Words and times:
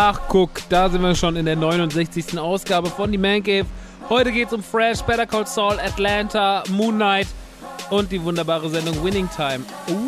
Ach, 0.00 0.20
guck, 0.28 0.50
da 0.68 0.88
sind 0.88 1.02
wir 1.02 1.12
schon 1.16 1.34
in 1.34 1.44
der 1.44 1.56
69. 1.56 2.38
Ausgabe 2.38 2.88
von 2.88 3.10
die 3.10 3.18
Man 3.18 3.42
Cave. 3.42 3.66
Heute 4.08 4.30
geht's 4.30 4.52
um 4.52 4.62
Fresh, 4.62 5.02
Better 5.02 5.26
Call 5.26 5.44
Saul, 5.44 5.80
Atlanta, 5.80 6.62
Moon 6.70 6.94
Knight 6.94 7.26
und 7.90 8.12
die 8.12 8.22
wunderbare 8.22 8.70
Sendung 8.70 9.02
Winning 9.02 9.28
Time. 9.34 9.64
Uh. 9.88 10.07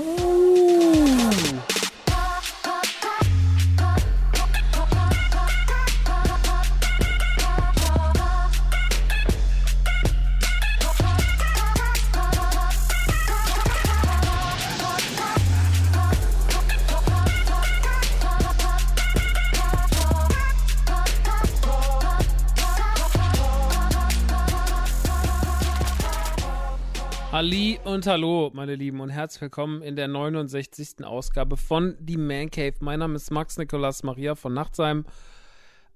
Ali 27.40 27.80
und 27.84 28.06
hallo, 28.06 28.50
meine 28.52 28.74
Lieben, 28.74 29.00
und 29.00 29.08
herzlich 29.08 29.40
willkommen 29.40 29.80
in 29.80 29.96
der 29.96 30.08
69. 30.08 31.02
Ausgabe 31.06 31.56
von 31.56 31.96
Die 31.98 32.18
Man 32.18 32.50
Cave. 32.50 32.74
Mein 32.80 32.98
Name 32.98 33.14
ist 33.14 33.30
Max 33.30 33.56
Nikolas 33.56 34.02
Maria 34.02 34.34
von 34.34 34.52
Nachtsheim, 34.52 35.06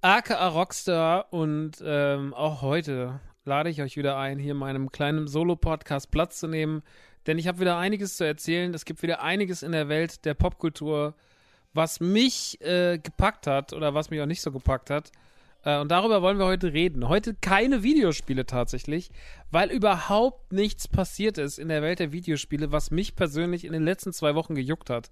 aka 0.01 0.49
Rockstar, 0.49 1.31
und 1.35 1.73
ähm, 1.85 2.33
auch 2.33 2.63
heute 2.63 3.21
lade 3.45 3.69
ich 3.69 3.83
euch 3.83 3.99
wieder 3.99 4.17
ein, 4.17 4.39
hier 4.39 4.53
in 4.53 4.57
meinem 4.57 4.91
kleinen 4.91 5.29
Solo-Podcast 5.29 6.11
Platz 6.11 6.41
zu 6.41 6.49
nehmen, 6.49 6.83
denn 7.27 7.37
ich 7.37 7.47
habe 7.47 7.61
wieder 7.61 7.77
einiges 7.77 8.17
zu 8.17 8.25
erzählen. 8.25 8.73
Es 8.73 8.87
gibt 8.87 9.03
wieder 9.03 9.21
einiges 9.21 9.63
in 9.63 9.73
der 9.73 9.91
Welt 9.91 10.25
der 10.25 10.33
Popkultur, 10.33 11.13
was 11.75 12.01
mich 12.01 12.59
äh, 12.63 12.97
gepackt 12.97 13.47
hat 13.47 13.75
oder 13.75 13.93
was 13.93 14.09
mich 14.09 14.23
auch 14.23 14.27
nicht 14.27 14.41
so 14.41 14.51
gepackt 14.51 14.89
hat. 14.89 15.13
Äh, 15.65 15.79
und 15.79 15.91
darüber 15.91 16.23
wollen 16.23 16.39
wir 16.39 16.47
heute 16.47 16.73
reden. 16.73 17.09
Heute 17.09 17.35
keine 17.35 17.83
Videospiele 17.83 18.47
tatsächlich, 18.47 19.11
weil 19.51 19.71
überhaupt 19.71 20.53
nichts 20.53 20.89
passiert 20.89 21.39
ist 21.39 21.59
in 21.59 21.69
der 21.69 21.83
Welt 21.83 21.99
der 21.99 22.13
Videospiele, 22.13 22.73
was 22.73 22.91
mich 22.91 23.17
persönlich 23.17 23.65
in 23.65 23.73
den 23.73 23.85
letzten 23.85 24.13
zwei 24.13 24.35
Wochen 24.35 24.55
gejuckt 24.55 24.91
hat. 24.91 25.11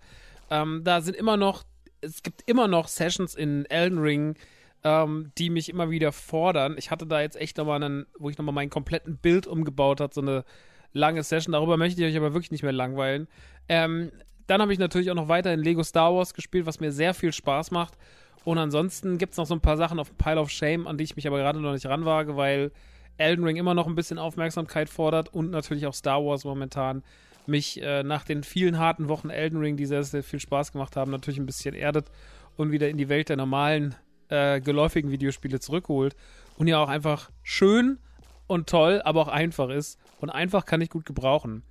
Ähm, 0.50 0.82
da 0.84 1.00
sind 1.00 1.16
immer 1.16 1.36
noch, 1.36 1.64
es 2.00 2.22
gibt 2.22 2.42
immer 2.46 2.68
noch 2.68 2.88
Sessions 2.88 3.34
in 3.34 3.64
Elden 3.66 3.98
Ring, 3.98 4.36
ähm, 4.84 5.32
die 5.38 5.50
mich 5.50 5.68
immer 5.68 5.90
wieder 5.90 6.12
fordern. 6.12 6.76
Ich 6.76 6.90
hatte 6.90 7.06
da 7.06 7.20
jetzt 7.20 7.36
echt 7.36 7.56
nochmal 7.56 7.82
einen, 7.82 8.06
wo 8.18 8.30
ich 8.30 8.38
nochmal 8.38 8.54
meinen 8.54 8.70
kompletten 8.70 9.16
Bild 9.16 9.46
umgebaut 9.46 10.00
hat, 10.00 10.12
so 10.14 10.20
eine 10.20 10.44
lange 10.92 11.22
Session. 11.22 11.52
Darüber 11.52 11.76
möchte 11.76 12.02
ich 12.02 12.06
euch 12.06 12.16
aber 12.16 12.34
wirklich 12.34 12.50
nicht 12.50 12.62
mehr 12.62 12.72
langweilen. 12.72 13.28
Ähm, 13.68 14.10
dann 14.46 14.60
habe 14.60 14.72
ich 14.72 14.78
natürlich 14.78 15.10
auch 15.10 15.14
noch 15.14 15.28
weiter 15.28 15.54
in 15.54 15.60
Lego 15.60 15.82
Star 15.82 16.14
Wars 16.14 16.34
gespielt, 16.34 16.66
was 16.66 16.80
mir 16.80 16.92
sehr 16.92 17.14
viel 17.14 17.32
Spaß 17.32 17.70
macht. 17.70 17.96
Und 18.44 18.58
ansonsten 18.58 19.18
gibt 19.18 19.32
es 19.32 19.38
noch 19.38 19.46
so 19.46 19.54
ein 19.54 19.60
paar 19.60 19.76
Sachen 19.76 19.98
auf 19.98 20.16
Pile 20.18 20.40
of 20.40 20.50
Shame, 20.50 20.86
an 20.86 20.98
die 20.98 21.04
ich 21.04 21.16
mich 21.16 21.26
aber 21.26 21.38
gerade 21.38 21.60
noch 21.60 21.72
nicht 21.72 21.86
ranwage, 21.86 22.36
weil 22.36 22.72
Elden 23.18 23.44
Ring 23.44 23.56
immer 23.56 23.74
noch 23.74 23.86
ein 23.86 23.94
bisschen 23.94 24.18
Aufmerksamkeit 24.18 24.88
fordert 24.88 25.32
und 25.32 25.50
natürlich 25.50 25.86
auch 25.86 25.94
Star 25.94 26.24
Wars 26.24 26.44
momentan 26.44 27.02
mich 27.46 27.82
äh, 27.82 28.02
nach 28.02 28.24
den 28.24 28.44
vielen 28.44 28.78
harten 28.78 29.08
Wochen 29.08 29.30
Elden 29.30 29.58
Ring, 29.58 29.76
die 29.76 29.86
sehr, 29.86 30.02
sehr 30.04 30.22
viel 30.22 30.40
Spaß 30.40 30.72
gemacht 30.72 30.96
haben, 30.96 31.10
natürlich 31.10 31.38
ein 31.38 31.46
bisschen 31.46 31.74
erdet 31.74 32.10
und 32.56 32.70
wieder 32.70 32.88
in 32.88 32.96
die 32.96 33.08
Welt 33.08 33.28
der 33.28 33.36
normalen, 33.36 33.94
äh, 34.28 34.60
geläufigen 34.60 35.10
Videospiele 35.10 35.60
zurückholt. 35.60 36.14
Und 36.56 36.68
ja 36.68 36.78
auch 36.78 36.88
einfach 36.88 37.30
schön 37.42 37.98
und 38.46 38.68
toll, 38.68 39.00
aber 39.04 39.22
auch 39.22 39.28
einfach 39.28 39.70
ist. 39.70 39.98
Und 40.20 40.30
einfach 40.30 40.64
kann 40.64 40.80
ich 40.80 40.90
gut 40.90 41.06
gebrauchen. 41.06 41.62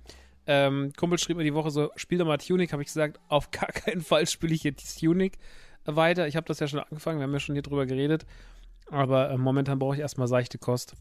Ähm, 0.46 0.92
Kumpel 0.96 1.18
schrieb 1.18 1.36
mir 1.36 1.44
die 1.44 1.54
Woche 1.54 1.70
so, 1.70 1.90
spiel 1.96 2.18
doch 2.18 2.26
mal 2.26 2.36
Tunic, 2.38 2.72
habe 2.72 2.82
ich 2.82 2.88
gesagt, 2.88 3.20
auf 3.28 3.50
gar 3.50 3.68
keinen 3.68 4.02
Fall 4.02 4.26
spiele 4.26 4.54
ich 4.54 4.64
jetzt 4.64 4.98
Tunic 5.00 5.38
weiter. 5.84 6.26
Ich 6.28 6.36
habe 6.36 6.46
das 6.46 6.60
ja 6.60 6.68
schon 6.68 6.80
angefangen, 6.80 7.18
wir 7.18 7.24
haben 7.24 7.32
ja 7.32 7.40
schon 7.40 7.54
hier 7.54 7.62
drüber 7.62 7.86
geredet. 7.86 8.26
Aber 8.90 9.30
äh, 9.30 9.38
momentan 9.38 9.78
brauche 9.78 9.94
ich 9.94 10.00
erstmal 10.00 10.28
seichte 10.28 10.58
Kost. 10.58 10.94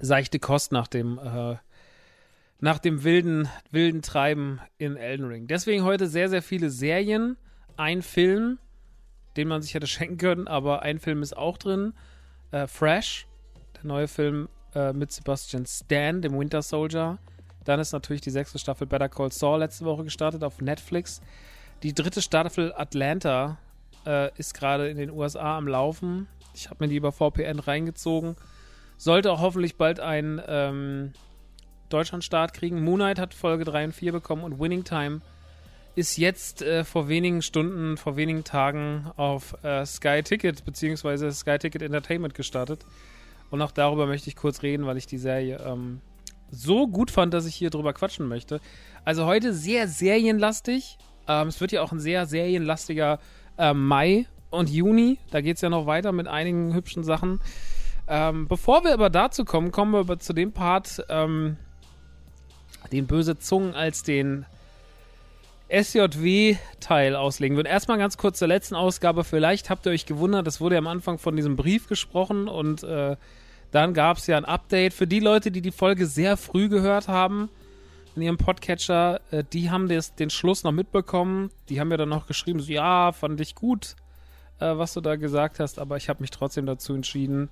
Seichte 0.00 0.38
Kost 0.38 0.72
nach 0.72 0.86
dem, 0.86 1.18
äh, 1.18 1.56
nach 2.60 2.78
dem 2.78 3.04
wilden, 3.04 3.48
wilden 3.70 4.02
Treiben 4.02 4.60
in 4.78 4.96
Elden 4.96 5.26
Ring. 5.26 5.46
Deswegen 5.46 5.84
heute 5.84 6.06
sehr, 6.06 6.28
sehr 6.28 6.42
viele 6.42 6.70
Serien, 6.70 7.36
ein 7.76 8.02
Film, 8.02 8.58
den 9.36 9.48
man 9.48 9.62
sich 9.62 9.74
hätte 9.74 9.86
schenken 9.86 10.16
können, 10.16 10.48
aber 10.48 10.82
ein 10.82 10.98
Film 10.98 11.22
ist 11.22 11.36
auch 11.36 11.58
drin. 11.58 11.92
Äh, 12.50 12.66
Fresh, 12.66 13.26
der 13.76 13.84
neue 13.84 14.08
Film 14.08 14.48
äh, 14.74 14.92
mit 14.92 15.12
Sebastian 15.12 15.66
Stan, 15.66 16.22
dem 16.22 16.38
Winter 16.38 16.62
Soldier. 16.62 17.18
Dann 17.64 17.80
ist 17.80 17.92
natürlich 17.92 18.22
die 18.22 18.30
sechste 18.30 18.58
Staffel 18.58 18.86
Better 18.86 19.08
Call 19.08 19.32
Saul 19.32 19.58
letzte 19.58 19.84
Woche 19.84 20.04
gestartet 20.04 20.44
auf 20.44 20.60
Netflix. 20.60 21.20
Die 21.82 21.94
dritte 21.94 22.22
Staffel 22.22 22.72
Atlanta 22.74 23.58
äh, 24.06 24.30
ist 24.38 24.54
gerade 24.54 24.88
in 24.88 24.96
den 24.96 25.10
USA 25.10 25.58
am 25.58 25.68
Laufen. 25.68 26.26
Ich 26.54 26.70
habe 26.70 26.84
mir 26.84 26.88
die 26.88 26.96
über 26.96 27.12
VPN 27.12 27.58
reingezogen. 27.58 28.36
Sollte 28.96 29.30
auch 29.30 29.40
hoffentlich 29.40 29.76
bald 29.76 30.00
einen 30.00 30.40
ähm, 30.46 31.12
Deutschlandstart 31.90 32.54
kriegen. 32.54 32.82
Moonlight 32.82 33.18
hat 33.18 33.34
Folge 33.34 33.64
3 33.64 33.86
und 33.86 33.92
4 33.92 34.12
bekommen 34.12 34.42
und 34.42 34.58
Winning 34.58 34.84
Time 34.84 35.20
ist 35.96 36.16
jetzt 36.18 36.62
äh, 36.62 36.84
vor 36.84 37.08
wenigen 37.08 37.42
Stunden, 37.42 37.96
vor 37.96 38.16
wenigen 38.16 38.44
Tagen 38.44 39.10
auf 39.16 39.56
äh, 39.64 39.84
Sky 39.86 40.22
Ticket 40.22 40.64
bzw. 40.64 41.30
Sky 41.32 41.58
Ticket 41.58 41.82
Entertainment 41.82 42.34
gestartet. 42.34 42.84
Und 43.50 43.62
auch 43.62 43.70
darüber 43.70 44.06
möchte 44.06 44.28
ich 44.28 44.36
kurz 44.36 44.62
reden, 44.62 44.86
weil 44.86 44.96
ich 44.96 45.06
die 45.06 45.18
Serie 45.18 45.58
ähm, 45.64 46.00
so 46.50 46.86
gut 46.86 47.10
fand, 47.10 47.32
dass 47.32 47.46
ich 47.46 47.54
hier 47.54 47.70
drüber 47.70 47.92
quatschen 47.92 48.28
möchte. 48.28 48.60
Also 49.04 49.24
heute 49.26 49.54
sehr 49.54 49.88
serienlastig. 49.88 50.98
Ähm, 51.28 51.48
es 51.48 51.60
wird 51.60 51.72
ja 51.72 51.82
auch 51.82 51.92
ein 51.92 52.00
sehr 52.00 52.26
serienlastiger 52.26 53.18
äh, 53.58 53.72
Mai 53.72 54.26
und 54.50 54.70
Juni. 54.70 55.18
Da 55.30 55.40
geht 55.40 55.56
es 55.56 55.62
ja 55.62 55.68
noch 55.68 55.86
weiter 55.86 56.12
mit 56.12 56.28
einigen 56.28 56.74
hübschen 56.74 57.04
Sachen. 57.04 57.40
Ähm, 58.08 58.46
bevor 58.48 58.84
wir 58.84 58.92
aber 58.92 59.10
dazu 59.10 59.44
kommen, 59.44 59.72
kommen 59.72 59.92
wir 59.92 60.00
aber 60.00 60.18
zu 60.18 60.32
dem 60.32 60.52
Part, 60.52 61.04
ähm, 61.08 61.56
den 62.92 63.06
böse 63.06 63.38
Zungen 63.38 63.74
als 63.74 64.04
den 64.04 64.46
SJW-Teil 65.68 67.16
auslegen 67.16 67.56
würden. 67.56 67.66
Erstmal 67.66 67.98
ganz 67.98 68.16
kurz 68.16 68.38
zur 68.38 68.46
letzten 68.46 68.76
Ausgabe. 68.76 69.24
Vielleicht 69.24 69.70
habt 69.70 69.86
ihr 69.86 69.92
euch 69.92 70.06
gewundert, 70.06 70.46
es 70.46 70.60
wurde 70.60 70.76
ja 70.76 70.78
am 70.78 70.86
Anfang 70.86 71.18
von 71.18 71.34
diesem 71.34 71.56
Brief 71.56 71.88
gesprochen 71.88 72.46
und 72.46 72.84
äh, 72.84 73.16
dann 73.72 73.92
gab 73.92 74.18
es 74.18 74.28
ja 74.28 74.36
ein 74.36 74.44
Update. 74.44 74.94
Für 74.94 75.08
die 75.08 75.18
Leute, 75.18 75.50
die 75.50 75.60
die 75.60 75.72
Folge 75.72 76.06
sehr 76.06 76.36
früh 76.36 76.68
gehört 76.68 77.08
haben 77.08 77.50
in 78.16 78.22
ihrem 78.22 78.38
Podcatcher, 78.38 79.20
äh, 79.30 79.44
die 79.44 79.70
haben 79.70 79.88
des, 79.88 80.14
den 80.14 80.30
Schluss 80.30 80.64
noch 80.64 80.72
mitbekommen. 80.72 81.50
Die 81.68 81.80
haben 81.80 81.90
ja 81.90 81.96
dann 81.96 82.08
noch 82.08 82.26
geschrieben, 82.26 82.60
so, 82.60 82.72
ja, 82.72 83.12
fand 83.12 83.40
ich 83.40 83.54
gut, 83.54 83.94
äh, 84.58 84.76
was 84.76 84.94
du 84.94 85.00
da 85.00 85.16
gesagt 85.16 85.60
hast, 85.60 85.78
aber 85.78 85.96
ich 85.96 86.08
habe 86.08 86.22
mich 86.22 86.30
trotzdem 86.30 86.66
dazu 86.66 86.94
entschieden, 86.94 87.50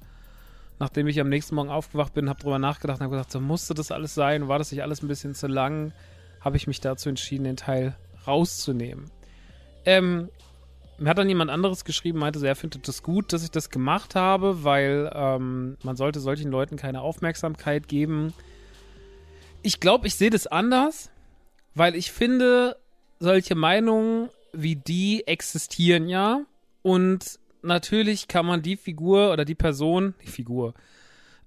nachdem 0.79 1.07
ich 1.07 1.21
am 1.21 1.29
nächsten 1.29 1.55
Morgen 1.55 1.71
aufgewacht 1.71 2.15
bin, 2.15 2.29
habe 2.29 2.41
drüber 2.41 2.59
nachgedacht 2.59 2.99
und 2.99 3.05
habe 3.05 3.17
gedacht, 3.17 3.31
so 3.31 3.41
musste 3.41 3.75
das 3.75 3.93
alles 3.93 4.15
sein, 4.15 4.49
war 4.49 4.59
das 4.59 4.73
nicht 4.73 4.83
alles 4.83 5.03
ein 5.03 5.09
bisschen 5.09 5.35
zu 5.35 5.47
lang, 5.47 5.93
habe 6.41 6.57
ich 6.57 6.67
mich 6.67 6.81
dazu 6.81 7.09
entschieden, 7.09 7.45
den 7.45 7.57
Teil 7.57 7.97
rauszunehmen. 8.27 9.11
Ähm, 9.85 10.31
mir 10.99 11.11
hat 11.11 11.19
dann 11.19 11.29
jemand 11.29 11.51
anderes 11.51 11.85
geschrieben, 11.85 12.19
meinte, 12.19 12.39
so, 12.39 12.47
er 12.47 12.57
findet 12.57 12.89
das 12.89 13.03
gut, 13.03 13.33
dass 13.33 13.43
ich 13.43 13.51
das 13.51 13.71
gemacht 13.71 14.15
habe, 14.15 14.65
weil 14.65 15.11
ähm, 15.15 15.77
man 15.83 15.97
sollte 15.97 16.21
solchen 16.21 16.51
Leuten 16.51 16.77
keine 16.77 17.01
Aufmerksamkeit 17.01 17.89
geben. 17.89 18.33
Ich 19.67 19.81
glaube, 19.81 20.07
ich 20.07 20.17
sehe 20.17 20.29
das 20.29 20.47
anders, 20.47 21.11
weil 21.75 21.95
ich 21.97 22.13
finde, 22.13 22.77
solche 23.19 23.55
Meinungen 23.55 24.29
wie 24.53 24.77
die 24.77 25.27
existieren 25.27 26.07
ja 26.07 26.43
und 26.83 27.41
natürlich 27.63 28.29
kann 28.29 28.45
man 28.45 28.61
die 28.61 28.77
Figur 28.77 29.33
oder 29.33 29.47
die 29.47 29.55
Person, 29.55 30.13
die 30.23 30.31
Figur, 30.31 30.75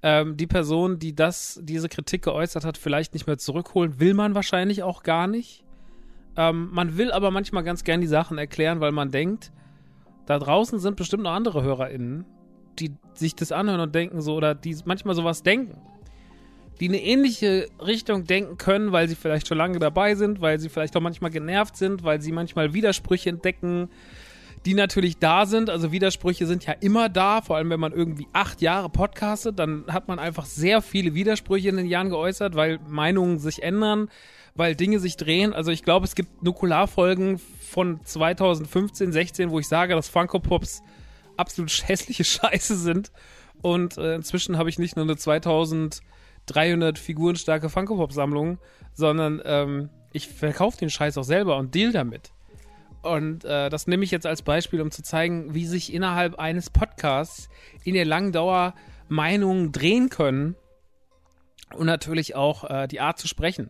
ähm, 0.01 0.35
die 0.35 0.47
Person, 0.47 0.97
die 0.97 1.15
das, 1.15 1.59
diese 1.61 1.89
Kritik 1.89 2.23
geäußert 2.23 2.65
hat, 2.65 2.79
vielleicht 2.79 3.13
nicht 3.13 3.27
mehr 3.27 3.37
zurückholen, 3.37 3.99
will 3.99 4.15
man 4.15 4.33
wahrscheinlich 4.33 4.81
auch 4.81 5.03
gar 5.03 5.27
nicht. 5.27 5.63
Ähm, 6.35 6.69
man 6.71 6.97
will 6.97 7.11
aber 7.11 7.29
manchmal 7.29 7.63
ganz 7.63 7.83
gern 7.83 8.01
die 8.01 8.07
Sachen 8.07 8.39
erklären, 8.39 8.79
weil 8.79 8.93
man 8.93 9.11
denkt, 9.11 9.51
da 10.25 10.39
draußen 10.39 10.79
sind 10.79 10.95
bestimmt 10.95 11.21
noch 11.21 11.33
andere 11.33 11.61
HörerInnen, 11.61 12.25
die 12.79 12.95
sich 13.13 13.35
das 13.35 13.51
anhören 13.51 13.79
und 13.79 13.93
denken 13.93 14.21
so, 14.21 14.33
oder 14.33 14.55
die 14.55 14.75
manchmal 14.85 15.13
sowas 15.13 15.43
denken. 15.43 15.79
Die 16.79 16.87
eine 16.87 17.01
ähnliche 17.01 17.69
Richtung 17.83 18.25
denken 18.25 18.57
können, 18.57 18.91
weil 18.91 19.07
sie 19.07 19.15
vielleicht 19.15 19.47
schon 19.47 19.57
lange 19.57 19.79
dabei 19.79 20.15
sind, 20.15 20.41
weil 20.41 20.59
sie 20.59 20.69
vielleicht 20.69 20.95
auch 20.95 21.01
manchmal 21.01 21.31
genervt 21.31 21.75
sind, 21.75 22.03
weil 22.03 22.21
sie 22.21 22.31
manchmal 22.31 22.73
Widersprüche 22.73 23.29
entdecken, 23.29 23.89
die 24.65 24.73
natürlich 24.73 25.17
da 25.17 25.45
sind. 25.45 25.69
Also 25.69 25.91
Widersprüche 25.91 26.45
sind 26.45 26.65
ja 26.65 26.73
immer 26.73 27.09
da, 27.09 27.41
vor 27.41 27.55
allem 27.55 27.69
wenn 27.69 27.79
man 27.79 27.93
irgendwie 27.93 28.27
acht 28.33 28.61
Jahre 28.61 28.89
podcastet, 28.89 29.57
dann 29.57 29.85
hat 29.87 30.07
man 30.07 30.19
einfach 30.19 30.45
sehr 30.45 30.81
viele 30.81 31.13
Widersprüche 31.13 31.69
in 31.69 31.77
den 31.77 31.87
Jahren 31.87 32.09
geäußert, 32.09 32.55
weil 32.55 32.79
Meinungen 32.87 33.39
sich 33.39 33.63
ändern, 33.63 34.09
weil 34.55 34.75
Dinge 34.75 34.99
sich 34.99 35.17
drehen. 35.17 35.53
Also 35.53 35.71
ich 35.71 35.83
glaube, 35.83 36.05
es 36.05 36.15
gibt 36.15 36.43
Nukularfolgen 36.43 37.39
von 37.61 37.99
2015, 38.03 39.11
16, 39.11 39.49
wo 39.51 39.59
ich 39.59 39.67
sage, 39.67 39.95
dass 39.95 40.09
Funko 40.09 40.39
Pops 40.39 40.83
absolut 41.37 41.71
hässliche 41.87 42.23
Scheiße 42.23 42.75
sind. 42.75 43.11
Und 43.61 43.97
äh, 43.97 44.15
inzwischen 44.15 44.57
habe 44.57 44.69
ich 44.69 44.79
nicht 44.79 44.95
nur 44.95 45.05
eine 45.05 45.17
2300 46.47 46.97
Figuren 46.97 47.35
starke 47.35 47.69
Funko 47.69 47.95
Pop 47.95 48.11
Sammlung, 48.11 48.57
sondern 48.93 49.41
ähm, 49.45 49.89
ich 50.13 50.27
verkaufe 50.27 50.77
den 50.77 50.89
Scheiß 50.89 51.17
auch 51.17 51.23
selber 51.23 51.57
und 51.57 51.75
deal 51.75 51.91
damit. 51.91 52.31
Und 53.03 53.45
äh, 53.45 53.69
das 53.69 53.87
nehme 53.87 54.03
ich 54.03 54.11
jetzt 54.11 54.25
als 54.25 54.41
Beispiel, 54.41 54.81
um 54.81 54.91
zu 54.91 55.03
zeigen, 55.03 55.53
wie 55.53 55.65
sich 55.65 55.93
innerhalb 55.93 56.39
eines 56.39 56.69
Podcasts 56.69 57.49
in 57.83 57.93
der 57.93 58.05
langen 58.05 58.31
Dauer 58.31 58.73
Meinungen 59.07 59.71
drehen 59.71 60.09
können 60.09 60.55
und 61.75 61.85
natürlich 61.85 62.35
auch 62.35 62.69
äh, 62.69 62.87
die 62.87 62.99
Art 62.99 63.19
zu 63.19 63.27
sprechen. 63.27 63.69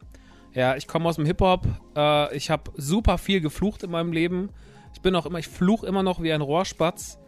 Ja, 0.53 0.75
ich 0.75 0.88
komme 0.88 1.07
aus 1.07 1.18
dem 1.18 1.25
Hip-Hop. 1.25 1.68
Äh, 1.95 2.35
ich 2.35 2.50
habe 2.50 2.71
super 2.75 3.18
viel 3.18 3.41
geflucht 3.41 3.83
in 3.83 3.91
meinem 3.91 4.12
Leben. 4.12 4.50
Ich 4.94 5.01
bin 5.01 5.15
auch 5.15 5.25
immer, 5.25 5.39
ich 5.39 5.47
fluche 5.47 5.85
immer 5.85 6.03
noch 6.03 6.21
wie 6.21 6.33
ein 6.33 6.41
Rohrspatz. 6.41 7.19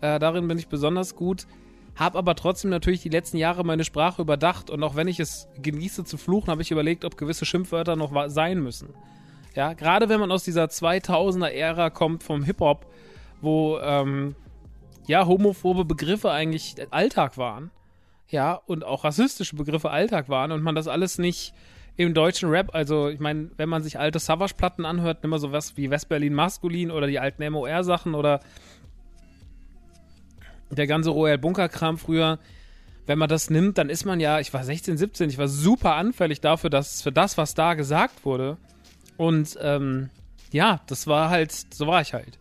Äh, 0.00 0.18
darin 0.18 0.48
bin 0.48 0.58
ich 0.58 0.68
besonders 0.68 1.16
gut. 1.16 1.46
Habe 1.96 2.18
aber 2.18 2.34
trotzdem 2.34 2.70
natürlich 2.70 3.02
die 3.02 3.08
letzten 3.08 3.36
Jahre 3.36 3.64
meine 3.64 3.84
Sprache 3.84 4.22
überdacht 4.22 4.68
und 4.68 4.82
auch 4.82 4.96
wenn 4.96 5.06
ich 5.06 5.20
es 5.20 5.48
genieße 5.62 6.04
zu 6.04 6.16
fluchen, 6.16 6.50
habe 6.50 6.62
ich 6.62 6.70
überlegt, 6.70 7.04
ob 7.04 7.16
gewisse 7.16 7.44
Schimpfwörter 7.44 7.94
noch 7.94 8.12
sein 8.28 8.60
müssen. 8.60 8.88
Ja, 9.54 9.72
gerade 9.72 10.08
wenn 10.08 10.18
man 10.18 10.32
aus 10.32 10.42
dieser 10.42 10.64
2000er-Ära 10.64 11.90
kommt 11.90 12.24
vom 12.24 12.42
Hip-Hop, 12.42 12.86
wo 13.40 13.78
ähm, 13.78 14.34
ja 15.06 15.26
homophobe 15.26 15.84
Begriffe 15.84 16.32
eigentlich 16.32 16.74
Alltag 16.90 17.38
waren. 17.38 17.70
Ja, 18.28 18.54
und 18.54 18.84
auch 18.84 19.04
rassistische 19.04 19.54
Begriffe 19.54 19.90
Alltag 19.90 20.28
waren 20.28 20.50
und 20.50 20.62
man 20.62 20.74
das 20.74 20.88
alles 20.88 21.18
nicht 21.18 21.54
im 21.96 22.14
deutschen 22.14 22.48
Rap, 22.48 22.74
also 22.74 23.08
ich 23.08 23.20
meine, 23.20 23.50
wenn 23.56 23.68
man 23.68 23.82
sich 23.82 24.00
alte 24.00 24.18
Savage-Platten 24.18 24.84
anhört, 24.84 25.22
immer 25.22 25.38
so 25.38 25.52
was 25.52 25.76
wie 25.76 25.90
West-Berlin 25.90 26.34
Maskulin 26.34 26.90
oder 26.90 27.06
die 27.06 27.20
alten 27.20 27.48
MOR-Sachen 27.48 28.16
oder 28.16 28.40
der 30.76 30.86
ganze 30.86 31.10
Royal 31.10 31.38
Bunker-Kram 31.38 31.98
früher, 31.98 32.38
wenn 33.06 33.18
man 33.18 33.28
das 33.28 33.50
nimmt, 33.50 33.78
dann 33.78 33.90
ist 33.90 34.04
man 34.04 34.20
ja, 34.20 34.40
ich 34.40 34.52
war 34.54 34.64
16, 34.64 34.96
17, 34.96 35.30
ich 35.30 35.38
war 35.38 35.48
super 35.48 35.94
anfällig 35.94 36.40
dafür, 36.40 36.70
dass 36.70 37.02
für 37.02 37.12
das, 37.12 37.36
was 37.36 37.54
da 37.54 37.74
gesagt 37.74 38.24
wurde. 38.24 38.56
Und 39.16 39.58
ähm, 39.60 40.10
ja, 40.52 40.80
das 40.86 41.06
war 41.06 41.30
halt, 41.30 41.52
so 41.52 41.86
war 41.86 42.00
ich 42.00 42.14
halt. 42.14 42.38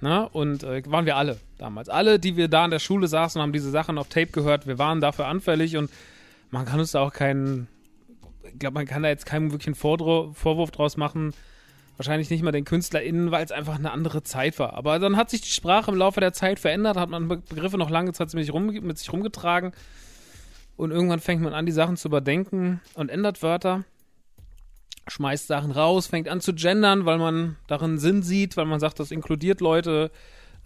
Na, 0.00 0.22
ne? 0.22 0.28
und 0.30 0.64
äh, 0.64 0.82
waren 0.86 1.06
wir 1.06 1.16
alle 1.16 1.38
damals. 1.58 1.88
Alle, 1.88 2.18
die 2.18 2.36
wir 2.36 2.48
da 2.48 2.64
in 2.64 2.72
der 2.72 2.80
Schule 2.80 3.06
saßen, 3.06 3.40
haben 3.40 3.52
diese 3.52 3.70
Sachen 3.70 3.98
auf 3.98 4.08
Tape 4.08 4.32
gehört. 4.32 4.66
Wir 4.66 4.78
waren 4.78 5.00
dafür 5.00 5.26
anfällig 5.26 5.76
und 5.76 5.90
man 6.50 6.66
kann 6.66 6.80
uns 6.80 6.92
da 6.92 7.00
auch 7.00 7.12
keinen 7.12 7.68
ich 8.52 8.58
glaube, 8.58 8.74
man 8.74 8.86
kann 8.86 9.02
da 9.02 9.08
jetzt 9.08 9.26
keinen 9.26 9.50
wirklichen 9.50 9.74
Vorwurf 9.74 10.70
draus 10.70 10.96
machen. 10.96 11.34
Wahrscheinlich 11.96 12.30
nicht 12.30 12.42
mal 12.42 12.52
den 12.52 12.64
KünstlerInnen, 12.64 13.30
weil 13.30 13.44
es 13.44 13.52
einfach 13.52 13.78
eine 13.78 13.92
andere 13.92 14.22
Zeit 14.22 14.58
war. 14.58 14.74
Aber 14.74 14.98
dann 14.98 15.16
hat 15.16 15.30
sich 15.30 15.42
die 15.42 15.50
Sprache 15.50 15.90
im 15.90 15.96
Laufe 15.96 16.20
der 16.20 16.32
Zeit 16.32 16.58
verändert, 16.58 16.96
hat 16.96 17.10
man 17.10 17.28
Begriffe 17.28 17.78
noch 17.78 17.90
lange 17.90 18.12
Zeit 18.12 18.32
mit 18.34 18.52
rum, 18.52 18.66
mit 18.66 18.98
sich 18.98 19.12
rumgetragen. 19.12 19.72
Und 20.76 20.90
irgendwann 20.90 21.20
fängt 21.20 21.42
man 21.42 21.52
an, 21.52 21.66
die 21.66 21.72
Sachen 21.72 21.96
zu 21.96 22.08
überdenken 22.08 22.80
und 22.94 23.10
ändert 23.10 23.42
Wörter, 23.42 23.84
schmeißt 25.06 25.46
Sachen 25.46 25.70
raus, 25.70 26.06
fängt 26.06 26.28
an 26.28 26.40
zu 26.40 26.54
gendern, 26.54 27.04
weil 27.04 27.18
man 27.18 27.56
darin 27.66 27.98
Sinn 27.98 28.22
sieht, 28.22 28.56
weil 28.56 28.64
man 28.64 28.80
sagt, 28.80 28.98
das 28.98 29.10
inkludiert 29.10 29.60
Leute, 29.60 30.10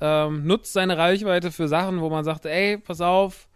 ähm, 0.01 0.47
nutzt 0.47 0.73
seine 0.73 0.97
Reichweite 0.97 1.51
für 1.51 1.69
Sachen, 1.69 2.01
wo 2.01 2.09
man 2.09 2.25
sagt, 2.25 2.47
ey, 2.47 2.79
pass 2.79 3.01
auf, 3.01 3.49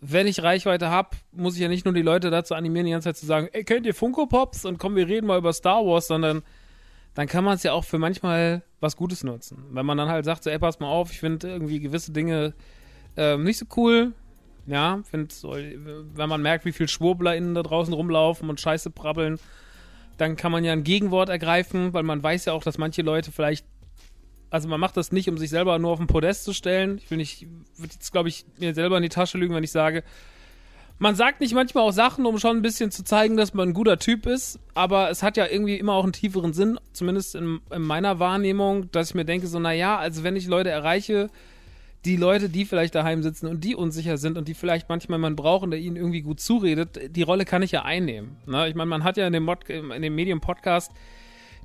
wenn 0.00 0.26
ich 0.26 0.42
Reichweite 0.42 0.90
habe, 0.90 1.10
muss 1.32 1.54
ich 1.54 1.60
ja 1.60 1.68
nicht 1.68 1.84
nur 1.84 1.94
die 1.94 2.02
Leute 2.02 2.30
dazu 2.30 2.54
animieren, 2.54 2.86
die 2.86 2.92
ganze 2.92 3.10
Zeit 3.10 3.18
zu 3.18 3.26
sagen, 3.26 3.48
ey, 3.52 3.64
kennt 3.64 3.86
ihr 3.86 3.94
Funko 3.94 4.26
Pops? 4.26 4.64
Und 4.64 4.78
komm, 4.78 4.96
wir 4.96 5.06
reden 5.06 5.26
mal 5.26 5.38
über 5.38 5.52
Star 5.52 5.84
Wars, 5.84 6.06
sondern 6.06 6.42
dann 7.20 7.28
kann 7.28 7.44
man 7.44 7.56
es 7.56 7.62
ja 7.62 7.74
auch 7.74 7.84
für 7.84 7.98
manchmal 7.98 8.62
was 8.80 8.96
Gutes 8.96 9.24
nutzen. 9.24 9.62
Wenn 9.72 9.84
man 9.84 9.98
dann 9.98 10.08
halt 10.08 10.24
sagt, 10.24 10.42
so, 10.42 10.48
ey, 10.48 10.58
pass 10.58 10.80
mal 10.80 10.88
auf, 10.88 11.12
ich 11.12 11.20
finde 11.20 11.48
irgendwie 11.48 11.78
gewisse 11.78 12.12
Dinge 12.12 12.54
äh, 13.14 13.36
nicht 13.36 13.58
so 13.58 13.66
cool. 13.76 14.14
Ja, 14.66 15.02
finde, 15.04 15.34
so, 15.34 15.50
wenn 15.50 16.28
man 16.30 16.40
merkt, 16.40 16.64
wie 16.64 16.72
viel 16.72 16.88
SchwurblerInnen 16.88 17.54
da 17.54 17.62
draußen 17.62 17.92
rumlaufen 17.92 18.48
und 18.48 18.58
Scheiße 18.58 18.88
brabbeln, 18.88 19.38
dann 20.16 20.36
kann 20.36 20.50
man 20.50 20.64
ja 20.64 20.72
ein 20.72 20.82
Gegenwort 20.82 21.28
ergreifen, 21.28 21.92
weil 21.92 22.04
man 22.04 22.22
weiß 22.22 22.46
ja 22.46 22.54
auch, 22.54 22.62
dass 22.62 22.78
manche 22.78 23.02
Leute 23.02 23.32
vielleicht 23.32 23.66
also 24.48 24.66
man 24.66 24.80
macht 24.80 24.96
das 24.96 25.12
nicht, 25.12 25.28
um 25.28 25.36
sich 25.36 25.50
selber 25.50 25.78
nur 25.78 25.90
auf 25.92 25.98
den 25.98 26.06
Podest 26.06 26.44
zu 26.44 26.54
stellen. 26.54 26.96
Ich 26.96 27.10
will 27.10 27.18
nicht, 27.18 27.46
würde 27.76 27.92
jetzt, 27.92 28.12
glaube 28.12 28.30
ich, 28.30 28.46
mir 28.58 28.74
selber 28.74 28.96
in 28.96 29.02
die 29.02 29.10
Tasche 29.10 29.36
lügen, 29.36 29.54
wenn 29.54 29.62
ich 29.62 29.72
sage, 29.72 30.04
man 31.00 31.14
sagt 31.14 31.40
nicht 31.40 31.54
manchmal 31.54 31.84
auch 31.84 31.92
Sachen, 31.92 32.26
um 32.26 32.38
schon 32.38 32.58
ein 32.58 32.62
bisschen 32.62 32.90
zu 32.90 33.02
zeigen, 33.02 33.38
dass 33.38 33.54
man 33.54 33.70
ein 33.70 33.74
guter 33.74 33.98
Typ 33.98 34.26
ist, 34.26 34.60
aber 34.74 35.08
es 35.08 35.22
hat 35.22 35.38
ja 35.38 35.46
irgendwie 35.46 35.76
immer 35.76 35.94
auch 35.94 36.04
einen 36.04 36.12
tieferen 36.12 36.52
Sinn, 36.52 36.78
zumindest 36.92 37.34
in, 37.34 37.60
in 37.70 37.82
meiner 37.82 38.18
Wahrnehmung, 38.18 38.90
dass 38.92 39.08
ich 39.08 39.14
mir 39.14 39.24
denke, 39.24 39.46
so, 39.46 39.58
naja, 39.58 39.96
also 39.96 40.24
wenn 40.24 40.36
ich 40.36 40.46
Leute 40.46 40.68
erreiche, 40.68 41.30
die 42.04 42.16
Leute, 42.16 42.50
die 42.50 42.66
vielleicht 42.66 42.94
daheim 42.94 43.22
sitzen 43.22 43.46
und 43.46 43.64
die 43.64 43.74
unsicher 43.74 44.18
sind 44.18 44.36
und 44.36 44.46
die 44.46 44.52
vielleicht 44.52 44.90
manchmal 44.90 45.18
man 45.18 45.36
brauchen, 45.36 45.70
der 45.70 45.80
ihnen 45.80 45.96
irgendwie 45.96 46.20
gut 46.20 46.38
zuredet, 46.38 47.16
die 47.16 47.22
Rolle 47.22 47.46
kann 47.46 47.62
ich 47.62 47.72
ja 47.72 47.82
einnehmen. 47.82 48.36
Ne? 48.46 48.68
Ich 48.68 48.74
meine, 48.74 48.88
man 48.90 49.02
hat 49.02 49.16
ja 49.16 49.26
in 49.26 49.32
dem, 49.32 49.44
Mod 49.44 49.70
in 49.70 50.02
dem 50.02 50.14
Medium-Podcast 50.14 50.92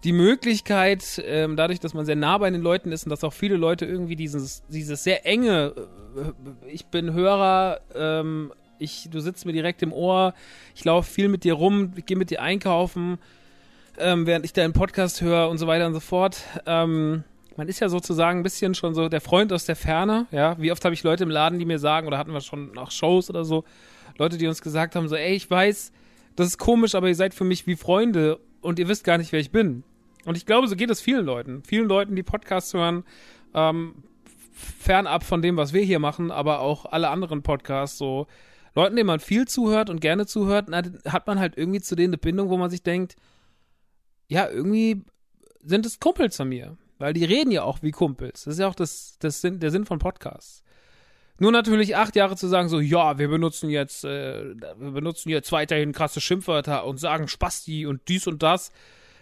die 0.05 0.13
Möglichkeit, 0.13 1.21
ähm, 1.25 1.57
dadurch, 1.57 1.81
dass 1.81 1.93
man 1.93 2.05
sehr 2.05 2.15
nah 2.15 2.37
bei 2.37 2.49
den 2.49 2.61
Leuten 2.61 2.93
ist 2.93 3.05
und 3.05 3.09
dass 3.09 3.23
auch 3.25 3.33
viele 3.33 3.57
Leute 3.57 3.85
irgendwie 3.85 4.15
dieses, 4.15 4.63
dieses 4.69 5.03
sehr 5.03 5.25
enge, 5.25 5.73
äh, 6.15 6.69
ich 6.69 6.85
bin 6.85 7.11
Hörer, 7.11 7.81
ähm, 7.93 8.53
ich, 8.79 9.09
du 9.11 9.19
sitzt 9.19 9.45
mir 9.45 9.53
direkt 9.53 9.81
im 9.81 9.93
Ohr, 9.93 10.33
ich 10.75 10.83
laufe 10.85 11.11
viel 11.11 11.27
mit 11.27 11.43
dir 11.43 11.53
rum, 11.53 11.93
ich 11.95 12.05
gehe 12.05 12.17
mit 12.17 12.29
dir 12.29 12.41
einkaufen, 12.41 13.17
ähm, 13.97 14.25
während 14.25 14.45
ich 14.45 14.53
deinen 14.53 14.73
Podcast 14.73 15.21
höre 15.21 15.49
und 15.49 15.57
so 15.57 15.67
weiter 15.67 15.87
und 15.87 15.93
so 15.93 15.99
fort. 15.99 16.41
Ähm, 16.65 17.23
man 17.57 17.67
ist 17.67 17.79
ja 17.79 17.89
sozusagen 17.89 18.39
ein 18.39 18.43
bisschen 18.43 18.75
schon 18.75 18.93
so 18.93 19.07
der 19.07 19.21
Freund 19.21 19.53
aus 19.53 19.65
der 19.65 19.75
Ferne, 19.75 20.27
ja. 20.31 20.59
Wie 20.59 20.71
oft 20.71 20.83
habe 20.83 20.93
ich 20.93 21.03
Leute 21.03 21.23
im 21.23 21.29
Laden, 21.29 21.59
die 21.59 21.65
mir 21.65 21.79
sagen, 21.79 22.07
oder 22.07 22.17
hatten 22.17 22.33
wir 22.33 22.41
schon 22.41 22.73
nach 22.73 22.91
Shows 22.91 23.29
oder 23.29 23.45
so, 23.45 23.63
Leute, 24.17 24.37
die 24.37 24.47
uns 24.47 24.61
gesagt 24.61 24.95
haben, 24.95 25.07
so, 25.07 25.15
ey, 25.15 25.35
ich 25.35 25.49
weiß, 25.49 25.91
das 26.35 26.47
ist 26.47 26.57
komisch, 26.57 26.95
aber 26.95 27.07
ihr 27.07 27.15
seid 27.15 27.33
für 27.33 27.45
mich 27.45 27.65
wie 27.67 27.75
Freunde 27.75 28.39
und 28.61 28.79
ihr 28.79 28.87
wisst 28.87 29.03
gar 29.03 29.17
nicht, 29.17 29.31
wer 29.31 29.39
ich 29.39 29.51
bin. 29.51 29.83
Und 30.25 30.37
ich 30.37 30.45
glaube, 30.45 30.67
so 30.67 30.75
geht 30.75 30.89
es 30.89 31.01
vielen 31.01 31.25
Leuten. 31.25 31.63
Vielen 31.63 31.87
Leuten, 31.87 32.15
die 32.15 32.23
Podcasts 32.23 32.73
hören, 32.73 33.03
ähm, 33.53 33.95
fernab 34.53 35.23
von 35.23 35.41
dem, 35.41 35.57
was 35.57 35.73
wir 35.73 35.83
hier 35.83 35.99
machen, 35.99 36.31
aber 36.31 36.59
auch 36.59 36.85
alle 36.85 37.09
anderen 37.09 37.41
Podcasts, 37.41 37.97
so 37.97 38.27
Leuten, 38.75 38.95
denen 38.95 39.07
man 39.07 39.19
viel 39.19 39.47
zuhört 39.47 39.89
und 39.89 40.01
gerne 40.01 40.25
zuhört, 40.25 40.67
hat 40.71 41.27
man 41.27 41.39
halt 41.39 41.57
irgendwie 41.57 41.81
zu 41.81 41.95
denen 41.95 42.09
eine 42.09 42.17
Bindung, 42.17 42.49
wo 42.49 42.57
man 42.57 42.69
sich 42.69 42.83
denkt, 42.83 43.15
ja, 44.27 44.49
irgendwie 44.49 45.03
sind 45.63 45.85
es 45.85 45.99
Kumpels 45.99 46.35
von 46.37 46.49
mir. 46.49 46.77
Weil 46.97 47.13
die 47.13 47.25
reden 47.25 47.51
ja 47.51 47.63
auch 47.63 47.81
wie 47.81 47.91
Kumpels. 47.91 48.43
Das 48.43 48.53
ist 48.53 48.59
ja 48.59 48.67
auch 48.67 48.75
das, 48.75 49.17
das 49.19 49.41
Sinn, 49.41 49.59
der 49.59 49.71
Sinn 49.71 49.85
von 49.85 49.99
Podcasts. 49.99 50.63
Nur 51.37 51.51
natürlich 51.51 51.97
acht 51.97 52.15
Jahre 52.15 52.37
zu 52.37 52.47
sagen, 52.47 52.69
so, 52.69 52.79
ja, 52.79 53.17
wir 53.17 53.27
benutzen 53.27 53.69
jetzt, 53.69 54.05
äh, 54.05 54.55
wir 54.77 54.91
benutzen 54.91 55.29
jetzt 55.29 55.51
weiterhin 55.51 55.91
krasse 55.91 56.21
Schimpfwörter 56.21 56.85
und 56.85 56.97
sagen 56.97 57.27
Spasti 57.27 57.85
und 57.85 58.07
dies 58.07 58.27
und 58.27 58.41
das. 58.41 58.71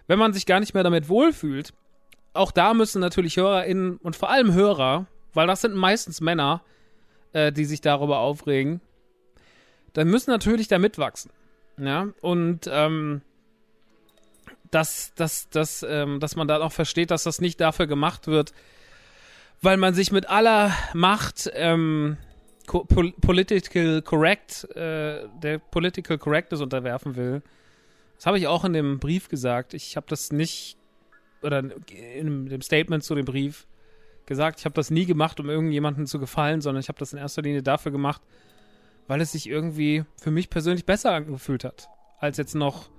Wenn 0.06 0.20
man 0.20 0.34
sich 0.34 0.46
gar 0.46 0.60
nicht 0.60 0.76
mehr 0.76 0.84
damit 0.84 1.10
wohlfühlt, 1.10 1.74
auch 2.34 2.52
da 2.52 2.76
müssen 2.76 3.00
natürlich 3.00 3.38
HörerInnen 3.38 3.98
und 3.98 4.16
vor 4.16 4.30
allem 4.30 4.54
Hörer, 4.54 5.08
weil 5.34 5.48
das 5.48 5.62
sind 5.62 5.76
meistens 5.76 6.22
Männer, 6.22 6.62
äh, 7.32 7.52
die 7.52 7.66
sich 7.66 7.82
darüber 7.82 8.20
aufregen, 8.20 8.82
dann 9.94 10.08
müssen 10.08 10.32
natürlich 10.32 10.68
da 10.68 10.80
mitwachsen. 10.80 11.32
Ja, 11.78 12.08
und 12.22 12.70
ähm, 12.72 13.22
dass, 14.70 15.14
dass, 15.16 15.50
dass, 15.50 15.86
ähm, 15.88 16.20
dass 16.20 16.36
man 16.36 16.48
da 16.48 16.62
auch 16.62 16.72
versteht, 16.72 17.12
dass 17.12 17.24
das 17.24 17.42
nicht 17.42 17.60
dafür 17.60 17.88
gemacht 17.88 18.28
wird, 18.28 18.54
weil 19.62 19.78
man 19.78 19.94
sich 19.94 20.12
mit 20.12 20.30
aller 20.30 20.72
Macht 20.94 21.50
ähm, 21.54 22.18
political 22.66 24.02
correct, 24.02 24.70
äh, 24.76 25.28
der 25.42 25.60
political 25.60 26.18
correctness 26.18 26.62
unterwerfen 26.62 27.16
will. 27.16 27.42
Das 28.16 28.26
habe 28.26 28.38
ich 28.38 28.48
auch 28.48 28.64
in 28.66 28.74
dem 28.74 29.00
Brief 29.00 29.30
gesagt. 29.30 29.74
Ich 29.74 29.96
habe 29.96 30.06
das 30.10 30.32
nicht, 30.32 30.78
oder 31.42 31.60
in 31.60 32.48
dem 32.48 32.62
Statement 32.62 33.04
zu 33.04 33.16
dem 33.16 33.26
Brief 33.26 33.68
gesagt, 34.26 34.60
ich 34.60 34.66
habe 34.66 34.76
das 34.76 34.90
nie 34.90 35.06
gemacht, 35.06 35.40
um 35.40 35.50
irgendjemandem 35.50 36.08
zu 36.08 36.20
gefallen, 36.20 36.62
sondern 36.62 36.80
ich 36.80 36.88
habe 36.88 37.00
das 37.00 37.14
in 37.14 37.20
erster 37.20 37.42
Linie 37.42 37.64
dafür 37.64 37.92
gemacht, 37.92 38.22
weil 39.08 39.22
es 39.22 39.32
sich 39.32 39.50
irgendwie 39.50 40.06
für 40.18 40.32
mich 40.32 40.50
persönlich 40.50 40.86
besser 40.86 41.12
angefühlt 41.12 41.64
hat, 41.64 41.90
als 42.20 42.38
jetzt 42.38 42.56
noch 42.56 42.90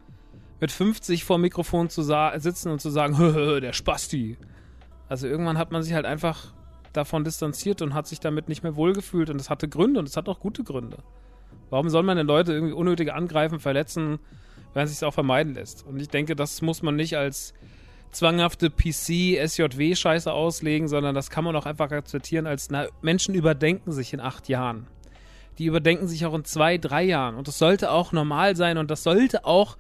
mit 0.60 0.70
50 0.70 1.24
vor 1.24 1.36
dem 1.36 1.42
Mikrofon 1.42 1.90
zu 1.90 2.02
sitzen 2.02 2.70
und 2.70 2.80
zu 2.80 2.90
sagen, 2.90 3.16
der 3.60 3.72
Spasti. 3.72 4.36
Also 5.08 5.26
irgendwann 5.26 5.58
hat 5.58 5.72
man 5.72 5.82
sich 5.82 5.94
halt 5.94 6.06
einfach 6.06 6.54
davon 6.92 7.24
distanziert 7.24 7.82
und 7.82 7.94
hat 7.94 8.06
sich 8.06 8.20
damit 8.20 8.48
nicht 8.48 8.62
mehr 8.62 8.76
wohlgefühlt 8.76 9.30
und 9.30 9.40
es 9.40 9.50
hatte 9.50 9.68
Gründe 9.68 10.00
und 10.00 10.08
es 10.08 10.16
hat 10.16 10.28
auch 10.28 10.40
gute 10.40 10.62
Gründe. 10.64 10.98
Warum 11.70 11.88
soll 11.88 12.02
man 12.02 12.16
denn 12.16 12.26
Leute 12.26 12.52
irgendwie 12.52 12.74
unnötig 12.74 13.12
angreifen, 13.12 13.58
verletzen, 13.58 14.20
wenn 14.74 14.84
es 14.84 14.92
sich 14.92 15.04
auch 15.04 15.14
vermeiden 15.14 15.54
lässt? 15.54 15.84
Und 15.86 16.00
ich 16.00 16.08
denke, 16.08 16.36
das 16.36 16.62
muss 16.62 16.82
man 16.82 16.94
nicht 16.94 17.16
als 17.16 17.52
zwanghafte 18.12 18.70
PC-SJW-Scheiße 18.70 20.32
auslegen, 20.32 20.86
sondern 20.86 21.16
das 21.16 21.30
kann 21.30 21.42
man 21.42 21.56
auch 21.56 21.66
einfach 21.66 21.90
akzeptieren 21.90 22.46
als, 22.46 22.70
na, 22.70 22.86
Menschen 23.02 23.34
überdenken 23.34 23.90
sich 23.90 24.12
in 24.12 24.20
acht 24.20 24.48
Jahren 24.48 24.86
die 25.58 25.66
überdenken 25.66 26.08
sich 26.08 26.26
auch 26.26 26.34
in 26.34 26.44
zwei, 26.44 26.78
drei 26.78 27.02
Jahren. 27.02 27.36
Und 27.36 27.48
das 27.48 27.58
sollte 27.58 27.90
auch 27.90 28.12
normal 28.12 28.56
sein 28.56 28.78
und 28.78 28.90
das 28.90 29.02
sollte 29.02 29.44
auch 29.44 29.76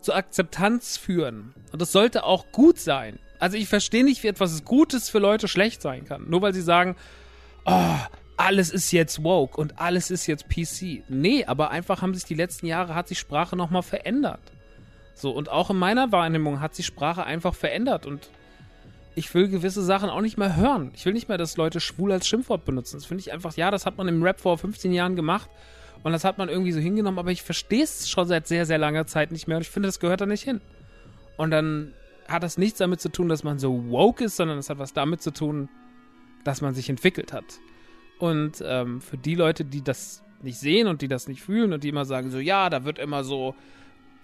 zur 0.00 0.16
Akzeptanz 0.16 0.96
führen. 0.96 1.54
Und 1.72 1.80
das 1.80 1.92
sollte 1.92 2.24
auch 2.24 2.46
gut 2.52 2.78
sein. 2.78 3.18
Also 3.38 3.56
ich 3.56 3.68
verstehe 3.68 4.04
nicht, 4.04 4.22
wie 4.22 4.28
etwas 4.28 4.64
Gutes 4.64 5.08
für 5.08 5.18
Leute 5.18 5.48
schlecht 5.48 5.82
sein 5.82 6.04
kann. 6.04 6.28
Nur 6.28 6.42
weil 6.42 6.54
sie 6.54 6.62
sagen, 6.62 6.96
oh, 7.64 7.96
alles 8.36 8.70
ist 8.70 8.92
jetzt 8.92 9.22
woke 9.22 9.60
und 9.60 9.80
alles 9.80 10.10
ist 10.10 10.26
jetzt 10.26 10.48
PC. 10.48 11.04
Nee, 11.08 11.44
aber 11.44 11.70
einfach 11.70 12.02
haben 12.02 12.14
sich 12.14 12.24
die 12.24 12.34
letzten 12.34 12.66
Jahre, 12.66 12.94
hat 12.94 13.08
sich 13.08 13.18
Sprache 13.18 13.56
nochmal 13.56 13.82
verändert. 13.82 14.40
So, 15.14 15.30
und 15.30 15.48
auch 15.48 15.70
in 15.70 15.76
meiner 15.76 16.10
Wahrnehmung 16.12 16.60
hat 16.60 16.74
sich 16.74 16.86
Sprache 16.86 17.24
einfach 17.24 17.54
verändert 17.54 18.06
und 18.06 18.28
ich 19.14 19.32
will 19.34 19.48
gewisse 19.48 19.82
Sachen 19.82 20.10
auch 20.10 20.20
nicht 20.20 20.38
mehr 20.38 20.56
hören. 20.56 20.90
Ich 20.94 21.04
will 21.06 21.12
nicht 21.12 21.28
mehr, 21.28 21.38
dass 21.38 21.56
Leute 21.56 21.80
schwul 21.80 22.12
als 22.12 22.26
Schimpfwort 22.26 22.64
benutzen. 22.64 22.96
Das 22.96 23.06
finde 23.06 23.20
ich 23.20 23.32
einfach, 23.32 23.56
ja, 23.56 23.70
das 23.70 23.86
hat 23.86 23.96
man 23.96 24.08
im 24.08 24.22
Rap 24.22 24.40
vor 24.40 24.58
15 24.58 24.92
Jahren 24.92 25.16
gemacht 25.16 25.48
und 26.02 26.12
das 26.12 26.24
hat 26.24 26.38
man 26.38 26.48
irgendwie 26.48 26.72
so 26.72 26.80
hingenommen, 26.80 27.18
aber 27.18 27.30
ich 27.30 27.42
verstehe 27.42 27.84
es 27.84 28.08
schon 28.08 28.26
seit 28.26 28.46
sehr, 28.46 28.66
sehr 28.66 28.78
langer 28.78 29.06
Zeit 29.06 29.32
nicht 29.32 29.46
mehr 29.46 29.56
und 29.56 29.62
ich 29.62 29.70
finde, 29.70 29.88
das 29.88 30.00
gehört 30.00 30.20
da 30.20 30.26
nicht 30.26 30.42
hin. 30.42 30.60
Und 31.36 31.50
dann 31.50 31.92
hat 32.28 32.42
das 32.42 32.58
nichts 32.58 32.78
damit 32.78 33.00
zu 33.00 33.08
tun, 33.08 33.28
dass 33.28 33.44
man 33.44 33.58
so 33.58 33.90
woke 33.90 34.24
ist, 34.24 34.36
sondern 34.36 34.58
es 34.58 34.70
hat 34.70 34.78
was 34.78 34.92
damit 34.92 35.22
zu 35.22 35.32
tun, 35.32 35.68
dass 36.44 36.60
man 36.60 36.74
sich 36.74 36.88
entwickelt 36.88 37.32
hat. 37.32 37.44
Und 38.18 38.62
ähm, 38.66 39.00
für 39.00 39.16
die 39.16 39.34
Leute, 39.34 39.64
die 39.64 39.82
das 39.82 40.22
nicht 40.42 40.58
sehen 40.58 40.88
und 40.88 41.02
die 41.02 41.08
das 41.08 41.28
nicht 41.28 41.42
fühlen 41.42 41.72
und 41.72 41.84
die 41.84 41.88
immer 41.88 42.04
sagen 42.04 42.30
so, 42.30 42.38
ja, 42.38 42.70
da 42.70 42.84
wird 42.84 42.98
immer 42.98 43.24
so 43.24 43.54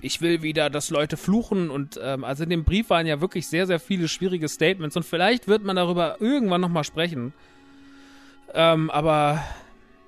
ich 0.02 0.21
will 0.21 0.42
wieder, 0.42 0.71
dass 0.71 0.90
Leute 0.90 1.16
fluchen 1.16 1.71
und 1.71 2.00
ähm, 2.02 2.25
also 2.25 2.45
in 2.45 2.50
dem 2.50 2.64
Brief 2.64 2.90
waren 2.90 3.07
ja 3.07 3.21
wirklich 3.21 3.47
sehr, 3.47 3.66
sehr 3.66 3.80
viele 3.80 4.09
schwierige 4.09 4.49
Statements 4.49 4.97
und 4.97 5.04
vielleicht 5.04 5.49
wird 5.49 5.62
man 5.62 5.76
darüber 5.76 6.21
irgendwann 6.21 6.61
nochmal 6.61 6.85
sprechen. 6.85 7.33
Ähm, 8.54 8.90
aber 8.90 9.42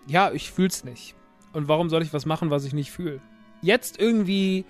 ja, 0.07 0.33
ich 0.33 0.51
fühl's 0.51 0.85
nicht. 0.85 1.15
Und 1.53 1.69
warum 1.69 1.91
soll 1.91 2.03
ich 2.03 2.13
was 2.13 2.27
machen, 2.27 2.51
was 2.51 2.65
ich 2.65 2.73
nicht 2.73 2.91
fühle? 2.91 3.21
Jetzt 3.61 4.01
irgendwie 4.01 4.65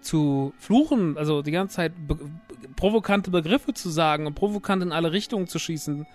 zu 0.00 0.52
fluchen, 0.58 1.16
also 1.16 1.42
die 1.42 1.52
ganze 1.52 1.76
Zeit 1.76 1.92
be 2.06 2.18
provokante 2.76 3.30
Begriffe 3.30 3.74
zu 3.74 3.90
sagen 3.90 4.26
und 4.26 4.34
provokant 4.34 4.82
in 4.82 4.92
alle 4.92 5.12
Richtungen 5.12 5.46
zu 5.46 5.58
schießen, 5.58 6.06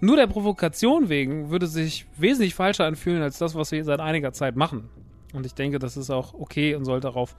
nur 0.00 0.16
der 0.16 0.26
Provokation 0.26 1.08
wegen 1.08 1.50
würde 1.50 1.66
sich 1.66 2.06
wesentlich 2.16 2.54
falscher 2.54 2.84
anfühlen 2.84 3.22
als 3.22 3.38
das, 3.38 3.54
was 3.54 3.72
wir 3.72 3.82
seit 3.84 4.00
einiger 4.00 4.32
Zeit 4.32 4.54
machen. 4.54 4.90
Und 5.32 5.46
ich 5.46 5.54
denke, 5.54 5.78
das 5.78 5.96
ist 5.96 6.10
auch 6.10 6.34
okay 6.34 6.74
und 6.74 6.84
sollte 6.84 7.06
darauf 7.08 7.36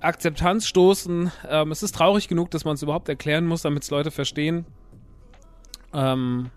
Akzeptanz 0.00 0.66
stoßen. 0.66 1.30
Ähm, 1.48 1.72
es 1.72 1.82
ist 1.82 1.94
traurig 1.94 2.28
genug, 2.28 2.50
dass 2.50 2.64
man 2.64 2.74
es 2.74 2.82
überhaupt 2.82 3.08
erklären 3.08 3.46
muss, 3.46 3.62
damit 3.62 3.82
es 3.82 3.90
Leute 3.90 4.10
verstehen. 4.10 4.64
Ähm, 5.92 6.50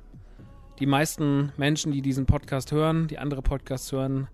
die 0.80 0.86
meisten 0.86 1.52
Menschen, 1.58 1.92
die 1.92 2.02
diesen 2.02 2.26
Podcast 2.26 2.72
hören, 2.72 3.08
die 3.08 3.18
andere 3.18 3.42
Podcasts 3.42 3.92
hören, 3.92 4.28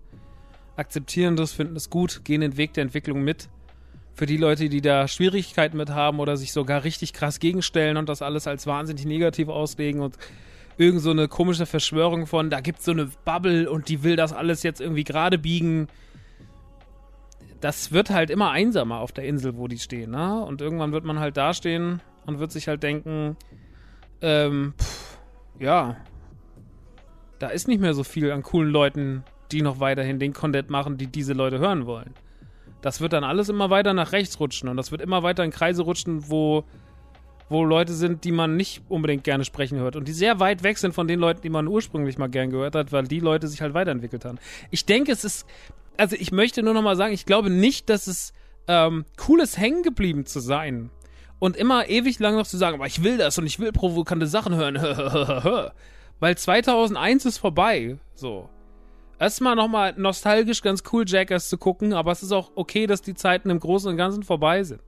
akzeptieren 0.76 1.36
das, 1.36 1.52
finden 1.52 1.76
es 1.76 1.90
gut, 1.90 2.24
gehen 2.24 2.40
den 2.40 2.56
Weg 2.56 2.74
der 2.74 2.82
Entwicklung 2.82 3.22
mit. 3.22 3.48
Für 4.14 4.26
die 4.26 4.36
Leute, 4.36 4.68
die 4.68 4.80
da 4.80 5.08
Schwierigkeiten 5.08 5.76
mit 5.76 5.90
haben 5.90 6.20
oder 6.20 6.36
sich 6.36 6.52
sogar 6.52 6.84
richtig 6.84 7.12
krass 7.12 7.40
gegenstellen 7.40 7.96
und 7.96 8.08
das 8.08 8.22
alles 8.22 8.46
als 8.46 8.66
wahnsinnig 8.66 9.06
negativ 9.06 9.48
auslegen 9.48 10.00
und 10.00 10.18
irgend 10.78 11.02
so 11.02 11.10
eine 11.10 11.28
komische 11.28 11.66
Verschwörung 11.66 12.26
von, 12.26 12.50
da 12.50 12.60
gibt 12.60 12.80
es 12.80 12.84
so 12.84 12.92
eine 12.92 13.10
Bubble 13.24 13.70
und 13.70 13.88
die 13.88 14.02
will 14.02 14.16
das 14.16 14.32
alles 14.32 14.62
jetzt 14.62 14.80
irgendwie 14.80 15.04
gerade 15.04 15.38
biegen 15.38 15.88
das 17.60 17.92
wird 17.92 18.10
halt 18.10 18.30
immer 18.30 18.50
einsamer 18.50 19.00
auf 19.00 19.12
der 19.12 19.24
Insel, 19.24 19.56
wo 19.56 19.68
die 19.68 19.78
stehen, 19.78 20.10
ne? 20.10 20.44
Und 20.44 20.60
irgendwann 20.60 20.92
wird 20.92 21.04
man 21.04 21.20
halt 21.20 21.36
dastehen 21.36 22.00
und 22.26 22.38
wird 22.38 22.52
sich 22.52 22.68
halt 22.68 22.82
denken, 22.82 23.36
ähm, 24.22 24.74
pff, 24.78 25.18
ja, 25.58 25.96
da 27.38 27.48
ist 27.48 27.68
nicht 27.68 27.80
mehr 27.80 27.94
so 27.94 28.04
viel 28.04 28.30
an 28.32 28.42
coolen 28.42 28.70
Leuten, 28.70 29.24
die 29.52 29.62
noch 29.62 29.80
weiterhin 29.80 30.18
den 30.18 30.32
Content 30.32 30.70
machen, 30.70 30.96
die 30.96 31.06
diese 31.06 31.32
Leute 31.32 31.58
hören 31.58 31.86
wollen. 31.86 32.14
Das 32.82 33.00
wird 33.00 33.12
dann 33.12 33.24
alles 33.24 33.48
immer 33.48 33.68
weiter 33.68 33.92
nach 33.92 34.12
rechts 34.12 34.40
rutschen 34.40 34.68
und 34.68 34.76
das 34.76 34.90
wird 34.90 35.02
immer 35.02 35.22
weiter 35.22 35.44
in 35.44 35.50
Kreise 35.50 35.82
rutschen, 35.82 36.30
wo, 36.30 36.64
wo 37.48 37.64
Leute 37.64 37.92
sind, 37.92 38.24
die 38.24 38.32
man 38.32 38.56
nicht 38.56 38.82
unbedingt 38.88 39.24
gerne 39.24 39.44
sprechen 39.44 39.78
hört 39.78 39.96
und 39.96 40.08
die 40.08 40.12
sehr 40.12 40.40
weit 40.40 40.62
weg 40.62 40.78
sind 40.78 40.94
von 40.94 41.08
den 41.08 41.20
Leuten, 41.20 41.42
die 41.42 41.50
man 41.50 41.66
ursprünglich 41.66 42.16
mal 42.16 42.28
gern 42.28 42.50
gehört 42.50 42.74
hat, 42.74 42.92
weil 42.92 43.04
die 43.04 43.20
Leute 43.20 43.48
sich 43.48 43.60
halt 43.60 43.74
weiterentwickelt 43.74 44.24
haben. 44.24 44.38
Ich 44.70 44.86
denke, 44.86 45.12
es 45.12 45.24
ist, 45.24 45.46
also 46.00 46.16
ich 46.18 46.32
möchte 46.32 46.62
nur 46.62 46.72
noch 46.72 46.82
mal 46.82 46.96
sagen, 46.96 47.12
ich 47.12 47.26
glaube 47.26 47.50
nicht, 47.50 47.90
dass 47.90 48.06
es 48.06 48.32
ähm, 48.68 49.04
cool 49.28 49.40
ist, 49.40 49.58
hängen 49.58 49.82
geblieben 49.82 50.24
zu 50.24 50.40
sein. 50.40 50.90
Und 51.38 51.56
immer 51.56 51.88
ewig 51.88 52.18
lang 52.18 52.36
noch 52.36 52.46
zu 52.46 52.56
sagen, 52.56 52.76
aber 52.76 52.86
ich 52.86 53.02
will 53.02 53.18
das 53.18 53.38
und 53.38 53.46
ich 53.46 53.58
will 53.58 53.70
provokante 53.72 54.26
Sachen 54.26 54.54
hören. 54.54 54.76
Weil 56.20 56.36
2001 56.36 57.26
ist 57.26 57.38
vorbei. 57.38 57.98
So. 58.14 58.48
Erstmal 59.18 59.56
nochmal 59.56 59.94
nostalgisch 59.96 60.62
ganz 60.62 60.82
cool, 60.92 61.04
Jackass 61.06 61.50
zu 61.50 61.58
gucken, 61.58 61.92
aber 61.92 62.12
es 62.12 62.22
ist 62.22 62.32
auch 62.32 62.50
okay, 62.54 62.86
dass 62.86 63.02
die 63.02 63.14
Zeiten 63.14 63.50
im 63.50 63.60
Großen 63.60 63.90
und 63.90 63.98
Ganzen 63.98 64.22
vorbei 64.22 64.62
sind. 64.64 64.80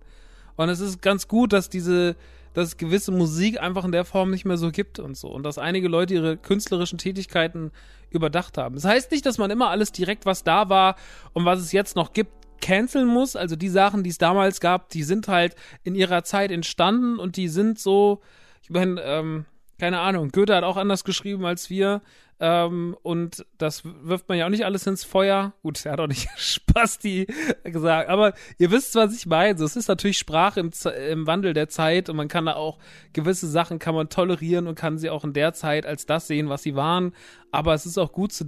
Und 0.56 0.70
es 0.70 0.80
ist 0.80 1.02
ganz 1.02 1.28
gut, 1.28 1.52
dass 1.52 1.68
diese, 1.68 2.16
dass 2.54 2.68
es 2.68 2.76
gewisse 2.76 3.12
Musik 3.12 3.60
einfach 3.60 3.84
in 3.84 3.92
der 3.92 4.04
Form 4.04 4.30
nicht 4.30 4.44
mehr 4.44 4.56
so 4.56 4.70
gibt 4.70 4.98
und 4.98 5.16
so. 5.16 5.28
Und 5.28 5.42
dass 5.42 5.58
einige 5.58 5.88
Leute 5.88 6.14
ihre 6.14 6.36
künstlerischen 6.36 6.98
Tätigkeiten 6.98 7.70
überdacht 8.10 8.58
haben. 8.58 8.74
Das 8.74 8.84
heißt 8.84 9.10
nicht, 9.10 9.24
dass 9.26 9.38
man 9.38 9.50
immer 9.50 9.70
alles 9.70 9.92
direkt, 9.92 10.26
was 10.26 10.44
da 10.44 10.68
war 10.68 10.96
und 11.32 11.44
was 11.44 11.60
es 11.60 11.72
jetzt 11.72 11.96
noch 11.96 12.12
gibt, 12.12 12.32
canceln 12.60 13.08
muss. 13.08 13.36
Also 13.36 13.56
die 13.56 13.68
Sachen, 13.68 14.02
die 14.02 14.10
es 14.10 14.18
damals 14.18 14.60
gab, 14.60 14.88
die 14.90 15.02
sind 15.02 15.28
halt 15.28 15.56
in 15.82 15.94
ihrer 15.94 16.24
Zeit 16.24 16.50
entstanden 16.50 17.18
und 17.18 17.36
die 17.36 17.48
sind 17.48 17.78
so, 17.78 18.20
ich 18.62 18.70
meine, 18.70 19.00
ähm, 19.02 19.44
keine 19.78 20.00
Ahnung, 20.00 20.30
Goethe 20.30 20.54
hat 20.54 20.64
auch 20.64 20.76
anders 20.76 21.04
geschrieben 21.04 21.44
als 21.44 21.68
wir. 21.68 22.02
Ähm, 22.44 22.96
und 23.02 23.46
das 23.56 23.84
wirft 23.84 24.28
man 24.28 24.36
ja 24.36 24.46
auch 24.46 24.50
nicht 24.50 24.64
alles 24.64 24.84
ins 24.88 25.04
Feuer. 25.04 25.52
Gut, 25.62 25.86
er 25.86 25.92
hat 25.92 26.00
auch 26.00 26.08
nicht 26.08 26.28
Spasti 26.36 27.28
gesagt, 27.62 28.08
aber 28.08 28.34
ihr 28.58 28.72
wisst, 28.72 28.96
was 28.96 29.14
ich 29.14 29.26
meine. 29.26 29.56
So, 29.56 29.64
es 29.64 29.76
ist 29.76 29.86
natürlich 29.86 30.18
Sprache 30.18 30.58
im, 30.58 30.72
im, 31.08 31.28
Wandel 31.28 31.52
der 31.52 31.68
Zeit 31.68 32.08
und 32.08 32.16
man 32.16 32.26
kann 32.26 32.46
da 32.46 32.54
auch 32.54 32.78
gewisse 33.12 33.46
Sachen 33.46 33.78
kann 33.78 33.94
man 33.94 34.08
tolerieren 34.08 34.66
und 34.66 34.74
kann 34.74 34.98
sie 34.98 35.08
auch 35.08 35.22
in 35.22 35.34
der 35.34 35.52
Zeit 35.52 35.86
als 35.86 36.04
das 36.04 36.26
sehen, 36.26 36.48
was 36.48 36.64
sie 36.64 36.74
waren. 36.74 37.12
Aber 37.52 37.74
es 37.74 37.86
ist 37.86 37.96
auch 37.96 38.10
gut 38.10 38.32
zu 38.32 38.44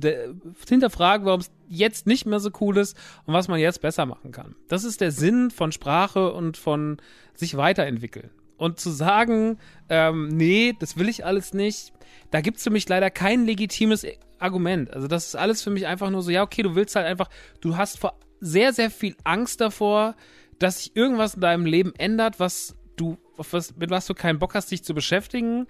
hinterfragen, 0.69 1.25
warum 1.25 1.43
es 1.43 1.53
jetzt 1.69 2.09
nicht 2.09 2.27
mehr 2.27 2.41
so 2.41 2.51
cool 2.61 2.79
ist 2.79 2.97
und 3.27 3.35
was 3.35 3.47
man 3.47 3.61
jetzt 3.61 3.81
besser 3.81 4.07
machen 4.07 4.33
kann. 4.33 4.57
Das 4.67 4.83
ist 4.83 5.03
der 5.03 5.13
Sinn 5.13 5.53
von 5.53 5.71
Sprache 5.71 6.33
und 6.33 6.57
von 6.57 6.97
sich 7.35 7.57
weiterentwickeln. 7.57 8.31
Und 8.57 8.79
zu 8.79 8.91
sagen, 8.91 9.59
ähm, 9.89 10.29
nee, 10.29 10.75
das 10.79 10.97
will 10.97 11.09
ich 11.09 11.25
alles 11.25 11.55
nicht, 11.55 11.93
da 12.31 12.41
gibt 12.41 12.59
es 12.59 12.65
für 12.65 12.71
mich 12.71 12.89
leider 12.89 13.11
kein 13.11 13.47
legitimes 13.47 14.07
Argument. 14.39 14.93
Also 14.93 15.09
das 15.09 15.27
ist 15.27 15.37
alles 15.37 15.63
für 15.63 15.71
mich 15.71 15.87
einfach 15.87 16.11
nur 16.11 16.23
so, 16.23 16.31
ja, 16.31 16.43
okay, 16.43 16.63
du 16.63 16.75
willst 16.75 16.97
halt 16.97 17.07
einfach, 17.07 17.29
du 17.61 17.77
hast 17.77 17.99
vor 17.99 18.19
sehr, 18.41 18.73
sehr 18.73 18.91
viel 18.91 19.17
Angst 19.25 19.61
davor, 19.61 20.15
dass 20.59 20.79
sich 20.79 20.97
irgendwas 20.97 21.35
in 21.35 21.41
deinem 21.41 21.67
Leben 21.67 21.93
ändert, 21.97 22.41
was 22.41 22.77
du, 22.97 23.19
was, 23.37 23.77
mit 23.77 23.91
was 23.91 24.07
du 24.07 24.15
keinen 24.15 24.39
Bock 24.39 24.55
hast, 24.55 24.71
dich 24.71 24.85
zu 24.85 24.95
beschäftigen. 24.95 25.67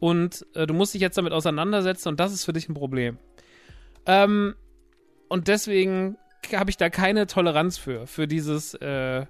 Und 0.00 0.46
äh, 0.54 0.66
du 0.66 0.74
musst 0.74 0.94
dich 0.94 1.00
jetzt 1.00 1.18
damit 1.18 1.32
auseinandersetzen 1.32 2.08
und 2.08 2.20
das 2.20 2.32
ist 2.32 2.44
für 2.44 2.52
dich 2.52 2.68
ein 2.68 2.74
Problem. 2.74 3.18
Ähm, 4.06 4.54
und 5.28 5.48
deswegen 5.48 6.16
habe 6.54 6.70
ich 6.70 6.76
da 6.76 6.88
keine 6.88 7.26
Toleranz 7.26 7.78
für, 7.78 8.06
für 8.06 8.26
dieses, 8.26 8.74
äh, 8.74 9.26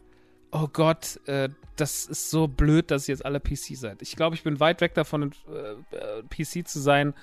oh 0.52 0.68
Gott, 0.72 1.20
äh, 1.26 1.48
das 1.76 2.06
ist 2.06 2.30
so 2.30 2.48
blöd, 2.48 2.90
dass 2.90 3.08
ihr 3.08 3.14
jetzt 3.14 3.24
alle 3.24 3.40
PC 3.40 3.76
seid. 3.76 4.02
Ich 4.02 4.16
glaube, 4.16 4.36
ich 4.36 4.42
bin 4.42 4.60
weit 4.60 4.80
weg 4.80 4.94
davon, 4.94 5.32
äh, 5.48 5.96
äh 5.96 6.22
PC 6.22 6.66
zu 6.66 6.80
sein. 6.80 7.14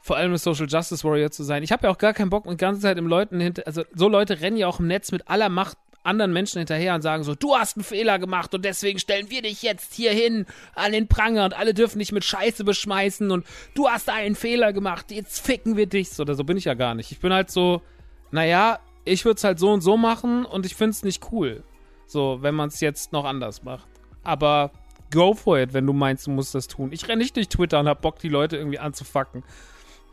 Vor 0.00 0.16
allem 0.16 0.32
ein 0.32 0.38
Social 0.38 0.66
Justice 0.68 1.02
Warrior 1.02 1.30
zu 1.30 1.44
sein. 1.44 1.62
Ich 1.62 1.72
habe 1.72 1.86
ja 1.86 1.90
auch 1.90 1.98
gar 1.98 2.12
keinen 2.12 2.28
Bock, 2.28 2.44
die 2.46 2.56
ganze 2.56 2.82
Zeit 2.82 2.98
im 2.98 3.06
Leuten 3.06 3.40
hinter. 3.40 3.66
Also, 3.66 3.84
so 3.94 4.08
Leute 4.08 4.40
rennen 4.40 4.58
ja 4.58 4.68
auch 4.68 4.80
im 4.80 4.86
Netz 4.86 5.12
mit 5.12 5.28
aller 5.28 5.48
Macht 5.48 5.78
anderen 6.04 6.32
Menschen 6.32 6.58
hinterher 6.58 6.94
und 6.94 7.00
sagen 7.00 7.24
so, 7.24 7.34
du 7.34 7.56
hast 7.56 7.76
einen 7.76 7.84
Fehler 7.84 8.18
gemacht 8.18 8.54
und 8.54 8.64
deswegen 8.64 8.98
stellen 8.98 9.30
wir 9.30 9.40
dich 9.40 9.62
jetzt 9.62 9.94
hier 9.94 10.12
hin 10.12 10.44
an 10.74 10.92
den 10.92 11.08
Pranger 11.08 11.46
und 11.46 11.54
alle 11.54 11.72
dürfen 11.72 11.98
dich 11.98 12.12
mit 12.12 12.24
Scheiße 12.24 12.62
beschmeißen 12.62 13.30
und 13.30 13.46
du 13.74 13.88
hast 13.88 14.10
einen 14.10 14.34
Fehler 14.34 14.74
gemacht, 14.74 15.10
jetzt 15.10 15.44
ficken 15.44 15.76
wir 15.76 15.86
dich. 15.86 16.18
Oder 16.20 16.34
so 16.34 16.44
bin 16.44 16.58
ich 16.58 16.64
ja 16.64 16.74
gar 16.74 16.94
nicht. 16.94 17.10
Ich 17.10 17.20
bin 17.20 17.32
halt 17.32 17.50
so, 17.50 17.80
naja, 18.30 18.78
ich 19.06 19.24
würde 19.24 19.38
es 19.38 19.44
halt 19.44 19.58
so 19.58 19.72
und 19.72 19.80
so 19.80 19.96
machen 19.96 20.44
und 20.44 20.66
ich 20.66 20.74
finde 20.74 20.90
es 20.90 21.02
nicht 21.02 21.32
cool. 21.32 21.64
So, 22.14 22.38
wenn 22.42 22.54
man 22.54 22.68
es 22.68 22.78
jetzt 22.78 23.10
noch 23.10 23.24
anders 23.24 23.64
macht. 23.64 23.88
Aber 24.22 24.70
go 25.10 25.34
for 25.34 25.58
it, 25.58 25.74
wenn 25.74 25.84
du 25.84 25.92
meinst, 25.92 26.28
du 26.28 26.30
musst 26.30 26.54
das 26.54 26.68
tun. 26.68 26.92
Ich 26.92 27.08
renne 27.08 27.20
nicht 27.20 27.34
durch 27.34 27.48
Twitter 27.48 27.80
und 27.80 27.88
hab 27.88 28.02
Bock, 28.02 28.20
die 28.20 28.28
Leute 28.28 28.56
irgendwie 28.56 28.78
anzufacken. 28.78 29.42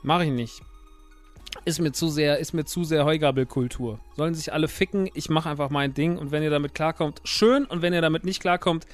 Mach 0.02 0.22
ich 0.22 0.32
nicht. 0.32 0.64
Ist 1.64 1.80
mir 1.80 1.92
zu 1.92 2.08
sehr, 2.08 2.40
ist 2.40 2.54
mir 2.54 2.66
zu 2.66 2.86
sehr 2.86 3.06
Heugabelkultur. 3.06 4.00
Sollen 4.18 4.34
sich 4.34 4.52
alle 4.52 4.68
ficken, 4.68 5.12
ich 5.14 5.30
mache 5.30 5.48
einfach 5.48 5.70
mein 5.70 5.94
Ding 5.94 6.18
und 6.18 6.32
wenn 6.32 6.42
ihr 6.42 6.50
damit 6.50 6.74
klarkommt, 6.74 7.22
schön 7.24 7.66
und 7.66 7.84
wenn 7.84 7.94
ihr 7.94 8.02
damit 8.02 8.26
nicht 8.26 8.42
klarkommt, 8.42 8.88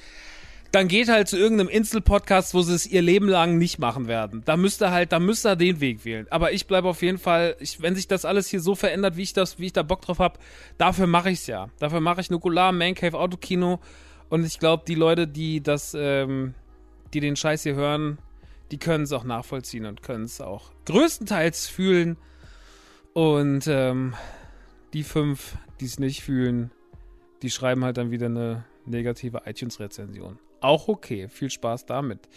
dann 0.70 0.86
geht 0.86 1.08
halt 1.08 1.28
zu 1.28 1.38
irgendeinem 1.38 1.70
Insel-Podcast, 1.70 2.52
wo 2.52 2.60
sie 2.60 2.74
es 2.74 2.86
ihr 2.86 3.00
Leben 3.00 3.28
lang 3.28 3.56
nicht 3.56 3.78
machen 3.78 4.06
werden. 4.06 4.42
Da 4.44 4.56
müsst 4.56 4.82
ihr 4.82 4.90
halt, 4.90 5.12
da 5.12 5.18
müsst 5.18 5.46
ihr 5.46 5.56
den 5.56 5.80
Weg 5.80 6.04
wählen. 6.04 6.26
Aber 6.30 6.52
ich 6.52 6.66
bleibe 6.66 6.88
auf 6.88 7.00
jeden 7.00 7.18
Fall, 7.18 7.56
ich, 7.58 7.80
wenn 7.80 7.94
sich 7.94 8.06
das 8.06 8.26
alles 8.26 8.48
hier 8.48 8.60
so 8.60 8.74
verändert, 8.74 9.16
wie 9.16 9.22
ich 9.22 9.32
das, 9.32 9.58
wie 9.58 9.66
ich 9.66 9.72
da 9.72 9.82
Bock 9.82 10.02
drauf 10.02 10.18
habe, 10.18 10.38
dafür 10.76 11.06
mache 11.06 11.30
ich's 11.30 11.46
ja. 11.46 11.68
Dafür 11.78 12.00
mache 12.00 12.20
ich 12.20 12.30
Nukular, 12.30 12.72
Mancave, 12.72 13.18
Autokino. 13.18 13.80
Und 14.28 14.44
ich 14.44 14.58
glaube, 14.58 14.84
die 14.86 14.94
Leute, 14.94 15.26
die 15.26 15.62
das, 15.62 15.96
ähm, 15.98 16.54
die 17.14 17.20
den 17.20 17.36
Scheiß 17.36 17.62
hier 17.62 17.74
hören, 17.74 18.18
die 18.70 18.78
können 18.78 19.04
es 19.04 19.12
auch 19.12 19.24
nachvollziehen 19.24 19.86
und 19.86 20.02
können 20.02 20.24
es 20.24 20.42
auch 20.42 20.70
größtenteils 20.84 21.66
fühlen. 21.66 22.18
Und 23.14 23.66
ähm, 23.68 24.14
die 24.92 25.02
fünf, 25.02 25.56
die 25.80 25.86
es 25.86 25.98
nicht 25.98 26.22
fühlen, 26.22 26.70
die 27.40 27.50
schreiben 27.50 27.84
halt 27.84 27.96
dann 27.96 28.10
wieder 28.10 28.26
eine 28.26 28.64
negative 28.84 29.42
iTunes-Rezension 29.46 30.38
auch 30.60 30.88
okay. 30.88 31.28
Viel 31.28 31.50
Spaß 31.50 31.86
damit. 31.86 32.28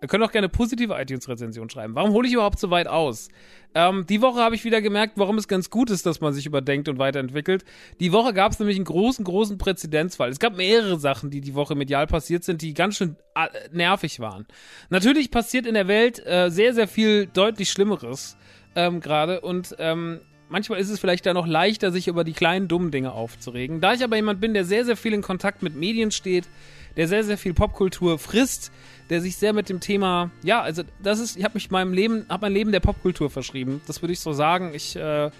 Ihr 0.00 0.06
könnt 0.06 0.22
auch 0.22 0.30
gerne 0.30 0.48
positive 0.48 0.94
iTunes-Rezensionen 0.94 1.70
schreiben. 1.70 1.94
Warum 1.96 2.12
hole 2.12 2.28
ich 2.28 2.34
überhaupt 2.34 2.60
so 2.60 2.70
weit 2.70 2.86
aus? 2.86 3.28
Ähm, 3.74 4.06
die 4.08 4.22
Woche 4.22 4.40
habe 4.40 4.54
ich 4.54 4.64
wieder 4.64 4.80
gemerkt, 4.80 5.14
warum 5.16 5.38
es 5.38 5.48
ganz 5.48 5.70
gut 5.70 5.90
ist, 5.90 6.06
dass 6.06 6.20
man 6.20 6.32
sich 6.32 6.46
überdenkt 6.46 6.88
und 6.88 6.98
weiterentwickelt. 6.98 7.64
Die 7.98 8.12
Woche 8.12 8.32
gab 8.32 8.52
es 8.52 8.60
nämlich 8.60 8.76
einen 8.76 8.84
großen, 8.84 9.24
großen 9.24 9.58
Präzedenzfall. 9.58 10.30
Es 10.30 10.38
gab 10.38 10.56
mehrere 10.56 11.00
Sachen, 11.00 11.30
die 11.30 11.40
die 11.40 11.54
Woche 11.54 11.74
medial 11.74 12.06
passiert 12.06 12.44
sind, 12.44 12.62
die 12.62 12.74
ganz 12.74 12.96
schön 12.96 13.16
äh, 13.34 13.48
nervig 13.72 14.20
waren. 14.20 14.46
Natürlich 14.88 15.32
passiert 15.32 15.66
in 15.66 15.74
der 15.74 15.88
Welt 15.88 16.24
äh, 16.24 16.48
sehr, 16.50 16.74
sehr 16.74 16.86
viel 16.86 17.26
deutlich 17.26 17.70
Schlimmeres 17.70 18.36
ähm, 18.76 19.00
gerade 19.00 19.40
und 19.40 19.74
ähm, 19.80 20.20
manchmal 20.48 20.78
ist 20.78 20.90
es 20.90 21.00
vielleicht 21.00 21.26
da 21.26 21.34
noch 21.34 21.46
leichter, 21.46 21.90
sich 21.90 22.08
über 22.08 22.24
die 22.24 22.32
kleinen, 22.32 22.68
dummen 22.68 22.90
Dinge 22.90 23.12
aufzuregen. 23.12 23.80
Da 23.80 23.94
ich 23.94 24.04
aber 24.04 24.16
jemand 24.16 24.40
bin, 24.40 24.54
der 24.54 24.64
sehr, 24.64 24.84
sehr 24.84 24.96
viel 24.96 25.12
in 25.12 25.22
Kontakt 25.22 25.62
mit 25.62 25.74
Medien 25.74 26.10
steht, 26.10 26.48
der 26.98 27.06
sehr, 27.06 27.22
sehr 27.22 27.38
viel 27.38 27.54
Popkultur 27.54 28.18
frisst, 28.18 28.72
der 29.08 29.20
sich 29.22 29.36
sehr 29.36 29.52
mit 29.52 29.68
dem 29.68 29.78
Thema, 29.80 30.30
ja, 30.42 30.60
also 30.60 30.82
das 31.00 31.20
ist, 31.20 31.36
ich 31.36 31.44
habe 31.44 31.54
mich 31.54 31.70
meinem 31.70 31.92
Leben, 31.92 32.26
habe 32.28 32.46
mein 32.46 32.52
Leben 32.52 32.72
der 32.72 32.80
Popkultur 32.80 33.30
verschrieben. 33.30 33.80
Das 33.86 34.02
würde 34.02 34.12
ich 34.12 34.20
so 34.20 34.32
sagen. 34.32 34.72
Ich 34.74 34.96
äh, 34.96 35.30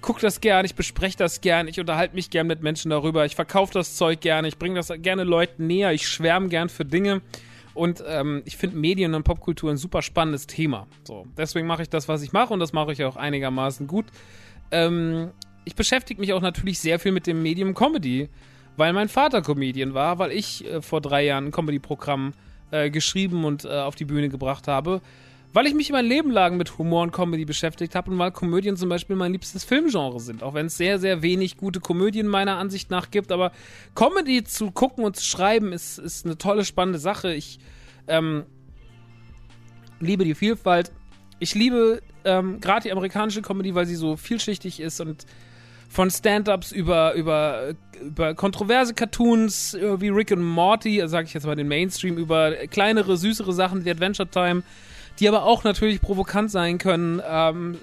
gucke 0.00 0.20
das 0.20 0.40
gern, 0.40 0.64
ich 0.64 0.76
bespreche 0.76 1.18
das 1.18 1.40
gern, 1.40 1.66
ich 1.66 1.80
unterhalte 1.80 2.14
mich 2.14 2.30
gern 2.30 2.46
mit 2.46 2.62
Menschen 2.62 2.90
darüber, 2.90 3.26
ich 3.26 3.34
verkaufe 3.34 3.74
das 3.74 3.96
Zeug 3.96 4.20
gerne, 4.20 4.46
ich 4.46 4.58
bringe 4.58 4.76
das 4.76 4.92
gerne 4.98 5.24
Leuten 5.24 5.66
näher, 5.66 5.92
ich 5.92 6.06
schwärme 6.06 6.48
gern 6.48 6.68
für 6.68 6.84
Dinge. 6.84 7.20
Und 7.74 8.04
ähm, 8.06 8.42
ich 8.44 8.56
finde 8.56 8.76
Medien 8.76 9.14
und 9.14 9.24
Popkultur 9.24 9.70
ein 9.70 9.78
super 9.78 10.02
spannendes 10.02 10.46
Thema. 10.46 10.86
So, 11.04 11.26
deswegen 11.36 11.66
mache 11.66 11.82
ich 11.82 11.88
das, 11.88 12.06
was 12.06 12.22
ich 12.22 12.32
mache, 12.32 12.52
und 12.52 12.60
das 12.60 12.72
mache 12.72 12.92
ich 12.92 13.02
auch 13.02 13.16
einigermaßen 13.16 13.88
gut. 13.88 14.06
Ähm, 14.70 15.30
ich 15.64 15.74
beschäftige 15.74 16.20
mich 16.20 16.32
auch 16.32 16.42
natürlich 16.42 16.78
sehr 16.78 17.00
viel 17.00 17.10
mit 17.12 17.26
dem 17.26 17.42
Medium 17.42 17.74
Comedy 17.74 18.28
weil 18.76 18.92
mein 18.92 19.08
Vater 19.08 19.42
Comedian 19.42 19.94
war, 19.94 20.18
weil 20.18 20.32
ich 20.32 20.64
äh, 20.64 20.82
vor 20.82 21.00
drei 21.00 21.24
Jahren 21.24 21.46
ein 21.46 21.50
Comedy-Programm 21.50 22.32
äh, 22.70 22.90
geschrieben 22.90 23.44
und 23.44 23.64
äh, 23.64 23.68
auf 23.68 23.94
die 23.94 24.04
Bühne 24.04 24.28
gebracht 24.28 24.68
habe, 24.68 25.00
weil 25.52 25.66
ich 25.66 25.74
mich 25.74 25.92
mein 25.92 26.06
Leben 26.06 26.30
lang 26.30 26.56
mit 26.56 26.78
Humor 26.78 27.02
und 27.02 27.12
Comedy 27.12 27.44
beschäftigt 27.44 27.94
habe 27.94 28.10
und 28.10 28.18
weil 28.18 28.32
Komödien 28.32 28.76
zum 28.76 28.88
Beispiel 28.88 29.16
mein 29.16 29.32
liebstes 29.32 29.64
Filmgenre 29.64 30.18
sind, 30.20 30.42
auch 30.42 30.54
wenn 30.54 30.66
es 30.66 30.76
sehr, 30.76 30.98
sehr 30.98 31.22
wenig 31.22 31.58
gute 31.58 31.80
Komödien 31.80 32.26
meiner 32.26 32.56
Ansicht 32.56 32.90
nach 32.90 33.10
gibt, 33.10 33.30
aber 33.30 33.52
Comedy 33.94 34.44
zu 34.44 34.70
gucken 34.70 35.04
und 35.04 35.16
zu 35.16 35.24
schreiben 35.24 35.72
ist, 35.72 35.98
ist 35.98 36.24
eine 36.24 36.38
tolle, 36.38 36.64
spannende 36.64 36.98
Sache. 36.98 37.34
Ich 37.34 37.58
ähm, 38.08 38.44
liebe 40.00 40.24
die 40.24 40.34
Vielfalt. 40.34 40.90
Ich 41.38 41.54
liebe 41.54 42.00
ähm, 42.24 42.60
gerade 42.60 42.84
die 42.84 42.92
amerikanische 42.92 43.42
Comedy, 43.42 43.74
weil 43.74 43.86
sie 43.86 43.96
so 43.96 44.16
vielschichtig 44.16 44.80
ist 44.80 45.00
und 45.00 45.26
von 45.92 46.10
Stand-ups 46.10 46.72
über, 46.72 47.12
über, 47.12 47.74
über 48.00 48.34
kontroverse 48.34 48.94
Cartoons 48.94 49.74
äh, 49.74 50.00
wie 50.00 50.08
Rick 50.08 50.30
und 50.30 50.42
Morty, 50.42 51.02
sage 51.06 51.26
ich 51.26 51.34
jetzt 51.34 51.44
mal 51.44 51.54
den 51.54 51.68
Mainstream, 51.68 52.16
über 52.16 52.52
kleinere, 52.68 53.18
süßere 53.18 53.52
Sachen 53.52 53.84
wie 53.84 53.90
Adventure 53.90 54.28
Time, 54.28 54.62
die 55.20 55.28
aber 55.28 55.44
auch 55.44 55.64
natürlich 55.64 56.00
provokant 56.00 56.50
sein 56.50 56.78
können. 56.78 57.20
Ähm, 57.28 57.76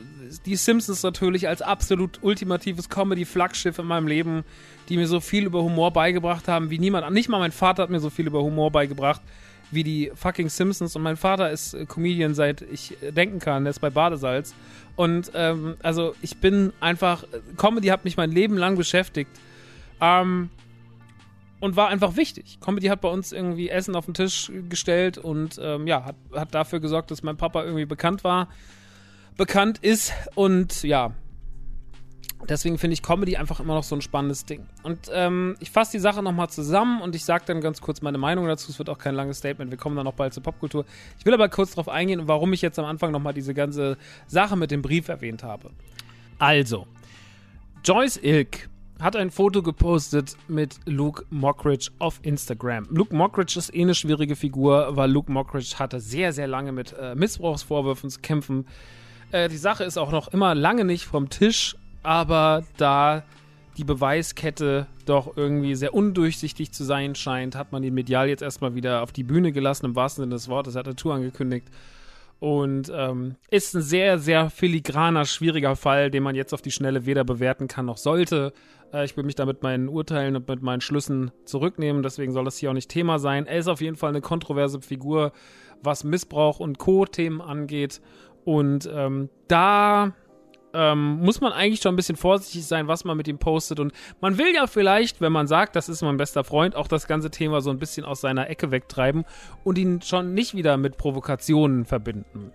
die 0.47 0.55
Simpsons 0.55 1.03
natürlich 1.03 1.47
als 1.47 1.61
absolut 1.61 2.17
ultimatives 2.23 2.89
Comedy-Flaggschiff 2.89 3.77
in 3.77 3.85
meinem 3.85 4.07
Leben, 4.07 4.43
die 4.89 4.97
mir 4.97 5.07
so 5.07 5.19
viel 5.19 5.45
über 5.45 5.61
Humor 5.61 5.93
beigebracht 5.93 6.47
haben 6.47 6.71
wie 6.71 6.79
niemand. 6.79 7.11
Nicht 7.13 7.29
mal 7.29 7.37
mein 7.37 7.51
Vater 7.51 7.83
hat 7.83 7.91
mir 7.91 7.99
so 7.99 8.09
viel 8.09 8.25
über 8.25 8.41
Humor 8.41 8.71
beigebracht 8.71 9.21
wie 9.71 9.83
die 9.83 10.11
fucking 10.13 10.49
Simpsons. 10.49 10.95
Und 10.95 11.03
mein 11.03 11.17
Vater 11.17 11.51
ist 11.51 11.75
Comedian 11.87 12.33
seit 12.33 12.61
ich 12.61 12.97
denken 13.01 13.39
kann. 13.39 13.63
Der 13.63 13.71
ist 13.71 13.79
bei 13.79 13.89
Badesalz. 13.89 14.53
Und 14.95 15.31
ähm, 15.33 15.77
also 15.81 16.15
ich 16.21 16.37
bin 16.37 16.73
einfach, 16.79 17.23
Comedy 17.57 17.87
hat 17.87 18.03
mich 18.03 18.17
mein 18.17 18.31
Leben 18.31 18.57
lang 18.57 18.75
beschäftigt. 18.75 19.31
Ähm, 20.01 20.49
und 21.59 21.75
war 21.75 21.89
einfach 21.89 22.15
wichtig. 22.15 22.59
Comedy 22.61 22.87
hat 22.87 23.01
bei 23.01 23.09
uns 23.09 23.31
irgendwie 23.31 23.69
Essen 23.69 23.95
auf 23.95 24.05
den 24.05 24.13
Tisch 24.13 24.51
gestellt 24.69 25.17
und 25.17 25.59
ähm, 25.61 25.87
ja, 25.87 26.05
hat, 26.05 26.15
hat 26.33 26.55
dafür 26.55 26.79
gesorgt, 26.79 27.11
dass 27.11 27.23
mein 27.23 27.37
Papa 27.37 27.63
irgendwie 27.63 27.85
bekannt 27.85 28.23
war, 28.23 28.47
bekannt 29.37 29.79
ist 29.79 30.13
und 30.35 30.83
ja, 30.83 31.13
Deswegen 32.47 32.77
finde 32.77 32.93
ich 32.93 33.03
Comedy 33.03 33.35
einfach 33.35 33.59
immer 33.59 33.75
noch 33.75 33.83
so 33.83 33.95
ein 33.95 34.01
spannendes 34.01 34.45
Ding. 34.45 34.65
Und 34.83 35.09
ähm, 35.11 35.55
ich 35.59 35.71
fasse 35.71 35.91
die 35.91 35.99
Sache 35.99 36.23
nochmal 36.23 36.49
zusammen 36.49 37.01
und 37.01 37.15
ich 37.15 37.25
sage 37.25 37.43
dann 37.45 37.59
ganz 37.59 37.81
kurz 37.81 38.01
meine 38.01 38.17
Meinung 38.17 38.47
dazu. 38.47 38.71
Es 38.71 38.79
wird 38.79 38.89
auch 38.89 38.97
kein 38.97 39.15
langes 39.15 39.39
Statement. 39.39 39.71
Wir 39.71 39.77
kommen 39.77 39.95
dann 39.95 40.05
noch 40.05 40.13
bald 40.13 40.33
zur 40.33 40.43
Popkultur. 40.43 40.85
Ich 41.17 41.25
will 41.25 41.33
aber 41.33 41.49
kurz 41.49 41.71
darauf 41.71 41.89
eingehen, 41.89 42.27
warum 42.27 42.53
ich 42.53 42.61
jetzt 42.61 42.79
am 42.79 42.85
Anfang 42.85 43.11
nochmal 43.11 43.33
diese 43.33 43.53
ganze 43.53 43.97
Sache 44.27 44.55
mit 44.55 44.71
dem 44.71 44.81
Brief 44.81 45.09
erwähnt 45.09 45.43
habe. 45.43 45.71
Also, 46.37 46.87
Joyce 47.83 48.17
Ilk 48.23 48.69
hat 48.99 49.15
ein 49.15 49.31
Foto 49.31 49.61
gepostet 49.61 50.35
mit 50.47 50.79
Luke 50.85 51.25
Mockridge 51.29 51.91
auf 51.99 52.19
Instagram. 52.23 52.87
Luke 52.89 53.15
Mockridge 53.15 53.57
ist 53.57 53.73
eh 53.73 53.81
eine 53.81 53.95
schwierige 53.95 54.35
Figur, 54.35 54.95
weil 54.95 55.09
Luke 55.09 55.31
Mockridge 55.31 55.75
hatte 55.79 55.99
sehr, 55.99 56.33
sehr 56.33 56.47
lange 56.47 56.71
mit 56.71 56.93
äh, 56.93 57.15
Missbrauchsvorwürfen 57.15 58.09
zu 58.09 58.19
kämpfen. 58.19 58.65
Äh, 59.31 59.47
die 59.47 59.57
Sache 59.57 59.85
ist 59.85 59.97
auch 59.97 60.11
noch 60.11 60.29
immer 60.29 60.53
lange 60.53 60.83
nicht 60.83 61.05
vom 61.05 61.29
Tisch, 61.29 61.77
aber 62.03 62.63
da 62.77 63.23
die 63.77 63.83
Beweiskette 63.85 64.87
doch 65.05 65.37
irgendwie 65.37 65.73
sehr 65.73 65.93
undurchsichtig 65.93 66.73
zu 66.73 66.83
sein 66.83 67.15
scheint, 67.15 67.55
hat 67.55 67.71
man 67.71 67.81
ihn 67.83 67.93
medial 67.93 68.27
jetzt 68.27 68.41
erstmal 68.41 68.75
wieder 68.75 69.01
auf 69.01 69.11
die 69.11 69.23
Bühne 69.23 69.51
gelassen, 69.51 69.85
im 69.85 69.95
wahrsten 69.95 70.23
Sinne 70.23 70.35
des 70.35 70.49
Wortes, 70.49 70.75
hat 70.75 70.85
eine 70.85 70.95
Tour 70.95 71.15
angekündigt. 71.15 71.67
Und 72.39 72.91
ähm, 72.93 73.35
ist 73.49 73.75
ein 73.75 73.81
sehr, 73.81 74.17
sehr 74.17 74.49
filigraner, 74.49 75.25
schwieriger 75.25 75.75
Fall, 75.75 76.09
den 76.09 76.23
man 76.23 76.35
jetzt 76.35 76.53
auf 76.53 76.61
die 76.61 76.71
Schnelle 76.71 77.05
weder 77.05 77.25
bewerten 77.25 77.67
kann 77.67 77.85
noch 77.85 77.97
sollte. 77.97 78.53
Äh, 78.93 79.05
ich 79.05 79.17
will 79.17 79.25
mich 79.25 79.35
da 79.35 79.45
mit 79.45 79.61
meinen 79.61 79.89
Urteilen 79.89 80.35
und 80.35 80.47
mit 80.47 80.61
meinen 80.61 80.81
Schlüssen 80.81 81.31
zurücknehmen, 81.43 82.01
deswegen 82.01 82.31
soll 82.31 82.45
das 82.45 82.57
hier 82.57 82.69
auch 82.69 82.73
nicht 82.73 82.89
Thema 82.89 83.19
sein. 83.19 83.45
Er 83.45 83.57
ist 83.57 83.67
auf 83.67 83.81
jeden 83.81 83.97
Fall 83.97 84.09
eine 84.09 84.21
kontroverse 84.21 84.81
Figur, 84.81 85.33
was 85.81 86.03
Missbrauch 86.03 86.59
und 86.59 86.77
Co-Themen 86.77 87.41
angeht. 87.41 88.01
Und 88.45 88.89
ähm, 88.93 89.29
da 89.47 90.13
ähm, 90.73 91.19
muss 91.19 91.41
man 91.41 91.51
eigentlich 91.51 91.81
schon 91.81 91.93
ein 91.93 91.95
bisschen 91.95 92.15
vorsichtig 92.15 92.65
sein, 92.65 92.87
was 92.87 93.03
man 93.03 93.17
mit 93.17 93.27
ihm 93.27 93.37
postet. 93.37 93.79
Und 93.79 93.93
man 94.21 94.37
will 94.37 94.53
ja 94.53 94.67
vielleicht, 94.67 95.21
wenn 95.21 95.31
man 95.31 95.47
sagt, 95.47 95.75
das 95.75 95.89
ist 95.89 96.01
mein 96.01 96.17
bester 96.17 96.43
Freund, 96.43 96.75
auch 96.75 96.87
das 96.87 97.07
ganze 97.07 97.31
Thema 97.31 97.61
so 97.61 97.69
ein 97.69 97.79
bisschen 97.79 98.05
aus 98.05 98.21
seiner 98.21 98.49
Ecke 98.49 98.71
wegtreiben 98.71 99.25
und 99.63 99.77
ihn 99.77 100.01
schon 100.01 100.33
nicht 100.33 100.55
wieder 100.55 100.77
mit 100.77 100.97
Provokationen 100.97 101.85
verbinden. 101.85 102.51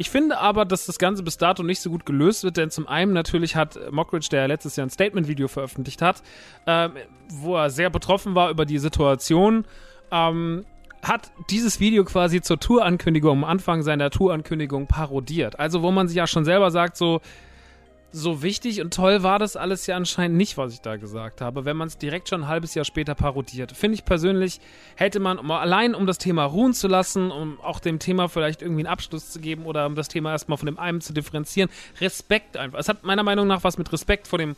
Ich 0.00 0.10
finde 0.10 0.38
aber, 0.38 0.64
dass 0.64 0.86
das 0.86 0.98
Ganze 0.98 1.24
bis 1.24 1.38
dato 1.38 1.64
nicht 1.64 1.80
so 1.80 1.90
gut 1.90 2.06
gelöst 2.06 2.44
wird, 2.44 2.56
denn 2.56 2.70
zum 2.70 2.86
einen 2.86 3.12
natürlich 3.12 3.56
hat 3.56 3.78
Mockridge, 3.90 4.28
der 4.30 4.46
letztes 4.46 4.76
Jahr 4.76 4.86
ein 4.86 4.90
Statement-Video 4.90 5.48
veröffentlicht 5.48 6.02
hat, 6.02 6.22
äh, 6.66 6.88
wo 7.28 7.56
er 7.56 7.70
sehr 7.70 7.90
betroffen 7.90 8.36
war 8.36 8.50
über 8.50 8.64
die 8.64 8.78
Situation, 8.78 9.64
ähm, 10.12 10.64
hat 11.02 11.32
dieses 11.50 11.80
Video 11.80 12.04
quasi 12.04 12.40
zur 12.40 12.60
Tourankündigung, 12.60 13.38
am 13.38 13.44
Anfang 13.44 13.82
seiner 13.82 14.10
Tourankündigung 14.10 14.86
parodiert. 14.86 15.58
Also 15.58 15.82
wo 15.82 15.90
man 15.90 16.06
sich 16.06 16.16
ja 16.16 16.28
schon 16.28 16.44
selber 16.44 16.70
sagt, 16.70 16.96
so, 16.96 17.20
so 18.10 18.42
wichtig 18.42 18.80
und 18.80 18.94
toll 18.94 19.22
war 19.22 19.38
das 19.38 19.56
alles 19.56 19.86
ja 19.86 19.96
anscheinend 19.96 20.36
nicht, 20.36 20.56
was 20.56 20.72
ich 20.72 20.80
da 20.80 20.96
gesagt 20.96 21.40
habe, 21.40 21.64
wenn 21.64 21.76
man 21.76 21.88
es 21.88 21.98
direkt 21.98 22.28
schon 22.28 22.44
ein 22.44 22.48
halbes 22.48 22.74
Jahr 22.74 22.84
später 22.84 23.14
parodiert. 23.14 23.72
Finde 23.72 23.96
ich 23.96 24.04
persönlich, 24.04 24.60
hätte 24.96 25.20
man 25.20 25.38
um, 25.38 25.50
allein 25.50 25.94
um 25.94 26.06
das 26.06 26.16
Thema 26.18 26.44
ruhen 26.44 26.72
zu 26.72 26.88
lassen, 26.88 27.30
um 27.30 27.60
auch 27.60 27.80
dem 27.80 27.98
Thema 27.98 28.28
vielleicht 28.28 28.62
irgendwie 28.62 28.80
einen 28.80 28.92
Abschluss 28.92 29.30
zu 29.30 29.40
geben 29.40 29.66
oder 29.66 29.86
um 29.86 29.94
das 29.94 30.08
Thema 30.08 30.32
erstmal 30.32 30.56
von 30.56 30.66
dem 30.66 30.78
einen 30.78 31.02
zu 31.02 31.12
differenzieren, 31.12 31.70
Respekt 32.00 32.56
einfach. 32.56 32.78
Es 32.78 32.88
hat 32.88 33.04
meiner 33.04 33.22
Meinung 33.22 33.46
nach 33.46 33.62
was 33.62 33.76
mit 33.76 33.92
Respekt 33.92 34.26
vor 34.26 34.38
dem 34.38 34.56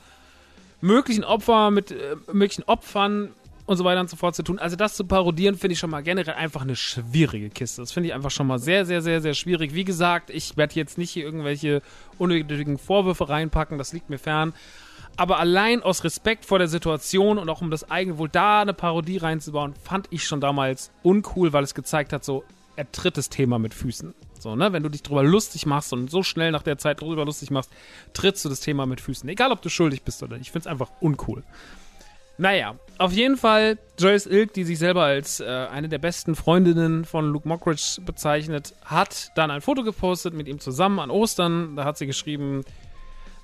möglichen 0.80 1.24
Opfer, 1.24 1.70
mit 1.70 1.90
äh, 1.90 2.16
möglichen 2.32 2.62
Opfern 2.64 3.30
und 3.70 3.76
so 3.76 3.84
weiter 3.84 4.00
und 4.00 4.10
so 4.10 4.16
fort 4.16 4.34
zu 4.34 4.42
tun. 4.42 4.58
Also 4.58 4.74
das 4.74 4.96
zu 4.96 5.04
parodieren, 5.04 5.56
finde 5.56 5.74
ich 5.74 5.78
schon 5.78 5.90
mal 5.90 6.02
generell 6.02 6.34
einfach 6.34 6.62
eine 6.62 6.74
schwierige 6.74 7.50
Kiste. 7.50 7.80
Das 7.80 7.92
finde 7.92 8.08
ich 8.08 8.14
einfach 8.14 8.32
schon 8.32 8.48
mal 8.48 8.58
sehr, 8.58 8.84
sehr, 8.84 9.00
sehr, 9.00 9.20
sehr 9.20 9.32
schwierig. 9.34 9.74
Wie 9.74 9.84
gesagt, 9.84 10.30
ich 10.30 10.56
werde 10.56 10.74
jetzt 10.74 10.98
nicht 10.98 11.12
hier 11.12 11.24
irgendwelche 11.24 11.80
unnötigen 12.18 12.78
Vorwürfe 12.78 13.28
reinpacken, 13.28 13.78
das 13.78 13.92
liegt 13.92 14.10
mir 14.10 14.18
fern. 14.18 14.54
Aber 15.16 15.38
allein 15.38 15.84
aus 15.84 16.02
Respekt 16.02 16.46
vor 16.46 16.58
der 16.58 16.66
Situation 16.66 17.38
und 17.38 17.48
auch 17.48 17.60
um 17.60 17.70
das 17.70 17.88
eigene 17.88 18.18
Wohl 18.18 18.28
da 18.28 18.62
eine 18.62 18.74
Parodie 18.74 19.18
reinzubauen, 19.18 19.74
fand 19.80 20.08
ich 20.10 20.24
schon 20.24 20.40
damals 20.40 20.90
uncool, 21.04 21.52
weil 21.52 21.62
es 21.62 21.74
gezeigt 21.74 22.12
hat, 22.12 22.24
so, 22.24 22.42
er 22.74 22.90
tritt 22.90 23.16
das 23.18 23.28
Thema 23.28 23.60
mit 23.60 23.72
Füßen. 23.72 24.14
So, 24.40 24.56
ne? 24.56 24.72
Wenn 24.72 24.82
du 24.82 24.88
dich 24.88 25.04
drüber 25.04 25.22
lustig 25.22 25.64
machst 25.64 25.92
und 25.92 26.10
so 26.10 26.24
schnell 26.24 26.50
nach 26.50 26.64
der 26.64 26.78
Zeit 26.78 27.02
drüber 27.02 27.24
lustig 27.24 27.52
machst, 27.52 27.70
trittst 28.14 28.44
du 28.44 28.48
das 28.48 28.58
Thema 28.58 28.86
mit 28.86 29.00
Füßen. 29.00 29.28
Egal, 29.28 29.52
ob 29.52 29.62
du 29.62 29.68
schuldig 29.68 30.02
bist 30.02 30.24
oder 30.24 30.38
nicht. 30.38 30.48
Ich 30.48 30.52
finde 30.52 30.66
es 30.68 30.72
einfach 30.72 30.90
uncool. 30.98 31.44
Naja, 32.40 32.76
auf 32.96 33.12
jeden 33.12 33.36
Fall 33.36 33.76
Joyce 33.98 34.24
Ilk, 34.24 34.54
die 34.54 34.64
sich 34.64 34.78
selber 34.78 35.02
als 35.02 35.40
äh, 35.40 35.44
eine 35.44 35.90
der 35.90 35.98
besten 35.98 36.34
Freundinnen 36.34 37.04
von 37.04 37.30
Luke 37.30 37.46
Mockridge 37.46 38.00
bezeichnet, 38.06 38.74
hat 38.82 39.30
dann 39.34 39.50
ein 39.50 39.60
Foto 39.60 39.82
gepostet 39.82 40.32
mit 40.32 40.48
ihm 40.48 40.58
zusammen 40.58 41.00
an 41.00 41.10
Ostern. 41.10 41.76
Da 41.76 41.84
hat 41.84 41.98
sie 41.98 42.06
geschrieben, 42.06 42.64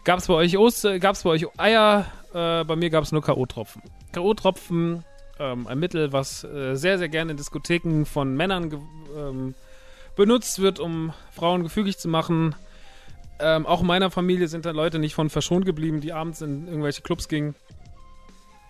gab 0.04 0.20
es 0.20 0.28
bei 0.28 0.32
euch 0.32 0.56
Oster, 0.56 0.98
gab's 0.98 1.24
bei 1.24 1.28
euch 1.28 1.46
Eier? 1.58 2.06
Äh, 2.32 2.64
bei 2.64 2.74
mir 2.74 2.88
gab 2.88 3.04
es 3.04 3.12
nur 3.12 3.20
K.O.-Tropfen. 3.20 3.82
K.O.-Tropfen, 4.12 5.02
ähm, 5.38 5.66
ein 5.66 5.78
Mittel, 5.78 6.14
was 6.14 6.44
äh, 6.44 6.74
sehr, 6.74 6.96
sehr 6.96 7.10
gerne 7.10 7.32
in 7.32 7.36
Diskotheken 7.36 8.06
von 8.06 8.34
Männern 8.34 8.82
ähm, 9.14 9.54
benutzt 10.16 10.58
wird, 10.62 10.80
um 10.80 11.12
Frauen 11.32 11.64
gefügig 11.64 11.98
zu 11.98 12.08
machen. 12.08 12.54
Ähm, 13.40 13.66
auch 13.66 13.82
in 13.82 13.86
meiner 13.88 14.10
Familie 14.10 14.48
sind 14.48 14.64
da 14.64 14.70
Leute 14.70 14.98
nicht 14.98 15.14
von 15.14 15.28
verschont 15.28 15.66
geblieben, 15.66 16.00
die 16.00 16.14
abends 16.14 16.40
in 16.40 16.66
irgendwelche 16.66 17.02
Clubs 17.02 17.28
gingen 17.28 17.56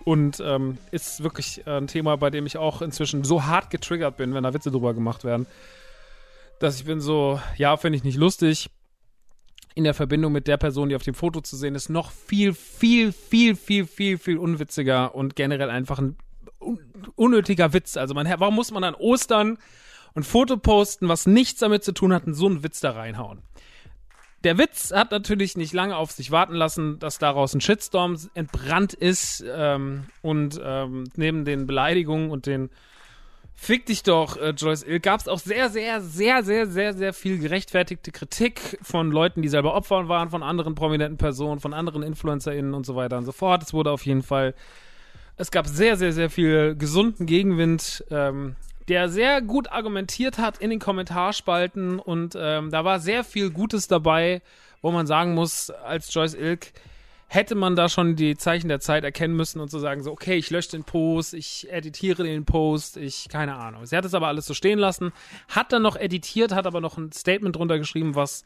und 0.07 0.39
ähm, 0.39 0.77
ist 0.91 1.21
wirklich 1.21 1.67
äh, 1.67 1.71
ein 1.71 1.87
Thema, 1.87 2.15
bei 2.15 2.29
dem 2.29 2.45
ich 2.45 2.55
auch 2.55 2.81
inzwischen 2.81 3.25
so 3.25 3.43
hart 3.43 3.69
getriggert 3.69 4.15
bin, 4.15 4.33
wenn 4.33 4.43
da 4.45 4.53
Witze 4.53 4.71
drüber 4.71 4.93
gemacht 4.93 5.25
werden, 5.25 5.47
dass 6.61 6.77
ich 6.77 6.85
bin 6.85 7.01
so, 7.01 7.41
ja, 7.57 7.75
finde 7.75 7.97
ich 7.97 8.05
nicht 8.05 8.15
lustig. 8.15 8.69
In 9.75 9.83
der 9.83 9.93
Verbindung 9.93 10.31
mit 10.31 10.47
der 10.47 10.55
Person, 10.55 10.87
die 10.87 10.95
auf 10.95 11.03
dem 11.03 11.13
Foto 11.13 11.41
zu 11.41 11.57
sehen 11.57 11.75
ist, 11.75 11.89
noch 11.89 12.11
viel, 12.11 12.53
viel, 12.53 13.11
viel, 13.11 13.57
viel, 13.57 13.85
viel, 13.85 14.17
viel 14.17 14.37
unwitziger 14.37 15.13
und 15.13 15.35
generell 15.35 15.69
einfach 15.69 15.99
ein 15.99 16.15
un 16.61 16.79
unnötiger 17.17 17.73
Witz. 17.73 17.97
Also 17.97 18.13
man, 18.13 18.27
warum 18.37 18.55
muss 18.55 18.71
man 18.71 18.85
an 18.85 18.95
Ostern 18.95 19.57
ein 20.15 20.23
Foto 20.23 20.55
posten, 20.55 21.09
was 21.09 21.27
nichts 21.27 21.59
damit 21.59 21.83
zu 21.83 21.91
tun 21.91 22.13
hat, 22.13 22.25
und 22.25 22.33
so 22.33 22.45
einen 22.45 22.63
Witz 22.63 22.79
da 22.79 22.91
reinhauen? 22.91 23.41
Der 24.43 24.57
Witz 24.57 24.91
hat 24.91 25.11
natürlich 25.11 25.57
nicht 25.57 25.73
lange 25.73 25.97
auf 25.97 26.11
sich 26.11 26.31
warten 26.31 26.53
lassen, 26.53 26.99
dass 26.99 27.17
daraus 27.17 27.53
ein 27.53 27.61
Shitstorm 27.61 28.17
entbrannt 28.33 28.93
ist 28.93 29.43
ähm, 29.47 30.05
und 30.21 30.59
ähm, 30.63 31.05
neben 31.15 31.43
den 31.43 31.65
Beleidigungen 31.65 32.29
und 32.29 32.45
den 32.45 32.69
Fick 33.59 33.87
dich 33.87 34.03
doch, 34.03 34.37
äh, 34.37 34.51
Joyce 34.51 34.83
Ill, 34.83 34.99
gab 34.99 35.19
es 35.19 35.27
auch 35.27 35.39
sehr, 35.39 35.69
sehr, 35.69 35.99
sehr, 35.99 36.43
sehr, 36.43 36.67
sehr, 36.67 36.93
sehr 36.93 37.11
viel 37.11 37.39
gerechtfertigte 37.39 38.11
Kritik 38.11 38.77
von 38.83 39.11
Leuten, 39.11 39.41
die 39.41 39.47
selber 39.47 39.73
Opfer 39.73 40.07
waren, 40.07 40.29
von 40.29 40.43
anderen 40.43 40.75
prominenten 40.75 41.17
Personen, 41.17 41.59
von 41.59 41.73
anderen 41.73 42.03
InfluencerInnen 42.03 42.75
und 42.75 42.85
so 42.85 42.95
weiter 42.95 43.17
und 43.17 43.25
so 43.25 43.31
fort. 43.31 43.63
Es 43.63 43.73
wurde 43.73 43.89
auf 43.89 44.05
jeden 44.05 44.21
Fall, 44.21 44.53
es 45.37 45.49
gab 45.49 45.65
sehr, 45.65 45.97
sehr, 45.97 46.13
sehr 46.13 46.29
viel 46.29 46.75
gesunden 46.75 47.25
Gegenwind 47.25 48.05
ähm, 48.11 48.55
der 48.87 49.09
sehr 49.09 49.41
gut 49.41 49.71
argumentiert 49.71 50.37
hat 50.37 50.59
in 50.59 50.69
den 50.69 50.79
Kommentarspalten 50.79 51.99
und 51.99 52.37
ähm, 52.39 52.71
da 52.71 52.85
war 52.85 52.99
sehr 52.99 53.23
viel 53.23 53.49
Gutes 53.49 53.87
dabei, 53.87 54.41
wo 54.81 54.91
man 54.91 55.07
sagen 55.07 55.33
muss, 55.33 55.69
als 55.69 56.13
Joyce 56.13 56.35
Ilk 56.35 56.71
hätte 57.27 57.55
man 57.55 57.75
da 57.75 57.89
schon 57.89 58.15
die 58.15 58.37
Zeichen 58.37 58.69
der 58.69 58.79
Zeit 58.79 59.03
erkennen 59.03 59.35
müssen 59.35 59.59
und 59.59 59.69
zu 59.69 59.77
so 59.77 59.81
sagen, 59.81 60.01
so, 60.01 60.11
okay, 60.11 60.35
ich 60.35 60.49
lösche 60.49 60.71
den 60.71 60.85
Post, 60.85 61.33
ich 61.33 61.67
editiere 61.69 62.23
den 62.23 62.45
Post, 62.45 62.95
ich, 62.95 63.27
keine 63.27 63.55
Ahnung. 63.55 63.85
Sie 63.85 63.97
hat 63.97 64.05
es 64.05 64.13
aber 64.13 64.27
alles 64.27 64.45
so 64.45 64.53
stehen 64.53 64.79
lassen, 64.79 65.11
hat 65.49 65.73
dann 65.73 65.81
noch 65.81 65.97
editiert, 65.97 66.53
hat 66.53 66.65
aber 66.65 66.79
noch 66.79 66.97
ein 66.97 67.11
Statement 67.11 67.55
drunter 67.55 67.77
geschrieben, 67.77 68.15
was 68.15 68.45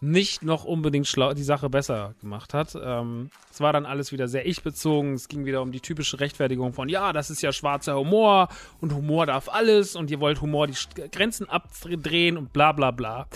nicht 0.00 0.42
noch 0.42 0.64
unbedingt 0.64 1.06
schlau 1.06 1.34
die 1.34 1.42
Sache 1.42 1.68
besser 1.68 2.14
gemacht 2.20 2.54
hat. 2.54 2.76
Ähm, 2.80 3.30
es 3.50 3.60
war 3.60 3.72
dann 3.72 3.86
alles 3.86 4.12
wieder 4.12 4.28
sehr 4.28 4.46
ich-bezogen. 4.46 5.14
Es 5.14 5.28
ging 5.28 5.44
wieder 5.44 5.62
um 5.62 5.72
die 5.72 5.80
typische 5.80 6.20
Rechtfertigung 6.20 6.72
von, 6.72 6.88
ja, 6.88 7.12
das 7.12 7.30
ist 7.30 7.42
ja 7.42 7.52
schwarzer 7.52 7.96
Humor 7.96 8.48
und 8.80 8.94
Humor 8.94 9.26
darf 9.26 9.48
alles 9.48 9.96
und 9.96 10.10
ihr 10.10 10.20
wollt 10.20 10.40
Humor 10.40 10.66
die 10.68 10.76
Grenzen 11.10 11.48
abdrehen 11.48 12.36
und 12.36 12.52
bla 12.52 12.72
bla 12.72 12.90
bla. 12.90 13.26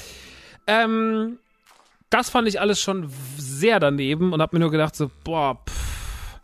Ähm, 0.67 1.39
das 2.11 2.31
fand 2.31 2.47
ich 2.47 2.61
alles 2.61 2.81
schon 2.81 3.11
sehr 3.37 3.81
daneben 3.81 4.33
und 4.33 4.41
hab 4.41 4.53
mir 4.53 4.61
nur 4.61 4.71
gedacht 4.71 4.95
so, 4.95 5.11
boah, 5.25 5.63
pff, 5.67 6.41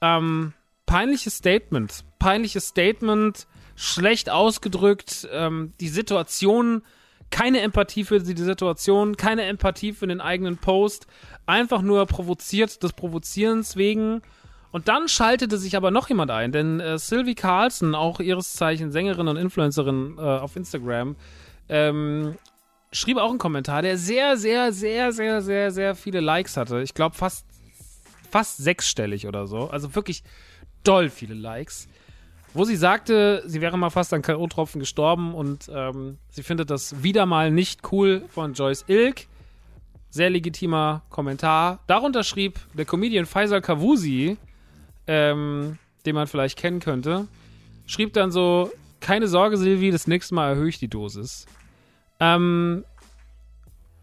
ähm, 0.00 0.52
peinliches 0.86 1.36
Statement. 1.36 2.04
Peinliches 2.18 2.68
Statement, 2.68 3.46
schlecht 3.74 4.30
ausgedrückt, 4.30 5.28
ähm, 5.32 5.74
die 5.80 5.88
Situation 5.88 6.82
keine 7.30 7.60
Empathie 7.60 8.04
für 8.04 8.20
die 8.20 8.42
Situation, 8.42 9.16
keine 9.16 9.44
Empathie 9.44 9.92
für 9.92 10.06
den 10.06 10.20
eigenen 10.20 10.58
Post, 10.58 11.06
einfach 11.46 11.82
nur 11.82 12.06
provoziert 12.06 12.82
des 12.82 12.92
Provozierens 12.92 13.76
wegen. 13.76 14.22
Und 14.72 14.88
dann 14.88 15.08
schaltete 15.08 15.58
sich 15.58 15.76
aber 15.76 15.90
noch 15.90 16.08
jemand 16.08 16.30
ein, 16.30 16.52
denn 16.52 16.80
äh, 16.80 16.98
Sylvie 16.98 17.34
Carlson, 17.34 17.94
auch 17.94 18.20
ihres 18.20 18.52
Zeichen 18.52 18.90
Sängerin 18.92 19.28
und 19.28 19.36
Influencerin 19.36 20.16
äh, 20.18 20.20
auf 20.20 20.56
Instagram, 20.56 21.16
ähm, 21.68 22.36
schrieb 22.92 23.18
auch 23.18 23.30
einen 23.30 23.38
Kommentar, 23.38 23.82
der 23.82 23.96
sehr, 23.96 24.36
sehr, 24.36 24.72
sehr, 24.72 25.12
sehr, 25.12 25.40
sehr, 25.42 25.70
sehr 25.70 25.94
viele 25.94 26.20
Likes 26.20 26.56
hatte. 26.56 26.82
Ich 26.82 26.94
glaube 26.94 27.16
fast, 27.16 27.46
fast 28.30 28.58
sechsstellig 28.58 29.26
oder 29.26 29.46
so. 29.46 29.68
Also 29.70 29.94
wirklich 29.94 30.22
doll 30.84 31.10
viele 31.10 31.34
Likes 31.34 31.88
wo 32.56 32.64
sie 32.64 32.76
sagte, 32.76 33.42
sie 33.46 33.60
wäre 33.60 33.76
mal 33.76 33.90
fast 33.90 34.14
an 34.14 34.22
K.O.-Tropfen 34.22 34.78
gestorben 34.78 35.34
und 35.34 35.70
ähm, 35.72 36.16
sie 36.30 36.42
findet 36.42 36.70
das 36.70 37.02
wieder 37.02 37.26
mal 37.26 37.50
nicht 37.50 37.92
cool 37.92 38.24
von 38.30 38.54
Joyce 38.54 38.84
Ilk. 38.88 39.26
Sehr 40.08 40.30
legitimer 40.30 41.02
Kommentar. 41.10 41.80
Darunter 41.86 42.24
schrieb 42.24 42.58
der 42.72 42.86
Comedian 42.86 43.26
Faisal 43.26 43.60
Kavusi, 43.60 44.38
ähm, 45.06 45.78
den 46.06 46.14
man 46.14 46.26
vielleicht 46.26 46.58
kennen 46.58 46.80
könnte, 46.80 47.28
schrieb 47.86 48.14
dann 48.14 48.30
so: 48.30 48.72
Keine 49.00 49.28
Sorge, 49.28 49.58
Silvi, 49.58 49.90
das 49.90 50.06
nächste 50.06 50.34
Mal 50.34 50.50
erhöhe 50.50 50.70
ich 50.70 50.78
die 50.78 50.88
Dosis. 50.88 51.44
Ähm, 52.20 52.84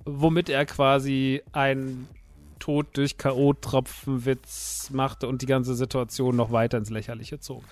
womit 0.06 0.50
er 0.50 0.66
quasi 0.68 1.42
ein 1.54 2.08
Tod 2.60 2.86
durch 2.94 3.18
K.O.-Tropfenwitz 3.18 4.94
machte 4.94 5.28
und 5.28 5.42
die 5.42 5.48
ganze 5.48 5.74
Situation 5.74 6.36
noch 6.36 6.52
weiter 6.52 6.78
ins 6.78 6.92
Lächerliche 6.92 7.40
zog. 7.40 7.64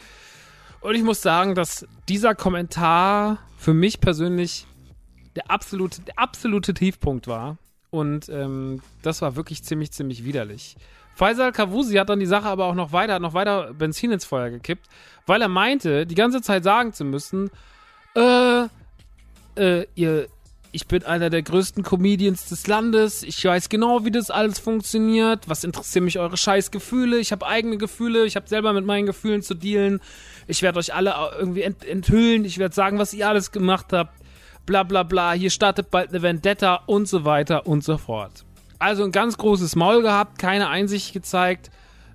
Und 0.82 0.96
ich 0.96 1.04
muss 1.04 1.22
sagen, 1.22 1.56
dass 1.56 1.86
dieser 2.10 2.36
Kommentar 2.36 3.38
für 3.58 3.74
mich 3.74 4.02
persönlich 4.02 4.65
der 5.36 5.50
absolute, 5.50 6.02
der 6.02 6.17
absolute 6.17 6.74
Tiefpunkt 6.74 7.28
war. 7.28 7.58
Und 7.91 8.30
ähm, 8.30 8.82
das 9.02 9.22
war 9.22 9.36
wirklich 9.36 9.63
ziemlich, 9.63 9.91
ziemlich 9.91 10.26
widerlich. 10.26 10.76
Faisal 11.13 11.52
Kavusi 11.52 11.96
hat 11.96 12.10
dann 12.10 12.20
die 12.20 12.26
Sache 12.26 12.48
aber 12.48 12.65
auch 12.65 12.74
noch 12.74 12.94
weiter, 12.94 13.15
hat 13.15 13.22
noch 13.22 13.34
weiter 13.34 13.74
Benzin 13.74 14.12
ins 14.12 14.26
Feuer 14.26 14.50
gekippt, 14.50 14.88
weil 15.28 15.41
er 15.41 15.50
meinte, 15.50 16.08
die 16.08 16.15
ganze 16.15 16.41
Zeit 16.41 16.63
sagen 16.63 16.94
zu 16.94 17.04
müssen, 17.04 17.52
äh, 18.15 18.63
äh, 19.56 19.86
ihr, 19.96 20.28
ich 20.71 20.88
bin 20.88 21.03
einer 21.03 21.29
der 21.29 21.41
größten 21.41 21.84
Comedians 21.84 22.45
des 22.47 22.65
Landes, 22.67 23.23
ich 23.23 23.43
weiß 23.43 23.67
genau, 23.67 24.05
wie 24.05 24.12
das 24.12 24.31
alles 24.31 24.60
funktioniert, 24.60 25.49
was 25.49 25.63
interessieren 25.63 26.05
mich 26.05 26.17
eure 26.17 26.38
scheiß 26.38 26.71
Gefühle, 26.71 27.19
ich 27.19 27.31
habe 27.31 27.45
eigene 27.45 27.77
Gefühle, 27.77 28.25
ich 28.25 28.36
habe 28.36 28.47
selber 28.47 28.71
mit 28.71 28.86
meinen 28.86 29.05
Gefühlen 29.05 29.41
zu 29.41 29.53
dealen, 29.53 29.99
ich 30.47 30.62
werde 30.62 30.79
euch 30.79 30.93
alle 30.93 31.13
irgendwie 31.38 31.63
ent 31.63 31.84
enthüllen, 31.84 32.45
ich 32.45 32.57
werde 32.57 32.73
sagen, 32.73 32.99
was 32.99 33.13
ihr 33.13 33.27
alles 33.27 33.51
gemacht 33.51 33.88
habt, 33.91 34.17
bla 34.65 34.84
bla 34.84 35.03
bla, 35.03 35.34
hier 35.34 35.49
startet 35.49 35.91
bald 35.91 36.10
eine 36.10 36.21
Vendetta 36.21 36.75
und 36.86 37.07
so 37.07 37.25
weiter 37.25 37.67
und 37.67 37.84
so 37.84 37.97
fort. 37.97 38.45
Also 38.79 39.03
ein 39.03 39.12
ganz 39.12 39.38
großes 39.38 39.75
Maul 39.75 40.01
gehabt, 40.01 40.39
keine 40.39 40.69
Einsicht 40.69 41.12
gezeigt, 41.13 41.69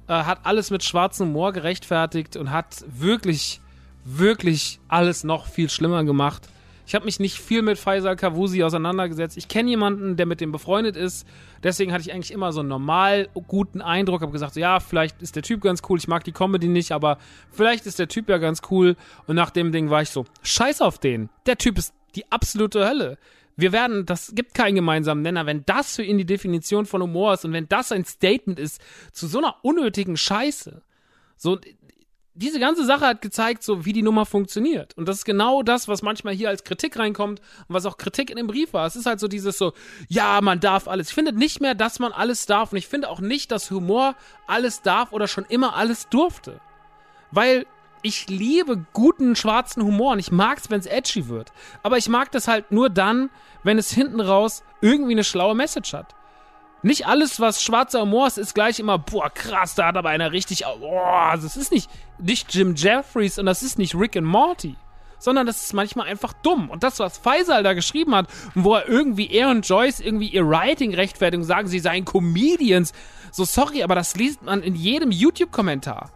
äh, 0.08 0.12
hat 0.12 0.40
alles 0.44 0.70
mit 0.70 0.82
schwarzem 0.82 1.28
Humor 1.28 1.52
gerechtfertigt 1.52 2.36
und 2.36 2.50
hat 2.50 2.84
wirklich, 2.88 3.60
wirklich 4.04 4.80
alles 4.88 5.24
noch 5.24 5.46
viel 5.46 5.68
schlimmer 5.68 6.04
gemacht. 6.04 6.48
Ich 6.86 6.94
habe 6.94 7.04
mich 7.04 7.18
nicht 7.18 7.40
viel 7.40 7.62
mit 7.62 7.78
Faisal 7.78 8.14
Kavusi 8.14 8.62
auseinandergesetzt. 8.62 9.36
Ich 9.36 9.48
kenne 9.48 9.70
jemanden, 9.70 10.16
der 10.16 10.24
mit 10.24 10.40
dem 10.40 10.52
befreundet 10.52 10.96
ist. 10.96 11.26
Deswegen 11.62 11.92
hatte 11.92 12.02
ich 12.02 12.12
eigentlich 12.12 12.30
immer 12.30 12.52
so 12.52 12.60
einen 12.60 12.68
normal 12.68 13.28
guten 13.48 13.82
Eindruck. 13.82 14.22
Habe 14.22 14.30
gesagt, 14.30 14.54
so, 14.54 14.60
ja, 14.60 14.78
vielleicht 14.78 15.20
ist 15.20 15.34
der 15.34 15.42
Typ 15.42 15.62
ganz 15.62 15.82
cool. 15.88 15.98
Ich 15.98 16.06
mag 16.06 16.22
die 16.22 16.32
Comedy 16.32 16.68
nicht, 16.68 16.92
aber 16.92 17.18
vielleicht 17.50 17.86
ist 17.86 17.98
der 17.98 18.06
Typ 18.06 18.28
ja 18.28 18.38
ganz 18.38 18.62
cool. 18.70 18.96
Und 19.26 19.34
nach 19.34 19.50
dem 19.50 19.72
Ding 19.72 19.90
war 19.90 20.02
ich 20.02 20.10
so, 20.10 20.26
scheiß 20.42 20.80
auf 20.80 20.98
den. 20.98 21.28
Der 21.46 21.58
Typ 21.58 21.76
ist 21.76 21.92
die 22.14 22.30
absolute 22.30 22.86
Hölle. 22.86 23.18
Wir 23.56 23.72
werden, 23.72 24.06
das 24.06 24.32
gibt 24.34 24.54
keinen 24.54 24.76
gemeinsamen 24.76 25.22
Nenner. 25.22 25.46
Wenn 25.46 25.64
das 25.66 25.96
für 25.96 26.04
ihn 26.04 26.18
die 26.18 26.26
Definition 26.26 26.86
von 26.86 27.02
Humor 27.02 27.34
ist 27.34 27.44
und 27.44 27.52
wenn 27.52 27.68
das 27.68 27.90
ein 27.90 28.04
Statement 28.04 28.60
ist 28.60 28.80
zu 29.12 29.26
so 29.26 29.38
einer 29.38 29.56
unnötigen 29.62 30.16
Scheiße, 30.16 30.82
so, 31.36 31.58
diese 32.36 32.60
ganze 32.60 32.84
Sache 32.84 33.06
hat 33.06 33.22
gezeigt, 33.22 33.62
so 33.62 33.84
wie 33.84 33.92
die 33.92 34.02
Nummer 34.02 34.26
funktioniert. 34.26 34.96
Und 34.96 35.08
das 35.08 35.16
ist 35.18 35.24
genau 35.24 35.62
das, 35.62 35.88
was 35.88 36.02
manchmal 36.02 36.34
hier 36.34 36.50
als 36.50 36.64
Kritik 36.64 36.98
reinkommt 36.98 37.40
und 37.40 37.74
was 37.74 37.86
auch 37.86 37.96
Kritik 37.96 38.30
in 38.30 38.36
dem 38.36 38.46
Brief 38.46 38.74
war. 38.74 38.86
Es 38.86 38.94
ist 38.94 39.06
halt 39.06 39.20
so 39.20 39.26
dieses 39.26 39.56
so, 39.56 39.72
ja, 40.08 40.40
man 40.42 40.60
darf 40.60 40.86
alles. 40.86 41.08
Ich 41.08 41.14
finde 41.14 41.32
nicht 41.32 41.60
mehr, 41.60 41.74
dass 41.74 41.98
man 41.98 42.12
alles 42.12 42.46
darf. 42.46 42.72
Und 42.72 42.78
ich 42.78 42.88
finde 42.88 43.08
auch 43.08 43.20
nicht, 43.20 43.50
dass 43.50 43.70
Humor 43.70 44.14
alles 44.46 44.82
darf 44.82 45.12
oder 45.12 45.28
schon 45.28 45.46
immer 45.48 45.76
alles 45.76 46.08
durfte. 46.08 46.60
Weil 47.30 47.66
ich 48.02 48.28
liebe 48.28 48.84
guten 48.92 49.34
schwarzen 49.34 49.82
Humor 49.82 50.12
und 50.12 50.18
ich 50.18 50.30
mag 50.30 50.58
es, 50.58 50.70
wenn 50.70 50.80
es 50.80 50.86
edgy 50.86 51.28
wird. 51.28 51.52
Aber 51.82 51.96
ich 51.96 52.08
mag 52.08 52.30
das 52.32 52.48
halt 52.48 52.70
nur 52.70 52.90
dann, 52.90 53.30
wenn 53.62 53.78
es 53.78 53.90
hinten 53.90 54.20
raus 54.20 54.62
irgendwie 54.80 55.12
eine 55.12 55.24
schlaue 55.24 55.54
Message 55.54 55.94
hat. 55.94 56.14
Nicht 56.82 57.06
alles, 57.06 57.40
was 57.40 57.62
schwarzer 57.62 58.02
Humor 58.02 58.26
ist, 58.26 58.38
ist 58.38 58.54
gleich 58.54 58.78
immer, 58.78 58.98
boah, 58.98 59.30
krass, 59.30 59.74
da 59.74 59.86
hat 59.86 59.96
aber 59.96 60.10
einer 60.10 60.32
richtig, 60.32 60.64
boah, 60.78 61.36
das 61.40 61.56
ist 61.56 61.72
nicht, 61.72 61.90
nicht 62.18 62.54
Jim 62.54 62.74
Jeffries 62.76 63.38
und 63.38 63.46
das 63.46 63.62
ist 63.62 63.78
nicht 63.78 63.94
Rick 63.94 64.16
and 64.16 64.26
Morty. 64.26 64.76
Sondern 65.18 65.46
das 65.46 65.62
ist 65.62 65.72
manchmal 65.72 66.08
einfach 66.08 66.34
dumm. 66.34 66.68
Und 66.68 66.82
das, 66.82 66.98
was 66.98 67.16
Faisal 67.16 67.62
da 67.62 67.72
geschrieben 67.72 68.14
hat, 68.14 68.28
wo 68.54 68.74
er 68.74 68.86
irgendwie, 68.86 69.30
er 69.30 69.48
und 69.48 69.66
Joyce 69.66 70.00
irgendwie 70.00 70.28
ihr 70.28 70.46
Writing 70.46 70.94
rechtfertigen, 70.94 71.42
sagen, 71.42 71.68
sie 71.68 71.78
seien 71.78 72.04
Comedians. 72.04 72.92
So, 73.32 73.46
sorry, 73.46 73.82
aber 73.82 73.94
das 73.94 74.14
liest 74.14 74.42
man 74.42 74.62
in 74.62 74.74
jedem 74.74 75.10
YouTube-Kommentar. 75.10 76.10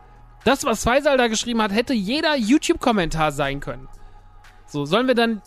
Das, 0.45 0.65
was 0.65 0.85
Faisal 0.85 1.17
da 1.17 1.29
geschrieben 1.29 1.63
hat, 1.63 1.73
hätte 1.73 1.95
jeder 1.95 2.37
YouTube-Kommentar 2.37 3.33
sein 3.33 3.61
können. 3.61 3.89
So, 4.67 4.85
sollen 4.85 5.07
wir 5.07 5.15
dann 5.15 5.41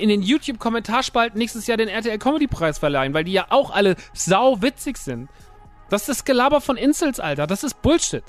in 0.00 0.08
den 0.08 0.22
YouTube-Kommentarspalten 0.22 1.38
nächstes 1.38 1.66
Jahr 1.66 1.76
den 1.76 1.88
RTL 1.88 2.18
Comedy-Preis 2.18 2.78
verleihen, 2.78 3.14
weil 3.14 3.24
die 3.24 3.32
ja 3.32 3.46
auch 3.50 3.70
alle 3.70 3.96
sau 4.12 4.62
witzig 4.62 4.96
sind. 4.96 5.28
Das 5.88 6.02
ist 6.02 6.08
das 6.08 6.24
Gelaber 6.24 6.60
von 6.60 6.76
Insels, 6.76 7.20
Alter. 7.20 7.46
Das 7.46 7.64
ist 7.64 7.82
Bullshit. 7.82 8.24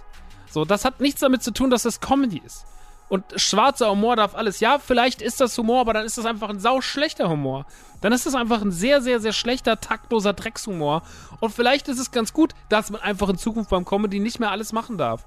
So, 0.49 0.65
das 0.65 0.83
hat 0.83 0.99
nichts 0.99 1.21
damit 1.21 1.43
zu 1.43 1.51
tun, 1.51 1.69
dass 1.69 1.83
das 1.83 2.01
Comedy 2.01 2.41
ist. 2.45 2.65
Und 3.07 3.25
schwarzer 3.35 3.91
Humor 3.91 4.15
darf 4.15 4.35
alles. 4.35 4.61
Ja, 4.61 4.79
vielleicht 4.79 5.21
ist 5.21 5.41
das 5.41 5.57
Humor, 5.57 5.81
aber 5.81 5.93
dann 5.93 6.05
ist 6.05 6.17
das 6.17 6.25
einfach 6.25 6.49
ein 6.49 6.59
sau 6.59 6.79
schlechter 6.79 7.29
Humor. 7.29 7.65
Dann 7.99 8.13
ist 8.13 8.25
das 8.25 8.35
einfach 8.35 8.61
ein 8.61 8.71
sehr, 8.71 9.01
sehr, 9.01 9.19
sehr 9.19 9.33
schlechter, 9.33 9.81
taktloser 9.81 10.33
Dreckshumor. 10.33 11.03
Und 11.41 11.53
vielleicht 11.53 11.87
ist 11.89 11.99
es 11.99 12.11
ganz 12.11 12.31
gut, 12.31 12.53
dass 12.69 12.89
man 12.89 13.01
einfach 13.01 13.27
in 13.27 13.37
Zukunft 13.37 13.69
beim 13.69 13.83
Comedy 13.85 14.19
nicht 14.19 14.39
mehr 14.39 14.49
alles 14.49 14.71
machen 14.71 14.97
darf. 14.97 15.25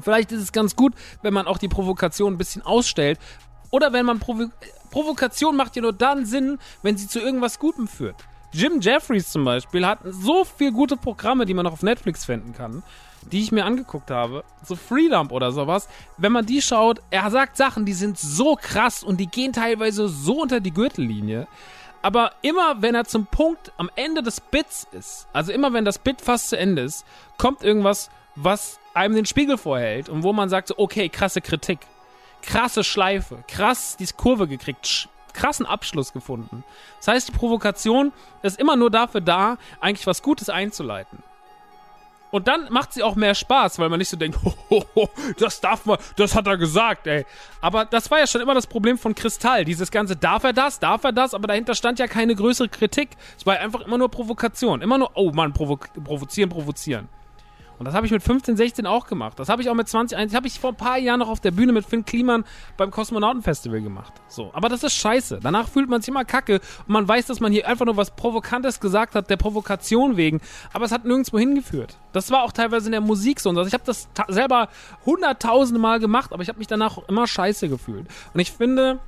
Vielleicht 0.00 0.32
ist 0.32 0.40
es 0.40 0.52
ganz 0.52 0.74
gut, 0.74 0.94
wenn 1.22 1.34
man 1.34 1.46
auch 1.46 1.58
die 1.58 1.68
Provokation 1.68 2.34
ein 2.34 2.38
bisschen 2.38 2.62
ausstellt. 2.62 3.18
Oder 3.70 3.92
wenn 3.92 4.06
man 4.06 4.18
Provokation 4.96 5.56
macht 5.56 5.76
ja 5.76 5.82
nur 5.82 5.92
dann 5.92 6.24
Sinn, 6.24 6.58
wenn 6.82 6.96
sie 6.96 7.06
zu 7.06 7.20
irgendwas 7.20 7.58
Gutem 7.58 7.86
führt. 7.86 8.16
Jim 8.50 8.80
Jeffries 8.80 9.30
zum 9.30 9.44
Beispiel 9.44 9.86
hat 9.86 9.98
so 10.04 10.46
viele 10.46 10.72
gute 10.72 10.96
Programme, 10.96 11.44
die 11.44 11.52
man 11.52 11.66
noch 11.66 11.74
auf 11.74 11.82
Netflix 11.82 12.24
finden 12.24 12.54
kann, 12.54 12.82
die 13.30 13.42
ich 13.42 13.52
mir 13.52 13.66
angeguckt 13.66 14.10
habe. 14.10 14.42
So 14.64 14.74
Freedump 14.74 15.32
oder 15.32 15.52
sowas. 15.52 15.90
Wenn 16.16 16.32
man 16.32 16.46
die 16.46 16.62
schaut, 16.62 17.02
er 17.10 17.30
sagt 17.30 17.58
Sachen, 17.58 17.84
die 17.84 17.92
sind 17.92 18.18
so 18.18 18.56
krass 18.58 19.02
und 19.02 19.18
die 19.18 19.26
gehen 19.26 19.52
teilweise 19.52 20.08
so 20.08 20.40
unter 20.40 20.60
die 20.60 20.72
Gürtellinie. 20.72 21.46
Aber 22.00 22.30
immer 22.40 22.80
wenn 22.80 22.94
er 22.94 23.04
zum 23.04 23.26
Punkt 23.26 23.72
am 23.76 23.90
Ende 23.96 24.22
des 24.22 24.40
Bits 24.40 24.86
ist, 24.92 25.28
also 25.34 25.52
immer 25.52 25.74
wenn 25.74 25.84
das 25.84 25.98
Bit 25.98 26.22
fast 26.22 26.48
zu 26.48 26.56
Ende 26.56 26.80
ist, 26.80 27.04
kommt 27.36 27.62
irgendwas, 27.62 28.08
was 28.34 28.80
einem 28.94 29.14
den 29.14 29.26
Spiegel 29.26 29.58
vorhält 29.58 30.08
und 30.08 30.22
wo 30.22 30.32
man 30.32 30.48
sagt, 30.48 30.68
so, 30.68 30.78
okay, 30.78 31.10
krasse 31.10 31.42
Kritik, 31.42 31.80
krasse 32.46 32.84
Schleife, 32.84 33.44
krass 33.48 33.96
die 33.98 34.06
Kurve 34.06 34.48
gekriegt, 34.48 35.08
krassen 35.34 35.66
Abschluss 35.66 36.12
gefunden. 36.12 36.64
Das 36.98 37.08
heißt, 37.08 37.28
die 37.28 37.32
Provokation 37.32 38.12
ist 38.42 38.58
immer 38.58 38.76
nur 38.76 38.90
dafür 38.90 39.20
da, 39.20 39.58
eigentlich 39.80 40.06
was 40.06 40.22
Gutes 40.22 40.48
einzuleiten. 40.48 41.22
Und 42.32 42.48
dann 42.48 42.66
macht 42.70 42.92
sie 42.92 43.02
auch 43.02 43.14
mehr 43.14 43.34
Spaß, 43.34 43.78
weil 43.78 43.88
man 43.88 43.98
nicht 43.98 44.08
so 44.08 44.16
denkt, 44.16 44.38
hohoho, 44.70 45.08
das 45.38 45.60
darf 45.60 45.86
man, 45.86 45.98
das 46.16 46.34
hat 46.34 46.46
er 46.46 46.56
gesagt, 46.56 47.06
ey. 47.06 47.24
Aber 47.60 47.84
das 47.84 48.10
war 48.10 48.18
ja 48.18 48.26
schon 48.26 48.40
immer 48.40 48.54
das 48.54 48.66
Problem 48.66 48.98
von 48.98 49.14
Kristall. 49.14 49.64
Dieses 49.64 49.90
ganze, 49.90 50.16
darf 50.16 50.44
er 50.44 50.52
das, 50.52 50.80
darf 50.80 51.04
er 51.04 51.12
das, 51.12 51.34
aber 51.34 51.46
dahinter 51.46 51.74
stand 51.74 51.98
ja 51.98 52.08
keine 52.08 52.34
größere 52.34 52.68
Kritik. 52.68 53.10
Es 53.38 53.46
war 53.46 53.58
einfach 53.58 53.82
immer 53.82 53.98
nur 53.98 54.10
Provokation. 54.10 54.82
Immer 54.82 54.98
nur, 54.98 55.12
oh 55.14 55.30
Mann, 55.30 55.52
provo 55.52 55.76
provozieren, 55.76 56.50
provozieren. 56.50 57.08
Und 57.78 57.84
das 57.84 57.94
habe 57.94 58.06
ich 58.06 58.12
mit 58.12 58.22
15, 58.22 58.56
16 58.56 58.86
auch 58.86 59.06
gemacht. 59.06 59.38
Das 59.38 59.48
habe 59.48 59.60
ich 59.60 59.68
auch 59.68 59.74
mit 59.74 59.88
20, 59.88 60.18
das 60.18 60.34
habe 60.34 60.46
ich 60.46 60.58
vor 60.58 60.70
ein 60.70 60.76
paar 60.76 60.98
Jahren 60.98 61.20
noch 61.20 61.28
auf 61.28 61.40
der 61.40 61.50
Bühne 61.50 61.72
mit 61.72 61.84
Finn 61.84 62.04
Kliman 62.04 62.44
beim 62.76 62.90
Kosmonautenfestival 62.90 63.82
gemacht. 63.82 64.14
So, 64.28 64.50
aber 64.54 64.68
das 64.68 64.82
ist 64.82 64.94
scheiße. 64.94 65.40
Danach 65.42 65.68
fühlt 65.68 65.88
man 65.88 66.00
sich 66.00 66.08
immer 66.08 66.24
kacke 66.24 66.54
und 66.54 66.88
man 66.88 67.06
weiß, 67.06 67.26
dass 67.26 67.40
man 67.40 67.52
hier 67.52 67.68
einfach 67.68 67.84
nur 67.84 67.96
was 67.96 68.12
Provokantes 68.12 68.80
gesagt 68.80 69.14
hat, 69.14 69.28
der 69.28 69.36
Provokation 69.36 70.16
wegen. 70.16 70.40
Aber 70.72 70.86
es 70.86 70.92
hat 70.92 71.04
nirgendwo 71.04 71.38
hingeführt. 71.38 71.98
Das 72.12 72.30
war 72.30 72.42
auch 72.42 72.52
teilweise 72.52 72.86
in 72.86 72.92
der 72.92 73.00
Musik 73.00 73.40
so. 73.40 73.50
Also 73.50 73.66
ich 73.66 73.74
habe 73.74 73.84
das 73.84 74.08
selber 74.28 74.68
hunderttausende 75.04 75.80
Mal 75.80 76.00
gemacht, 76.00 76.32
aber 76.32 76.42
ich 76.42 76.48
habe 76.48 76.58
mich 76.58 76.68
danach 76.68 76.98
immer 77.08 77.26
scheiße 77.26 77.68
gefühlt. 77.68 78.06
Und 78.32 78.40
ich 78.40 78.52
finde, 78.52 79.00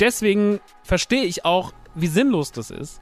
deswegen 0.00 0.60
verstehe 0.82 1.24
ich 1.24 1.44
auch, 1.44 1.72
wie 1.94 2.06
sinnlos 2.08 2.52
das 2.52 2.70
ist 2.70 3.00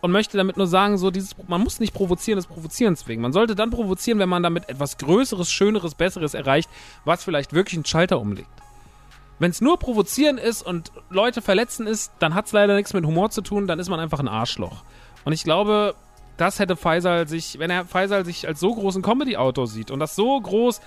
und 0.00 0.12
möchte 0.12 0.36
damit 0.36 0.56
nur 0.56 0.66
sagen, 0.66 0.98
so 0.98 1.10
dieses, 1.10 1.34
man 1.48 1.60
muss 1.62 1.80
nicht 1.80 1.94
provozieren 1.94 2.36
des 2.36 2.46
Provozierens 2.46 3.06
wegen. 3.08 3.22
Man 3.22 3.32
sollte 3.32 3.54
dann 3.54 3.70
provozieren, 3.70 4.18
wenn 4.18 4.28
man 4.28 4.42
damit 4.42 4.68
etwas 4.68 4.98
Größeres, 4.98 5.50
Schöneres, 5.50 5.94
Besseres 5.94 6.34
erreicht, 6.34 6.70
was 7.04 7.24
vielleicht 7.24 7.52
wirklich 7.52 7.76
einen 7.76 7.84
Schalter 7.84 8.20
umlegt. 8.20 8.48
Wenn 9.38 9.50
es 9.50 9.60
nur 9.60 9.78
provozieren 9.78 10.38
ist 10.38 10.62
und 10.62 10.90
Leute 11.10 11.42
verletzen 11.42 11.86
ist, 11.86 12.12
dann 12.18 12.34
hat 12.34 12.46
es 12.46 12.52
leider 12.52 12.74
nichts 12.74 12.92
mit 12.92 13.06
Humor 13.06 13.30
zu 13.30 13.40
tun, 13.40 13.66
dann 13.66 13.78
ist 13.78 13.88
man 13.88 14.00
einfach 14.00 14.18
ein 14.18 14.28
Arschloch. 14.28 14.82
Und 15.24 15.32
ich 15.32 15.44
glaube, 15.44 15.94
das 16.36 16.58
hätte 16.58 16.76
Faisal 16.76 17.28
sich, 17.28 17.58
wenn 17.58 17.70
er 17.70 17.84
Faisal 17.84 18.24
sich 18.24 18.46
als 18.48 18.60
so 18.60 18.74
großen 18.74 19.02
Comedy-Autor 19.02 19.66
sieht 19.66 19.90
und 19.90 20.00
das 20.00 20.16
so 20.16 20.40
groß 20.40 20.80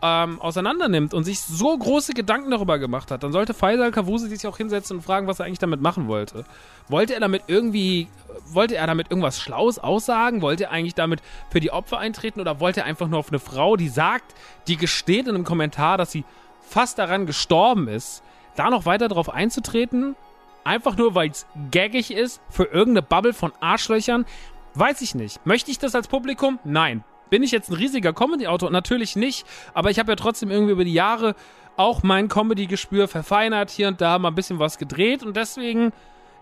ähm, 0.00 0.40
auseinandernimmt 0.40 1.12
und 1.12 1.24
sich 1.24 1.40
so 1.40 1.76
große 1.76 2.12
Gedanken 2.12 2.50
darüber 2.50 2.78
gemacht 2.78 3.10
hat, 3.10 3.22
dann 3.22 3.32
sollte 3.32 3.52
Faisal 3.52 3.90
Kavusi 3.90 4.28
sich 4.28 4.46
auch 4.46 4.56
hinsetzen 4.56 4.98
und 4.98 5.02
fragen, 5.02 5.26
was 5.26 5.40
er 5.40 5.46
eigentlich 5.46 5.58
damit 5.58 5.80
machen 5.80 6.06
wollte. 6.06 6.44
Wollte 6.88 7.14
er 7.14 7.20
damit 7.20 7.44
irgendwie, 7.48 8.08
wollte 8.52 8.76
er 8.76 8.86
damit 8.86 9.10
irgendwas 9.10 9.40
Schlaues 9.40 9.78
aussagen? 9.78 10.40
Wollte 10.40 10.64
er 10.64 10.70
eigentlich 10.70 10.94
damit 10.94 11.20
für 11.50 11.60
die 11.60 11.72
Opfer 11.72 11.98
eintreten 11.98 12.40
oder 12.40 12.60
wollte 12.60 12.80
er 12.80 12.86
einfach 12.86 13.08
nur 13.08 13.18
auf 13.18 13.30
eine 13.30 13.40
Frau, 13.40 13.76
die 13.76 13.88
sagt, 13.88 14.34
die 14.68 14.76
gesteht 14.76 15.26
in 15.26 15.34
einem 15.34 15.44
Kommentar, 15.44 15.98
dass 15.98 16.12
sie 16.12 16.24
fast 16.60 16.98
daran 16.98 17.26
gestorben 17.26 17.88
ist, 17.88 18.22
da 18.54 18.70
noch 18.70 18.86
weiter 18.86 19.08
drauf 19.08 19.30
einzutreten? 19.30 20.14
Einfach 20.62 20.96
nur, 20.96 21.14
weil 21.14 21.30
es 21.30 21.46
gaggig 21.72 22.12
ist 22.12 22.40
für 22.50 22.64
irgendeine 22.64 23.02
Bubble 23.02 23.32
von 23.32 23.52
Arschlöchern? 23.60 24.26
Weiß 24.74 25.00
ich 25.00 25.14
nicht. 25.14 25.44
Möchte 25.44 25.70
ich 25.70 25.78
das 25.78 25.94
als 25.94 26.06
Publikum? 26.06 26.60
Nein. 26.62 27.02
Bin 27.30 27.42
ich 27.42 27.50
jetzt 27.50 27.70
ein 27.70 27.74
riesiger 27.74 28.12
Comedy-Autor? 28.12 28.70
Natürlich 28.70 29.16
nicht, 29.16 29.46
aber 29.74 29.90
ich 29.90 29.98
habe 29.98 30.12
ja 30.12 30.16
trotzdem 30.16 30.50
irgendwie 30.50 30.72
über 30.72 30.84
die 30.84 30.92
Jahre 30.92 31.34
auch 31.76 32.02
mein 32.02 32.28
Comedy-Gespür 32.28 33.06
verfeinert, 33.08 33.70
hier 33.70 33.88
und 33.88 34.00
da 34.00 34.18
mal 34.18 34.28
ein 34.28 34.34
bisschen 34.34 34.58
was 34.58 34.78
gedreht 34.78 35.22
und 35.22 35.36
deswegen, 35.36 35.92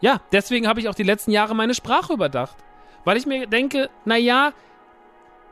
ja, 0.01 0.21
deswegen 0.33 0.67
habe 0.67 0.81
ich 0.81 0.89
auch 0.89 0.95
die 0.95 1.03
letzten 1.03 1.31
Jahre 1.31 1.55
meine 1.55 1.75
Sprache 1.75 2.13
überdacht. 2.13 2.57
Weil 3.05 3.17
ich 3.17 3.27
mir 3.27 3.47
denke, 3.47 3.91
naja, 4.05 4.53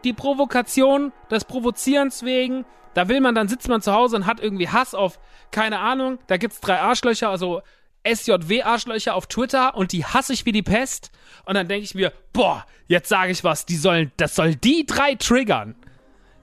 die 0.03 0.12
Provokation 0.12 1.12
des 1.31 1.44
Provozierens 1.44 2.25
wegen, 2.25 2.64
da 2.94 3.09
will 3.09 3.20
man, 3.20 3.35
dann 3.35 3.49
sitzt 3.49 3.68
man 3.68 3.83
zu 3.83 3.92
Hause 3.92 4.16
und 4.16 4.27
hat 4.27 4.40
irgendwie 4.40 4.68
Hass 4.68 4.94
auf, 4.94 5.18
keine 5.51 5.81
Ahnung, 5.81 6.18
da 6.27 6.37
gibt's 6.37 6.61
drei 6.61 6.81
Arschlöcher, 6.81 7.29
also 7.29 7.62
SJW-Arschlöcher 8.04 9.14
auf 9.14 9.26
Twitter 9.26 9.74
und 9.74 9.92
die 9.92 10.04
hasse 10.04 10.32
ich 10.32 10.46
wie 10.46 10.52
die 10.52 10.62
Pest. 10.62 11.10
Und 11.44 11.54
dann 11.54 11.68
denke 11.68 11.84
ich 11.84 11.94
mir, 11.94 12.12
boah, 12.32 12.64
jetzt 12.86 13.08
sage 13.08 13.32
ich 13.32 13.44
was, 13.44 13.66
die 13.66 13.76
sollen, 13.76 14.12
das 14.16 14.34
soll 14.34 14.54
die 14.54 14.86
drei 14.86 15.14
triggern. 15.14 15.74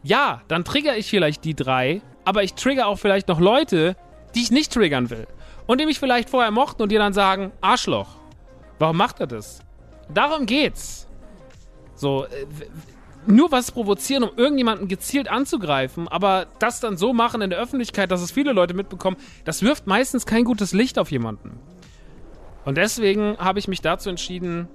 Ja, 0.04 0.42
dann 0.48 0.64
trigger 0.64 0.98
ich 0.98 1.10
vielleicht 1.10 1.44
die 1.44 1.56
drei, 1.56 2.02
aber 2.26 2.44
ich 2.44 2.56
trigger 2.56 2.88
auch 2.88 2.98
vielleicht 2.98 3.28
noch 3.28 3.40
Leute, 3.40 3.96
die 4.36 4.42
ich 4.42 4.52
nicht 4.52 4.74
triggern 4.74 5.10
will. 5.10 5.28
Und 5.68 5.80
die 5.80 5.86
mich 5.86 6.00
vielleicht 6.00 6.30
vorher 6.30 6.52
mochten 6.52 6.82
und 6.82 6.92
die 6.92 6.98
dann 6.98 7.14
sagen, 7.14 7.52
Arschloch. 7.62 8.16
Warum 8.80 8.98
macht 8.98 9.20
er 9.20 9.28
das? 9.28 9.62
Darum 10.12 10.46
geht's. 10.46 11.08
So, 11.96 12.26
äh, 12.26 12.48
nur 13.28 13.52
was 13.52 13.72
provozieren, 13.72 14.24
um 14.24 14.38
irgendjemanden 14.38 14.88
gezielt 14.88 15.30
anzugreifen, 15.30 16.08
aber 16.08 16.48
das 16.60 16.80
dann 16.80 16.98
so 16.98 17.14
machen 17.14 17.42
in 17.42 17.50
der 17.50 17.60
Öffentlichkeit, 17.60 18.12
dass 18.12 18.22
es 18.22 18.32
viele 18.32 18.54
Leute 18.54 18.74
mitbekommen, 18.74 19.18
das 19.46 19.62
wirft 19.62 19.88
meistens 19.88 20.26
kein 20.26 20.44
gutes 20.44 20.74
Licht 20.74 20.98
auf 20.98 21.12
jemanden. 21.12 21.60
Und 22.66 22.78
deswegen 22.78 23.38
habe 23.38 23.60
ich 23.60 23.68
mich 23.68 23.82
dazu 23.82 24.10
entschieden, 24.10 24.68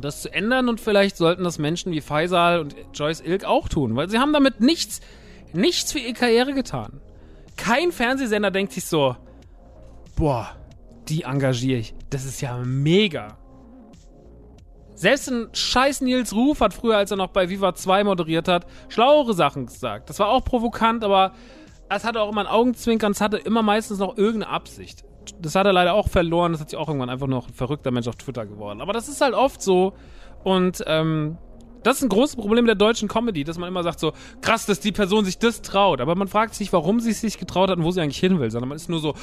das 0.00 0.22
zu 0.22 0.32
ändern 0.32 0.68
und 0.68 0.80
vielleicht 0.80 1.16
sollten 1.16 1.44
das 1.44 1.58
Menschen 1.58 1.92
wie 1.92 2.00
Faisal 2.00 2.60
und 2.60 2.74
Joyce 2.94 3.20
Ilk 3.20 3.44
auch 3.44 3.68
tun, 3.68 3.94
weil 3.94 4.08
sie 4.08 4.18
haben 4.18 4.32
damit 4.32 4.60
nichts, 4.60 5.00
nichts 5.52 5.92
für 5.92 5.98
ihre 5.98 6.14
Karriere 6.14 6.54
getan. 6.54 7.00
Kein 7.56 7.92
Fernsehsender 7.92 8.50
denkt 8.50 8.72
sich 8.72 8.86
so, 8.86 9.16
boah, 10.16 10.56
die 11.08 11.22
engagiere 11.22 11.80
ich. 11.80 11.94
Das 12.10 12.24
ist 12.24 12.40
ja 12.40 12.56
mega. 12.64 13.36
Selbst 15.02 15.28
ein 15.28 15.48
scheiß 15.52 16.02
Nils 16.02 16.32
Ruf 16.32 16.60
hat 16.60 16.74
früher, 16.74 16.96
als 16.96 17.10
er 17.10 17.16
noch 17.16 17.30
bei 17.30 17.48
Viva 17.48 17.74
2 17.74 18.04
moderiert 18.04 18.46
hat, 18.46 18.68
schlauere 18.88 19.34
Sachen 19.34 19.66
gesagt. 19.66 20.08
Das 20.08 20.20
war 20.20 20.28
auch 20.28 20.44
provokant, 20.44 21.02
aber 21.02 21.32
es 21.88 22.04
hatte 22.04 22.20
auch 22.20 22.30
immer 22.30 22.42
ein 22.42 22.46
Augenzwinkern, 22.46 23.10
es 23.10 23.20
hatte 23.20 23.38
immer 23.38 23.64
meistens 23.64 23.98
noch 23.98 24.16
irgendeine 24.16 24.52
Absicht. 24.52 25.02
Das 25.40 25.56
hat 25.56 25.66
er 25.66 25.72
leider 25.72 25.94
auch 25.94 26.06
verloren, 26.06 26.52
das 26.52 26.60
hat 26.60 26.70
sich 26.70 26.78
auch 26.78 26.86
irgendwann 26.86 27.10
einfach 27.10 27.26
noch 27.26 27.48
ein 27.48 27.52
verrückter 27.52 27.90
Mensch 27.90 28.06
auf 28.06 28.14
Twitter 28.14 28.46
geworden. 28.46 28.80
Aber 28.80 28.92
das 28.92 29.08
ist 29.08 29.20
halt 29.20 29.34
oft 29.34 29.60
so 29.60 29.92
und 30.44 30.84
ähm, 30.86 31.36
das 31.82 31.96
ist 31.96 32.04
ein 32.04 32.08
großes 32.08 32.36
Problem 32.36 32.66
der 32.66 32.76
deutschen 32.76 33.08
Comedy, 33.08 33.42
dass 33.42 33.58
man 33.58 33.68
immer 33.68 33.82
sagt 33.82 33.98
so, 33.98 34.12
krass, 34.40 34.66
dass 34.66 34.78
die 34.78 34.92
Person 34.92 35.24
sich 35.24 35.36
das 35.36 35.62
traut. 35.62 36.00
Aber 36.00 36.14
man 36.14 36.28
fragt 36.28 36.54
sich, 36.54 36.72
warum 36.72 37.00
sie 37.00 37.10
es 37.10 37.20
sich 37.20 37.38
getraut 37.38 37.70
hat 37.70 37.78
und 37.78 37.82
wo 37.82 37.90
sie 37.90 38.00
eigentlich 38.00 38.20
hin 38.20 38.38
will, 38.38 38.52
sondern 38.52 38.68
man 38.68 38.76
ist 38.76 38.88
nur 38.88 39.00
so, 39.00 39.16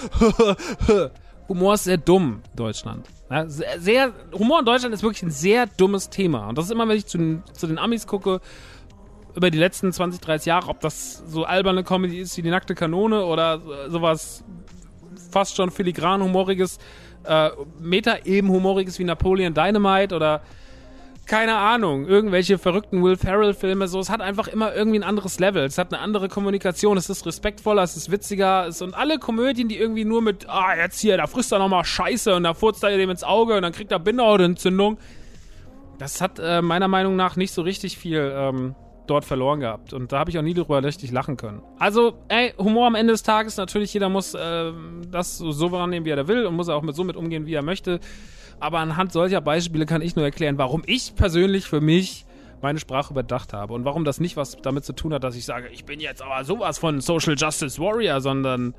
Humor 1.47 1.75
ist 1.75 1.85
sehr 1.85 1.95
dumm, 1.95 2.41
Deutschland. 2.53 3.07
Ja, 3.29 3.47
sehr, 3.47 4.13
Humor 4.33 4.59
in 4.59 4.65
Deutschland 4.65 4.93
ist 4.93 5.03
wirklich 5.03 5.23
ein 5.23 5.31
sehr 5.31 5.67
dummes 5.67 6.09
Thema. 6.09 6.49
Und 6.49 6.57
das 6.57 6.65
ist 6.65 6.71
immer, 6.71 6.87
wenn 6.87 6.97
ich 6.97 7.05
zu, 7.05 7.43
zu 7.53 7.67
den 7.67 7.77
Amis 7.77 8.07
gucke, 8.07 8.41
über 9.35 9.51
die 9.51 9.59
letzten 9.59 9.93
20, 9.93 10.19
30 10.19 10.47
Jahre, 10.47 10.67
ob 10.69 10.79
das 10.79 11.23
so 11.27 11.43
alberne 11.43 11.83
Comedy 11.83 12.19
ist 12.19 12.35
wie 12.37 12.41
die 12.41 12.49
nackte 12.49 12.73
Kanone 12.73 13.23
oder 13.23 13.61
sowas 13.89 14.43
fast 15.31 15.55
schon 15.55 15.69
filigran 15.69 16.23
humoriges, 16.23 16.79
äh, 17.23 17.51
Meta-eben-humoriges 17.79 18.97
wie 18.97 19.03
Napoleon 19.03 19.53
Dynamite 19.53 20.15
oder 20.15 20.41
keine 21.29 21.57
Ahnung, 21.57 22.07
irgendwelche 22.07 22.57
verrückten 22.57 23.03
Will 23.03 23.15
Ferrell-Filme, 23.15 23.87
so, 23.87 23.99
es 23.99 24.09
hat 24.09 24.19
einfach 24.19 24.47
immer 24.47 24.73
irgendwie 24.73 24.97
ein 24.97 25.03
anderes 25.03 25.39
Level, 25.39 25.63
es 25.63 25.77
hat 25.77 25.93
eine 25.93 26.01
andere 26.01 26.27
Kommunikation, 26.27 26.97
es 26.97 27.07
ist 27.07 27.23
respektvoller, 27.27 27.83
es 27.83 27.95
ist 27.95 28.09
witziger, 28.09 28.65
es, 28.65 28.81
und 28.81 28.95
alle 28.95 29.19
Komödien, 29.19 29.67
die 29.67 29.77
irgendwie 29.77 30.05
nur 30.05 30.23
mit, 30.23 30.49
ah, 30.49 30.75
jetzt 30.75 30.99
hier, 30.99 31.17
da 31.17 31.27
frisst 31.27 31.51
er 31.51 31.59
nochmal 31.59 31.85
Scheiße 31.85 32.33
und 32.33 32.45
da 32.45 32.55
furzt 32.55 32.83
er 32.83 32.97
dem 32.97 33.11
ins 33.11 33.23
Auge 33.23 33.55
und 33.55 33.61
dann 33.61 33.73
kriegt 33.73 33.91
er 33.91 33.99
Bindehautentzündung, 33.99 34.97
das 35.99 36.19
hat 36.19 36.39
äh, 36.39 36.63
meiner 36.63 36.87
Meinung 36.87 37.15
nach 37.15 37.35
nicht 37.35 37.53
so 37.53 37.61
richtig 37.61 37.99
viel 37.99 38.33
ähm, 38.35 38.73
dort 39.05 39.23
verloren 39.23 39.59
gehabt. 39.59 39.93
Und 39.93 40.11
da 40.11 40.17
habe 40.17 40.31
ich 40.31 40.39
auch 40.39 40.43
nie 40.43 40.55
drüber 40.55 40.83
richtig 40.83 41.11
lachen 41.11 41.37
können. 41.37 41.61
Also, 41.77 42.13
ey, 42.29 42.53
Humor 42.57 42.87
am 42.87 42.95
Ende 42.95 43.13
des 43.13 43.21
Tages, 43.21 43.57
natürlich, 43.57 43.93
jeder 43.93 44.09
muss 44.09 44.33
äh, 44.33 44.71
das 45.11 45.37
so 45.37 45.71
wahrnehmen, 45.71 46.07
wie 46.07 46.09
er 46.09 46.15
da 46.15 46.27
will 46.27 46.47
und 46.47 46.55
muss 46.55 46.69
auch 46.69 46.81
mit 46.81 46.95
so 46.95 47.03
mit 47.03 47.17
umgehen, 47.17 47.45
wie 47.45 47.53
er 47.53 47.61
möchte. 47.61 47.99
Aber 48.59 48.79
anhand 48.79 49.11
solcher 49.11 49.41
Beispiele 49.41 49.85
kann 49.85 50.01
ich 50.01 50.15
nur 50.15 50.25
erklären, 50.25 50.57
warum 50.57 50.83
ich 50.85 51.15
persönlich 51.15 51.67
für 51.67 51.81
mich 51.81 52.25
meine 52.61 52.79
Sprache 52.79 53.13
überdacht 53.13 53.53
habe 53.53 53.73
und 53.73 53.85
warum 53.85 54.03
das 54.03 54.19
nicht 54.19 54.35
was 54.35 54.57
damit 54.61 54.83
zu 54.83 54.93
tun 54.93 55.13
hat, 55.13 55.23
dass 55.23 55.35
ich 55.35 55.45
sage, 55.45 55.69
ich 55.69 55.85
bin 55.85 55.99
jetzt 55.99 56.21
aber 56.21 56.43
sowas 56.43 56.77
von 56.77 56.99
Social 56.99 57.35
Justice 57.37 57.79
Warrior, 57.79 58.19
sondern 58.19 58.73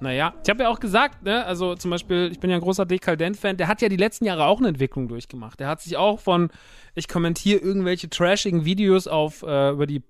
naja, 0.00 0.32
ich 0.42 0.48
habe 0.48 0.62
ja 0.62 0.70
auch 0.70 0.80
gesagt, 0.80 1.22
ne, 1.22 1.44
also 1.44 1.74
zum 1.74 1.90
Beispiel, 1.90 2.30
ich 2.32 2.40
bin 2.40 2.48
ja 2.48 2.56
ein 2.56 2.62
großer 2.62 2.86
Dekadent-Fan, 2.86 3.58
der 3.58 3.68
hat 3.68 3.82
ja 3.82 3.90
die 3.90 3.98
letzten 3.98 4.24
Jahre 4.24 4.46
auch 4.46 4.58
eine 4.58 4.68
Entwicklung 4.68 5.08
durchgemacht. 5.08 5.60
Der 5.60 5.68
hat 5.68 5.82
sich 5.82 5.98
auch 5.98 6.20
von, 6.20 6.48
ich 6.94 7.06
kommentiere 7.06 7.60
irgendwelche 7.60 8.08
trashigen 8.08 8.64
Videos 8.64 9.06
auf, 9.06 9.42
äh, 9.42 9.70
über 9.70 9.86
die 9.86 10.02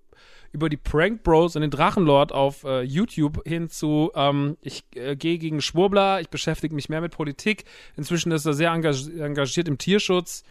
über 0.53 0.69
die 0.69 0.77
Prank 0.77 1.23
Bros 1.23 1.55
und 1.57 1.63
den 1.63 1.71
Drachenlord 1.71 2.33
auf 2.33 2.65
äh, 2.65 2.83
YouTube 2.83 3.47
hin 3.47 3.69
zu, 3.69 4.11
ähm, 4.15 4.57
ich 4.61 4.85
äh, 4.95 5.17
gehe 5.17 5.39
gegen 5.39 5.61
Schwurbler, 5.61 6.21
ich 6.21 6.29
beschäftige 6.29 6.75
mich 6.75 6.89
mehr 6.89 7.01
mit 7.01 7.13
Politik. 7.13 7.65
Inzwischen 7.97 8.33
ist 8.33 8.47
er 8.47 8.55
sehr 8.55 8.73
engagiert 8.73 9.69
im 9.69 9.79
Tierschutz. 9.79 10.43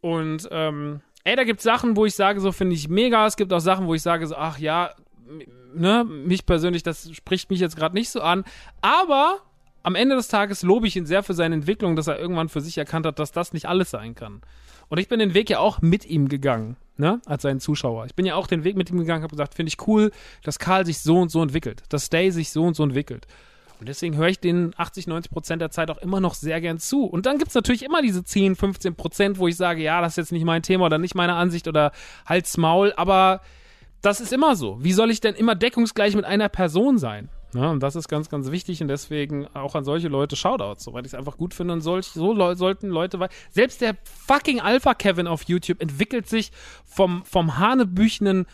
Und 0.00 0.48
ähm, 0.50 1.00
ey, 1.24 1.36
da 1.36 1.44
gibt 1.44 1.60
es 1.60 1.64
Sachen, 1.64 1.96
wo 1.96 2.06
ich 2.06 2.14
sage, 2.14 2.40
so 2.40 2.52
finde 2.52 2.74
ich 2.74 2.88
mega. 2.88 3.26
Es 3.26 3.36
gibt 3.36 3.52
auch 3.52 3.60
Sachen, 3.60 3.86
wo 3.86 3.94
ich 3.94 4.02
sage, 4.02 4.26
so, 4.26 4.36
ach 4.36 4.58
ja, 4.58 4.90
ne, 5.74 6.04
mich 6.04 6.46
persönlich, 6.46 6.82
das 6.82 7.10
spricht 7.14 7.50
mich 7.50 7.60
jetzt 7.60 7.76
gerade 7.76 7.94
nicht 7.94 8.10
so 8.10 8.20
an. 8.20 8.44
Aber 8.80 9.40
am 9.82 9.94
Ende 9.94 10.16
des 10.16 10.28
Tages 10.28 10.62
lobe 10.62 10.86
ich 10.86 10.96
ihn 10.96 11.06
sehr 11.06 11.22
für 11.22 11.34
seine 11.34 11.54
Entwicklung, 11.54 11.94
dass 11.94 12.06
er 12.06 12.18
irgendwann 12.18 12.48
für 12.48 12.60
sich 12.60 12.78
erkannt 12.78 13.06
hat, 13.06 13.18
dass 13.18 13.32
das 13.32 13.52
nicht 13.52 13.66
alles 13.66 13.90
sein 13.90 14.14
kann. 14.14 14.40
Und 14.88 14.98
ich 14.98 15.08
bin 15.08 15.18
den 15.18 15.34
Weg 15.34 15.50
ja 15.50 15.58
auch 15.58 15.82
mit 15.82 16.06
ihm 16.06 16.28
gegangen, 16.28 16.76
ne, 16.98 17.20
als 17.26 17.42
sein 17.42 17.60
Zuschauer. 17.60 18.06
Ich 18.06 18.14
bin 18.14 18.26
ja 18.26 18.34
auch 18.34 18.46
den 18.46 18.64
Weg 18.64 18.76
mit 18.76 18.90
ihm 18.90 18.98
gegangen, 18.98 19.22
habe 19.22 19.30
gesagt, 19.30 19.54
finde 19.54 19.68
ich 19.68 19.86
cool, 19.86 20.10
dass 20.42 20.58
Karl 20.58 20.86
sich 20.86 21.00
so 21.00 21.18
und 21.18 21.30
so 21.30 21.42
entwickelt, 21.42 21.82
dass 21.88 22.06
Stay 22.06 22.30
sich 22.30 22.50
so 22.50 22.64
und 22.64 22.74
so 22.74 22.82
entwickelt. 22.82 23.26
Und 23.78 23.88
deswegen 23.88 24.16
höre 24.16 24.28
ich 24.28 24.40
den 24.40 24.72
80, 24.76 25.06
90 25.06 25.30
Prozent 25.30 25.60
der 25.60 25.70
Zeit 25.70 25.90
auch 25.90 25.98
immer 25.98 26.20
noch 26.20 26.34
sehr 26.34 26.60
gern 26.60 26.78
zu. 26.78 27.04
Und 27.04 27.26
dann 27.26 27.36
gibt 27.36 27.50
es 27.50 27.54
natürlich 27.54 27.84
immer 27.84 28.00
diese 28.00 28.24
10, 28.24 28.56
15 28.56 28.94
Prozent, 28.94 29.38
wo 29.38 29.48
ich 29.48 29.56
sage, 29.56 29.82
ja, 29.82 30.00
das 30.00 30.12
ist 30.12 30.16
jetzt 30.16 30.32
nicht 30.32 30.44
mein 30.44 30.62
Thema 30.62 30.86
oder 30.86 30.98
nicht 30.98 31.14
meine 31.14 31.34
Ansicht 31.34 31.68
oder 31.68 31.92
halt's 32.24 32.56
Maul, 32.56 32.94
aber 32.96 33.42
das 34.00 34.20
ist 34.20 34.32
immer 34.32 34.56
so. 34.56 34.82
Wie 34.82 34.92
soll 34.92 35.10
ich 35.10 35.20
denn 35.20 35.34
immer 35.34 35.54
deckungsgleich 35.54 36.14
mit 36.16 36.24
einer 36.24 36.48
Person 36.48 36.96
sein? 36.96 37.28
Ja, 37.54 37.70
und 37.70 37.80
das 37.80 37.96
ist 37.96 38.08
ganz, 38.08 38.28
ganz 38.28 38.50
wichtig 38.50 38.82
und 38.82 38.88
deswegen 38.88 39.46
auch 39.54 39.74
an 39.74 39.84
solche 39.84 40.08
Leute 40.08 40.36
Shoutouts, 40.36 40.84
so, 40.84 40.92
weil 40.92 41.06
ich 41.06 41.12
es 41.12 41.18
einfach 41.18 41.36
gut 41.36 41.54
finde 41.54 41.74
und 41.74 41.80
solch, 41.80 42.06
so 42.06 42.32
le 42.32 42.56
sollten 42.56 42.88
Leute, 42.88 43.20
weil 43.20 43.28
selbst 43.50 43.80
der 43.80 43.96
fucking 44.04 44.60
Alpha 44.60 44.94
Kevin 44.94 45.26
auf 45.26 45.44
YouTube 45.44 45.80
entwickelt 45.80 46.28
sich 46.28 46.50
vom, 46.84 47.24
vom 47.24 47.56
hanebüchenen, 47.56 48.46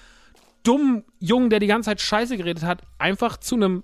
dummen 0.63 1.05
Jungen, 1.19 1.51
der 1.51 1.59
die 1.59 1.67
ganze 1.67 1.91
Zeit 1.91 2.01
Scheiße 2.01 2.37
geredet 2.37 2.65
hat, 2.65 2.83
einfach 2.99 3.39
zu 3.39 3.57
einem 3.57 3.83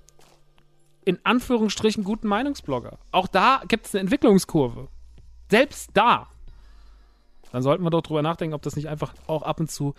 in 1.05 1.19
Anführungsstrichen 1.25 2.05
guten 2.05 2.29
Meinungsblogger. 2.29 2.99
Auch 3.13 3.29
da 3.29 3.63
gibt 3.67 3.87
es 3.87 3.95
eine 3.95 4.03
Entwicklungskurve. 4.03 4.89
Selbst 5.51 5.91
da. 5.95 6.29
Dann 7.51 7.63
sollten 7.63 7.83
wir 7.83 7.89
doch 7.91 8.03
drüber 8.03 8.21
nachdenken, 8.21 8.55
ob 8.55 8.61
das 8.61 8.77
nicht 8.77 8.89
einfach 8.89 9.15
auch 9.27 9.43
ab 9.43 9.59
und 9.59 9.71
zu 9.71 9.95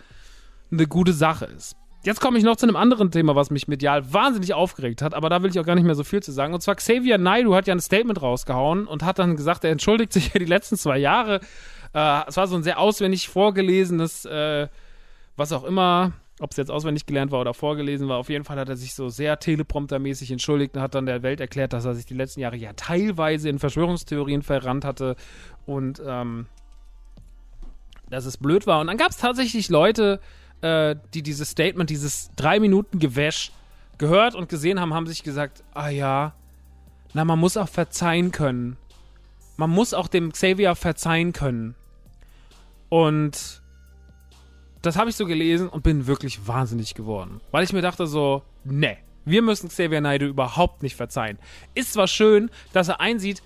eine 0.70 0.86
gute 0.86 1.12
Sache 1.12 1.46
ist. 1.46 1.76
Jetzt 2.02 2.20
komme 2.20 2.38
ich 2.38 2.44
noch 2.44 2.56
zu 2.56 2.64
einem 2.64 2.76
anderen 2.76 3.10
Thema, 3.10 3.36
was 3.36 3.50
mich 3.50 3.68
medial 3.68 4.10
wahnsinnig 4.10 4.54
aufgeregt 4.54 5.02
hat, 5.02 5.12
aber 5.12 5.28
da 5.28 5.42
will 5.42 5.50
ich 5.50 5.60
auch 5.60 5.66
gar 5.66 5.74
nicht 5.74 5.84
mehr 5.84 5.94
so 5.94 6.04
viel 6.04 6.22
zu 6.22 6.32
sagen. 6.32 6.54
Und 6.54 6.62
zwar 6.62 6.76
Xavier 6.76 7.18
Naidu 7.18 7.54
hat 7.54 7.66
ja 7.66 7.74
ein 7.74 7.80
Statement 7.80 8.22
rausgehauen 8.22 8.86
und 8.86 9.02
hat 9.02 9.18
dann 9.18 9.36
gesagt, 9.36 9.64
er 9.64 9.70
entschuldigt 9.70 10.12
sich 10.12 10.28
ja 10.34 10.38
die 10.38 10.46
letzten 10.46 10.76
zwei 10.76 10.96
Jahre. 10.96 11.40
Äh, 11.92 12.22
es 12.26 12.38
war 12.38 12.46
so 12.46 12.56
ein 12.56 12.62
sehr 12.62 12.78
auswendig 12.78 13.28
vorgelesenes, 13.28 14.24
äh, 14.24 14.68
was 15.36 15.52
auch 15.52 15.64
immer, 15.64 16.12
ob 16.40 16.52
es 16.52 16.56
jetzt 16.56 16.70
auswendig 16.70 17.04
gelernt 17.04 17.32
war 17.32 17.40
oder 17.42 17.52
vorgelesen 17.52 18.08
war. 18.08 18.16
Auf 18.16 18.30
jeden 18.30 18.44
Fall 18.44 18.58
hat 18.58 18.70
er 18.70 18.76
sich 18.76 18.94
so 18.94 19.10
sehr 19.10 19.38
telepromptermäßig 19.38 20.30
entschuldigt 20.30 20.76
und 20.76 20.80
hat 20.80 20.94
dann 20.94 21.04
der 21.04 21.22
Welt 21.22 21.40
erklärt, 21.40 21.74
dass 21.74 21.84
er 21.84 21.94
sich 21.94 22.06
die 22.06 22.14
letzten 22.14 22.40
Jahre 22.40 22.56
ja 22.56 22.72
teilweise 22.72 23.50
in 23.50 23.58
Verschwörungstheorien 23.58 24.40
verrannt 24.40 24.86
hatte 24.86 25.16
und 25.66 26.00
ähm, 26.06 26.46
dass 28.08 28.24
es 28.24 28.38
blöd 28.38 28.66
war. 28.66 28.80
Und 28.80 28.86
dann 28.86 28.96
gab 28.96 29.10
es 29.10 29.18
tatsächlich 29.18 29.68
Leute, 29.68 30.18
äh, 30.22 30.39
die 30.62 31.22
dieses 31.22 31.50
Statement, 31.50 31.88
dieses 31.88 32.30
drei 32.36 32.60
Minuten 32.60 32.98
Gewäsch 32.98 33.52
gehört 33.98 34.34
und 34.34 34.48
gesehen 34.48 34.80
haben, 34.80 34.94
haben 34.94 35.06
sich 35.06 35.22
gesagt, 35.22 35.62
ah 35.72 35.88
ja, 35.88 36.34
na, 37.14 37.24
man 37.24 37.38
muss 37.38 37.56
auch 37.56 37.68
verzeihen 37.68 38.30
können. 38.30 38.76
Man 39.56 39.70
muss 39.70 39.94
auch 39.94 40.08
dem 40.08 40.32
Xavier 40.32 40.74
verzeihen 40.74 41.32
können. 41.32 41.74
Und 42.88 43.62
das 44.82 44.96
habe 44.96 45.10
ich 45.10 45.16
so 45.16 45.26
gelesen 45.26 45.68
und 45.68 45.82
bin 45.82 46.06
wirklich 46.06 46.46
wahnsinnig 46.46 46.94
geworden. 46.94 47.40
Weil 47.50 47.64
ich 47.64 47.72
mir 47.72 47.82
dachte 47.82 48.06
so, 48.06 48.42
ne, 48.64 48.96
wir 49.24 49.42
müssen 49.42 49.68
Xavier 49.68 50.00
Naidoo 50.00 50.28
überhaupt 50.28 50.82
nicht 50.82 50.96
verzeihen. 50.96 51.38
Ist 51.74 51.92
zwar 51.92 52.06
schön, 52.06 52.50
dass 52.72 52.88
er 52.88 53.00
einsieht, 53.00 53.42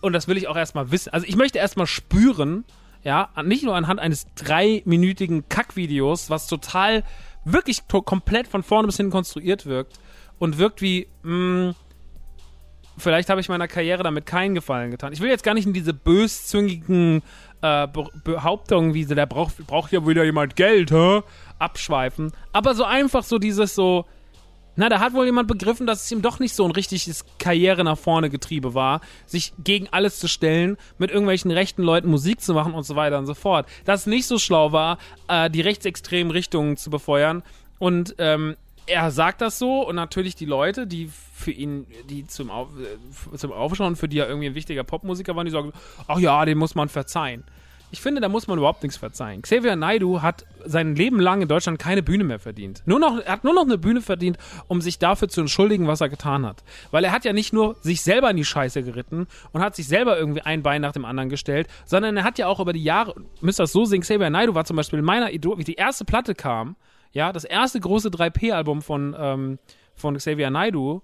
und 0.00 0.12
das 0.12 0.28
will 0.28 0.36
ich 0.36 0.48
auch 0.48 0.56
erstmal 0.56 0.90
wissen. 0.90 1.12
Also 1.12 1.26
ich 1.26 1.36
möchte 1.36 1.58
erstmal 1.58 1.86
spüren, 1.86 2.64
ja, 3.04 3.28
nicht 3.44 3.62
nur 3.62 3.76
anhand 3.76 4.00
eines 4.00 4.26
dreiminütigen 4.34 5.48
Kackvideos, 5.48 6.30
was 6.30 6.46
total, 6.46 7.04
wirklich 7.44 7.86
komplett 7.86 8.48
von 8.48 8.62
vorne 8.62 8.86
bis 8.86 8.96
hinten 8.96 9.12
konstruiert 9.12 9.66
wirkt 9.66 9.98
und 10.38 10.58
wirkt 10.58 10.80
wie, 10.80 11.06
mh, 11.22 11.68
mm, 11.70 11.74
vielleicht 12.96 13.28
habe 13.28 13.40
ich 13.40 13.48
meiner 13.48 13.68
Karriere 13.68 14.02
damit 14.02 14.24
keinen 14.24 14.54
Gefallen 14.54 14.90
getan. 14.90 15.12
Ich 15.12 15.20
will 15.20 15.28
jetzt 15.28 15.44
gar 15.44 15.54
nicht 15.54 15.66
in 15.66 15.72
diese 15.72 15.92
böszüngigen 15.92 17.22
äh, 17.60 17.86
Be 17.88 18.08
Behauptungen, 18.24 18.94
wie 18.94 19.04
so, 19.04 19.14
der 19.14 19.26
braucht, 19.26 19.66
braucht 19.66 19.92
ja 19.92 20.06
wieder 20.06 20.24
jemand 20.24 20.56
Geld, 20.56 20.90
hä? 20.90 21.22
abschweifen. 21.58 22.32
Aber 22.52 22.74
so 22.74 22.84
einfach 22.84 23.22
so 23.22 23.38
dieses 23.38 23.74
so, 23.74 24.06
na, 24.76 24.88
da 24.88 25.00
hat 25.00 25.12
wohl 25.14 25.26
jemand 25.26 25.48
begriffen, 25.48 25.86
dass 25.86 26.04
es 26.04 26.12
ihm 26.12 26.22
doch 26.22 26.38
nicht 26.38 26.54
so 26.54 26.64
ein 26.64 26.70
richtiges 26.70 27.24
Karriere 27.38 27.84
nach 27.84 27.98
vorne 27.98 28.30
Getriebe 28.30 28.74
war, 28.74 29.00
sich 29.26 29.52
gegen 29.62 29.88
alles 29.90 30.18
zu 30.18 30.28
stellen, 30.28 30.76
mit 30.98 31.10
irgendwelchen 31.10 31.50
rechten 31.50 31.82
Leuten 31.82 32.08
Musik 32.08 32.40
zu 32.40 32.54
machen 32.54 32.74
und 32.74 32.84
so 32.84 32.96
weiter 32.96 33.18
und 33.18 33.26
so 33.26 33.34
fort. 33.34 33.68
Dass 33.84 34.00
es 34.00 34.06
nicht 34.06 34.26
so 34.26 34.38
schlau 34.38 34.72
war, 34.72 34.98
äh, 35.28 35.48
die 35.50 35.60
rechtsextremen 35.60 36.30
Richtungen 36.30 36.76
zu 36.76 36.90
befeuern. 36.90 37.42
Und 37.78 38.16
ähm, 38.18 38.56
er 38.86 39.10
sagt 39.10 39.40
das 39.40 39.58
so 39.58 39.86
und 39.86 39.96
natürlich 39.96 40.34
die 40.34 40.44
Leute, 40.44 40.86
die 40.86 41.08
für 41.32 41.50
ihn, 41.50 41.86
die 42.08 42.26
zum, 42.26 42.50
Auf, 42.50 42.68
äh, 42.78 43.36
zum 43.36 43.52
Aufschauen, 43.52 43.96
für 43.96 44.08
die 44.08 44.18
er 44.18 44.28
irgendwie 44.28 44.48
ein 44.48 44.54
wichtiger 44.54 44.84
Popmusiker 44.84 45.34
waren, 45.36 45.46
die 45.46 45.52
sagen, 45.52 45.72
ach 46.06 46.18
ja, 46.18 46.44
den 46.44 46.58
muss 46.58 46.74
man 46.74 46.88
verzeihen. 46.88 47.44
Ich 47.94 48.02
finde, 48.02 48.20
da 48.20 48.28
muss 48.28 48.48
man 48.48 48.58
überhaupt 48.58 48.82
nichts 48.82 48.96
verzeihen. 48.96 49.42
Xavier 49.42 49.76
Naidu 49.76 50.20
hat 50.20 50.44
sein 50.64 50.96
Leben 50.96 51.20
lang 51.20 51.42
in 51.42 51.46
Deutschland 51.46 51.78
keine 51.78 52.02
Bühne 52.02 52.24
mehr 52.24 52.40
verdient. 52.40 52.82
Nur 52.86 52.98
noch, 52.98 53.20
er 53.20 53.30
hat 53.30 53.44
nur 53.44 53.54
noch 53.54 53.62
eine 53.62 53.78
Bühne 53.78 54.00
verdient, 54.00 54.36
um 54.66 54.80
sich 54.80 54.98
dafür 54.98 55.28
zu 55.28 55.40
entschuldigen, 55.40 55.86
was 55.86 56.00
er 56.00 56.08
getan 56.08 56.44
hat. 56.44 56.64
Weil 56.90 57.04
er 57.04 57.12
hat 57.12 57.24
ja 57.24 57.32
nicht 57.32 57.52
nur 57.52 57.76
sich 57.82 58.02
selber 58.02 58.28
in 58.32 58.36
die 58.36 58.44
Scheiße 58.44 58.82
geritten 58.82 59.28
und 59.52 59.62
hat 59.62 59.76
sich 59.76 59.86
selber 59.86 60.18
irgendwie 60.18 60.40
ein 60.40 60.64
Bein 60.64 60.82
nach 60.82 60.90
dem 60.90 61.04
anderen 61.04 61.28
gestellt, 61.28 61.68
sondern 61.84 62.16
er 62.16 62.24
hat 62.24 62.36
ja 62.36 62.48
auch 62.48 62.58
über 62.58 62.72
die 62.72 62.82
Jahre, 62.82 63.14
müsst 63.40 63.60
ihr 63.60 63.62
das 63.62 63.70
so 63.70 63.84
sehen, 63.84 64.00
Xavier 64.00 64.28
Naidu 64.28 64.56
war 64.56 64.64
zum 64.64 64.74
Beispiel 64.76 64.98
in 64.98 65.04
meiner 65.04 65.32
Idol, 65.32 65.58
wie 65.58 65.64
die 65.64 65.74
erste 65.74 66.04
Platte 66.04 66.34
kam, 66.34 66.74
ja, 67.12 67.32
das 67.32 67.44
erste 67.44 67.78
große 67.78 68.08
3P-Album 68.08 68.82
von, 68.82 69.14
ähm, 69.16 69.58
von 69.94 70.16
Xavier 70.16 70.50
Naidu, 70.50 71.00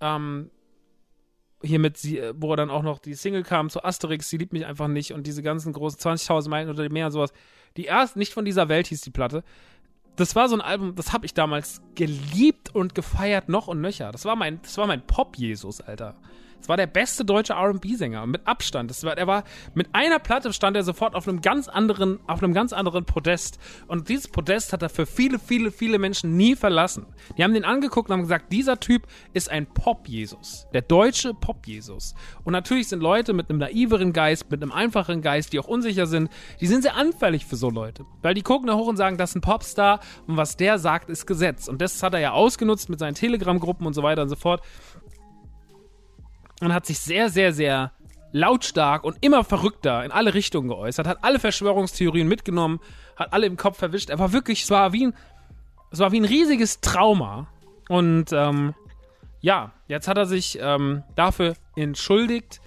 ähm, 0.00 0.48
hier 1.62 1.78
mit, 1.78 1.96
sie, 1.96 2.22
wo 2.34 2.54
dann 2.56 2.70
auch 2.70 2.82
noch 2.82 2.98
die 2.98 3.14
Single 3.14 3.42
kam 3.42 3.70
zu 3.70 3.84
Asterix, 3.84 4.28
sie 4.28 4.38
liebt 4.38 4.52
mich 4.52 4.66
einfach 4.66 4.88
nicht 4.88 5.12
und 5.12 5.26
diese 5.26 5.42
ganzen 5.42 5.72
großen 5.72 5.98
20.000 5.98 6.48
Meilen 6.48 6.70
oder 6.70 6.88
mehr 6.88 7.06
und 7.06 7.12
sowas. 7.12 7.32
Die 7.76 7.84
erste, 7.84 8.18
nicht 8.18 8.32
von 8.32 8.44
dieser 8.44 8.68
Welt 8.68 8.86
hieß 8.86 9.00
die 9.02 9.10
Platte. 9.10 9.44
Das 10.16 10.34
war 10.34 10.48
so 10.48 10.56
ein 10.56 10.60
Album, 10.60 10.94
das 10.96 11.12
habe 11.12 11.26
ich 11.26 11.34
damals 11.34 11.80
geliebt 11.94 12.74
und 12.74 12.94
gefeiert 12.94 13.48
noch 13.48 13.68
und 13.68 13.80
nöcher. 13.80 14.10
Das 14.12 14.24
war 14.24 14.36
mein, 14.36 14.60
das 14.62 14.76
war 14.76 14.86
mein 14.86 15.06
Pop-Jesus, 15.06 15.80
Alter. 15.80 16.16
Es 16.60 16.68
war 16.68 16.76
der 16.76 16.86
beste 16.86 17.24
deutsche 17.24 17.54
R&B-Sänger 17.54 18.26
mit 18.26 18.46
Abstand. 18.46 18.90
Das 18.90 19.02
war, 19.04 19.16
er 19.16 19.26
war 19.26 19.44
mit 19.74 19.88
einer 19.92 20.18
Platte 20.18 20.52
stand 20.52 20.76
er 20.76 20.82
sofort 20.82 21.14
auf 21.14 21.26
einem 21.26 21.40
ganz 21.40 21.68
anderen, 21.68 22.20
auf 22.26 22.42
einem 22.42 22.52
ganz 22.52 22.72
anderen 22.72 23.04
Podest. 23.04 23.58
Und 23.86 24.08
dieses 24.08 24.28
Podest 24.28 24.72
hat 24.72 24.82
er 24.82 24.88
für 24.88 25.06
viele, 25.06 25.38
viele, 25.38 25.70
viele 25.70 25.98
Menschen 25.98 26.36
nie 26.36 26.56
verlassen. 26.56 27.06
Die 27.36 27.44
haben 27.44 27.54
den 27.54 27.64
angeguckt 27.64 28.10
und 28.10 28.14
haben 28.14 28.22
gesagt, 28.22 28.52
dieser 28.52 28.78
Typ 28.78 29.06
ist 29.32 29.50
ein 29.50 29.66
Pop-Jesus, 29.66 30.66
der 30.72 30.82
deutsche 30.82 31.32
Pop-Jesus. 31.34 32.14
Und 32.44 32.52
natürlich 32.52 32.88
sind 32.88 33.00
Leute 33.00 33.32
mit 33.32 33.48
einem 33.48 33.58
naiveren 33.58 34.12
Geist, 34.12 34.50
mit 34.50 34.62
einem 34.62 34.72
einfacheren 34.72 35.22
Geist, 35.22 35.52
die 35.52 35.58
auch 35.58 35.68
unsicher 35.68 36.06
sind, 36.06 36.30
die 36.60 36.66
sind 36.66 36.82
sehr 36.82 36.96
anfällig 36.96 37.46
für 37.46 37.56
so 37.56 37.70
Leute, 37.70 38.04
weil 38.22 38.34
die 38.34 38.42
gucken 38.42 38.66
da 38.66 38.74
hoch 38.74 38.86
und 38.86 38.96
sagen, 38.96 39.16
das 39.16 39.30
ist 39.30 39.36
ein 39.36 39.40
Popstar 39.40 40.00
und 40.26 40.36
was 40.36 40.56
der 40.56 40.78
sagt, 40.78 41.08
ist 41.08 41.26
Gesetz. 41.26 41.68
Und 41.68 41.80
das 41.80 42.02
hat 42.02 42.14
er 42.14 42.20
ja 42.20 42.32
ausgenutzt 42.32 42.90
mit 42.90 42.98
seinen 42.98 43.14
Telegram-Gruppen 43.14 43.86
und 43.86 43.94
so 43.94 44.02
weiter 44.02 44.22
und 44.22 44.28
so 44.28 44.36
fort 44.36 44.62
und 46.60 46.72
hat 46.72 46.86
sich 46.86 46.98
sehr, 46.98 47.30
sehr, 47.30 47.52
sehr 47.52 47.92
lautstark 48.32 49.04
und 49.04 49.16
immer 49.20 49.44
verrückter 49.44 50.04
in 50.04 50.12
alle 50.12 50.34
Richtungen 50.34 50.68
geäußert, 50.68 51.06
hat 51.06 51.24
alle 51.24 51.38
Verschwörungstheorien 51.38 52.28
mitgenommen, 52.28 52.80
hat 53.16 53.32
alle 53.32 53.46
im 53.46 53.56
Kopf 53.56 53.78
verwischt. 53.78 54.10
Er 54.10 54.18
war 54.18 54.32
wirklich, 54.32 54.62
es 54.62 54.70
war 54.70 54.92
wie 54.92 55.08
ein, 55.08 55.14
es 55.90 55.98
war 55.98 56.12
wie 56.12 56.20
ein 56.20 56.24
riesiges 56.24 56.80
Trauma. 56.80 57.48
Und 57.88 58.32
ähm, 58.32 58.74
ja, 59.40 59.72
jetzt 59.88 60.06
hat 60.06 60.16
er 60.16 60.26
sich 60.26 60.58
ähm, 60.60 61.02
dafür 61.16 61.54
entschuldigt 61.74 62.60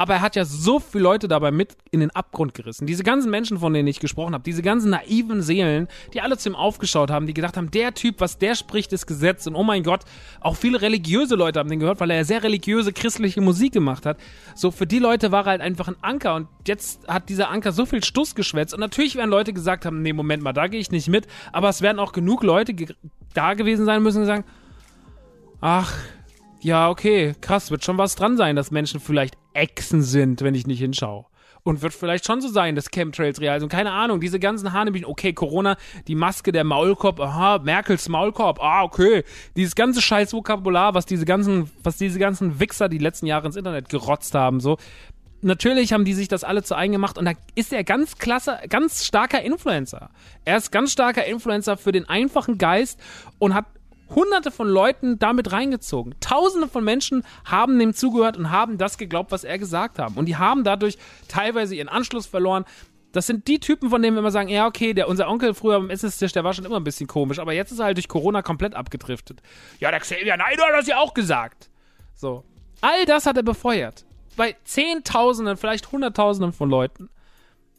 aber 0.00 0.14
er 0.14 0.22
hat 0.22 0.34
ja 0.34 0.46
so 0.46 0.80
viele 0.80 1.04
Leute 1.04 1.28
dabei 1.28 1.50
mit 1.50 1.76
in 1.90 2.00
den 2.00 2.10
Abgrund 2.12 2.54
gerissen. 2.54 2.86
Diese 2.86 3.04
ganzen 3.04 3.30
Menschen, 3.30 3.58
von 3.58 3.74
denen 3.74 3.86
ich 3.86 4.00
gesprochen 4.00 4.32
habe, 4.32 4.42
diese 4.42 4.62
ganzen 4.62 4.88
naiven 4.88 5.42
Seelen, 5.42 5.88
die 6.14 6.22
alle 6.22 6.38
zu 6.38 6.48
ihm 6.48 6.54
aufgeschaut 6.54 7.10
haben, 7.10 7.26
die 7.26 7.34
gedacht 7.34 7.58
haben, 7.58 7.70
der 7.70 7.92
Typ, 7.92 8.18
was 8.18 8.38
der 8.38 8.54
spricht, 8.54 8.94
ist 8.94 9.06
Gesetz. 9.06 9.46
Und 9.46 9.56
oh 9.56 9.62
mein 9.62 9.82
Gott, 9.82 10.00
auch 10.40 10.56
viele 10.56 10.80
religiöse 10.80 11.34
Leute 11.34 11.58
haben 11.58 11.68
den 11.68 11.80
gehört, 11.80 12.00
weil 12.00 12.10
er 12.12 12.24
sehr 12.24 12.42
religiöse 12.42 12.94
christliche 12.94 13.42
Musik 13.42 13.74
gemacht 13.74 14.06
hat. 14.06 14.16
So, 14.54 14.70
für 14.70 14.86
die 14.86 15.00
Leute 15.00 15.32
war 15.32 15.44
er 15.44 15.50
halt 15.50 15.60
einfach 15.60 15.88
ein 15.88 15.96
Anker. 16.00 16.34
Und 16.34 16.48
jetzt 16.66 17.06
hat 17.06 17.28
dieser 17.28 17.50
Anker 17.50 17.72
so 17.72 17.84
viel 17.84 18.02
Stuss 18.02 18.34
geschwätzt. 18.34 18.72
Und 18.72 18.80
natürlich 18.80 19.16
werden 19.16 19.28
Leute 19.28 19.52
gesagt 19.52 19.84
haben, 19.84 20.00
nee, 20.00 20.14
Moment 20.14 20.42
mal, 20.42 20.54
da 20.54 20.68
gehe 20.68 20.80
ich 20.80 20.90
nicht 20.90 21.08
mit. 21.08 21.26
Aber 21.52 21.68
es 21.68 21.82
werden 21.82 21.98
auch 21.98 22.12
genug 22.12 22.42
Leute 22.42 22.72
ge 22.72 22.86
da 23.34 23.52
gewesen 23.52 23.84
sein 23.84 24.02
müssen 24.02 24.22
und 24.22 24.26
sagen, 24.26 24.44
ach, 25.60 25.94
ja, 26.62 26.88
okay, 26.88 27.34
krass, 27.42 27.70
wird 27.70 27.84
schon 27.84 27.98
was 27.98 28.14
dran 28.14 28.38
sein, 28.38 28.56
dass 28.56 28.70
Menschen 28.70 28.98
vielleicht 28.98 29.36
Echsen 29.54 30.02
sind, 30.02 30.42
wenn 30.42 30.54
ich 30.54 30.66
nicht 30.66 30.80
hinschaue. 30.80 31.26
Und 31.62 31.82
wird 31.82 31.92
vielleicht 31.92 32.24
schon 32.24 32.40
so 32.40 32.48
sein, 32.48 32.74
dass 32.74 32.90
Chemtrails 32.90 33.40
real 33.40 33.60
sind. 33.60 33.68
keine 33.70 33.92
Ahnung, 33.92 34.20
diese 34.20 34.40
ganzen 34.40 34.72
Hanebüchen, 34.72 35.06
okay, 35.06 35.34
Corona, 35.34 35.76
die 36.08 36.14
Maske, 36.14 36.52
der 36.52 36.64
Maulkorb, 36.64 37.20
aha, 37.20 37.58
Merkels 37.58 38.08
Maulkorb, 38.08 38.62
ah, 38.62 38.82
okay. 38.82 39.24
Dieses 39.56 39.74
ganze 39.74 40.00
scheiß 40.00 40.32
Vokabular, 40.32 40.94
was 40.94 41.04
diese 41.04 41.26
ganzen, 41.26 41.70
was 41.82 41.98
diese 41.98 42.18
ganzen 42.18 42.60
Wichser 42.60 42.88
die 42.88 42.98
letzten 42.98 43.26
Jahre 43.26 43.46
ins 43.46 43.56
Internet 43.56 43.90
gerotzt 43.90 44.34
haben, 44.34 44.60
so. 44.60 44.78
Natürlich 45.42 45.94
haben 45.94 46.04
die 46.04 46.12
sich 46.12 46.28
das 46.28 46.44
alle 46.44 46.62
zu 46.62 46.76
eigen 46.76 46.92
gemacht 46.92 47.16
und 47.16 47.24
da 47.24 47.32
ist 47.54 47.72
er 47.72 47.82
ganz 47.82 48.18
klasse, 48.18 48.58
ganz 48.68 49.06
starker 49.06 49.40
Influencer. 49.40 50.10
Er 50.44 50.58
ist 50.58 50.70
ganz 50.70 50.92
starker 50.92 51.24
Influencer 51.24 51.78
für 51.78 51.92
den 51.92 52.06
einfachen 52.06 52.58
Geist 52.58 53.00
und 53.38 53.54
hat 53.54 53.64
hunderte 54.14 54.50
von 54.50 54.68
Leuten 54.68 55.18
damit 55.18 55.52
reingezogen. 55.52 56.14
Tausende 56.20 56.68
von 56.68 56.84
Menschen 56.84 57.24
haben 57.44 57.78
dem 57.78 57.94
zugehört 57.94 58.36
und 58.36 58.50
haben 58.50 58.78
das 58.78 58.98
geglaubt, 58.98 59.30
was 59.32 59.44
er 59.44 59.58
gesagt 59.58 59.98
hat. 59.98 60.16
Und 60.16 60.26
die 60.26 60.36
haben 60.36 60.64
dadurch 60.64 60.98
teilweise 61.28 61.74
ihren 61.74 61.88
Anschluss 61.88 62.26
verloren. 62.26 62.64
Das 63.12 63.26
sind 63.26 63.48
die 63.48 63.58
Typen, 63.58 63.90
von 63.90 64.02
denen 64.02 64.14
wir 64.16 64.20
immer 64.20 64.30
sagen, 64.30 64.48
ja, 64.48 64.66
okay, 64.66 64.94
der, 64.94 65.08
unser 65.08 65.28
Onkel 65.28 65.54
früher 65.54 65.76
am 65.76 65.90
Essenstisch, 65.90 66.32
der 66.32 66.44
war 66.44 66.54
schon 66.54 66.64
immer 66.64 66.76
ein 66.76 66.84
bisschen 66.84 67.08
komisch, 67.08 67.40
aber 67.40 67.52
jetzt 67.52 67.72
ist 67.72 67.80
er 67.80 67.86
halt 67.86 67.96
durch 67.96 68.08
Corona 68.08 68.42
komplett 68.42 68.74
abgedriftet. 68.74 69.42
Ja, 69.80 69.90
der 69.90 70.00
Xavier 70.00 70.36
Naidoo 70.36 70.64
hat 70.64 70.74
das 70.74 70.86
ja 70.86 70.98
auch 70.98 71.12
gesagt. 71.12 71.70
So. 72.14 72.44
All 72.80 73.04
das 73.06 73.26
hat 73.26 73.36
er 73.36 73.42
befeuert. 73.42 74.04
Bei 74.36 74.56
Zehntausenden, 74.64 75.56
vielleicht 75.56 75.90
Hunderttausenden 75.90 76.52
von 76.52 76.70
Leuten 76.70 77.10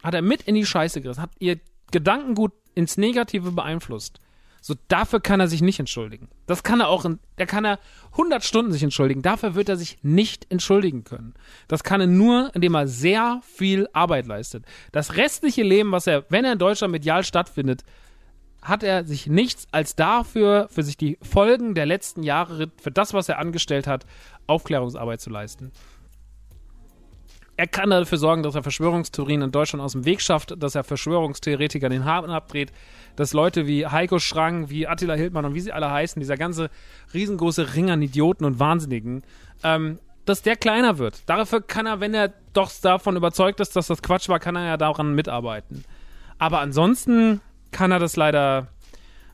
hat 0.03 0.13
er 0.13 0.21
mit 0.21 0.41
in 0.43 0.55
die 0.55 0.65
Scheiße 0.65 1.01
gerissen, 1.01 1.21
hat 1.21 1.31
ihr 1.39 1.59
Gedankengut 1.91 2.51
ins 2.75 2.97
Negative 2.97 3.51
beeinflusst. 3.51 4.19
So, 4.63 4.75
dafür 4.87 5.19
kann 5.19 5.39
er 5.39 5.47
sich 5.47 5.63
nicht 5.63 5.79
entschuldigen. 5.79 6.29
Das 6.45 6.61
kann 6.61 6.79
er 6.79 6.87
auch, 6.87 7.03
in, 7.03 7.19
da 7.37 7.47
kann 7.47 7.65
er 7.65 7.79
100 8.11 8.43
Stunden 8.43 8.71
sich 8.71 8.83
entschuldigen. 8.83 9.23
Dafür 9.23 9.55
wird 9.55 9.69
er 9.69 9.75
sich 9.75 9.97
nicht 10.03 10.45
entschuldigen 10.51 11.03
können. 11.03 11.33
Das 11.67 11.83
kann 11.83 11.99
er 11.99 12.07
nur, 12.07 12.51
indem 12.53 12.75
er 12.75 12.87
sehr 12.87 13.41
viel 13.43 13.89
Arbeit 13.91 14.27
leistet. 14.27 14.63
Das 14.91 15.17
restliche 15.17 15.63
Leben, 15.63 15.91
was 15.91 16.05
er, 16.05 16.25
wenn 16.29 16.45
er 16.45 16.53
in 16.53 16.59
Deutschland 16.59 16.91
medial 16.91 17.23
stattfindet, 17.23 17.83
hat 18.61 18.83
er 18.83 19.03
sich 19.03 19.25
nichts 19.25 19.67
als 19.71 19.95
dafür, 19.95 20.67
für 20.69 20.83
sich 20.83 20.95
die 20.95 21.17
Folgen 21.23 21.73
der 21.73 21.87
letzten 21.87 22.21
Jahre, 22.21 22.71
für 22.79 22.91
das, 22.91 23.15
was 23.15 23.27
er 23.27 23.39
angestellt 23.39 23.87
hat, 23.87 24.05
Aufklärungsarbeit 24.45 25.19
zu 25.19 25.31
leisten 25.31 25.71
er 27.61 27.67
kann 27.67 27.91
dafür 27.91 28.17
sorgen, 28.17 28.41
dass 28.41 28.55
er 28.55 28.63
Verschwörungstheorien 28.63 29.43
in 29.43 29.51
Deutschland 29.51 29.83
aus 29.83 29.91
dem 29.91 30.03
Weg 30.03 30.19
schafft, 30.19 30.55
dass 30.57 30.73
er 30.73 30.83
Verschwörungstheoretiker 30.83 31.89
den 31.89 32.05
Haaren 32.05 32.31
abdreht, 32.31 32.71
dass 33.15 33.33
Leute 33.33 33.67
wie 33.67 33.85
Heiko 33.85 34.17
Schrang, 34.17 34.71
wie 34.71 34.87
Attila 34.87 35.13
Hildmann 35.13 35.45
und 35.45 35.53
wie 35.53 35.59
sie 35.59 35.71
alle 35.71 35.91
heißen, 35.91 36.19
dieser 36.19 36.37
ganze 36.37 36.71
riesengroße 37.13 37.75
Ring 37.75 37.91
an 37.91 38.01
Idioten 38.01 38.45
und 38.45 38.57
Wahnsinnigen, 38.57 39.21
ähm, 39.63 39.99
dass 40.25 40.41
der 40.41 40.55
kleiner 40.55 40.97
wird. 40.97 41.21
Dafür 41.29 41.61
kann 41.61 41.85
er, 41.85 41.99
wenn 41.99 42.15
er 42.15 42.33
doch 42.53 42.71
davon 42.81 43.15
überzeugt 43.15 43.59
ist, 43.59 43.75
dass 43.75 43.85
das 43.85 44.01
Quatsch 44.01 44.27
war, 44.27 44.39
kann 44.39 44.55
er 44.55 44.65
ja 44.65 44.77
daran 44.77 45.13
mitarbeiten. 45.13 45.85
Aber 46.39 46.61
ansonsten 46.61 47.41
kann 47.69 47.91
er 47.91 47.99
das 47.99 48.15
leider 48.15 48.69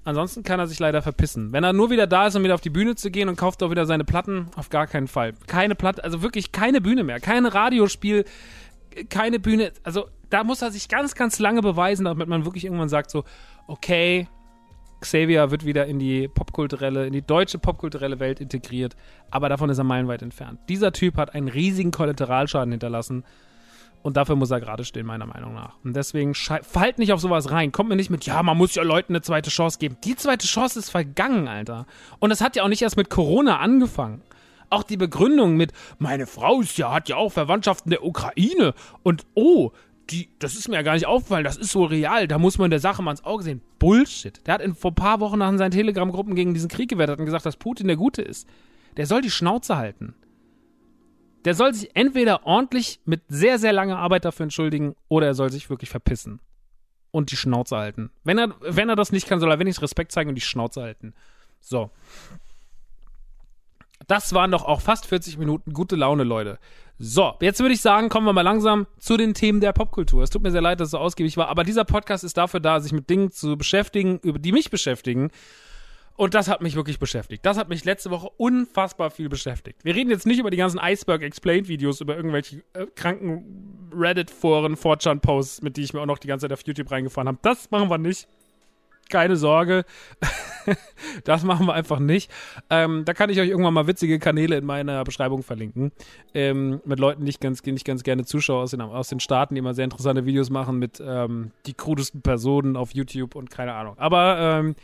Ansonsten 0.07 0.43
kann 0.43 0.57
er 0.57 0.67
sich 0.67 0.79
leider 0.79 1.01
verpissen. 1.01 1.51
Wenn 1.51 1.65
er 1.65 1.73
nur 1.73 1.89
wieder 1.89 2.07
da 2.07 2.27
ist, 2.27 2.35
um 2.37 2.43
wieder 2.45 2.55
auf 2.55 2.61
die 2.61 2.69
Bühne 2.69 2.95
zu 2.95 3.11
gehen 3.11 3.27
und 3.27 3.35
kauft 3.35 3.61
auch 3.61 3.71
wieder 3.71 3.85
seine 3.85 4.05
Platten, 4.05 4.47
auf 4.55 4.69
gar 4.69 4.87
keinen 4.87 5.09
Fall. 5.09 5.33
Keine 5.47 5.75
Platte, 5.75 6.01
also 6.01 6.21
wirklich 6.21 6.53
keine 6.53 6.79
Bühne 6.79 7.03
mehr. 7.03 7.19
Kein 7.19 7.45
Radiospiel, 7.45 8.23
keine 9.09 9.37
Bühne. 9.41 9.73
Also 9.83 10.07
da 10.29 10.45
muss 10.45 10.61
er 10.61 10.71
sich 10.71 10.87
ganz, 10.87 11.13
ganz 11.13 11.39
lange 11.39 11.61
beweisen, 11.61 12.05
damit 12.05 12.29
man 12.29 12.45
wirklich 12.45 12.63
irgendwann 12.63 12.87
sagt 12.87 13.11
so, 13.11 13.25
okay, 13.67 14.29
Xavier 15.01 15.51
wird 15.51 15.65
wieder 15.65 15.87
in 15.87 15.99
die 15.99 16.29
popkulturelle, 16.29 17.05
in 17.05 17.11
die 17.11 17.21
deutsche 17.21 17.59
popkulturelle 17.59 18.21
Welt 18.21 18.39
integriert, 18.39 18.95
aber 19.29 19.49
davon 19.49 19.69
ist 19.69 19.77
er 19.77 19.83
meilenweit 19.83 20.21
entfernt. 20.21 20.61
Dieser 20.69 20.93
Typ 20.93 21.17
hat 21.17 21.35
einen 21.35 21.49
riesigen 21.49 21.91
Kollateralschaden 21.91 22.71
hinterlassen 22.71 23.25
und 24.07 24.15
dafür 24.15 24.37
muss 24.37 24.51
er 24.51 24.61
gerade 24.61 24.85
stehen, 24.85 25.05
meiner 25.05 25.25
Meinung 25.25 25.53
nach. 25.53 25.75
Und 25.83 25.93
deswegen 25.93 26.33
fallt 26.33 26.97
nicht 26.97 27.11
auf 27.11 27.19
sowas 27.19 27.51
rein. 27.51 27.73
Kommt 27.73 27.89
mir 27.89 27.97
nicht 27.97 28.09
mit, 28.09 28.25
ja, 28.25 28.41
man 28.41 28.55
muss 28.55 28.73
ja 28.73 28.81
Leuten 28.81 29.11
eine 29.11 29.21
zweite 29.21 29.49
Chance 29.49 29.79
geben. 29.79 29.97
Die 30.05 30.15
zweite 30.15 30.47
Chance 30.47 30.79
ist 30.79 30.89
vergangen, 30.89 31.49
Alter. 31.49 31.85
Und 32.19 32.29
das 32.29 32.39
hat 32.39 32.55
ja 32.55 32.63
auch 32.63 32.69
nicht 32.69 32.81
erst 32.81 32.95
mit 32.95 33.09
Corona 33.09 33.59
angefangen. 33.59 34.21
Auch 34.69 34.83
die 34.83 34.95
Begründung 34.95 35.57
mit, 35.57 35.73
meine 35.99 36.25
Frau 36.25 36.61
ist 36.61 36.77
ja, 36.77 36.93
hat 36.93 37.09
ja 37.09 37.17
auch 37.17 37.33
Verwandtschaften 37.33 37.89
der 37.89 38.05
Ukraine. 38.05 38.73
Und 39.03 39.25
oh, 39.33 39.71
die, 40.09 40.29
das 40.39 40.55
ist 40.55 40.69
mir 40.69 40.75
ja 40.75 40.83
gar 40.83 40.93
nicht 40.93 41.05
aufgefallen, 41.05 41.43
das 41.43 41.57
ist 41.57 41.73
so 41.73 41.83
real, 41.83 42.29
da 42.29 42.39
muss 42.39 42.57
man 42.57 42.69
der 42.69 42.79
Sache 42.79 43.03
mal 43.03 43.11
ins 43.11 43.25
Auge 43.25 43.43
sehen. 43.43 43.61
Bullshit. 43.77 44.39
Der 44.47 44.53
hat 44.53 44.61
in, 44.61 44.73
vor 44.73 44.91
ein 44.91 44.95
paar 44.95 45.19
Wochen 45.19 45.39
nach 45.39 45.53
seinen 45.57 45.71
Telegram-Gruppen 45.71 46.33
gegen 46.33 46.53
diesen 46.53 46.69
Krieg 46.69 46.89
gewettet 46.89 47.19
und 47.19 47.25
gesagt, 47.25 47.45
dass 47.45 47.57
Putin 47.57 47.87
der 47.87 47.97
Gute 47.97 48.21
ist. 48.21 48.47
Der 48.95 49.05
soll 49.05 49.19
die 49.19 49.31
Schnauze 49.31 49.75
halten. 49.75 50.15
Der 51.47 51.55
soll 51.55 51.73
sich 51.73 51.95
entweder 51.95 52.45
ordentlich 52.45 52.99
mit 53.05 53.21
sehr, 53.29 53.57
sehr 53.57 53.71
langer 53.71 53.99
Arbeit 53.99 54.25
dafür 54.25 54.43
entschuldigen 54.43 54.97
oder 55.07 55.27
er 55.27 55.33
soll 55.33 55.49
sich 55.49 55.69
wirklich 55.69 55.89
verpissen 55.89 56.41
und 57.11 57.31
die 57.31 57.37
Schnauze 57.37 57.77
halten. 57.77 58.11
Wenn 58.25 58.37
er, 58.37 58.53
wenn 58.59 58.89
er 58.89 58.97
das 58.97 59.13
nicht 59.13 59.29
kann, 59.29 59.39
soll 59.39 59.49
er 59.49 59.57
wenigstens 59.57 59.83
Respekt 59.83 60.11
zeigen 60.11 60.27
und 60.27 60.35
die 60.35 60.41
Schnauze 60.41 60.81
halten. 60.81 61.13
So. 61.61 61.89
Das 64.07 64.33
waren 64.33 64.51
doch 64.51 64.65
auch 64.65 64.81
fast 64.81 65.05
40 65.05 65.37
Minuten 65.37 65.71
gute 65.71 65.95
Laune, 65.95 66.25
Leute. 66.25 66.59
So, 66.99 67.35
jetzt 67.39 67.61
würde 67.61 67.75
ich 67.75 67.81
sagen, 67.81 68.09
kommen 68.09 68.25
wir 68.25 68.33
mal 68.33 68.41
langsam 68.41 68.85
zu 68.99 69.15
den 69.15 69.33
Themen 69.33 69.61
der 69.61 69.71
Popkultur. 69.71 70.23
Es 70.23 70.29
tut 70.29 70.43
mir 70.43 70.51
sehr 70.51 70.59
leid, 70.59 70.81
dass 70.81 70.87
es 70.87 70.91
so 70.91 70.97
ausgiebig 70.97 71.37
war, 71.37 71.47
aber 71.47 71.63
dieser 71.63 71.85
Podcast 71.85 72.25
ist 72.25 72.35
dafür 72.35 72.59
da, 72.59 72.81
sich 72.81 72.91
mit 72.91 73.09
Dingen 73.09 73.31
zu 73.31 73.57
beschäftigen, 73.57 74.19
über 74.19 74.37
die 74.37 74.51
mich 74.51 74.69
beschäftigen. 74.69 75.31
Und 76.17 76.33
das 76.33 76.47
hat 76.49 76.61
mich 76.61 76.75
wirklich 76.75 76.99
beschäftigt. 76.99 77.45
Das 77.45 77.57
hat 77.57 77.69
mich 77.69 77.85
letzte 77.85 78.09
Woche 78.09 78.29
unfassbar 78.37 79.11
viel 79.11 79.29
beschäftigt. 79.29 79.85
Wir 79.85 79.95
reden 79.95 80.09
jetzt 80.09 80.25
nicht 80.25 80.39
über 80.39 80.49
die 80.49 80.57
ganzen 80.57 80.79
Iceberg 80.79 81.21
Explained 81.21 81.67
Videos, 81.67 82.01
über 82.01 82.17
irgendwelche 82.17 82.63
äh, 82.73 82.87
kranken 82.95 83.89
Reddit-Foren, 83.95 84.75
4chan-Posts, 84.75 85.61
mit 85.61 85.77
die 85.77 85.83
ich 85.83 85.93
mir 85.93 86.01
auch 86.01 86.07
noch 86.07 86.17
die 86.17 86.27
ganze 86.27 86.45
Zeit 86.45 86.53
auf 86.53 86.65
YouTube 86.65 86.91
reingefahren 86.91 87.27
habe. 87.27 87.37
Das 87.43 87.71
machen 87.71 87.89
wir 87.89 87.99
nicht 87.99 88.27
keine 89.09 89.35
Sorge. 89.37 89.85
das 91.23 91.43
machen 91.43 91.65
wir 91.67 91.73
einfach 91.73 91.99
nicht. 91.99 92.31
Ähm, 92.69 93.05
da 93.05 93.13
kann 93.13 93.29
ich 93.29 93.39
euch 93.39 93.49
irgendwann 93.49 93.73
mal 93.73 93.87
witzige 93.87 94.19
Kanäle 94.19 94.57
in 94.57 94.65
meiner 94.65 95.03
Beschreibung 95.03 95.43
verlinken. 95.43 95.91
Ähm, 96.33 96.81
mit 96.85 96.99
Leuten, 96.99 97.25
die 97.25 97.29
ich 97.29 97.39
ganz, 97.39 97.61
die 97.61 97.73
ganz 97.75 98.03
gerne 98.03 98.25
zuschaue 98.25 98.63
aus 98.63 98.71
den, 98.71 98.81
aus 98.81 99.09
den 99.09 99.19
Staaten, 99.19 99.55
die 99.55 99.59
immer 99.59 99.73
sehr 99.73 99.85
interessante 99.85 100.25
Videos 100.25 100.49
machen 100.49 100.79
mit 100.79 101.01
ähm, 101.05 101.51
die 101.65 101.73
krudesten 101.73 102.21
Personen 102.21 102.75
auf 102.75 102.93
YouTube 102.93 103.35
und 103.35 103.49
keine 103.49 103.73
Ahnung. 103.73 103.97
Aber 103.97 104.37
ähm, 104.39 104.75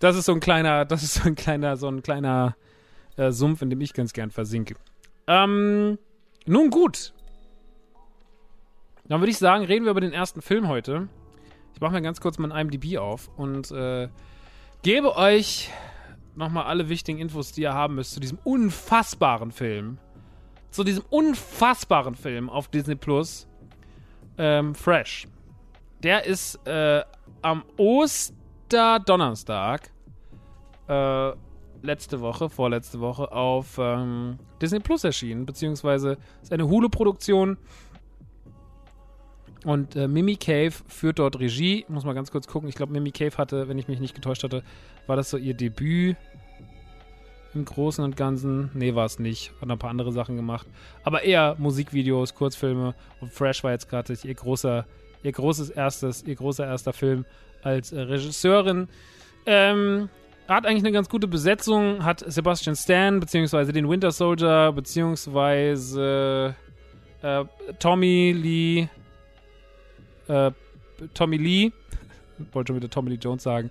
das 0.00 0.16
ist 0.16 0.24
so 0.24 0.32
ein 0.32 0.40
kleiner, 0.40 0.84
das 0.86 1.04
ist 1.04 1.14
so 1.14 1.28
ein 1.28 1.36
kleiner, 1.36 1.76
so 1.76 1.88
ein 1.88 2.02
kleiner 2.02 2.56
äh, 3.16 3.30
Sumpf, 3.30 3.62
in 3.62 3.70
dem 3.70 3.80
ich 3.80 3.94
ganz 3.94 4.12
gern 4.12 4.30
versinke. 4.30 4.74
Ähm, 5.28 5.98
nun 6.46 6.70
gut. 6.70 7.12
Dann 9.06 9.20
würde 9.20 9.30
ich 9.30 9.38
sagen, 9.38 9.64
reden 9.64 9.84
wir 9.84 9.92
über 9.92 10.00
den 10.00 10.12
ersten 10.12 10.42
Film 10.42 10.68
heute. 10.68 11.08
Ich 11.74 11.80
mache 11.80 11.92
mir 11.92 12.02
ganz 12.02 12.20
kurz 12.20 12.38
mein 12.38 12.50
IMDb 12.50 12.98
auf 12.98 13.28
und 13.36 13.70
äh, 13.70 14.08
gebe 14.82 15.16
euch 15.16 15.70
nochmal 16.34 16.64
alle 16.64 16.88
wichtigen 16.88 17.18
Infos, 17.18 17.52
die 17.52 17.62
ihr 17.62 17.74
haben 17.74 17.96
müsst 17.96 18.12
zu 18.12 18.20
diesem 18.20 18.38
unfassbaren 18.44 19.52
Film. 19.52 19.98
Zu 20.70 20.84
diesem 20.84 21.04
unfassbaren 21.10 22.14
Film 22.14 22.48
auf 22.48 22.68
Disney 22.68 22.94
Plus. 22.94 23.48
Ähm, 24.38 24.74
Fresh. 24.74 25.26
Der 26.02 26.24
ist 26.24 26.64
äh, 26.66 27.02
am 27.42 27.64
Osterdonnerstag 28.70 29.90
äh, 30.86 31.32
letzte 31.82 32.20
Woche, 32.20 32.48
vorletzte 32.48 33.00
Woche, 33.00 33.32
auf 33.32 33.78
ähm, 33.78 34.38
Disney 34.62 34.78
Plus 34.78 35.02
erschienen, 35.02 35.44
beziehungsweise 35.44 36.18
ist 36.40 36.52
eine 36.52 36.68
Hulu-Produktion 36.68 37.56
und 39.64 39.96
äh, 39.96 40.06
Mimi 40.06 40.36
Cave 40.36 40.70
führt 40.86 41.18
dort 41.18 41.40
Regie. 41.40 41.84
Muss 41.88 42.04
mal 42.04 42.12
ganz 42.12 42.30
kurz 42.30 42.46
gucken. 42.46 42.68
Ich 42.68 42.76
glaube, 42.76 42.92
Mimi 42.92 43.10
Cave 43.10 43.36
hatte, 43.38 43.66
wenn 43.66 43.76
ich 43.76 43.88
mich 43.88 43.98
nicht 43.98 44.14
getäuscht 44.14 44.44
hatte, 44.44 44.62
war 45.08 45.16
das 45.16 45.30
so 45.30 45.36
ihr 45.36 45.54
Debüt 45.54 46.16
im 47.54 47.64
Großen 47.64 48.04
und 48.04 48.16
Ganzen. 48.16 48.70
Nee, 48.74 48.94
war 48.94 49.06
es 49.06 49.18
nicht. 49.18 49.52
Hat 49.60 49.66
noch 49.66 49.74
ein 49.74 49.80
paar 49.80 49.90
andere 49.90 50.12
Sachen 50.12 50.36
gemacht. 50.36 50.68
Aber 51.02 51.24
eher 51.24 51.56
Musikvideos, 51.58 52.36
Kurzfilme. 52.36 52.94
Und 53.20 53.32
Fresh 53.32 53.64
war 53.64 53.72
jetzt 53.72 53.88
gerade 53.88 54.16
ihr 54.22 54.34
großer, 54.34 54.86
ihr 55.24 55.32
großes 55.32 55.70
erstes, 55.70 56.22
ihr 56.22 56.36
großer 56.36 56.64
erster 56.64 56.92
Film 56.92 57.24
als 57.62 57.92
äh, 57.92 58.00
Regisseurin. 58.00 58.88
Ähm, 59.46 60.08
hat 60.48 60.66
eigentlich 60.66 60.84
eine 60.84 60.92
ganz 60.92 61.08
gute 61.08 61.28
Besetzung. 61.28 62.04
Hat 62.04 62.24
Sebastian 62.26 62.76
Stan, 62.76 63.20
beziehungsweise 63.20 63.72
den 63.72 63.88
Winter 63.88 64.10
Soldier, 64.10 64.72
beziehungsweise 64.72 66.54
äh, 67.22 67.44
Tommy 67.78 68.32
Lee 68.32 68.88
äh, 70.30 70.52
Tommy 71.14 71.36
Lee, 71.36 71.72
wollte 72.52 72.70
schon 72.72 72.76
wieder 72.76 72.90
Tommy 72.90 73.10
Lee 73.10 73.18
Jones 73.20 73.42
sagen, 73.42 73.70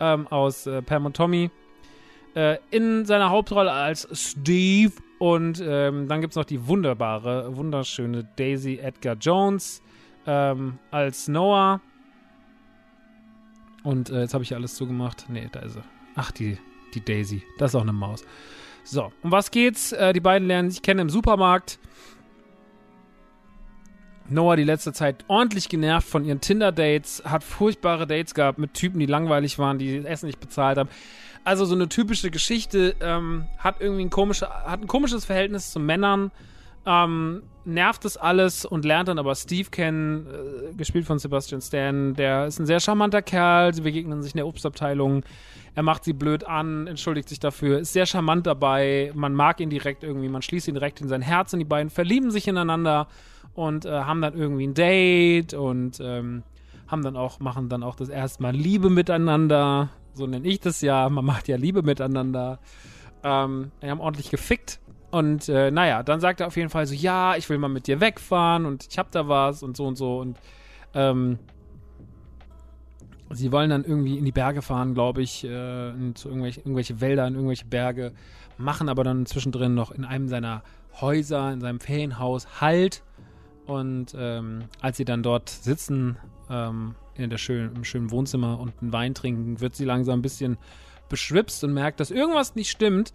ähm, 0.00 0.26
aus 0.28 0.66
äh, 0.66 0.82
Pam 0.82 1.06
und 1.06 1.16
Tommy, 1.16 1.50
äh, 2.34 2.58
in 2.70 3.04
seiner 3.06 3.30
Hauptrolle 3.30 3.72
als 3.72 4.08
Steve. 4.12 4.92
Und 5.18 5.62
ähm, 5.64 6.08
dann 6.08 6.20
gibt 6.20 6.32
es 6.32 6.36
noch 6.36 6.44
die 6.44 6.66
wunderbare, 6.66 7.56
wunderschöne 7.56 8.28
Daisy 8.36 8.78
Edgar 8.82 9.16
Jones 9.18 9.80
ähm, 10.26 10.78
als 10.90 11.28
Noah. 11.28 11.80
Und 13.84 14.10
äh, 14.10 14.22
jetzt 14.22 14.34
habe 14.34 14.42
ich 14.42 14.54
alles 14.54 14.74
zugemacht. 14.74 15.26
Nee, 15.28 15.48
da 15.52 15.60
ist 15.60 15.74
sie. 15.74 15.82
Ach, 16.16 16.32
die, 16.32 16.58
die 16.94 17.04
Daisy. 17.04 17.44
Das 17.58 17.70
ist 17.70 17.74
auch 17.76 17.82
eine 17.82 17.92
Maus. 17.92 18.24
So, 18.82 19.12
um 19.22 19.30
was 19.30 19.50
geht's? 19.50 19.92
Äh, 19.92 20.12
die 20.12 20.20
beiden 20.20 20.48
lernen 20.48 20.70
sich 20.70 20.82
kennen 20.82 21.00
im 21.00 21.10
Supermarkt. 21.10 21.78
Noah 24.28 24.56
die 24.56 24.64
letzte 24.64 24.92
Zeit 24.94 25.24
ordentlich 25.28 25.68
genervt 25.68 26.08
von 26.08 26.24
ihren 26.24 26.40
Tinder-Dates, 26.40 27.22
hat 27.26 27.44
furchtbare 27.44 28.06
Dates 28.06 28.34
gehabt 28.34 28.58
mit 28.58 28.72
Typen, 28.72 28.98
die 28.98 29.06
langweilig 29.06 29.58
waren, 29.58 29.78
die 29.78 29.98
das 29.98 30.06
Essen 30.06 30.26
nicht 30.26 30.40
bezahlt 30.40 30.78
haben. 30.78 30.88
Also 31.44 31.66
so 31.66 31.74
eine 31.74 31.90
typische 31.90 32.30
Geschichte, 32.30 32.96
ähm, 33.00 33.46
hat 33.58 33.80
irgendwie 33.80 34.02
ein, 34.06 34.10
komische, 34.10 34.48
hat 34.48 34.80
ein 34.80 34.86
komisches 34.86 35.26
Verhältnis 35.26 35.70
zu 35.70 35.78
Männern, 35.78 36.30
ähm, 36.86 37.42
nervt 37.64 38.04
es 38.04 38.16
alles 38.16 38.64
und 38.64 38.84
lernt 38.84 39.08
dann 39.08 39.18
aber 39.18 39.34
Steve 39.34 39.70
kennen, 39.70 40.26
äh, 40.26 40.74
gespielt 40.74 41.06
von 41.06 41.18
Sebastian 41.18 41.60
Stan. 41.60 42.14
Der 42.14 42.46
ist 42.46 42.58
ein 42.58 42.66
sehr 42.66 42.80
charmanter 42.80 43.22
Kerl, 43.22 43.74
sie 43.74 43.82
begegnen 43.82 44.22
sich 44.22 44.32
in 44.32 44.38
der 44.38 44.46
Obstabteilung. 44.46 45.24
Er 45.74 45.82
macht 45.82 46.04
sie 46.04 46.12
blöd 46.12 46.44
an, 46.44 46.86
entschuldigt 46.86 47.28
sich 47.28 47.40
dafür, 47.40 47.80
ist 47.80 47.92
sehr 47.92 48.06
charmant 48.06 48.46
dabei. 48.46 49.10
Man 49.14 49.34
mag 49.34 49.60
ihn 49.60 49.70
direkt 49.70 50.04
irgendwie, 50.04 50.28
man 50.28 50.42
schließt 50.42 50.68
ihn 50.68 50.74
direkt 50.74 51.00
in 51.00 51.08
sein 51.08 51.22
Herz 51.22 51.52
und 51.52 51.58
die 51.58 51.64
beiden 51.64 51.90
verlieben 51.90 52.30
sich 52.30 52.46
ineinander 52.46 53.08
und 53.54 53.86
äh, 53.86 53.90
haben 53.90 54.20
dann 54.20 54.34
irgendwie 54.34 54.66
ein 54.66 54.74
Date 54.74 55.54
und 55.54 56.00
ähm, 56.00 56.42
haben 56.86 57.02
dann 57.02 57.16
auch, 57.16 57.40
machen 57.40 57.68
dann 57.68 57.82
auch 57.82 57.96
das 57.96 58.08
erste 58.08 58.42
Mal 58.42 58.54
Liebe 58.54 58.90
miteinander. 58.90 59.88
So 60.12 60.26
nenne 60.26 60.46
ich 60.46 60.60
das 60.60 60.80
ja. 60.80 61.08
Man 61.08 61.24
macht 61.24 61.48
ja 61.48 61.56
Liebe 61.56 61.82
miteinander. 61.82 62.60
Ähm, 63.24 63.72
wir 63.80 63.90
haben 63.90 64.00
ordentlich 64.00 64.30
gefickt. 64.30 64.80
Und 65.14 65.48
äh, 65.48 65.70
naja, 65.70 66.02
dann 66.02 66.18
sagt 66.18 66.40
er 66.40 66.48
auf 66.48 66.56
jeden 66.56 66.70
Fall 66.70 66.88
so, 66.88 66.92
ja, 66.92 67.36
ich 67.36 67.48
will 67.48 67.56
mal 67.56 67.68
mit 67.68 67.86
dir 67.86 68.00
wegfahren 68.00 68.66
und 68.66 68.84
ich 68.90 68.98
hab 68.98 69.12
da 69.12 69.28
was 69.28 69.62
und 69.62 69.76
so 69.76 69.86
und 69.86 69.94
so. 69.94 70.18
Und 70.18 70.40
ähm, 70.92 71.38
sie 73.30 73.52
wollen 73.52 73.70
dann 73.70 73.84
irgendwie 73.84 74.18
in 74.18 74.24
die 74.24 74.32
Berge 74.32 74.60
fahren, 74.60 74.92
glaube 74.92 75.22
ich, 75.22 75.44
äh, 75.44 75.90
in, 75.90 76.14
irgendwelche, 76.24 76.62
irgendwelche 76.62 77.00
Wälder, 77.00 77.28
in 77.28 77.34
irgendwelche 77.34 77.66
Berge, 77.66 78.10
machen 78.58 78.88
aber 78.88 79.04
dann 79.04 79.24
zwischendrin 79.24 79.72
noch 79.72 79.92
in 79.92 80.04
einem 80.04 80.26
seiner 80.26 80.64
Häuser, 81.00 81.52
in 81.52 81.60
seinem 81.60 81.78
Ferienhaus 81.78 82.60
Halt 82.60 83.04
und 83.66 84.16
ähm, 84.18 84.64
als 84.80 84.96
sie 84.96 85.04
dann 85.04 85.22
dort 85.22 85.48
sitzen, 85.48 86.16
ähm, 86.50 86.96
in 87.14 87.30
der 87.30 87.38
schönen, 87.38 87.76
im 87.76 87.84
schönen 87.84 88.10
Wohnzimmer 88.10 88.58
und 88.58 88.72
einen 88.82 88.92
Wein 88.92 89.14
trinken, 89.14 89.60
wird 89.60 89.76
sie 89.76 89.84
langsam 89.84 90.18
ein 90.18 90.22
bisschen 90.22 90.58
beschwipst 91.08 91.62
und 91.62 91.72
merkt, 91.72 92.00
dass 92.00 92.10
irgendwas 92.10 92.56
nicht 92.56 92.72
stimmt 92.72 93.12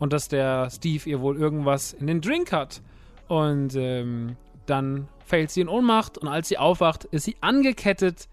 und 0.00 0.12
dass 0.12 0.26
der 0.26 0.68
Steve 0.70 1.08
ihr 1.08 1.20
wohl 1.20 1.36
irgendwas 1.36 1.92
in 1.92 2.08
den 2.08 2.20
Drink 2.20 2.50
hat. 2.50 2.82
Und 3.28 3.76
ähm, 3.76 4.36
dann 4.66 5.06
fällt 5.24 5.52
sie 5.52 5.60
in 5.60 5.68
Ohnmacht 5.68 6.18
und 6.18 6.26
als 6.26 6.48
sie 6.48 6.58
aufwacht, 6.58 7.04
ist 7.04 7.24
sie 7.24 7.36
angekettet 7.40 8.28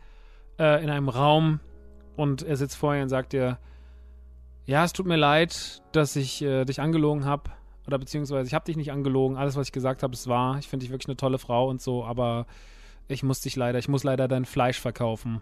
äh, 0.58 0.84
in 0.84 0.90
einem 0.90 1.10
Raum 1.10 1.60
und 2.16 2.42
er 2.42 2.58
sitzt 2.58 2.78
vor 2.78 2.96
ihr 2.96 3.04
und 3.04 3.10
sagt 3.10 3.36
ihr, 3.36 3.60
ja, 4.66 4.84
es 4.84 4.94
tut 4.94 5.06
mir 5.06 5.18
leid, 5.18 5.84
dass 5.92 6.16
ich 6.16 6.42
äh, 6.42 6.66
dich 6.66 6.82
angelogen 6.82 7.26
habe. 7.26 7.52
Oder 7.86 8.00
beziehungsweise, 8.00 8.48
ich 8.48 8.54
habe 8.54 8.66
dich 8.66 8.76
nicht 8.76 8.92
angelogen. 8.92 9.38
Alles, 9.38 9.56
was 9.56 9.68
ich 9.68 9.72
gesagt 9.72 10.04
habe, 10.04 10.14
ist 10.14 10.28
wahr. 10.28 10.58
Ich 10.60 10.68
finde 10.68 10.84
dich 10.84 10.92
wirklich 10.92 11.08
eine 11.08 11.16
tolle 11.16 11.38
Frau 11.38 11.70
und 11.70 11.82
so, 11.82 12.04
aber 12.04 12.48
ich 13.08 13.24
muss 13.24 13.40
dich 13.40 13.56
leider, 13.56 13.80
ich 13.80 13.88
muss 13.88 14.04
leider 14.04 14.28
dein 14.28 14.44
Fleisch 14.44 14.80
verkaufen. 14.80 15.42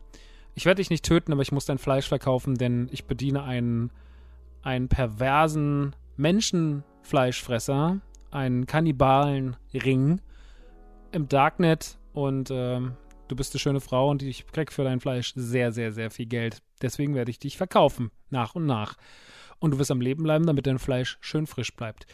Ich 0.54 0.66
werde 0.66 0.80
dich 0.80 0.92
nicht 0.92 1.06
töten, 1.06 1.32
aber 1.32 1.42
ich 1.42 1.52
muss 1.52 1.66
dein 1.66 1.80
Fleisch 1.80 2.08
verkaufen, 2.08 2.56
denn 2.56 2.88
ich 2.92 3.06
bediene 3.06 3.44
einen, 3.44 3.90
einen 4.62 4.90
perversen 4.90 5.96
Menschenfleischfresser, 6.18 8.00
einen 8.32 8.66
Kannibalen-Ring 8.66 10.22
im 11.12 11.30
Darknet 11.30 11.98
und 12.14 12.50
ähm, 12.52 12.94
du 13.28 13.36
bist 13.36 13.54
eine 13.54 13.60
schöne 13.60 13.80
Frau 13.82 14.10
und 14.10 14.24
ich 14.24 14.46
krieg 14.48 14.72
für 14.72 14.84
dein 14.84 15.00
Fleisch 15.00 15.34
sehr, 15.36 15.72
sehr, 15.72 15.92
sehr 15.92 16.12
viel 16.12 16.26
Geld. 16.26 16.62
Deswegen 16.82 17.16
werde 17.16 17.32
ich 17.32 17.40
dich 17.40 17.58
verkaufen, 17.58 18.12
nach 18.30 18.56
und 18.56 18.66
nach 18.66 18.96
und 19.60 19.72
du 19.72 19.80
wirst 19.80 19.92
am 19.92 20.02
Leben 20.02 20.24
bleiben, 20.24 20.46
damit 20.46 20.68
dein 20.68 20.80
Fleisch 20.80 21.18
schön 21.22 21.48
frisch 21.48 21.74
bleibt. 21.76 22.06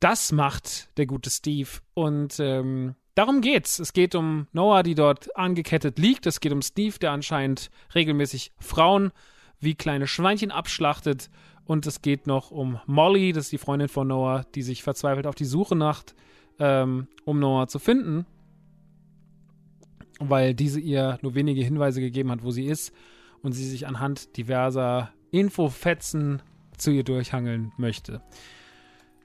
Das 0.00 0.32
macht 0.32 0.96
der 0.96 1.06
gute 1.06 1.30
Steve 1.30 1.68
und 1.94 2.40
ähm, 2.40 2.94
darum 3.14 3.42
geht's. 3.42 3.78
Es 3.78 3.92
geht 3.92 4.14
um 4.14 4.46
Noah, 4.52 4.82
die 4.82 4.94
dort 4.94 5.36
angekettet 5.36 5.98
liegt. 5.98 6.26
Es 6.26 6.40
geht 6.40 6.52
um 6.52 6.62
Steve, 6.62 6.98
der 6.98 7.12
anscheinend 7.12 7.70
regelmäßig 7.94 8.52
Frauen 8.58 9.12
wie 9.58 9.74
kleine 9.74 10.06
Schweinchen 10.06 10.50
abschlachtet. 10.50 11.28
Und 11.70 11.86
es 11.86 12.02
geht 12.02 12.26
noch 12.26 12.50
um 12.50 12.80
Molly, 12.86 13.32
das 13.32 13.44
ist 13.44 13.52
die 13.52 13.58
Freundin 13.58 13.86
von 13.86 14.08
Noah, 14.08 14.44
die 14.56 14.62
sich 14.62 14.82
verzweifelt 14.82 15.28
auf 15.28 15.36
die 15.36 15.44
Suche 15.44 15.76
macht, 15.76 16.16
ähm, 16.58 17.06
um 17.24 17.38
Noah 17.38 17.68
zu 17.68 17.78
finden, 17.78 18.26
weil 20.18 20.52
diese 20.52 20.80
ihr 20.80 21.20
nur 21.22 21.36
wenige 21.36 21.62
Hinweise 21.62 22.00
gegeben 22.00 22.32
hat, 22.32 22.42
wo 22.42 22.50
sie 22.50 22.66
ist 22.66 22.92
und 23.42 23.52
sie 23.52 23.64
sich 23.64 23.86
anhand 23.86 24.36
diverser 24.36 25.12
Infofetzen 25.30 26.42
zu 26.76 26.90
ihr 26.90 27.04
durchhangeln 27.04 27.70
möchte. 27.76 28.20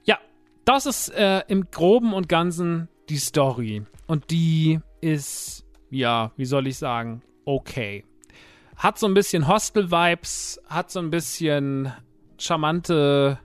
Ja, 0.03 0.19
das 0.65 0.85
ist 0.85 1.09
äh, 1.15 1.41
im 1.47 1.71
Groben 1.71 2.13
und 2.13 2.29
Ganzen 2.29 2.89
die 3.09 3.17
Story. 3.17 3.87
Und 4.05 4.29
die 4.29 4.81
ist, 5.01 5.65
ja, 5.89 6.31
wie 6.37 6.45
soll 6.45 6.67
ich 6.67 6.77
sagen, 6.77 7.23
okay. 7.43 8.05
Hat 8.75 8.99
so 8.99 9.07
ein 9.07 9.15
bisschen 9.15 9.47
Hostel-Vibes, 9.47 10.61
hat 10.67 10.91
so 10.91 10.99
ein 10.99 11.09
bisschen 11.09 11.91
charmante, 12.37 13.39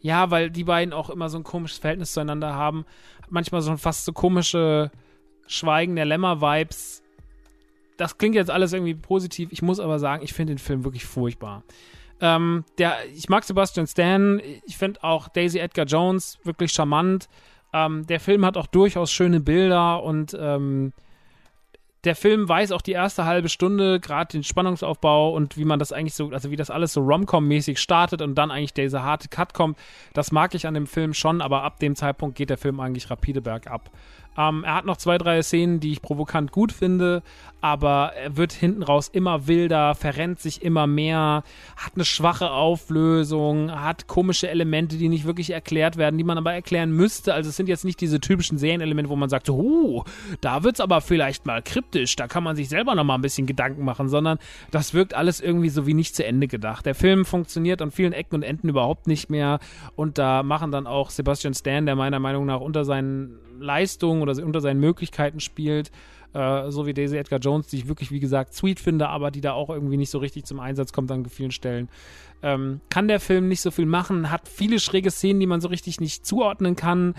ja, 0.00 0.30
weil 0.30 0.50
die 0.50 0.64
beiden 0.64 0.92
auch 0.94 1.10
immer 1.10 1.28
so 1.28 1.38
ein 1.38 1.44
komisches 1.44 1.78
Verhältnis 1.78 2.12
zueinander 2.12 2.54
haben. 2.54 2.84
Manchmal 3.28 3.62
so 3.62 3.76
fast 3.76 4.04
so 4.04 4.12
komische 4.12 4.90
Schweigen 5.46 5.96
der 5.96 6.04
Lämmer-Vibes. 6.04 7.02
Das 7.96 8.18
klingt 8.18 8.34
jetzt 8.34 8.50
alles 8.50 8.72
irgendwie 8.72 8.94
positiv. 8.94 9.50
Ich 9.52 9.62
muss 9.62 9.80
aber 9.80 9.98
sagen, 9.98 10.22
ich 10.22 10.32
finde 10.32 10.54
den 10.54 10.58
Film 10.58 10.84
wirklich 10.84 11.04
furchtbar. 11.04 11.62
Ähm, 12.20 12.64
der, 12.78 12.96
ich 13.14 13.28
mag 13.28 13.44
Sebastian 13.44 13.86
Stan. 13.86 14.40
Ich 14.64 14.76
finde 14.76 15.02
auch 15.02 15.28
Daisy 15.28 15.58
Edgar 15.58 15.86
Jones 15.86 16.38
wirklich 16.44 16.72
charmant. 16.72 17.28
Ähm, 17.72 18.06
der 18.06 18.20
Film 18.20 18.44
hat 18.44 18.56
auch 18.56 18.66
durchaus 18.66 19.10
schöne 19.12 19.40
Bilder 19.40 20.02
und 20.02 20.36
ähm, 20.38 20.92
der 22.06 22.16
Film 22.16 22.48
weiß 22.48 22.70
auch 22.70 22.82
die 22.82 22.92
erste 22.92 23.24
halbe 23.24 23.48
Stunde, 23.48 23.98
gerade 23.98 24.32
den 24.32 24.44
Spannungsaufbau 24.44 25.34
und 25.34 25.56
wie 25.58 25.64
man 25.64 25.80
das 25.80 25.92
eigentlich 25.92 26.14
so, 26.14 26.30
also 26.30 26.52
wie 26.52 26.56
das 26.56 26.70
alles 26.70 26.92
so 26.92 27.00
Rom-Com-mäßig 27.00 27.78
startet 27.78 28.22
und 28.22 28.36
dann 28.36 28.52
eigentlich 28.52 28.72
dieser 28.72 29.02
harte 29.02 29.28
Cut 29.28 29.54
kommt. 29.54 29.76
Das 30.14 30.30
mag 30.30 30.54
ich 30.54 30.68
an 30.68 30.74
dem 30.74 30.86
Film 30.86 31.14
schon, 31.14 31.40
aber 31.40 31.64
ab 31.64 31.80
dem 31.80 31.96
Zeitpunkt 31.96 32.36
geht 32.36 32.50
der 32.50 32.58
Film 32.58 32.78
eigentlich 32.78 33.10
rapide 33.10 33.40
bergab. 33.40 33.90
Ähm, 34.36 34.64
er 34.64 34.74
hat 34.74 34.84
noch 34.84 34.96
zwei, 34.96 35.18
drei 35.18 35.42
Szenen, 35.42 35.80
die 35.80 35.92
ich 35.92 36.02
provokant 36.02 36.52
gut 36.52 36.72
finde, 36.72 37.22
aber 37.60 38.12
er 38.14 38.36
wird 38.36 38.52
hinten 38.52 38.82
raus 38.82 39.08
immer 39.12 39.46
wilder, 39.46 39.94
verrennt 39.94 40.38
sich 40.40 40.62
immer 40.62 40.86
mehr, 40.86 41.42
hat 41.76 41.94
eine 41.94 42.04
schwache 42.04 42.50
Auflösung, 42.50 43.72
hat 43.72 44.06
komische 44.06 44.48
Elemente, 44.48 44.96
die 44.96 45.08
nicht 45.08 45.24
wirklich 45.24 45.50
erklärt 45.50 45.96
werden, 45.96 46.18
die 46.18 46.24
man 46.24 46.38
aber 46.38 46.52
erklären 46.52 46.92
müsste. 46.92 47.34
Also 47.34 47.50
es 47.50 47.56
sind 47.56 47.68
jetzt 47.68 47.84
nicht 47.84 48.00
diese 48.00 48.20
typischen 48.20 48.58
Serienelemente, 48.58 49.10
wo 49.10 49.16
man 49.16 49.30
sagt, 49.30 49.48
oh, 49.50 50.04
da 50.40 50.62
wird's 50.62 50.80
aber 50.80 51.00
vielleicht 51.00 51.46
mal 51.46 51.62
kryptisch, 51.62 52.14
da 52.16 52.28
kann 52.28 52.44
man 52.44 52.56
sich 52.56 52.68
selber 52.68 52.94
noch 52.94 53.04
mal 53.04 53.14
ein 53.14 53.22
bisschen 53.22 53.46
Gedanken 53.46 53.84
machen, 53.84 54.08
sondern 54.08 54.38
das 54.70 54.94
wirkt 54.94 55.14
alles 55.14 55.40
irgendwie 55.40 55.70
so 55.70 55.86
wie 55.86 55.94
nicht 55.94 56.14
zu 56.14 56.24
Ende 56.24 56.46
gedacht. 56.46 56.86
Der 56.86 56.94
Film 56.94 57.24
funktioniert 57.24 57.80
an 57.82 57.90
vielen 57.90 58.12
Ecken 58.12 58.36
und 58.36 58.42
Enden 58.42 58.68
überhaupt 58.68 59.06
nicht 59.06 59.30
mehr 59.30 59.58
und 59.96 60.18
da 60.18 60.42
machen 60.42 60.70
dann 60.70 60.86
auch 60.86 61.10
Sebastian 61.10 61.54
Stan, 61.54 61.86
der 61.86 61.96
meiner 61.96 62.20
Meinung 62.20 62.46
nach 62.46 62.60
unter 62.60 62.84
seinen 62.84 63.38
Leistungen 63.58 64.22
oder 64.22 64.42
unter 64.44 64.60
seinen 64.60 64.80
Möglichkeiten 64.80 65.40
spielt. 65.40 65.90
Äh, 66.32 66.70
so 66.70 66.86
wie 66.86 66.92
Daisy 66.92 67.16
Edgar 67.16 67.38
Jones, 67.38 67.68
die 67.68 67.76
ich 67.78 67.88
wirklich, 67.88 68.10
wie 68.10 68.20
gesagt, 68.20 68.54
sweet 68.54 68.78
finde, 68.78 69.08
aber 69.08 69.30
die 69.30 69.40
da 69.40 69.52
auch 69.52 69.70
irgendwie 69.70 69.96
nicht 69.96 70.10
so 70.10 70.18
richtig 70.18 70.44
zum 70.44 70.60
Einsatz 70.60 70.92
kommt 70.92 71.10
an 71.10 71.24
vielen 71.26 71.50
Stellen. 71.50 71.88
Ähm, 72.42 72.80
kann 72.90 73.08
der 73.08 73.20
Film 73.20 73.48
nicht 73.48 73.62
so 73.62 73.70
viel 73.70 73.86
machen, 73.86 74.30
hat 74.30 74.46
viele 74.46 74.78
schräge 74.78 75.10
Szenen, 75.10 75.40
die 75.40 75.46
man 75.46 75.62
so 75.62 75.68
richtig 75.68 76.00
nicht 76.00 76.26
zuordnen 76.26 76.76
kann, 76.76 77.14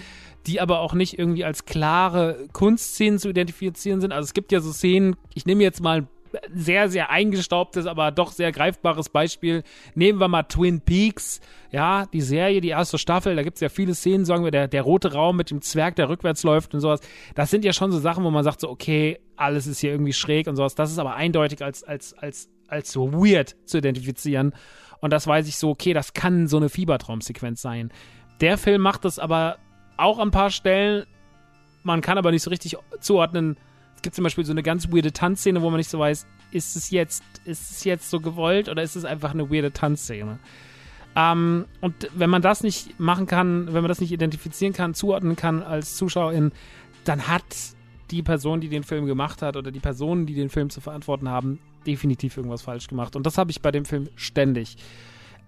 die 0.45 0.61
aber 0.61 0.79
auch 0.81 0.93
nicht 0.93 1.17
irgendwie 1.17 1.43
als 1.43 1.65
klare 1.65 2.47
Kunstszenen 2.53 3.17
zu 3.17 3.29
identifizieren 3.29 4.01
sind. 4.01 4.11
Also 4.11 4.25
es 4.25 4.33
gibt 4.33 4.51
ja 4.51 4.59
so 4.59 4.71
Szenen, 4.71 5.15
ich 5.33 5.47
nehme 5.47 5.63
jetzt 5.63 5.81
mal 5.81 6.07
sehr, 6.53 6.89
sehr 6.89 7.09
eingestaubtes, 7.09 7.85
aber 7.85 8.11
doch 8.11 8.31
sehr 8.31 8.51
greifbares 8.51 9.09
Beispiel. 9.09 9.63
Nehmen 9.95 10.19
wir 10.19 10.27
mal 10.27 10.43
Twin 10.43 10.81
Peaks, 10.81 11.41
ja, 11.71 12.05
die 12.07 12.21
Serie, 12.21 12.61
die 12.61 12.69
erste 12.69 12.97
Staffel, 12.97 13.35
da 13.35 13.43
gibt 13.43 13.55
es 13.55 13.61
ja 13.61 13.69
viele 13.69 13.93
Szenen, 13.93 14.25
sagen 14.25 14.43
wir, 14.43 14.51
der, 14.51 14.67
der 14.67 14.81
rote 14.81 15.13
Raum 15.13 15.37
mit 15.37 15.51
dem 15.51 15.61
Zwerg, 15.61 15.95
der 15.95 16.09
rückwärts 16.09 16.43
läuft 16.43 16.73
und 16.73 16.79
sowas. 16.79 17.01
Das 17.35 17.49
sind 17.49 17.65
ja 17.65 17.73
schon 17.73 17.91
so 17.91 17.99
Sachen, 17.99 18.23
wo 18.23 18.31
man 18.31 18.43
sagt 18.43 18.61
so, 18.61 18.69
okay, 18.69 19.19
alles 19.35 19.67
ist 19.67 19.79
hier 19.79 19.91
irgendwie 19.91 20.13
schräg 20.13 20.47
und 20.47 20.55
sowas. 20.55 20.75
Das 20.75 20.91
ist 20.91 20.99
aber 20.99 21.15
eindeutig 21.15 21.63
als, 21.63 21.83
als, 21.83 22.13
als, 22.13 22.49
als 22.67 22.91
so 22.91 23.13
weird 23.13 23.55
zu 23.65 23.77
identifizieren. 23.79 24.53
Und 24.99 25.11
das 25.13 25.27
weiß 25.27 25.47
ich 25.47 25.57
so, 25.57 25.69
okay, 25.69 25.93
das 25.93 26.13
kann 26.13 26.47
so 26.47 26.57
eine 26.57 26.69
Fiebertraumsequenz 26.69 27.61
sein. 27.61 27.91
Der 28.41 28.57
Film 28.57 28.81
macht 28.81 29.05
das 29.05 29.19
aber 29.19 29.57
auch 29.97 30.19
an 30.19 30.29
ein 30.29 30.31
paar 30.31 30.49
Stellen. 30.49 31.05
Man 31.83 32.01
kann 32.01 32.17
aber 32.17 32.31
nicht 32.31 32.43
so 32.43 32.49
richtig 32.49 32.77
zuordnen, 32.99 33.57
gibt 34.07 34.15
zum 34.15 34.23
Beispiel 34.23 34.45
so 34.45 34.53
eine 34.53 34.63
ganz 34.63 34.89
weirde 34.89 35.11
Tanzszene, 35.11 35.61
wo 35.61 35.69
man 35.69 35.79
nicht 35.79 35.89
so 35.89 35.99
weiß, 35.99 36.27
ist 36.51 36.77
es 36.77 36.91
jetzt, 36.91 37.25
ist 37.43 37.71
es 37.71 37.83
jetzt 37.83 38.09
so 38.09 38.21
gewollt 38.21 38.69
oder 38.69 38.81
ist 38.81 38.95
es 38.95 39.03
einfach 39.03 39.33
eine 39.33 39.51
weirde 39.51 39.73
Tanzszene? 39.73 40.39
Ähm, 41.17 41.65
und 41.81 42.09
wenn 42.15 42.29
man 42.29 42.41
das 42.41 42.63
nicht 42.63 43.01
machen 43.01 43.25
kann, 43.25 43.65
wenn 43.67 43.81
man 43.81 43.89
das 43.89 43.99
nicht 43.99 44.13
identifizieren 44.13 44.73
kann, 44.73 44.93
zuordnen 44.93 45.35
kann 45.35 45.61
als 45.61 45.97
Zuschauerin, 45.97 46.53
dann 47.03 47.27
hat 47.27 47.43
die 48.09 48.23
Person, 48.23 48.61
die 48.61 48.69
den 48.69 48.83
Film 48.83 49.07
gemacht 49.07 49.41
hat 49.41 49.57
oder 49.57 49.71
die 49.71 49.81
Personen, 49.81 50.25
die 50.25 50.35
den 50.35 50.47
Film 50.47 50.69
zu 50.69 50.79
verantworten 50.79 51.27
haben, 51.27 51.59
definitiv 51.85 52.37
irgendwas 52.37 52.61
falsch 52.61 52.87
gemacht. 52.87 53.17
Und 53.17 53.25
das 53.25 53.37
habe 53.37 53.51
ich 53.51 53.61
bei 53.61 53.73
dem 53.73 53.83
Film 53.83 54.07
ständig. 54.15 54.77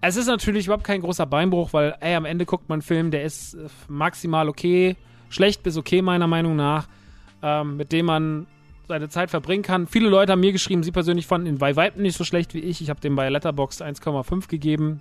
Es 0.02 0.16
ist 0.16 0.26
natürlich 0.26 0.66
überhaupt 0.66 0.84
kein 0.84 1.00
großer 1.00 1.24
Beinbruch, 1.24 1.72
weil, 1.72 1.96
ey, 2.00 2.14
am 2.14 2.26
Ende 2.26 2.44
guckt 2.44 2.68
man 2.68 2.76
einen 2.76 2.82
Film, 2.82 3.10
der 3.10 3.24
ist 3.24 3.54
äh, 3.54 3.68
maximal 3.88 4.50
okay, 4.50 4.96
schlecht 5.30 5.62
bis 5.62 5.78
okay 5.78 6.02
meiner 6.02 6.26
Meinung 6.26 6.56
nach 6.56 6.88
ähm, 7.42 7.76
mit 7.76 7.92
dem 7.92 8.06
man 8.06 8.46
seine 8.88 9.08
Zeit 9.08 9.30
verbringen 9.30 9.62
kann. 9.62 9.86
Viele 9.86 10.08
Leute 10.08 10.32
haben 10.32 10.40
mir 10.40 10.52
geschrieben, 10.52 10.82
sie 10.82 10.92
persönlich 10.92 11.26
fanden 11.26 11.46
ihn 11.46 11.58
bei 11.58 11.76
Weitem 11.76 12.02
nicht 12.02 12.16
so 12.16 12.24
schlecht 12.24 12.54
wie 12.54 12.60
ich. 12.60 12.80
Ich 12.80 12.90
habe 12.90 13.00
dem 13.00 13.16
bei 13.16 13.28
Letterboxd 13.28 13.82
1,5 13.82 14.48
gegeben. 14.48 15.00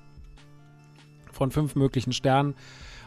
Von 1.32 1.52
fünf 1.52 1.76
möglichen 1.76 2.14
Sternen. 2.14 2.54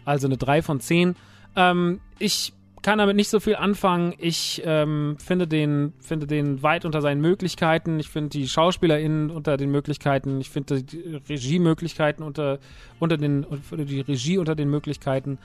Also 0.05 0.26
eine 0.26 0.37
3 0.37 0.62
von 0.62 0.80
10. 0.80 1.14
Ähm, 1.55 2.01
ich 2.18 2.53
kann 2.83 2.99
damit 2.99 3.14
nicht 3.14 3.30
so 3.30 3.39
viel 3.39 3.55
anfangen. 3.55 4.12
Ich 4.18 4.61
ähm, 4.64 5.16
finde, 5.24 5.47
den, 5.47 5.93
finde 6.01 6.26
den 6.26 6.62
weit 6.62 6.85
unter 6.85 7.01
seinen 7.01 7.20
Möglichkeiten. 7.20 8.01
Ich 8.01 8.09
finde 8.09 8.30
die 8.30 8.49
SchauspielerInnen 8.49 9.30
unter 9.30 9.57
den 9.57 9.70
Möglichkeiten. 9.70 10.41
Ich 10.41 10.51
finde 10.51 10.83
die 10.83 11.20
Regiemöglichkeiten 11.28 12.24
unter, 12.24 12.59
unter 12.99 13.16
den, 13.16 13.47
die 13.70 14.01
Regie 14.01 14.39
unter 14.39 14.57
den 14.57 14.68
Möglichkeiten. 14.68 15.39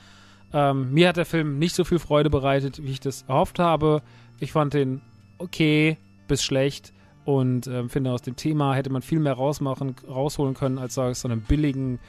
Ähm, 0.54 0.94
mir 0.94 1.10
hat 1.10 1.18
der 1.18 1.26
Film 1.26 1.60
nicht 1.60 1.76
so 1.76 1.84
viel 1.84 2.00
Freude 2.00 2.30
bereitet, 2.30 2.84
wie 2.84 2.92
ich 2.92 3.00
das 3.00 3.24
erhofft 3.24 3.60
habe. 3.60 4.02
Ich 4.40 4.52
fand 4.52 4.74
den 4.74 5.02
okay 5.38 5.98
bis 6.28 6.44
schlecht 6.44 6.94
und 7.26 7.68
äh, 7.68 7.88
finde 7.90 8.12
aus 8.12 8.22
dem 8.22 8.36
Thema 8.36 8.74
hätte 8.74 8.90
man 8.90 9.02
viel 9.02 9.20
mehr 9.20 9.34
rausmachen, 9.34 9.96
rausholen 10.08 10.54
können 10.54 10.78
als 10.78 10.98
aus 10.98 11.22
so 11.22 11.28
einem 11.28 11.42
billigen 11.42 12.00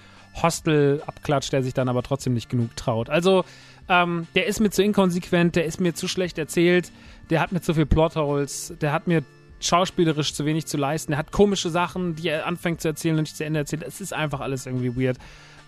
Hostel-Abklatsch, 0.41 1.51
der 1.51 1.63
sich 1.63 1.75
dann 1.75 1.89
aber 1.89 2.03
trotzdem 2.03 2.35
nicht 2.35 2.49
genug 2.49 2.77
traut. 2.77 3.11
Also, 3.11 3.45
ähm, 3.89 4.27
der 4.35 4.47
ist 4.47 4.61
mir 4.61 4.71
zu 4.71 4.83
inkonsequent, 4.83 5.57
der 5.57 5.65
ist 5.65 5.81
mir 5.81 5.95
zu 5.95 6.07
schlecht 6.07 6.39
erzählt, 6.39 6.93
der 7.31 7.41
hat 7.41 7.53
mir 7.53 7.61
zu 7.61 7.75
viel 7.75 7.87
Plotholes, 7.87 8.75
der 8.81 8.93
hat 8.93 9.07
mir 9.07 9.25
schauspielerisch 9.61 10.35
zu 10.35 10.45
wenig 10.45 10.67
zu 10.67 10.77
leisten, 10.77 11.13
der 11.13 11.19
hat 11.19 11.33
komische 11.33 11.71
Sachen, 11.71 12.15
die 12.15 12.29
er 12.29 12.47
anfängt 12.47 12.81
zu 12.81 12.89
erzählen 12.89 13.17
und 13.17 13.23
nicht 13.23 13.37
zu 13.37 13.45
Ende 13.45 13.59
erzählt. 13.59 13.83
Es 13.83 14.01
ist 14.01 14.13
einfach 14.13 14.41
alles 14.41 14.67
irgendwie 14.67 14.97
weird. 14.97 15.19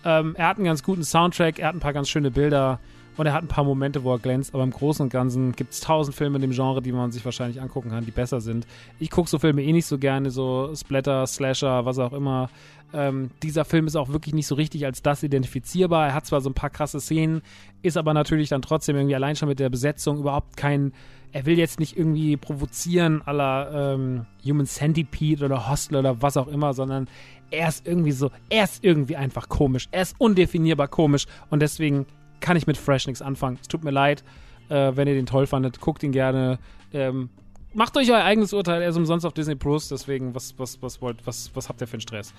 Ähm, 0.03 0.35
er 0.35 0.47
hat 0.47 0.57
einen 0.57 0.65
ganz 0.65 0.83
guten 0.83 1.03
Soundtrack, 1.03 1.59
er 1.59 1.69
hat 1.69 1.75
ein 1.75 1.79
paar 1.79 1.93
ganz 1.93 2.09
schöne 2.09 2.31
Bilder 2.31 2.79
und 3.17 3.25
er 3.25 3.33
hat 3.33 3.43
ein 3.43 3.47
paar 3.47 3.63
Momente, 3.63 4.03
wo 4.03 4.13
er 4.13 4.19
glänzt, 4.19 4.53
aber 4.53 4.63
im 4.63 4.71
Großen 4.71 5.03
und 5.03 5.09
Ganzen 5.11 5.51
gibt 5.51 5.73
es 5.73 5.81
tausend 5.81 6.15
Filme 6.15 6.37
in 6.37 6.41
dem 6.41 6.51
Genre, 6.51 6.81
die 6.81 6.91
man 6.91 7.11
sich 7.11 7.23
wahrscheinlich 7.25 7.61
angucken 7.61 7.89
kann, 7.89 8.05
die 8.05 8.11
besser 8.11 8.41
sind. 8.41 8.65
Ich 8.99 9.11
gucke 9.11 9.29
so 9.29 9.37
Filme 9.37 9.61
eh 9.63 9.71
nicht 9.73 9.85
so 9.85 9.97
gerne, 9.97 10.31
so 10.31 10.73
Splatter, 10.75 11.27
Slasher, 11.27 11.85
was 11.85 11.99
auch 11.99 12.13
immer. 12.13 12.49
Ähm, 12.93 13.29
dieser 13.43 13.65
Film 13.65 13.87
ist 13.87 13.95
auch 13.95 14.09
wirklich 14.09 14.33
nicht 14.33 14.47
so 14.47 14.55
richtig 14.55 14.85
als 14.85 15.01
das 15.01 15.23
identifizierbar. 15.23 16.07
Er 16.07 16.13
hat 16.13 16.25
zwar 16.25 16.41
so 16.41 16.49
ein 16.49 16.53
paar 16.53 16.69
krasse 16.69 16.99
Szenen, 16.99 17.41
ist 17.81 17.97
aber 17.97 18.13
natürlich 18.13 18.49
dann 18.49 18.61
trotzdem 18.61 18.95
irgendwie 18.95 19.15
allein 19.15 19.35
schon 19.35 19.49
mit 19.49 19.59
der 19.59 19.69
Besetzung 19.69 20.19
überhaupt 20.19 20.57
kein. 20.57 20.93
Er 21.31 21.45
will 21.45 21.57
jetzt 21.57 21.79
nicht 21.79 21.97
irgendwie 21.97 22.35
provozieren 22.37 23.21
aller 23.25 23.93
ähm, 23.93 24.25
Human 24.45 24.65
Centipede 24.65 25.45
oder 25.45 25.69
Hostel 25.69 25.97
oder 25.97 26.21
was 26.21 26.37
auch 26.37 26.47
immer, 26.47 26.73
sondern 26.73 27.07
er 27.51 27.67
ist 27.67 27.87
irgendwie 27.87 28.11
so, 28.11 28.31
er 28.49 28.63
ist 28.63 28.83
irgendwie 28.83 29.15
einfach 29.15 29.49
komisch. 29.49 29.87
Er 29.91 30.01
ist 30.01 30.15
undefinierbar 30.17 30.87
komisch 30.87 31.27
und 31.49 31.61
deswegen 31.61 32.05
kann 32.39 32.57
ich 32.57 32.67
mit 32.67 32.77
Fresh 32.77 33.07
nichts 33.07 33.21
anfangen. 33.21 33.59
Es 33.61 33.67
tut 33.67 33.83
mir 33.83 33.91
leid, 33.91 34.23
äh, 34.69 34.91
wenn 34.95 35.07
ihr 35.07 35.13
den 35.13 35.25
toll 35.25 35.47
fandet. 35.47 35.79
Guckt 35.79 36.03
ihn 36.03 36.11
gerne. 36.11 36.59
Ähm, 36.93 37.29
macht 37.73 37.95
euch 37.97 38.11
euer 38.11 38.23
eigenes 38.23 38.53
Urteil. 38.53 38.81
Er 38.81 38.89
ist 38.89 38.97
umsonst 38.97 39.25
auf 39.25 39.33
Disney 39.33 39.55
Plus, 39.55 39.87
deswegen, 39.89 40.35
was, 40.35 40.57
was, 40.57 40.81
was 40.81 41.01
wollt, 41.01 41.25
was, 41.25 41.51
was 41.53 41.69
habt 41.69 41.81
ihr 41.81 41.87
für 41.87 41.93
einen 41.93 42.01
Stress? 42.01 42.33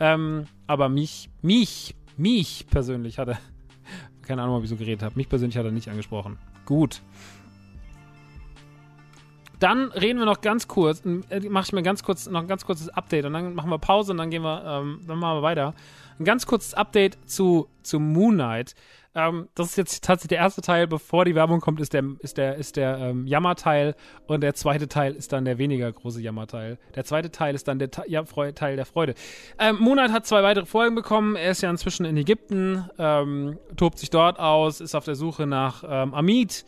Ähm, 0.00 0.46
aber 0.66 0.88
mich, 0.88 1.28
mich, 1.42 1.94
mich 2.16 2.66
persönlich 2.70 3.18
hat 3.18 3.28
er, 3.28 3.38
keine 4.22 4.42
Ahnung, 4.42 4.56
ob 4.56 4.64
ich 4.64 4.70
so 4.70 4.76
geredet 4.76 5.02
habe, 5.02 5.16
mich 5.16 5.28
persönlich 5.28 5.56
hat 5.56 5.64
er 5.64 5.72
nicht 5.72 5.88
angesprochen. 5.88 6.38
Gut. 6.64 7.02
Dann 9.58 9.90
reden 9.92 10.18
wir 10.18 10.26
noch 10.26 10.40
ganz 10.40 10.68
kurz, 10.68 11.02
äh, 11.04 11.40
mache 11.48 11.64
ich 11.66 11.72
mir 11.72 11.82
ganz 11.82 12.02
kurz 12.02 12.28
noch 12.28 12.40
ein 12.40 12.48
ganz 12.48 12.64
kurzes 12.64 12.88
Update 12.88 13.24
und 13.24 13.32
dann 13.32 13.54
machen 13.54 13.70
wir 13.70 13.78
Pause 13.78 14.12
und 14.12 14.18
dann 14.18 14.30
gehen 14.30 14.42
wir, 14.42 14.64
ähm, 14.64 15.00
dann 15.06 15.18
machen 15.18 15.38
wir 15.38 15.42
weiter. 15.42 15.74
Ein 16.18 16.24
ganz 16.24 16.46
kurzes 16.46 16.74
Update 16.74 17.16
zu, 17.26 17.68
zu 17.82 18.00
Moon 18.00 18.34
Knight. 18.34 18.74
Ähm, 19.14 19.48
das 19.54 19.70
ist 19.70 19.76
jetzt 19.76 20.04
tatsächlich 20.04 20.28
der 20.28 20.38
erste 20.38 20.60
Teil, 20.60 20.86
bevor 20.86 21.24
die 21.24 21.34
Werbung 21.34 21.60
kommt, 21.60 21.80
ist 21.80 21.92
der, 21.92 22.04
ist 22.20 22.36
der, 22.36 22.56
ist 22.56 22.76
der 22.76 22.98
ähm, 22.98 23.26
Jammerteil 23.26 23.94
und 24.26 24.42
der 24.42 24.54
zweite 24.54 24.88
Teil 24.88 25.14
ist 25.14 25.32
dann 25.32 25.44
der 25.44 25.58
weniger 25.58 25.90
große 25.90 26.20
Jammerteil. 26.20 26.78
Der 26.94 27.04
zweite 27.04 27.30
Teil 27.30 27.54
ist 27.54 27.66
dann 27.66 27.78
der 27.78 27.90
ja, 28.06 28.22
Teil 28.22 28.76
der 28.76 28.86
Freude. 28.86 29.14
Ähm, 29.58 29.78
Moon 29.80 29.96
Knight 29.96 30.12
hat 30.12 30.26
zwei 30.26 30.42
weitere 30.42 30.66
Folgen 30.66 30.94
bekommen. 30.94 31.36
Er 31.36 31.50
ist 31.50 31.62
ja 31.62 31.70
inzwischen 31.70 32.04
in 32.04 32.16
Ägypten, 32.16 32.88
ähm, 32.98 33.58
tobt 33.76 33.98
sich 33.98 34.10
dort 34.10 34.38
aus, 34.38 34.80
ist 34.80 34.94
auf 34.94 35.04
der 35.04 35.16
Suche 35.16 35.46
nach 35.46 35.82
ähm, 35.88 36.14
Amit 36.14 36.64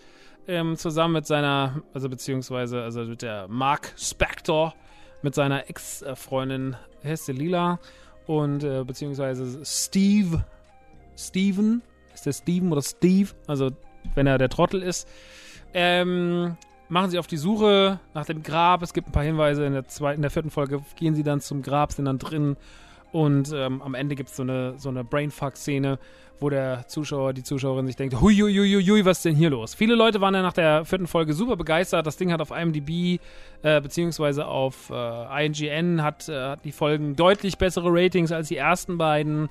ähm, 0.47 0.77
zusammen 0.77 1.15
mit 1.15 1.27
seiner, 1.27 1.83
also 1.95 2.09
beziehungsweise, 2.09 2.83
also 2.83 3.03
mit 3.03 3.23
der 3.23 3.49
Mark 3.49 3.93
Spector, 3.97 4.75
mit 5.23 5.35
seiner 5.35 5.69
Ex-Freundin, 5.69 6.77
heißt 7.05 7.27
sie 7.27 7.33
Lila, 7.33 7.79
und 8.27 8.65
äh, 8.65 8.85
beziehungsweise 8.85 9.65
Steve, 9.65 10.45
Steven, 11.17 11.83
ist 12.15 12.27
der 12.27 12.33
Steven 12.33 12.73
oder 12.73 12.83
Steve, 12.83 13.31
also 13.47 13.71
wenn 14.15 14.27
er 14.27 14.39
der 14.39 14.49
Trottel 14.49 14.83
ist. 14.83 15.09
Ähm, 15.73 16.57
machen 16.89 17.11
sie 17.11 17.19
auf 17.19 17.27
die 17.27 17.37
Suche 17.37 18.01
nach 18.15 18.27
dem 18.27 18.43
Grab. 18.43 18.83
Es 18.83 18.93
gibt 18.93 19.09
ein 19.09 19.13
paar 19.13 19.23
Hinweise. 19.23 19.65
In 19.65 19.73
der 19.73 19.87
zweiten, 19.87 20.17
in 20.17 20.23
der 20.23 20.31
vierten 20.31 20.51
Folge 20.51 20.83
gehen 20.97 21.15
sie 21.15 21.23
dann 21.23 21.41
zum 21.41 21.63
Grab, 21.63 21.93
sind 21.93 22.05
dann 22.07 22.19
drin. 22.19 22.57
Und 23.13 23.53
ähm, 23.53 23.83
am 23.83 23.95
Ende 23.95 24.15
gibt 24.15 24.31
es 24.31 24.37
so 24.37 24.43
eine, 24.43 24.79
so 24.79 24.89
eine 24.89 25.05
Brainfuck-Szene, 25.05 25.99
wo 26.41 26.51
der 26.51 26.87
Zuschauer, 26.89 27.33
die 27.33 27.43
Zuschauerin 27.43 27.87
sich 27.87 27.97
denkt, 27.97 28.21
hui, 28.21 28.35
hui, 28.35 28.55
hui, 28.55 28.85
hui, 28.85 29.05
was 29.05 29.19
ist 29.19 29.25
denn 29.25 29.37
hier 29.37 29.51
los? 29.51 29.75
Viele 29.75 29.95
Leute 29.95 30.21
waren 30.21 30.35
ja 30.35 30.43
nach 30.43 30.53
der 30.53 30.85
vierten 30.85 31.07
Folge 31.07 31.33
super 31.35 31.57
begeistert. 31.57 32.07
Das 32.07 32.17
Ding 32.17 32.33
hat 32.33 32.41
auf 32.41 32.51
IMDb 32.51 33.21
äh, 33.63 33.81
beziehungsweise 33.81 34.47
auf 34.47 34.91
äh, 34.91 35.47
IGN 35.47 36.03
hat, 36.03 36.29
äh, 36.29 36.51
hat 36.51 36.65
die 36.65 36.73
Folgen 36.73 37.17
deutlich 37.17 37.59
bessere 37.59 37.89
Ratings 37.91 38.33
als 38.33 38.49
die 38.49 38.57
ersten 38.57 38.99
beiden. 38.99 39.49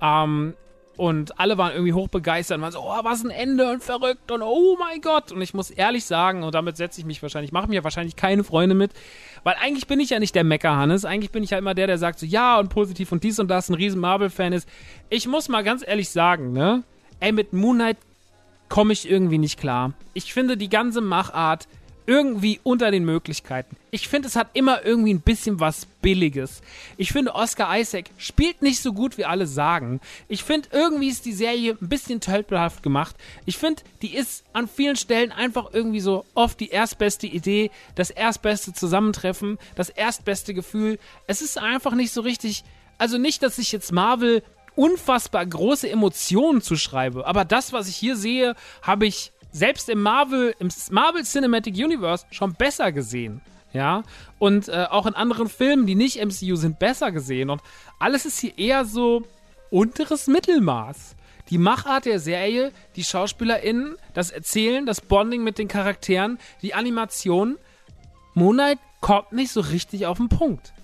Ähm, 0.00 0.54
und 0.96 1.38
alle 1.40 1.56
waren 1.58 1.72
irgendwie 1.72 1.92
hochbegeistert 1.92 2.56
und 2.56 2.62
waren 2.62 2.72
so, 2.72 2.80
oh, 2.80 3.00
was 3.02 3.24
ein 3.24 3.30
Ende 3.30 3.70
und 3.70 3.82
verrückt 3.82 4.30
und 4.30 4.42
oh 4.42 4.76
mein 4.78 5.00
Gott. 5.00 5.32
Und 5.32 5.40
ich 5.40 5.54
muss 5.54 5.70
ehrlich 5.70 6.04
sagen, 6.04 6.42
und 6.42 6.54
damit 6.54 6.76
setze 6.76 7.00
ich 7.00 7.06
mich 7.06 7.22
wahrscheinlich, 7.22 7.52
mache 7.52 7.68
mir 7.68 7.82
wahrscheinlich 7.82 8.16
keine 8.16 8.44
Freunde 8.44 8.74
mit, 8.74 8.92
weil 9.42 9.56
eigentlich 9.60 9.86
bin 9.86 10.00
ich 10.00 10.10
ja 10.10 10.18
nicht 10.18 10.34
der 10.34 10.44
Mecker-Hannes. 10.44 11.04
Eigentlich 11.04 11.30
bin 11.30 11.42
ich 11.42 11.50
ja 11.50 11.58
immer 11.58 11.74
der, 11.74 11.86
der 11.86 11.98
sagt 11.98 12.18
so, 12.18 12.26
ja 12.26 12.58
und 12.58 12.68
positiv 12.68 13.10
und 13.12 13.24
dies 13.24 13.38
und 13.38 13.48
das, 13.48 13.68
ein 13.68 13.74
riesen 13.74 14.00
Marvel-Fan 14.00 14.52
ist. 14.52 14.68
Ich 15.08 15.26
muss 15.26 15.48
mal 15.48 15.64
ganz 15.64 15.82
ehrlich 15.86 16.10
sagen, 16.10 16.52
ne, 16.52 16.82
ey, 17.20 17.32
mit 17.32 17.52
Moon 17.52 17.76
Knight 17.76 17.96
komme 18.68 18.92
ich 18.92 19.10
irgendwie 19.10 19.38
nicht 19.38 19.58
klar. 19.58 19.92
Ich 20.14 20.32
finde 20.32 20.56
die 20.56 20.68
ganze 20.68 21.00
Machart 21.00 21.68
irgendwie 22.06 22.60
unter 22.62 22.90
den 22.90 23.04
Möglichkeiten. 23.04 23.76
Ich 23.90 24.08
finde, 24.08 24.28
es 24.28 24.36
hat 24.36 24.50
immer 24.54 24.84
irgendwie 24.84 25.14
ein 25.14 25.20
bisschen 25.20 25.60
was 25.60 25.86
Billiges. 26.00 26.62
Ich 26.96 27.12
finde, 27.12 27.34
Oscar 27.34 27.78
Isaac 27.78 28.06
spielt 28.16 28.62
nicht 28.62 28.80
so 28.80 28.92
gut, 28.92 29.18
wie 29.18 29.24
alle 29.24 29.46
sagen. 29.46 30.00
Ich 30.28 30.44
finde, 30.44 30.68
irgendwie 30.72 31.08
ist 31.08 31.24
die 31.24 31.32
Serie 31.32 31.76
ein 31.80 31.88
bisschen 31.88 32.20
tölpelhaft 32.20 32.82
gemacht. 32.82 33.16
Ich 33.44 33.58
finde, 33.58 33.82
die 34.02 34.14
ist 34.14 34.44
an 34.52 34.68
vielen 34.68 34.96
Stellen 34.96 35.32
einfach 35.32 35.70
irgendwie 35.72 36.00
so 36.00 36.24
oft 36.34 36.58
die 36.60 36.70
erstbeste 36.70 37.26
Idee, 37.26 37.70
das 37.94 38.10
erstbeste 38.10 38.72
Zusammentreffen, 38.72 39.58
das 39.74 39.90
erstbeste 39.90 40.54
Gefühl. 40.54 40.98
Es 41.26 41.42
ist 41.42 41.58
einfach 41.58 41.94
nicht 41.94 42.12
so 42.12 42.20
richtig. 42.22 42.64
Also 42.98 43.18
nicht, 43.18 43.42
dass 43.42 43.58
ich 43.58 43.72
jetzt 43.72 43.92
Marvel 43.92 44.42
unfassbar 44.74 45.44
große 45.44 45.88
Emotionen 45.90 46.62
zuschreibe, 46.62 47.26
aber 47.26 47.44
das, 47.44 47.72
was 47.72 47.88
ich 47.88 47.96
hier 47.96 48.16
sehe, 48.16 48.54
habe 48.80 49.06
ich 49.06 49.32
selbst 49.52 49.88
im 49.88 50.02
Marvel, 50.02 50.54
im 50.58 50.68
Marvel 50.90 51.22
Cinematic 51.22 51.74
Universe 51.74 52.26
schon 52.30 52.54
besser 52.54 52.90
gesehen. 52.90 53.40
Ja, 53.72 54.02
und 54.38 54.68
äh, 54.68 54.86
auch 54.90 55.06
in 55.06 55.14
anderen 55.14 55.48
Filmen, 55.48 55.86
die 55.86 55.94
nicht 55.94 56.22
MCU 56.22 56.56
sind, 56.56 56.78
besser 56.78 57.10
gesehen. 57.10 57.48
Und 57.48 57.62
alles 57.98 58.26
ist 58.26 58.38
hier 58.38 58.58
eher 58.58 58.84
so 58.84 59.22
unteres 59.70 60.26
Mittelmaß. 60.26 61.16
Die 61.48 61.56
Machart 61.58 62.04
der 62.04 62.20
Serie, 62.20 62.72
die 62.96 63.04
SchauspielerInnen, 63.04 63.96
das 64.12 64.30
Erzählen, 64.30 64.84
das 64.84 65.00
Bonding 65.00 65.42
mit 65.42 65.58
den 65.58 65.68
Charakteren, 65.68 66.38
die 66.60 66.74
Animation. 66.74 67.56
Moonlight 68.34 68.78
kommt 69.00 69.32
nicht 69.32 69.52
so 69.52 69.60
richtig 69.60 70.06
auf 70.06 70.18
den 70.18 70.28
Punkt. 70.28 70.74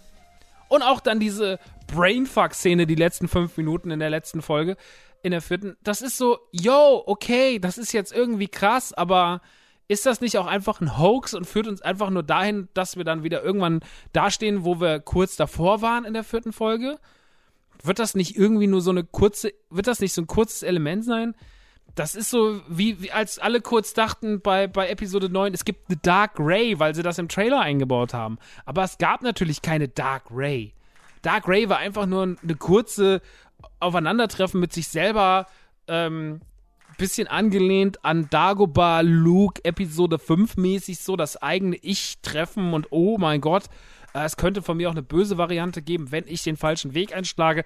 Und 0.68 0.82
auch 0.82 1.00
dann 1.00 1.20
diese 1.20 1.58
Brainfuck-Szene, 1.88 2.86
die 2.86 2.94
letzten 2.94 3.28
fünf 3.28 3.56
Minuten 3.56 3.90
in 3.90 4.00
der 4.00 4.10
letzten 4.10 4.42
Folge 4.42 4.76
in 5.22 5.32
der 5.32 5.40
vierten, 5.40 5.76
das 5.82 6.02
ist 6.02 6.16
so, 6.16 6.38
yo, 6.52 7.02
okay, 7.06 7.58
das 7.58 7.78
ist 7.78 7.92
jetzt 7.92 8.12
irgendwie 8.12 8.48
krass, 8.48 8.92
aber 8.92 9.40
ist 9.88 10.04
das 10.04 10.20
nicht 10.20 10.36
auch 10.36 10.46
einfach 10.46 10.80
ein 10.80 10.98
Hoax 10.98 11.34
und 11.34 11.46
führt 11.46 11.66
uns 11.66 11.80
einfach 11.80 12.10
nur 12.10 12.22
dahin, 12.22 12.68
dass 12.74 12.96
wir 12.96 13.04
dann 13.04 13.22
wieder 13.22 13.42
irgendwann 13.42 13.80
dastehen, 14.12 14.64
wo 14.64 14.80
wir 14.80 15.00
kurz 15.00 15.36
davor 15.36 15.80
waren 15.80 16.04
in 16.04 16.12
der 16.12 16.24
vierten 16.24 16.52
Folge? 16.52 16.98
Wird 17.82 17.98
das 17.98 18.14
nicht 18.14 18.36
irgendwie 18.36 18.66
nur 18.66 18.82
so 18.82 18.90
eine 18.90 19.04
kurze, 19.04 19.52
wird 19.70 19.86
das 19.86 20.00
nicht 20.00 20.12
so 20.12 20.22
ein 20.22 20.26
kurzes 20.26 20.62
Element 20.62 21.04
sein? 21.04 21.34
Das 21.94 22.14
ist 22.14 22.28
so, 22.28 22.60
wie, 22.68 23.00
wie 23.00 23.10
als 23.12 23.38
alle 23.38 23.62
kurz 23.62 23.94
dachten 23.94 24.40
bei, 24.42 24.66
bei 24.66 24.88
Episode 24.88 25.30
9, 25.30 25.54
es 25.54 25.64
gibt 25.64 25.88
eine 25.88 25.96
Dark 25.96 26.32
Ray, 26.38 26.78
weil 26.78 26.94
sie 26.94 27.02
das 27.02 27.18
im 27.18 27.28
Trailer 27.28 27.60
eingebaut 27.60 28.12
haben. 28.12 28.38
Aber 28.66 28.84
es 28.84 28.98
gab 28.98 29.22
natürlich 29.22 29.62
keine 29.62 29.88
Dark 29.88 30.24
Ray. 30.30 30.74
Dark 31.22 31.48
Ray 31.48 31.68
war 31.68 31.78
einfach 31.78 32.06
nur 32.06 32.22
eine 32.22 32.54
kurze 32.56 33.20
Aufeinandertreffen 33.80 34.60
mit 34.60 34.72
sich 34.72 34.88
selber, 34.88 35.46
ähm, 35.86 36.40
bisschen 36.98 37.28
angelehnt 37.28 38.04
an 38.04 38.28
Dagobah 38.28 39.02
Luke 39.02 39.64
Episode 39.64 40.18
5 40.18 40.56
mäßig 40.56 40.98
so 40.98 41.16
das 41.16 41.40
eigene 41.40 41.76
Ich 41.76 42.18
treffen 42.22 42.74
und 42.74 42.88
oh 42.90 43.18
mein 43.18 43.40
Gott, 43.40 43.64
äh, 44.14 44.24
es 44.24 44.36
könnte 44.36 44.62
von 44.62 44.76
mir 44.76 44.88
auch 44.88 44.94
eine 44.94 45.02
böse 45.02 45.38
Variante 45.38 45.80
geben, 45.80 46.10
wenn 46.10 46.24
ich 46.26 46.42
den 46.42 46.56
falschen 46.56 46.94
Weg 46.94 47.14
einschlage. 47.14 47.64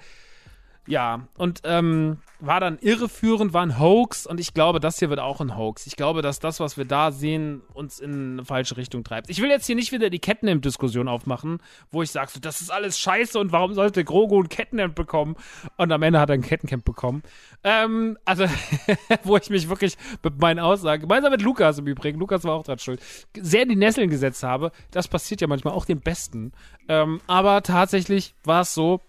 Ja, 0.88 1.28
und 1.38 1.60
ähm, 1.62 2.18
war 2.40 2.58
dann 2.58 2.78
irreführend, 2.80 3.52
war 3.52 3.62
ein 3.62 3.78
Hoax 3.78 4.26
und 4.26 4.40
ich 4.40 4.52
glaube, 4.52 4.80
das 4.80 4.98
hier 4.98 5.10
wird 5.10 5.20
auch 5.20 5.40
ein 5.40 5.56
Hoax. 5.56 5.86
Ich 5.86 5.94
glaube, 5.94 6.22
dass 6.22 6.40
das, 6.40 6.58
was 6.58 6.76
wir 6.76 6.84
da 6.84 7.12
sehen, 7.12 7.62
uns 7.72 8.00
in 8.00 8.32
eine 8.32 8.44
falsche 8.44 8.76
Richtung 8.76 9.04
treibt. 9.04 9.30
Ich 9.30 9.40
will 9.40 9.48
jetzt 9.48 9.66
hier 9.66 9.76
nicht 9.76 9.92
wieder 9.92 10.10
die 10.10 10.18
Catnamp-Diskussion 10.18 11.06
aufmachen, 11.06 11.60
wo 11.92 12.02
ich 12.02 12.10
sage, 12.10 12.32
so, 12.32 12.40
das 12.40 12.60
ist 12.60 12.72
alles 12.72 12.98
scheiße 12.98 13.38
und 13.38 13.52
warum 13.52 13.74
sollte 13.74 14.02
Grogu 14.02 14.42
ein 14.42 14.48
Catnamp 14.48 14.96
bekommen? 14.96 15.36
Und 15.76 15.92
am 15.92 16.02
Ende 16.02 16.18
hat 16.18 16.30
er 16.30 16.34
ein 16.34 16.42
Kettencamp 16.42 16.84
bekommen. 16.84 17.22
Ähm, 17.62 18.18
also, 18.24 18.46
wo 19.22 19.36
ich 19.36 19.48
mich 19.50 19.68
wirklich 19.68 19.96
mit 20.24 20.40
meinen 20.40 20.58
Aussagen, 20.58 21.02
gemeinsam 21.02 21.30
mit 21.30 21.42
Lukas 21.42 21.78
im 21.78 21.86
Übrigen, 21.86 22.18
Lukas 22.18 22.42
war 22.42 22.54
auch 22.54 22.64
dran 22.64 22.80
schuld, 22.80 23.00
sehr 23.40 23.62
in 23.62 23.68
die 23.68 23.76
Nesseln 23.76 24.10
gesetzt 24.10 24.42
habe. 24.42 24.72
Das 24.90 25.06
passiert 25.06 25.40
ja 25.40 25.46
manchmal 25.46 25.74
auch 25.74 25.84
den 25.84 26.00
Besten. 26.00 26.50
Ähm, 26.88 27.20
aber 27.28 27.62
tatsächlich 27.62 28.34
war 28.42 28.62
es 28.62 28.74
so, 28.74 29.00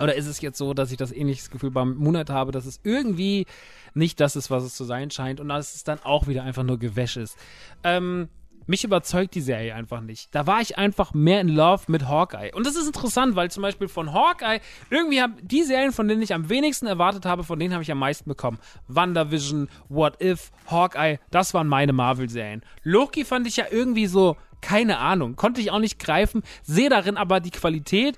oder 0.00 0.14
ist 0.14 0.26
es 0.26 0.40
jetzt 0.40 0.58
so, 0.58 0.74
dass 0.74 0.90
ich 0.90 0.96
das 0.96 1.12
ähnliches 1.12 1.50
Gefühl 1.50 1.70
beim 1.70 1.96
Monat 1.96 2.30
habe, 2.30 2.52
dass 2.52 2.66
es 2.66 2.80
irgendwie 2.82 3.46
nicht 3.94 4.20
das 4.20 4.36
ist, 4.36 4.50
was 4.50 4.64
es 4.64 4.74
zu 4.74 4.84
sein 4.84 5.10
scheint 5.10 5.40
und 5.40 5.48
dass 5.48 5.74
es 5.74 5.84
dann 5.84 6.00
auch 6.02 6.26
wieder 6.26 6.42
einfach 6.44 6.62
nur 6.62 6.78
Gewäsch 6.78 7.16
ist? 7.16 7.36
Ähm, 7.84 8.28
mich 8.66 8.84
überzeugt 8.84 9.34
die 9.34 9.40
Serie 9.40 9.74
einfach 9.74 10.00
nicht. 10.00 10.34
Da 10.34 10.46
war 10.46 10.60
ich 10.60 10.78
einfach 10.78 11.14
mehr 11.14 11.40
in 11.40 11.48
Love 11.48 11.84
mit 11.88 12.08
Hawkeye. 12.08 12.52
Und 12.54 12.66
das 12.66 12.76
ist 12.76 12.86
interessant, 12.86 13.34
weil 13.36 13.50
zum 13.50 13.62
Beispiel 13.62 13.88
von 13.88 14.12
Hawkeye, 14.12 14.60
irgendwie 14.90 15.20
haben 15.20 15.36
die 15.42 15.62
Serien, 15.62 15.92
von 15.92 16.08
denen 16.08 16.22
ich 16.22 16.34
am 16.34 16.48
wenigsten 16.48 16.86
erwartet 16.86 17.26
habe, 17.26 17.44
von 17.44 17.58
denen 17.58 17.72
habe 17.74 17.82
ich 17.82 17.90
am 17.90 17.98
meisten 17.98 18.28
bekommen. 18.28 18.58
WandaVision, 18.88 19.68
What 19.88 20.22
If, 20.22 20.50
Hawkeye, 20.66 21.18
das 21.30 21.54
waren 21.54 21.68
meine 21.68 21.92
Marvel-Serien. 21.92 22.62
Loki 22.82 23.24
fand 23.24 23.46
ich 23.46 23.56
ja 23.56 23.66
irgendwie 23.70 24.06
so, 24.06 24.36
keine 24.60 24.98
Ahnung, 24.98 25.36
konnte 25.36 25.60
ich 25.60 25.70
auch 25.70 25.80
nicht 25.80 25.98
greifen, 25.98 26.42
sehe 26.62 26.88
darin 26.88 27.16
aber 27.16 27.40
die 27.40 27.50
Qualität 27.50 28.16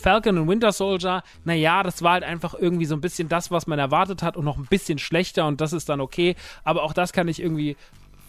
Falcon 0.00 0.38
und 0.38 0.48
Winter 0.48 0.72
Soldier, 0.72 1.22
naja, 1.44 1.82
das 1.82 2.02
war 2.02 2.12
halt 2.12 2.24
einfach 2.24 2.54
irgendwie 2.54 2.86
so 2.86 2.94
ein 2.94 3.00
bisschen 3.00 3.28
das, 3.28 3.50
was 3.50 3.66
man 3.66 3.78
erwartet 3.78 4.22
hat 4.22 4.36
und 4.36 4.44
noch 4.44 4.56
ein 4.56 4.66
bisschen 4.66 4.98
schlechter 4.98 5.46
und 5.46 5.60
das 5.60 5.72
ist 5.72 5.88
dann 5.88 6.00
okay. 6.00 6.36
Aber 6.64 6.82
auch 6.82 6.92
das 6.92 7.12
kann 7.12 7.28
ich 7.28 7.40
irgendwie 7.40 7.76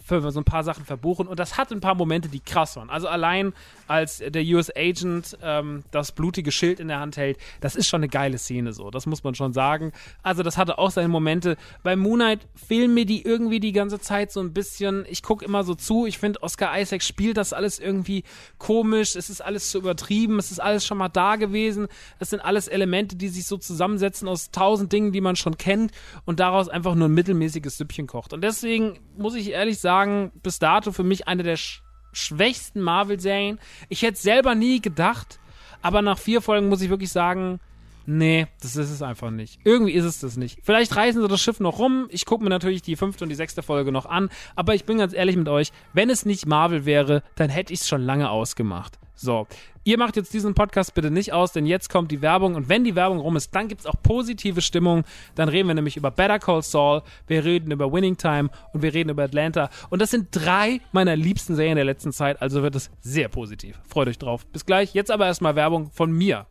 für 0.04 0.32
so 0.32 0.40
ein 0.40 0.44
paar 0.44 0.64
Sachen 0.64 0.86
verbuchen. 0.86 1.28
Und 1.28 1.40
das 1.40 1.58
hat 1.58 1.72
ein 1.72 1.80
paar 1.80 1.96
Momente, 1.96 2.30
die 2.30 2.40
krass 2.40 2.76
waren. 2.76 2.90
Also 2.90 3.08
allein 3.08 3.54
als 3.88 4.18
der 4.18 4.44
US 4.44 4.72
Agent 4.76 5.38
ähm, 5.42 5.84
das 5.92 6.12
blutige 6.12 6.52
Schild 6.52 6.80
in 6.80 6.88
der 6.88 7.00
Hand 7.00 7.18
hält, 7.18 7.38
das 7.60 7.76
ist 7.76 7.88
schon 7.88 8.00
eine 8.00 8.10
geile 8.10 8.38
Szene 8.38 8.74
so. 8.74 8.90
Das 8.90 9.06
muss 9.06 9.24
man 9.24 9.36
schon 9.36 9.54
sagen. 9.54 9.92
Also 10.24 10.44
das 10.44 10.58
hatte 10.58 10.78
auch 10.78 10.92
seine 10.92 11.08
Momente. 11.08 11.58
Bei 11.84 11.96
Moonlight 11.96 12.48
fehlen 12.56 12.94
mir 12.94 13.06
die 13.06 13.24
irgendwie 13.24 13.60
die 13.60 13.72
ganze 13.72 14.00
Zeit 14.00 14.32
so 14.32 14.40
ein 14.40 14.54
bisschen. 14.54 15.06
Ich 15.10 15.24
gucke 15.24 15.46
immer 15.46 15.64
so 15.64 15.76
zu. 15.76 16.06
Ich 16.06 16.18
finde, 16.18 16.42
Oscar 16.44 16.80
Isaac 16.80 17.04
spielt 17.04 17.38
das 17.38 17.54
alles 17.54 17.80
irgendwie 17.80 18.24
komisch. 18.58 19.16
Es 19.16 19.30
ist 19.30 19.42
alles 19.42 19.72
zu 19.72 19.78
übertrieben. 19.78 20.40
Es 20.40 20.52
ist 20.52 20.60
alles 20.60 20.86
schon 20.86 20.98
mal 20.98 21.10
da 21.10 21.36
gewesen. 21.36 21.88
Es 22.20 22.30
sind 22.30 22.40
alles 22.40 22.68
Elemente, 22.68 23.16
die 23.16 23.28
sich 23.28 23.46
so 23.46 23.58
zusammensetzen 23.58 24.28
aus 24.28 24.52
tausend 24.52 24.92
Dingen, 24.92 25.12
die 25.12 25.22
man 25.22 25.36
schon 25.36 25.58
kennt 25.58 25.92
und 26.26 26.40
daraus 26.40 26.70
einfach 26.70 26.96
nur 26.96 27.08
ein 27.08 27.14
mittelmäßiges 27.14 27.78
Süppchen 27.78 28.08
kocht. 28.08 28.34
Und 28.34 28.42
deswegen 28.42 29.00
muss 29.18 29.36
ich 29.36 29.50
ehrlich 29.52 29.80
sagen, 29.80 29.91
sagen, 29.92 30.32
bis 30.42 30.58
dato 30.58 30.94
für 30.94 31.04
mich 31.04 31.28
eine 31.28 31.44
der 31.44 31.58
sch 31.58 31.84
schwächsten 32.14 32.82
Marvel-Serien. 32.82 33.58
Ich 33.88 34.02
hätte 34.02 34.18
selber 34.18 34.54
nie 34.54 34.82
gedacht, 34.82 35.40
aber 35.82 36.02
nach 36.02 36.18
vier 36.18 36.42
Folgen 36.42 36.68
muss 36.68 36.82
ich 36.82 36.90
wirklich 36.90 37.12
sagen, 37.12 37.60
nee, 38.06 38.48
das 38.62 38.76
ist 38.76 38.90
es 38.90 39.02
einfach 39.02 39.32
nicht. 39.32 39.60
Irgendwie 39.64 39.94
ist 39.94 40.06
es 40.06 40.20
das 40.20 40.36
nicht. 40.36 40.60
Vielleicht 40.64 40.96
reißen 40.96 41.22
sie 41.22 41.28
das 41.28 41.42
Schiff 41.42 41.60
noch 41.62 41.80
rum. 41.80 42.08
Ich 42.10 42.26
gucke 42.26 42.44
mir 42.44 42.50
natürlich 42.50 42.82
die 42.82 42.98
fünfte 42.98 43.24
und 43.24 43.30
die 43.30 43.36
sechste 43.36 43.64
Folge 43.64 43.92
noch 43.92 44.06
an, 44.06 44.30
aber 44.56 44.76
ich 44.76 44.86
bin 44.86 44.98
ganz 44.98 45.14
ehrlich 45.14 45.38
mit 45.38 45.48
euch, 45.48 45.72
wenn 45.94 46.10
es 46.10 46.26
nicht 46.26 46.46
Marvel 46.46 46.86
wäre, 46.86 47.24
dann 47.36 47.50
hätte 47.50 47.74
ich 47.74 47.82
es 47.82 47.88
schon 47.88 48.02
lange 48.02 48.30
ausgemacht. 48.30 48.98
So, 49.16 49.48
ihr 49.84 49.98
macht 49.98 50.16
jetzt 50.16 50.34
diesen 50.34 50.54
Podcast 50.54 50.94
bitte 50.94 51.12
nicht 51.12 51.34
aus, 51.34 51.52
denn 51.52 51.66
jetzt 51.66 51.90
kommt 51.90 52.12
die 52.12 52.22
Werbung 52.22 52.56
und 52.56 52.70
wenn 52.70 52.84
die 52.84 52.96
Werbung 52.96 53.20
rum 53.20 53.36
ist, 53.36 53.54
dann 53.56 53.68
gibt 53.68 53.82
es 53.82 53.88
auch 53.88 53.96
positive 54.02 54.62
Stimmung. 54.62 55.04
Dann 55.36 55.50
reden 55.50 55.68
wir 55.68 55.76
nämlich 55.76 55.98
über 55.98 56.12
Better 56.12 56.40
Call 56.40 56.62
Saul, 56.62 57.02
wir 57.28 57.44
reden 57.44 57.72
über 57.72 57.92
Winning 57.92 58.18
Time 58.18 58.50
und 58.74 58.82
wir 58.82 58.94
reden 58.94 59.10
über 59.10 59.24
Atlanta. 59.24 59.70
Und 59.90 60.02
das 60.02 60.12
sind 60.12 60.28
drei 60.32 60.82
meiner 60.92 61.16
liebsten 61.16 61.56
Serien 61.56 61.76
der 61.76 61.86
letzten 61.86 62.12
Zeit, 62.12 62.42
also 62.42 62.64
wird 62.64 62.76
es 62.76 62.92
sehr 63.00 63.30
positiv. 63.30 63.80
Freut 63.88 64.08
euch 64.08 64.20
drauf. 64.20 64.46
Bis 64.48 64.66
gleich. 64.66 64.94
Jetzt 64.94 65.12
aber 65.12 65.26
erstmal 65.26 65.56
Werbung 65.56 65.92
von 65.92 66.12
mir. 66.12 66.48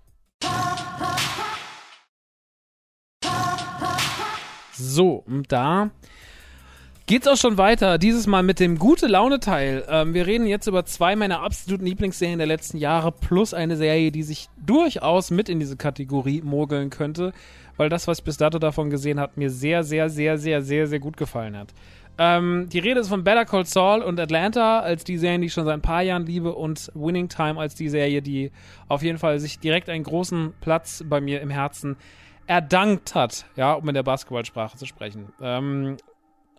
So, 4.73 5.17
und 5.27 5.53
da 5.53 5.91
geht's 7.11 7.27
auch 7.27 7.37
schon 7.37 7.59
weiter. 7.59 7.99
Dieses 7.99 8.29
Mal 8.29 8.45
mit 8.45 8.61
dem 8.61 8.79
gute 8.79 9.09
Laune 9.09 9.41
Teil. 9.41 9.85
Ähm, 9.89 10.15
wir 10.15 10.29
reden 10.29 10.47
jetzt 10.47 10.69
über 10.69 10.85
zwei 10.85 11.17
meiner 11.17 11.43
absoluten 11.43 11.85
Lieblingsserien 11.85 12.39
der 12.39 12.47
letzten 12.47 12.79
Jahre 12.79 13.11
plus 13.11 13.53
eine 13.53 13.77
Serie, 13.77 14.13
die 14.13 14.23
sich 14.23 14.49
durchaus 14.65 15.33
mit 15.33 15.49
in 15.49 15.59
diese 15.59 15.77
Kategorie 15.77 16.41
mogeln 16.41 16.89
könnte. 16.89 17.33
weil 17.77 17.89
das, 17.89 18.07
was 18.07 18.19
ich 18.19 18.25
bis 18.25 18.37
dato 18.37 18.61
davon 18.61 18.91
gesehen 18.91 19.19
habe, 19.19 19.33
mir 19.35 19.51
sehr, 19.51 19.83
sehr, 19.83 20.09
sehr, 20.09 20.39
sehr, 20.39 20.63
sehr, 20.63 20.87
sehr 20.87 21.01
gut 21.01 21.17
gefallen 21.17 21.57
hat. 21.57 21.75
Ähm, 22.17 22.69
die 22.73 22.79
Rede 22.79 23.01
ist 23.01 23.09
von 23.09 23.25
Better 23.25 23.45
Call 23.45 23.65
Saul 23.65 24.03
und 24.03 24.21
Atlanta 24.21 24.79
als 24.79 25.03
die 25.03 25.19
Serien, 25.19 25.41
die 25.41 25.49
ich 25.49 25.53
schon 25.53 25.65
seit 25.65 25.75
ein 25.75 25.83
paar 25.83 26.03
Jahren 26.03 26.27
liebe 26.27 26.55
und 26.55 26.93
Winning 26.95 27.29
Time 27.29 27.59
als 27.59 27.75
die 27.75 27.89
Serie, 27.89 28.23
die 28.23 28.53
auf 28.87 29.03
jeden 29.03 29.19
Fall 29.19 29.41
sich 29.41 29.59
direkt 29.59 29.89
einen 29.89 30.05
großen 30.05 30.53
Platz 30.61 31.03
bei 31.09 31.21
mir 31.21 31.41
im 31.41 31.51
Herzen 31.51 31.97
erdankt 32.47 33.17
hat, 33.17 33.47
ja, 33.57 33.73
um 33.73 33.89
in 33.89 33.95
der 33.95 34.05
Basketballsprache 34.05 34.77
zu 34.77 34.87
sprechen. 34.87 35.33
Ähm, 35.41 35.97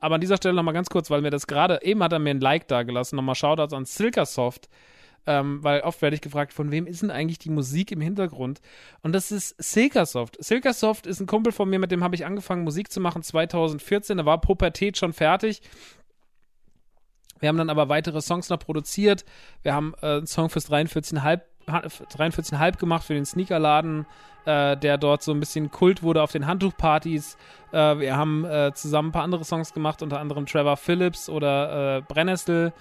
aber 0.02 0.16
an 0.16 0.22
dieser 0.22 0.38
Stelle 0.38 0.56
nochmal 0.56 0.74
ganz 0.74 0.90
kurz, 0.90 1.10
weil 1.10 1.22
mir 1.22 1.30
das 1.30 1.48
gerade, 1.48 1.80
eben 1.84 2.04
hat 2.04 2.12
er 2.12 2.20
mir 2.20 2.32
ein 2.32 2.42
Like 2.42 2.68
da 2.68 2.84
gelassen, 2.84 3.16
nochmal 3.16 3.36
Shoutouts 3.36 3.74
an 3.74 3.86
Silkasoft, 3.86 4.68
ähm, 5.28 5.64
weil 5.64 5.82
oft 5.82 6.02
werde 6.02 6.16
ich 6.16 6.22
gefragt, 6.22 6.52
von 6.52 6.72
wem 6.72 6.88
ist 6.88 7.04
denn 7.04 7.12
eigentlich 7.12 7.38
die 7.38 7.52
Musik 7.52 7.92
im 7.92 8.02
Hintergrund? 8.02 8.60
Und 9.04 9.14
das 9.14 9.32
ist 9.32 9.56
Silkasoft. 9.62 10.44
Silkasoft 10.44 11.06
ist 11.06 11.20
ein 11.20 11.28
Kumpel 11.28 11.54
von 11.54 11.70
mir, 11.70 11.78
mit 11.78 11.92
dem 11.92 12.04
habe 12.04 12.16
ich 12.16 12.26
angefangen, 12.26 12.64
Musik 12.64 12.92
zu 12.92 13.00
machen 13.00 13.22
2014. 13.22 14.18
Da 14.18 14.26
war 14.26 14.42
Pubertät 14.42 14.98
schon 14.98 15.14
fertig. 15.14 15.62
Wir 17.40 17.50
haben 17.50 17.58
dann 17.58 17.70
aber 17.70 17.88
weitere 17.88 18.22
Songs 18.22 18.50
noch 18.50 18.60
produziert. 18.60 19.24
Wir 19.62 19.76
haben 19.76 19.94
äh, 20.02 20.18
einen 20.18 20.28
Song 20.28 20.50
fürs 20.50 20.72
43,5 20.72 21.42
43,5 21.72 22.78
gemacht 22.78 23.04
für 23.04 23.14
den 23.14 23.26
Sneakerladen, 23.26 24.06
äh, 24.46 24.78
der 24.78 24.98
dort 24.98 25.24
so 25.24 25.32
ein 25.32 25.40
bisschen 25.40 25.72
Kult 25.72 26.04
wurde 26.04 26.22
auf 26.22 26.32
den 26.32 26.48
Handtuchpartys. 26.48 27.38
Äh, 27.72 28.00
wir 28.00 28.16
haben 28.16 28.46
äh, 28.46 28.72
zusammen 28.74 29.10
ein 29.10 29.12
paar 29.12 29.24
andere 29.24 29.44
Songs 29.44 29.74
gemacht, 29.74 30.02
unter 30.02 30.20
anderem 30.20 30.46
Trevor 30.46 30.78
Phillips 30.78 31.30
oder 31.30 31.98
äh, 31.98 32.02
Brennnessel. 32.02 32.74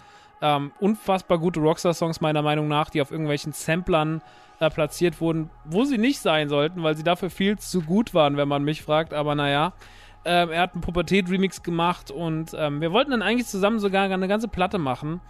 Ähm, 0.42 0.72
unfassbar 0.80 1.38
gute 1.38 1.60
Rockstar-Songs 1.60 2.20
meiner 2.20 2.42
Meinung 2.42 2.66
nach, 2.66 2.88
die 2.88 3.02
auf 3.02 3.10
irgendwelchen 3.10 3.52
Samplern 3.52 4.22
äh, 4.58 4.70
platziert 4.70 5.20
wurden, 5.20 5.50
wo 5.64 5.84
sie 5.84 5.98
nicht 5.98 6.20
sein 6.20 6.48
sollten, 6.48 6.82
weil 6.82 6.96
sie 6.96 7.02
dafür 7.02 7.30
viel 7.30 7.58
zu 7.58 7.82
gut 7.82 8.14
waren, 8.14 8.36
wenn 8.36 8.48
man 8.48 8.64
mich 8.64 8.82
fragt. 8.82 9.12
Aber 9.12 9.34
naja, 9.34 9.74
ähm, 10.24 10.50
er 10.50 10.62
hat 10.62 10.74
einen 10.74 10.82
Pubertät-Remix 10.82 11.62
gemacht 11.62 12.10
und 12.10 12.54
ähm, 12.56 12.80
wir 12.80 12.92
wollten 12.92 13.10
dann 13.10 13.22
eigentlich 13.22 13.46
zusammen 13.46 13.78
sogar 13.78 14.04
eine 14.04 14.28
ganze 14.28 14.48
Platte 14.48 14.78
machen. 14.78 15.20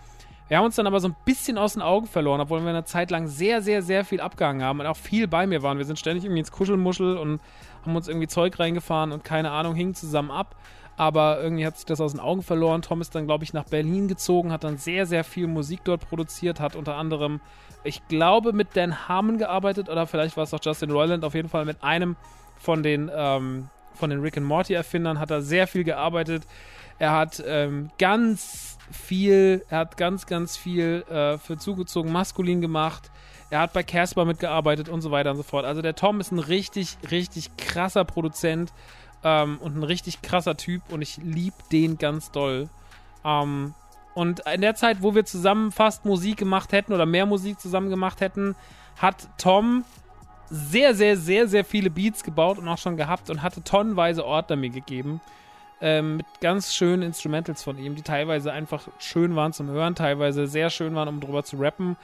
Wir 0.51 0.59
haben 0.59 0.64
uns 0.64 0.74
dann 0.74 0.88
aber 0.88 0.98
so 0.98 1.07
ein 1.07 1.14
bisschen 1.24 1.59
aus 1.59 1.74
den 1.74 1.82
Augen 1.82 2.09
verloren, 2.09 2.40
obwohl 2.40 2.61
wir 2.61 2.70
eine 2.70 2.84
Zeit 2.84 3.12
lang 3.12 3.28
sehr, 3.28 3.62
sehr, 3.62 3.82
sehr 3.82 4.05
viel 4.05 4.20
abgehangen 4.20 4.64
haben 4.64 4.80
und 4.80 4.86
auch 4.86 4.96
viel 4.96 5.28
bei 5.28 5.46
mir 5.46 5.62
waren. 5.62 5.78
Wir 5.78 5.84
sind 5.84 5.96
ständig 5.98 6.24
irgendwie 6.24 6.40
ins 6.40 6.51
Kuschelmuschel 6.51 7.16
und 7.16 7.40
haben 7.86 7.94
uns 7.94 8.09
irgendwie 8.09 8.26
Zeug 8.26 8.59
reingefahren 8.59 9.12
und 9.12 9.22
keine 9.22 9.53
Ahnung, 9.53 9.76
hingen 9.76 9.94
zusammen 9.94 10.32
ab 10.32 10.57
aber 11.01 11.40
irgendwie 11.40 11.64
hat 11.64 11.76
sich 11.78 11.86
das 11.86 11.98
aus 12.03 12.12
den 12.12 12.20
Augen 12.20 12.42
verloren. 12.42 12.82
Tom 12.82 13.01
ist 13.01 13.14
dann, 13.14 13.24
glaube 13.24 13.42
ich, 13.42 13.55
nach 13.55 13.64
Berlin 13.64 14.07
gezogen, 14.07 14.53
hat 14.53 14.64
dann 14.64 14.76
sehr, 14.76 15.07
sehr 15.07 15.24
viel 15.24 15.46
Musik 15.46 15.80
dort 15.84 16.07
produziert, 16.07 16.61
hat 16.61 16.76
unter 16.76 16.96
anderem, 16.96 17.40
ich 17.84 18.07
glaube, 18.09 18.53
mit 18.53 18.76
Dan 18.76 19.09
Harmon 19.09 19.38
gearbeitet 19.38 19.88
oder 19.88 20.07
vielleicht 20.07 20.36
war 20.36 20.44
es 20.44 20.53
auch 20.53 20.61
Justin 20.62 20.90
Roiland, 20.90 21.24
auf 21.24 21.32
jeden 21.32 21.48
Fall 21.48 21.64
mit 21.64 21.82
einem 21.82 22.16
von 22.59 22.82
den, 22.82 23.11
ähm, 23.14 23.70
von 23.94 24.11
den 24.11 24.20
Rick 24.20 24.36
and 24.36 24.44
Morty 24.44 24.74
Erfindern 24.74 25.18
hat 25.18 25.30
er 25.30 25.40
sehr 25.40 25.66
viel 25.66 25.84
gearbeitet. 25.84 26.46
Er 26.98 27.12
hat 27.12 27.42
ähm, 27.46 27.88
ganz 27.98 28.76
viel, 28.91 29.64
er 29.68 29.78
hat 29.78 29.97
ganz, 29.97 30.26
ganz 30.26 30.57
viel 30.57 31.05
äh, 31.09 31.38
für 31.38 31.57
zugezogen 31.59 32.12
maskulin 32.12 32.61
gemacht. 32.61 33.11
Er 33.51 33.61
hat 33.61 33.72
bei 33.72 33.82
Casper 33.82 34.24
mitgearbeitet 34.24 34.88
und 34.88 35.01
so 35.01 35.11
weiter 35.11 35.30
und 35.30 35.36
so 35.36 35.43
fort. 35.43 35.64
Also 35.64 35.82
der 35.82 35.95
Tom 35.95 36.20
ist 36.20 36.30
ein 36.30 36.38
richtig, 36.38 36.97
richtig 37.11 37.57
krasser 37.57 38.05
Produzent 38.05 38.72
ähm, 39.24 39.59
und 39.61 39.76
ein 39.76 39.82
richtig 39.82 40.22
krasser 40.22 40.57
Typ 40.57 40.82
und 40.91 41.03
ich 41.03 41.16
liebe 41.18 41.57
den 41.72 41.99
ganz 41.99 42.30
doll. 42.30 42.68
Ähm, 43.24 43.74
und 44.14 44.41
in 44.53 44.61
der 44.61 44.74
Zeit, 44.74 45.03
wo 45.03 45.14
wir 45.14 45.24
zusammen 45.24 45.72
fast 45.72 46.05
Musik 46.05 46.36
gemacht 46.36 46.72
hätten 46.72 46.93
oder 46.93 47.07
mehr 47.07 47.26
Musik 47.26 47.61
zusammen 47.61 47.91
gemacht 47.91 48.20
hätten, 48.20 48.57
hat 48.97 49.28
Tom 49.38 49.84
sehr, 50.51 50.95
sehr, 50.95 51.16
sehr, 51.16 51.47
sehr 51.47 51.64
viele 51.64 51.91
Beats 51.91 52.24
gebaut 52.24 52.59
und 52.59 52.68
auch 52.68 52.78
schon 52.78 52.97
gehabt 52.97 53.30
und 53.30 53.43
hatte 53.43 53.62
tonnenweise 53.62 54.26
Ordner 54.26 54.57
mir 54.57 54.70
gegeben. 54.70 55.20
Ähm, 55.83 56.18
mit 56.18 56.26
ganz 56.41 56.74
schönen 56.74 57.03
Instrumentals 57.03 57.62
von 57.62 57.78
ihm, 57.78 57.95
die 57.95 58.03
teilweise 58.03 58.53
einfach 58.53 58.89
schön 58.99 59.35
waren 59.35 59.53
zum 59.53 59.68
Hören, 59.68 59.95
teilweise 59.95 60.47
sehr 60.47 60.68
schön 60.68 60.95
waren, 60.95 61.09
um 61.09 61.20
drüber 61.20 61.43
zu 61.43 61.57
rappen. 61.57 61.97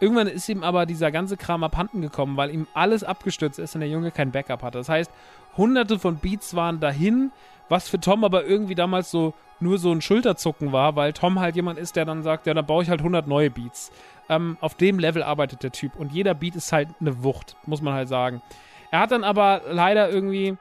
Irgendwann 0.00 0.28
ist 0.28 0.48
ihm 0.48 0.62
aber 0.62 0.86
dieser 0.86 1.10
ganze 1.10 1.36
Kram 1.36 1.64
abhanden 1.64 2.00
gekommen, 2.00 2.36
weil 2.36 2.50
ihm 2.50 2.66
alles 2.74 3.04
abgestürzt 3.04 3.58
ist 3.58 3.74
und 3.74 3.80
der 3.80 3.90
Junge 3.90 4.10
kein 4.10 4.30
Backup 4.30 4.62
hatte. 4.62 4.78
Das 4.78 4.88
heißt, 4.88 5.10
hunderte 5.56 5.98
von 5.98 6.16
Beats 6.16 6.54
waren 6.54 6.80
dahin, 6.80 7.32
was 7.68 7.88
für 7.88 7.98
Tom 7.98 8.24
aber 8.24 8.44
irgendwie 8.44 8.74
damals 8.74 9.10
so 9.10 9.34
nur 9.60 9.78
so 9.78 9.92
ein 9.92 10.02
Schulterzucken 10.02 10.72
war, 10.72 10.96
weil 10.96 11.12
Tom 11.12 11.40
halt 11.40 11.56
jemand 11.56 11.78
ist, 11.78 11.96
der 11.96 12.04
dann 12.04 12.22
sagt, 12.22 12.46
ja, 12.46 12.54
dann 12.54 12.66
baue 12.66 12.82
ich 12.82 12.90
halt 12.90 13.00
100 13.00 13.26
neue 13.26 13.50
Beats. 13.50 13.90
Ähm, 14.28 14.56
auf 14.60 14.74
dem 14.74 14.98
Level 14.98 15.22
arbeitet 15.22 15.62
der 15.62 15.72
Typ 15.72 15.96
und 15.96 16.12
jeder 16.12 16.34
Beat 16.34 16.56
ist 16.56 16.72
halt 16.72 16.88
eine 17.00 17.22
Wucht, 17.22 17.56
muss 17.66 17.82
man 17.82 17.94
halt 17.94 18.08
sagen. 18.08 18.42
Er 18.90 19.00
hat 19.00 19.10
dann 19.10 19.24
aber 19.24 19.62
leider 19.70 20.08
irgendwie 20.08 20.56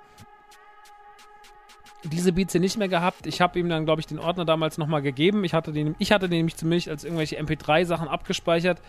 diese 2.04 2.34
Beats 2.34 2.52
hier 2.52 2.62
nicht 2.62 2.78
mehr 2.78 2.88
gehabt. 2.88 3.26
Ich 3.28 3.42
habe 3.42 3.60
ihm 3.60 3.70
dann, 3.70 3.86
glaube 3.86 4.02
ich, 4.02 4.08
den 4.08 4.20
Ordner 4.20 4.46
damals 4.46 4.78
nochmal 4.78 5.02
gegeben. 5.02 5.44
Ich 5.44 5.54
hatte 5.54 5.72
den, 5.72 5.96
ich 6.00 6.12
hatte 6.12 6.28
den 6.30 6.38
nämlich 6.38 6.58
zumindest 6.58 6.90
als 6.90 7.04
irgendwelche 7.04 7.40
MP3-Sachen 7.40 8.08
abgespeichert 8.08 8.82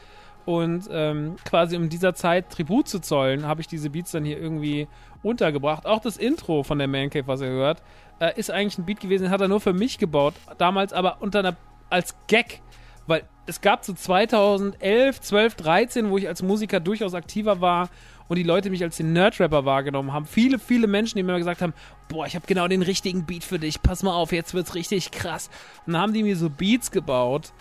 und 0.45 0.89
ähm, 0.91 1.37
quasi 1.45 1.77
um 1.77 1.89
dieser 1.89 2.15
Zeit 2.15 2.51
Tribut 2.51 2.89
zu 2.89 3.01
zollen, 3.01 3.47
habe 3.47 3.61
ich 3.63 3.67
diese 3.67 3.91
Beats 3.91 4.11
dann 4.11 4.25
hier 4.25 4.39
irgendwie 4.39 4.89
untergebracht. 5.23 5.87
Auch 5.87 6.01
das 6.01 6.17
Intro 6.17 6.63
von 6.63 6.79
der 6.79 6.89
Man 6.89 7.09
Cave, 7.09 7.27
was 7.27 7.41
ihr 7.41 7.49
hört, 7.49 7.83
äh, 8.21 8.39
ist 8.39 8.51
eigentlich 8.51 8.79
ein 8.79 8.85
Beat 8.85 9.01
gewesen, 9.01 9.25
den 9.25 9.33
hat 9.33 9.41
er 9.41 9.49
nur 9.49 9.61
für 9.61 9.73
mich 9.73 9.99
gebaut. 9.99 10.35
Damals 10.59 10.93
aber 10.93 11.19
unter 11.21 11.39
einer, 11.39 11.57
als 11.89 12.15
Gag. 12.27 12.61
Weil 13.07 13.25
es 13.47 13.61
gab 13.61 13.85
so 13.85 13.93
2011, 13.93 15.21
12, 15.21 15.55
13, 15.55 16.11
wo 16.11 16.19
ich 16.19 16.29
als 16.29 16.43
Musiker 16.43 16.81
durchaus 16.81 17.15
aktiver 17.15 17.61
war 17.61 17.89
und 18.29 18.37
die 18.37 18.43
Leute 18.43 18.71
mich 18.71 18.83
als 18.83 18.97
den 18.97 19.13
Nerd-Rapper 19.13 19.65
wahrgenommen 19.65 20.13
haben. 20.13 20.27
Viele, 20.27 20.59
viele 20.59 20.87
Menschen, 20.87 21.17
die 21.17 21.23
mir 21.23 21.37
gesagt 21.39 21.63
haben, 21.63 21.75
boah, 22.09 22.27
ich 22.27 22.35
habe 22.35 22.47
genau 22.47 22.69
den 22.69 22.83
richtigen 22.83 23.27
Beat 23.27 23.45
für 23.45 23.59
dich, 23.59 23.83
pass 23.83 24.03
mal 24.03 24.15
auf, 24.15 24.33
jetzt 24.33 24.55
wird's 24.55 24.75
richtig 24.75 25.11
krass. 25.11 25.51
Und 25.87 25.95
dann 25.95 26.03
haben 26.03 26.13
die 26.13 26.23
mir 26.23 26.37
so 26.37 26.51
Beats 26.51 26.91
gebaut, 26.91 27.53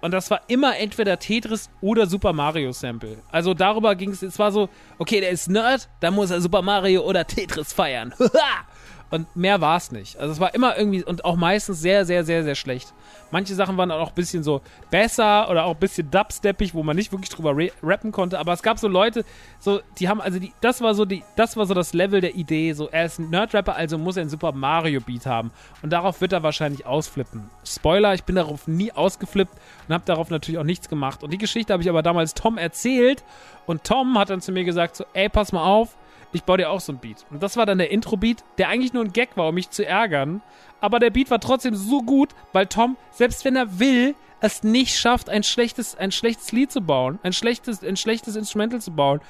und 0.00 0.12
das 0.12 0.30
war 0.30 0.42
immer 0.46 0.78
entweder 0.78 1.18
Tetris 1.18 1.70
oder 1.80 2.06
Super 2.06 2.32
Mario 2.32 2.72
Sample. 2.72 3.18
Also 3.32 3.54
darüber 3.54 3.96
ging 3.96 4.10
es. 4.10 4.22
Es 4.22 4.38
war 4.38 4.52
so, 4.52 4.68
okay, 4.98 5.20
der 5.20 5.30
ist 5.30 5.48
Nerd, 5.48 5.88
dann 6.00 6.14
muss 6.14 6.30
er 6.30 6.40
Super 6.40 6.62
Mario 6.62 7.02
oder 7.02 7.26
Tetris 7.26 7.72
feiern. 7.72 8.14
Und 9.10 9.34
mehr 9.34 9.60
war 9.60 9.76
es 9.76 9.90
nicht. 9.90 10.18
Also 10.18 10.32
es 10.32 10.40
war 10.40 10.54
immer 10.54 10.76
irgendwie 10.76 11.02
und 11.02 11.24
auch 11.24 11.36
meistens 11.36 11.80
sehr, 11.80 12.04
sehr, 12.04 12.24
sehr, 12.24 12.44
sehr 12.44 12.54
schlecht. 12.54 12.92
Manche 13.30 13.54
Sachen 13.54 13.76
waren 13.76 13.90
auch 13.90 14.08
ein 14.08 14.14
bisschen 14.14 14.42
so 14.42 14.60
besser 14.90 15.48
oder 15.50 15.64
auch 15.64 15.74
ein 15.74 15.80
bisschen 15.80 16.10
dubsteppig, 16.10 16.74
wo 16.74 16.82
man 16.82 16.96
nicht 16.96 17.10
wirklich 17.12 17.30
drüber 17.30 17.56
rappen 17.82 18.12
konnte. 18.12 18.38
Aber 18.38 18.52
es 18.52 18.62
gab 18.62 18.78
so 18.78 18.86
Leute, 18.88 19.24
so, 19.58 19.80
die 19.98 20.08
haben, 20.08 20.20
also 20.20 20.38
die, 20.38 20.52
das 20.60 20.80
war 20.80 20.94
so 20.94 21.04
die, 21.04 21.22
das 21.36 21.56
war 21.56 21.66
so 21.66 21.74
das 21.74 21.94
Level 21.94 22.20
der 22.20 22.34
Idee. 22.34 22.72
So, 22.74 22.88
er 22.88 23.06
ist 23.06 23.18
ein 23.18 23.30
Nerdrapper, 23.30 23.76
also 23.76 23.96
muss 23.96 24.16
er 24.16 24.22
einen 24.22 24.30
Super 24.30 24.52
Mario 24.52 25.00
Beat 25.00 25.26
haben. 25.26 25.50
Und 25.82 25.90
darauf 25.90 26.20
wird 26.20 26.32
er 26.32 26.42
wahrscheinlich 26.42 26.84
ausflippen. 26.84 27.50
Spoiler, 27.64 28.14
ich 28.14 28.24
bin 28.24 28.36
darauf 28.36 28.68
nie 28.68 28.92
ausgeflippt 28.92 29.54
und 29.88 29.94
habe 29.94 30.04
darauf 30.04 30.28
natürlich 30.28 30.58
auch 30.58 30.64
nichts 30.64 30.88
gemacht. 30.88 31.22
Und 31.22 31.32
die 31.32 31.38
Geschichte 31.38 31.72
habe 31.72 31.82
ich 31.82 31.88
aber 31.88 32.02
damals 32.02 32.34
Tom 32.34 32.58
erzählt. 32.58 33.24
Und 33.64 33.84
Tom 33.84 34.18
hat 34.18 34.30
dann 34.30 34.40
zu 34.40 34.52
mir 34.52 34.64
gesagt: 34.64 34.96
so, 34.96 35.04
ey, 35.14 35.28
pass 35.28 35.52
mal 35.52 35.64
auf 35.64 35.97
ich 36.32 36.44
baue 36.44 36.58
dir 36.58 36.70
auch 36.70 36.80
so 36.80 36.92
ein 36.92 36.98
Beat. 36.98 37.24
Und 37.30 37.42
das 37.42 37.56
war 37.56 37.66
dann 37.66 37.78
der 37.78 37.90
Intro-Beat, 37.90 38.44
der 38.58 38.68
eigentlich 38.68 38.92
nur 38.92 39.04
ein 39.04 39.12
Gag 39.12 39.36
war, 39.36 39.48
um 39.48 39.54
mich 39.54 39.70
zu 39.70 39.86
ärgern. 39.86 40.42
Aber 40.80 40.98
der 40.98 41.10
Beat 41.10 41.30
war 41.30 41.40
trotzdem 41.40 41.74
so 41.74 42.02
gut, 42.02 42.30
weil 42.52 42.66
Tom, 42.66 42.96
selbst 43.10 43.44
wenn 43.44 43.56
er 43.56 43.78
will, 43.78 44.14
es 44.40 44.62
nicht 44.62 44.96
schafft, 44.96 45.28
ein 45.28 45.42
schlechtes, 45.42 45.96
ein 45.96 46.12
schlechtes 46.12 46.52
Lied 46.52 46.70
zu 46.70 46.80
bauen, 46.80 47.18
ein 47.22 47.32
schlechtes, 47.32 47.82
ein 47.82 47.96
schlechtes 47.96 48.36
Instrumental 48.36 48.80
zu 48.80 48.92
bauen. 48.92 49.20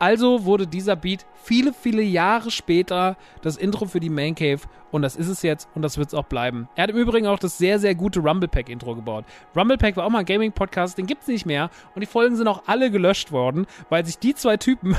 Also 0.00 0.46
wurde 0.46 0.66
dieser 0.66 0.96
Beat 0.96 1.26
viele, 1.34 1.74
viele 1.74 2.00
Jahre 2.00 2.50
später 2.50 3.18
das 3.42 3.58
Intro 3.58 3.84
für 3.84 4.00
die 4.00 4.08
Main 4.08 4.34
Cave 4.34 4.62
und 4.90 5.02
das 5.02 5.14
ist 5.14 5.28
es 5.28 5.42
jetzt 5.42 5.68
und 5.74 5.82
das 5.82 5.98
wird 5.98 6.08
es 6.08 6.14
auch 6.14 6.24
bleiben. 6.24 6.70
Er 6.74 6.84
hat 6.84 6.90
im 6.90 6.96
Übrigen 6.96 7.26
auch 7.26 7.38
das 7.38 7.58
sehr, 7.58 7.78
sehr 7.78 7.94
gute 7.94 8.20
Rumble 8.20 8.48
Pack 8.48 8.70
Intro 8.70 8.94
gebaut. 8.94 9.26
Rumble 9.54 9.76
Pack 9.76 9.98
war 9.98 10.06
auch 10.06 10.10
mal 10.10 10.20
ein 10.20 10.24
Gaming 10.24 10.52
Podcast, 10.52 10.96
den 10.96 11.04
gibt 11.04 11.20
es 11.20 11.28
nicht 11.28 11.44
mehr 11.44 11.68
und 11.94 12.00
die 12.00 12.06
Folgen 12.06 12.34
sind 12.34 12.48
auch 12.48 12.62
alle 12.64 12.90
gelöscht 12.90 13.30
worden, 13.30 13.66
weil 13.90 14.06
sich 14.06 14.18
die 14.18 14.34
zwei 14.34 14.56
Typen, 14.56 14.96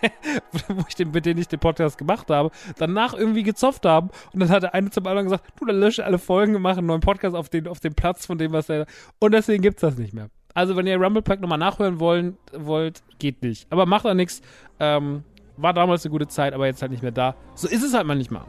wo 0.68 0.82
ich 0.88 0.94
den, 0.94 1.10
mit 1.10 1.26
denen 1.26 1.38
ich 1.38 1.48
den 1.48 1.60
Podcast 1.60 1.98
gemacht 1.98 2.30
habe, 2.30 2.50
danach 2.78 3.12
irgendwie 3.12 3.42
gezopft 3.42 3.84
haben 3.84 4.08
und 4.32 4.40
dann 4.40 4.48
hat 4.48 4.62
der 4.62 4.72
eine 4.72 4.88
zum 4.88 5.06
anderen 5.06 5.26
gesagt, 5.26 5.44
du, 5.60 5.66
dann 5.66 5.78
lösche 5.78 6.06
alle 6.06 6.18
Folgen, 6.18 6.54
machen 6.62 6.78
einen 6.78 6.86
neuen 6.86 7.02
Podcast 7.02 7.36
auf 7.36 7.50
den, 7.50 7.68
auf 7.68 7.80
den 7.80 7.92
Platz 7.92 8.24
von 8.24 8.38
dem, 8.38 8.52
was 8.52 8.70
er, 8.70 8.86
und 9.18 9.32
deswegen 9.34 9.62
gibt 9.62 9.76
es 9.76 9.82
das 9.82 9.98
nicht 9.98 10.14
mehr. 10.14 10.30
Also, 10.58 10.74
wenn 10.74 10.88
ihr 10.88 11.00
Rumble 11.00 11.22
Pack 11.22 11.40
nochmal 11.40 11.56
nachhören 11.56 12.00
wollen, 12.00 12.36
wollt, 12.52 13.04
geht 13.20 13.44
nicht. 13.44 13.68
Aber 13.70 13.86
macht 13.86 14.04
auch 14.04 14.14
nichts. 14.14 14.42
Ähm, 14.80 15.22
war 15.56 15.72
damals 15.72 16.04
eine 16.04 16.10
gute 16.10 16.26
Zeit, 16.26 16.52
aber 16.52 16.66
jetzt 16.66 16.82
halt 16.82 16.90
nicht 16.90 17.04
mehr 17.04 17.12
da. 17.12 17.36
So 17.54 17.68
ist 17.68 17.84
es 17.84 17.94
halt 17.94 18.08
manchmal. 18.08 18.42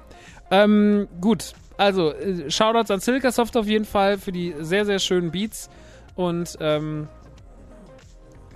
Ähm, 0.49 1.07
gut. 1.21 1.53
Also, 1.77 2.11
äh, 2.11 2.49
Shoutouts 2.49 2.89
an 2.89 2.99
Silkasoft 2.99 3.55
auf 3.55 3.67
jeden 3.67 3.85
Fall 3.85 4.17
für 4.17 4.31
die 4.31 4.55
sehr, 4.57 4.87
sehr 4.87 4.97
schönen 4.97 5.29
Beats. 5.29 5.69
Und 6.15 6.57
ähm, 6.59 7.07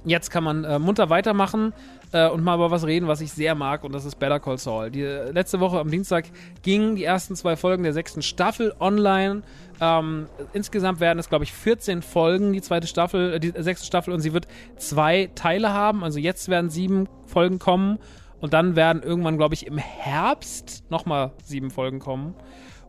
jetzt 0.04 0.32
kann 0.32 0.43
man 0.43 0.64
äh, 0.64 0.80
munter 0.80 1.12
weitermachen 1.12 1.74
äh, 2.12 2.28
und 2.28 2.43
mal 2.43 2.56
über 2.56 2.72
was 2.72 2.88
reden, 2.88 3.08
was 3.08 3.22
ich 3.22 3.34
sehr 3.34 3.54
mag, 3.54 3.84
und 3.84 3.93
das 3.93 4.06
ist 4.06 4.16
Better 4.16 4.39
Call 4.39 4.58
Saul. 4.58 4.89
Die 4.89 5.01
äh, 5.01 5.30
letzte 5.32 5.60
Woche 5.60 5.80
am 5.80 5.91
Dienstag 5.91 6.26
gingen 6.64 6.95
die 6.95 7.04
ersten 7.04 7.36
zwei 7.36 7.56
Folgen 7.56 7.84
der 7.84 7.93
sechsten 7.93 8.24
Staffel 8.24 8.74
online. 8.80 9.43
Ähm, 9.86 10.28
insgesamt 10.54 11.02
werden 11.02 11.20
es, 11.20 11.28
glaube 11.28 11.44
ich, 11.44 11.52
14 11.52 12.04
Folgen, 12.04 12.54
die 12.54 12.62
zweite 12.62 12.88
Staffel, 12.88 13.34
äh, 13.34 13.40
die 13.42 13.52
sechste 13.58 13.86
Staffel, 13.86 14.14
und 14.14 14.22
sie 14.22 14.32
wird 14.32 14.48
zwei 14.78 15.30
Teile 15.36 15.74
haben. 15.74 16.06
Also 16.06 16.20
jetzt 16.20 16.48
werden 16.48 16.70
sieben 16.70 17.10
Folgen 17.28 17.60
kommen 17.60 18.00
Und 18.40 18.54
dann 18.54 18.78
werden 18.78 19.04
irgendwann, 19.04 19.38
glaube 19.38 19.56
ich, 19.56 19.68
im 19.68 19.78
Herbst 19.78 20.86
nochmal 20.90 21.32
sieben 21.44 21.70
Folgen 21.70 22.00
kommen. 22.00 22.34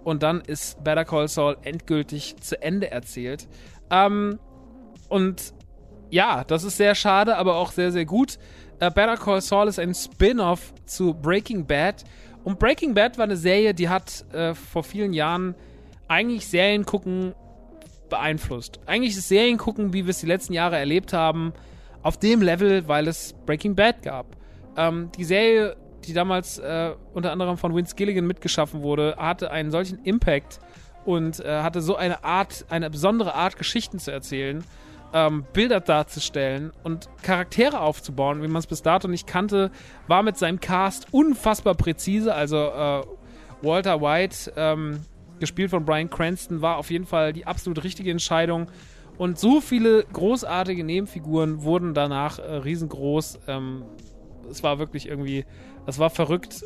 Und 0.04 0.22
dann 0.22 0.40
ist 0.40 0.84
Better 0.84 1.04
Call 1.04 1.26
Saul 1.26 1.56
endgültig 1.62 2.36
zu 2.40 2.62
Ende 2.62 2.92
erzählt. 2.92 3.48
Ähm, 3.90 4.38
und 5.08 5.52
ja, 6.10 6.44
das 6.44 6.62
ist 6.62 6.76
sehr 6.76 6.94
schade, 6.94 7.36
aber 7.36 7.56
auch 7.56 7.72
sehr, 7.72 7.90
sehr 7.90 8.04
gut. 8.04 8.38
Uh, 8.76 8.90
Better 8.90 9.16
Call 9.16 9.40
Saul 9.40 9.66
ist 9.66 9.80
ein 9.80 9.94
Spin-off 9.94 10.74
zu 10.86 11.14
Breaking 11.14 11.66
Bad. 11.66 12.04
Und 12.44 12.60
Breaking 12.60 12.94
Bad 12.94 13.18
war 13.18 13.24
eine 13.24 13.36
Serie, 13.36 13.74
die 13.74 13.88
hat 13.88 14.24
äh, 14.32 14.54
vor 14.54 14.84
vielen 14.84 15.12
Jahren 15.12 15.56
eigentlich 16.08 16.46
Serien 16.46 16.84
gucken 16.84 17.34
beeinflusst. 18.08 18.80
Eigentlich 18.86 19.16
ist 19.16 19.28
Serien 19.28 19.58
gucken, 19.58 19.92
wie 19.92 20.04
wir 20.04 20.10
es 20.10 20.20
die 20.20 20.26
letzten 20.26 20.52
Jahre 20.52 20.76
erlebt 20.76 21.12
haben, 21.12 21.52
auf 22.02 22.18
dem 22.18 22.42
Level, 22.42 22.86
weil 22.86 23.08
es 23.08 23.34
Breaking 23.46 23.74
Bad 23.74 24.02
gab. 24.02 24.36
Ähm, 24.76 25.10
die 25.16 25.24
Serie, 25.24 25.76
die 26.04 26.12
damals 26.12 26.58
äh, 26.58 26.92
unter 27.14 27.32
anderem 27.32 27.56
von 27.56 27.74
Vince 27.74 27.96
Gilligan 27.96 28.26
mitgeschaffen 28.26 28.82
wurde, 28.82 29.16
hatte 29.18 29.50
einen 29.50 29.70
solchen 29.70 30.04
Impact 30.04 30.60
und 31.04 31.40
äh, 31.40 31.62
hatte 31.62 31.80
so 31.80 31.96
eine 31.96 32.22
Art, 32.24 32.66
eine 32.68 32.90
besondere 32.90 33.34
Art, 33.34 33.56
Geschichten 33.56 33.98
zu 33.98 34.10
erzählen, 34.10 34.64
ähm, 35.14 35.46
Bilder 35.52 35.80
darzustellen 35.80 36.72
und 36.82 37.08
Charaktere 37.22 37.80
aufzubauen, 37.80 38.42
wie 38.42 38.48
man 38.48 38.58
es 38.58 38.66
bis 38.66 38.82
dato 38.82 39.08
nicht 39.08 39.26
kannte, 39.26 39.70
war 40.08 40.22
mit 40.22 40.36
seinem 40.36 40.60
Cast 40.60 41.06
unfassbar 41.12 41.74
präzise. 41.74 42.34
Also 42.34 42.56
äh, 42.56 43.02
Walter 43.62 44.00
White, 44.00 44.52
ähm, 44.56 45.00
gespielt 45.44 45.70
von 45.70 45.84
Brian 45.84 46.10
Cranston, 46.10 46.62
war 46.62 46.78
auf 46.78 46.90
jeden 46.90 47.06
Fall 47.06 47.32
die 47.32 47.46
absolut 47.46 47.84
richtige 47.84 48.10
Entscheidung. 48.10 48.70
Und 49.16 49.38
so 49.38 49.60
viele 49.60 50.04
großartige 50.12 50.82
Nebenfiguren 50.82 51.62
wurden 51.62 51.94
danach 51.94 52.38
äh, 52.38 52.42
riesengroß. 52.42 53.40
Ähm, 53.46 53.84
es 54.50 54.62
war 54.62 54.78
wirklich 54.78 55.06
irgendwie, 55.08 55.44
es 55.86 55.98
war 55.98 56.10
verrückt, 56.10 56.64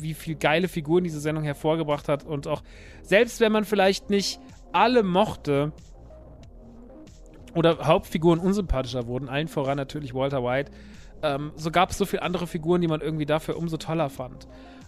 wie 0.00 0.14
viele 0.14 0.36
geile 0.36 0.68
Figuren 0.68 1.04
diese 1.04 1.20
Sendung 1.20 1.44
hervorgebracht 1.44 2.08
hat. 2.08 2.24
Und 2.24 2.46
auch, 2.46 2.62
selbst 3.02 3.40
wenn 3.40 3.52
man 3.52 3.64
vielleicht 3.64 4.10
nicht 4.10 4.40
alle 4.72 5.02
mochte 5.02 5.72
oder 7.54 7.86
Hauptfiguren 7.86 8.38
unsympathischer 8.38 9.06
wurden, 9.06 9.28
allen 9.28 9.48
voran 9.48 9.76
natürlich 9.76 10.14
Walter 10.14 10.44
White, 10.44 10.70
ähm, 11.22 11.52
so 11.56 11.70
gab 11.70 11.90
es 11.90 11.98
so 11.98 12.06
viele 12.06 12.22
andere 12.22 12.46
Figuren, 12.46 12.80
die 12.80 12.88
man 12.88 13.00
irgendwie 13.00 13.26
dafür 13.26 13.56
umso 13.56 13.76
toller 13.76 14.10
fand. 14.10 14.46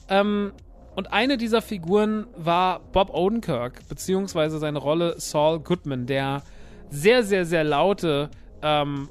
Ähm, 0.08 0.52
und 0.94 1.12
eine 1.12 1.38
dieser 1.38 1.62
Figuren 1.62 2.26
war 2.36 2.80
Bob 2.80 3.14
Odenkirk, 3.14 3.88
beziehungsweise 3.88 4.58
seine 4.58 4.78
Rolle 4.78 5.14
Saul 5.18 5.60
Goodman, 5.60 6.06
der 6.06 6.42
sehr, 6.90 7.22
sehr, 7.22 7.46
sehr 7.46 7.64
laute, 7.64 8.30
ähm, 8.60 9.08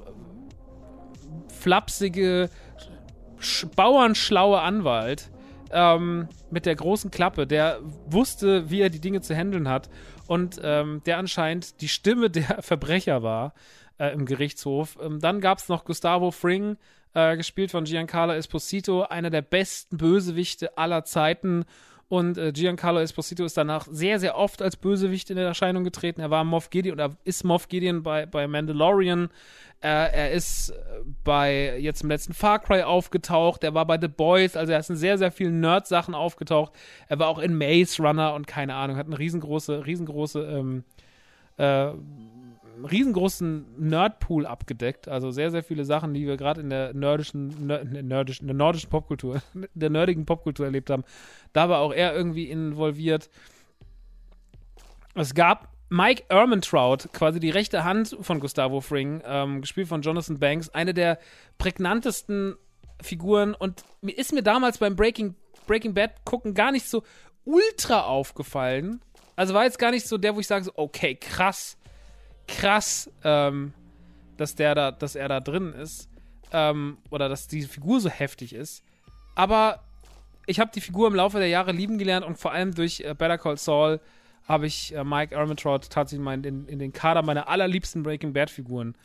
flapsige, 1.48 2.50
bauernschlaue 3.76 4.62
Anwalt 4.62 5.32
ähm, 5.72 6.28
mit 6.52 6.66
der 6.66 6.76
großen 6.76 7.10
Klappe, 7.10 7.48
der 7.48 7.80
wusste, 8.06 8.70
wie 8.70 8.82
er 8.82 8.90
die 8.90 9.02
Dinge 9.02 9.22
zu 9.22 9.36
handeln 9.36 9.68
hat 9.68 9.90
und 10.28 10.60
ähm, 10.64 11.02
der 11.06 11.18
anscheinend 11.18 11.82
die 11.82 11.88
Stimme 11.88 12.30
der 12.30 12.62
Verbrecher 12.62 13.24
war 13.24 13.54
äh, 13.98 14.14
im 14.14 14.26
Gerichtshof. 14.26 14.98
Ähm, 15.02 15.20
dann 15.20 15.42
gab 15.42 15.58
es 15.58 15.70
noch 15.70 15.86
Gustavo 15.86 16.32
Fring, 16.32 16.78
äh, 17.14 17.38
gespielt 17.38 17.72
von 17.72 17.84
Giancarlo 17.84 18.34
Esposito, 18.34 19.04
einer 19.04 19.30
der 19.30 19.42
besten 19.42 19.98
Bösewichte 19.98 20.78
aller 20.78 21.04
Zeiten. 21.06 21.66
Und 22.08 22.38
äh, 22.38 22.52
Giancarlo 22.52 23.00
Esposito 23.00 23.46
ist 23.46 23.56
danach 23.56 23.88
sehr, 23.90 24.20
sehr 24.20 24.38
oft 24.38 24.62
als 24.62 24.76
Bösewicht 24.76 25.30
in 25.30 25.38
Erscheinung 25.38 25.86
getreten. 25.86 26.20
Er 26.20 26.30
war 26.30 26.44
Moff 26.44 26.70
Gideon 26.70 26.94
oder 26.94 27.16
ist 27.24 27.46
Moff 27.46 27.70
Gideon 27.70 28.04
bei, 28.04 28.26
bei 28.26 28.48
Mandalorian. 28.48 29.30
Äh, 29.82 30.12
er 30.12 30.32
ist 30.32 30.74
bei 31.24 31.80
jetzt 31.80 32.04
im 32.04 32.10
letzten 32.10 32.34
Far 32.34 32.60
Cry 32.60 32.84
aufgetaucht. 32.84 33.64
Er 33.64 33.74
war 33.74 33.86
bei 33.86 33.98
The 34.00 34.10
Boys. 34.10 34.58
Also 34.58 34.74
er 34.74 34.80
ist 34.80 34.90
in 34.90 34.98
sehr, 34.98 35.18
sehr 35.18 35.32
vielen 35.32 35.62
Nerd-Sachen 35.62 36.14
aufgetaucht. 36.14 36.74
Er 37.08 37.18
war 37.18 37.30
auch 37.30 37.40
in 37.40 37.58
Maze 37.58 38.04
Runner 38.04 38.34
und 38.34 38.46
keine 38.46 38.76
Ahnung, 38.76 38.98
hat 38.98 39.08
eine 39.08 39.18
riesengroße, 39.18 39.86
riesengroße 39.86 40.42
ähm, 40.42 40.84
äh, 41.58 41.92
riesengroßen 42.86 43.66
Nerdpool 43.78 44.46
abgedeckt. 44.46 45.08
Also 45.08 45.32
sehr, 45.32 45.52
sehr 45.52 45.64
viele 45.64 45.86
Sachen, 45.86 46.14
die 46.14 46.28
wir 46.28 46.38
gerade 46.38 46.62
in 46.62 46.70
der 46.70 46.94
nerdischen, 46.94 47.68
nerdischen, 47.68 48.48
der 48.48 48.56
nordischen 48.56 48.90
Popkultur, 48.90 49.42
der 49.74 49.90
nerdigen 49.90 50.26
Popkultur 50.26 50.66
erlebt 50.66 50.90
haben. 50.90 51.04
Da 51.54 51.70
war 51.70 51.80
auch 51.80 51.94
er 51.94 52.14
irgendwie 52.14 52.50
involviert. 52.50 53.30
Es 55.16 55.34
gab 55.34 55.70
Mike 55.90 56.24
Ermentrout, 56.30 57.10
quasi 57.12 57.42
die 57.42 57.50
rechte 57.50 57.84
Hand 57.84 58.16
von 58.22 58.40
Gustavo 58.40 58.80
Fring, 58.80 59.22
ähm, 59.26 59.60
gespielt 59.60 59.90
von 59.90 60.02
Jonathan 60.02 60.40
Banks, 60.40 60.70
eine 60.70 60.94
der 60.94 61.20
prägnantesten 61.58 62.56
Figuren 63.02 63.54
und 63.54 63.84
mir 64.02 64.18
ist 64.18 64.32
mir 64.32 64.44
damals 64.44 64.78
beim 64.78 64.96
Breaking, 64.96 65.36
Breaking 65.68 65.94
Bad 65.94 66.12
gucken 66.24 66.54
gar 66.54 66.72
nicht 66.72 66.88
so 66.88 67.04
ultra 67.44 68.04
aufgefallen. 68.04 69.02
Also 69.36 69.54
war 69.54 69.66
jetzt 69.66 69.80
gar 69.80 69.92
nicht 69.92 70.08
so 70.08 70.18
der, 70.18 70.36
wo 70.36 70.40
ich 70.40 70.48
sage, 70.48 70.64
so, 70.64 70.72
okay, 70.76 71.16
krass, 71.16 71.78
krass, 72.48 73.10
ähm, 73.24 73.74
dass 74.38 74.56
der 74.56 74.76
da, 74.76 74.92
dass 74.92 75.16
er 75.16 75.28
da 75.28 75.40
drin 75.40 75.74
ist. 75.74 76.10
Ähm, 76.52 76.98
oder 77.10 77.30
dass 77.30 77.48
diese 77.48 77.70
Figur 77.70 78.02
so 78.02 78.10
heftig 78.10 78.54
ist. 78.54 78.84
Aber 79.36 79.80
ich 80.46 80.60
habe 80.60 80.72
die 80.74 80.82
Figur 80.82 81.08
im 81.08 81.16
Laufe 81.16 81.40
der 81.40 81.48
Jahre 81.48 81.72
lieben 81.72 81.98
gelernt 81.98 82.26
und 82.26 82.38
vor 82.38 82.52
allem 82.52 82.74
durch 82.74 83.00
äh, 83.02 83.16
Better 83.18 83.38
Call 83.38 83.58
Saul 83.58 84.00
habe 84.48 84.68
ich 84.68 84.94
äh, 84.94 85.04
Mike 85.04 85.34
Ermentrout 85.34 85.80
tatsächlich 85.90 86.24
mal 86.24 86.46
in, 86.46 86.68
in, 86.68 86.80
den 86.80 86.92
Kader 86.92 87.22
meiner 87.22 87.48
allerliebsten 87.48 88.04
Breaking 88.04 88.34
Bad 88.34 88.50
Figuren 88.50 88.96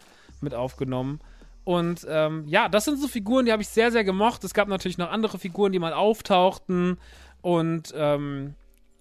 mit 0.41 0.55
aufgenommen. 0.55 1.21
Und 1.65 2.07
ähm, 2.09 2.45
ja, 2.47 2.69
das 2.69 2.85
sind 2.85 2.99
so 2.99 3.09
Figuren, 3.09 3.47
die 3.47 3.53
habe 3.53 3.63
ich 3.63 3.69
sehr, 3.69 3.93
sehr 3.93 4.05
gemocht. 4.05 4.45
Es 4.45 4.55
gab 4.55 4.69
natürlich 4.69 4.99
noch 4.99 5.11
andere 5.11 5.39
Figuren, 5.39 5.73
die 5.73 5.79
mal 5.79 5.93
auftauchten. 5.93 6.99
Und 7.43 7.93
ähm, 7.97 8.55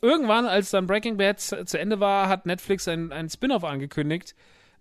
irgendwann, 0.06 0.46
als 0.46 0.72
dann 0.72 0.88
Breaking 0.88 1.18
Bad 1.18 1.40
zu 1.40 1.80
Ende 1.80 2.00
war, 2.00 2.30
hat 2.30 2.46
Netflix 2.46 2.88
einen 2.88 3.30
Spin-off 3.30 3.64
angekündigt, 3.64 4.36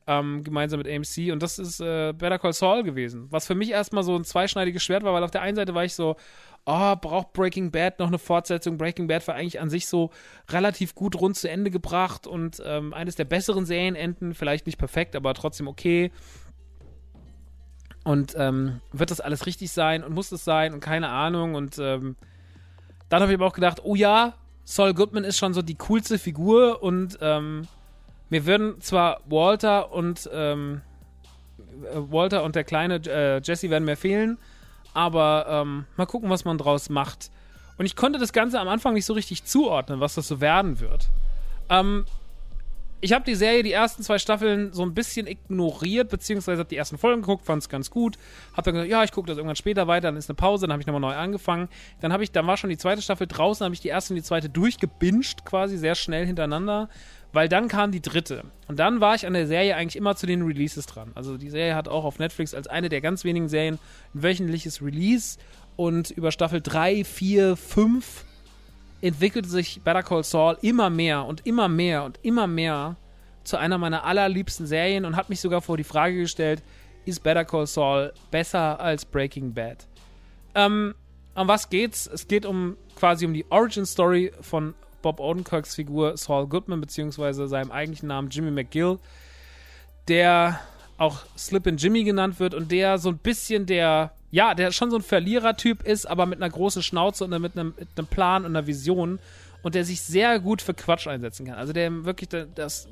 ähm, 0.06 0.44
gemeinsam 0.44 0.78
mit 0.78 0.88
AMC. 0.88 1.32
Und 1.32 1.42
das 1.42 1.58
ist 1.58 1.80
äh, 1.80 2.12
Better 2.12 2.38
Call 2.38 2.52
Saul 2.52 2.82
gewesen. 2.82 3.26
Was 3.30 3.46
für 3.46 3.54
mich 3.54 3.70
erstmal 3.70 4.04
so 4.04 4.14
ein 4.16 4.24
zweischneidiges 4.24 4.82
Schwert 4.82 5.02
war, 5.02 5.14
weil 5.14 5.24
auf 5.24 5.30
der 5.30 5.42
einen 5.42 5.56
Seite 5.56 5.74
war 5.74 5.84
ich 5.84 5.94
so, 5.94 6.16
oh, 6.66 6.96
braucht 6.96 7.32
Breaking 7.32 7.70
Bad 7.70 7.98
noch 7.98 8.08
eine 8.08 8.18
Fortsetzung? 8.18 8.76
Breaking 8.76 9.06
Bad 9.06 9.26
war 9.28 9.34
eigentlich 9.34 9.60
an 9.60 9.70
sich 9.70 9.86
so 9.86 10.10
relativ 10.50 10.94
gut 10.94 11.20
rund 11.20 11.36
zu 11.36 11.48
Ende 11.48 11.70
gebracht 11.70 12.26
und 12.26 12.62
ähm, 12.64 12.92
eines 12.92 13.16
der 13.16 13.24
besseren 13.24 13.66
Serienenden, 13.66 14.34
vielleicht 14.34 14.66
nicht 14.66 14.78
perfekt, 14.78 15.16
aber 15.16 15.34
trotzdem 15.34 15.68
okay. 15.68 16.10
Und 18.04 18.34
ähm, 18.36 18.80
wird 18.92 19.10
das 19.10 19.20
alles 19.20 19.46
richtig 19.46 19.72
sein 19.72 20.04
und 20.04 20.12
muss 20.14 20.30
es 20.30 20.44
sein 20.44 20.74
und 20.74 20.80
keine 20.80 21.08
Ahnung. 21.08 21.54
Und 21.54 21.78
ähm, 21.78 22.16
dann 23.08 23.22
habe 23.22 23.32
ich 23.32 23.38
aber 23.38 23.46
auch 23.46 23.54
gedacht, 23.54 23.80
oh 23.82 23.94
ja, 23.94 24.34
Saul 24.64 24.94
Goodman 24.94 25.24
ist 25.24 25.38
schon 25.38 25.54
so 25.54 25.62
die 25.62 25.76
coolste 25.76 26.18
Figur 26.18 26.82
und 26.82 27.18
ähm, 27.20 27.68
mir 28.30 28.46
würden 28.46 28.80
zwar 28.80 29.20
Walter 29.26 29.92
und 29.92 30.28
ähm, 30.32 30.80
äh, 31.84 31.96
Walter 32.10 32.42
und 32.44 32.56
der 32.56 32.64
kleine 32.64 32.96
äh, 33.06 33.40
Jesse 33.42 33.70
werden 33.70 33.84
mir 33.84 33.96
fehlen, 33.96 34.38
aber 34.94 35.46
ähm, 35.48 35.84
mal 35.96 36.06
gucken, 36.06 36.30
was 36.30 36.44
man 36.44 36.58
draus 36.58 36.88
macht. 36.88 37.30
Und 37.76 37.86
ich 37.86 37.96
konnte 37.96 38.18
das 38.18 38.32
Ganze 38.32 38.60
am 38.60 38.68
Anfang 38.68 38.94
nicht 38.94 39.04
so 39.04 39.12
richtig 39.12 39.44
zuordnen, 39.44 40.00
was 40.00 40.14
das 40.14 40.28
so 40.28 40.40
werden 40.40 40.80
wird. 40.80 41.08
Ähm, 41.68 42.06
ich 43.01 43.12
habe 43.12 43.24
die 43.24 43.34
Serie, 43.34 43.62
die 43.62 43.72
ersten 43.72 44.03
zwei 44.03 44.18
Staffeln, 44.18 44.72
so 44.72 44.82
ein 44.82 44.95
bisschen 44.95 45.26
ignoriert, 45.26 46.09
beziehungsweise 46.09 46.61
habe 46.61 46.68
die 46.68 46.76
ersten 46.76 46.97
Folgen 46.97 47.22
geguckt, 47.22 47.45
fand 47.45 47.62
es 47.62 47.68
ganz 47.68 47.90
gut. 47.90 48.16
Habe 48.53 48.62
dann 48.62 48.74
gesagt, 48.74 48.90
ja, 48.90 49.05
ich 49.05 49.12
gucke 49.12 49.26
das 49.26 49.36
irgendwann 49.36 49.57
später 49.57 49.86
weiter, 49.86 50.09
dann 50.09 50.16
ist 50.16 50.30
eine 50.30 50.36
Pause, 50.36 50.66
dann 50.66 50.72
habe 50.72 50.80
ich 50.80 50.86
nochmal 50.86 51.01
neu 51.01 51.14
angefangen. 51.14 51.68
Dann 52.01 52.12
habe 52.12 52.24
ich, 52.24 52.32
dann 52.32 52.47
war 52.47 52.57
schon 52.57 52.70
die 52.70 52.78
zweite 52.78 53.03
Staffel 53.03 53.26
draußen, 53.26 53.64
habe 53.64 53.74
ich 53.74 53.80
die 53.80 53.88
erste 53.88 54.14
und 54.14 54.16
die 54.16 54.22
zweite 54.22 54.49
durchgebinged, 54.49 55.45
quasi 55.45 55.76
sehr 55.76 55.95
schnell 55.95 56.24
hintereinander, 56.24 56.88
weil 57.32 57.49
dann 57.49 57.68
kam 57.68 57.92
die 57.92 58.01
dritte. 58.01 58.45
Und 58.68 58.78
dann 58.78 59.01
war 59.01 59.14
ich 59.14 59.26
an 59.26 59.34
der 59.34 59.47
Serie 59.47 59.76
eigentlich 59.76 59.97
immer 59.97 60.16
zu 60.16 60.26
den 60.26 60.42
Releases 60.42 60.86
dran. 60.86 61.12
Also 61.14 61.36
die 61.36 61.51
Serie 61.51 61.74
hat 61.74 61.88
auch 61.88 62.05
auf 62.05 62.18
Netflix 62.18 62.55
als 62.55 62.68
eine 62.68 62.88
der 62.88 63.01
ganz 63.01 63.24
wenigen 63.24 63.49
Serien 63.49 63.78
ein 64.14 64.22
wöchentliches 64.22 64.80
Release 64.82 65.38
und 65.76 66.11
über 66.11 66.30
Staffel 66.30 66.61
3, 66.62 67.05
4, 67.05 67.57
5 67.57 68.24
entwickelte 69.05 69.48
sich 69.48 69.82
Better 69.82 70.02
Call 70.02 70.24
Saul 70.24 70.57
immer 70.62 70.88
mehr 70.88 71.24
und 71.24 71.46
immer 71.46 71.68
mehr 71.68 72.05
und 72.05 72.18
immer 72.22 72.46
mehr 72.46 72.96
zu 73.44 73.59
einer 73.59 73.76
meiner 73.76 74.05
allerliebsten 74.05 74.66
Serien 74.66 75.05
und 75.05 75.16
hat 75.16 75.28
mich 75.28 75.40
sogar 75.40 75.61
vor 75.61 75.76
die 75.76 75.84
Frage 75.84 76.16
gestellt, 76.16 76.62
ist 77.05 77.22
Better 77.22 77.44
Call 77.44 77.66
Saul 77.66 78.14
besser 78.30 78.80
als 78.80 79.05
Breaking 79.05 79.52
Bad? 79.52 79.86
Ähm, 80.55 80.94
um 81.34 81.48
was 81.48 81.68
geht's? 81.68 82.07
Es 82.07 82.26
geht 82.26 82.46
um 82.46 82.78
quasi 82.96 83.26
um 83.26 83.34
die 83.34 83.44
Origin 83.50 83.84
Story 83.84 84.32
von 84.40 84.72
Bob 85.02 85.20
Odenkirks 85.20 85.74
Figur 85.74 86.16
Saul 86.16 86.46
Goodman, 86.46 86.80
beziehungsweise 86.80 87.46
seinem 87.46 87.70
eigentlichen 87.70 88.09
Namen 88.09 88.30
Jimmy 88.30 88.50
McGill, 88.50 88.98
der 90.09 90.61
auch 90.96 91.26
Slippin' 91.36 91.76
Jimmy 91.76 92.05
genannt 92.05 92.40
wird 92.40 92.55
und 92.55 92.72
der 92.72 92.96
so 92.96 93.11
ein 93.11 93.18
bisschen 93.18 93.66
der 93.66 94.12
ja, 94.35 94.55
der 94.55 94.72
schon 94.72 94.91
so 94.91 94.97
ein 94.97 95.03
Verlierertyp 95.03 95.85
ist, 95.85 96.07
aber 96.07 96.26
mit 96.26 96.43
einer 96.43 96.51
großen 96.51 96.82
Schnauze 96.82 97.22
und 97.24 97.41
mit 97.41 97.57
einem, 97.57 97.72
mit 97.78 97.89
einem 97.97 98.09
Plan 98.09 98.45
und 98.45 98.51
einer 98.51 98.66
Vision. 98.66 99.20
und 99.62 99.76
der 99.76 99.85
sich 99.85 100.03
sehr 100.03 100.41
gut 100.41 100.61
für 100.61 100.74
Quatsch 100.74 101.07
einsetzen 101.07 101.47
kann. 101.47 101.55
Also 101.55 101.72
der 101.72 102.05
wirklich 102.05 102.28
der, 102.30 102.45
das, 102.45 102.89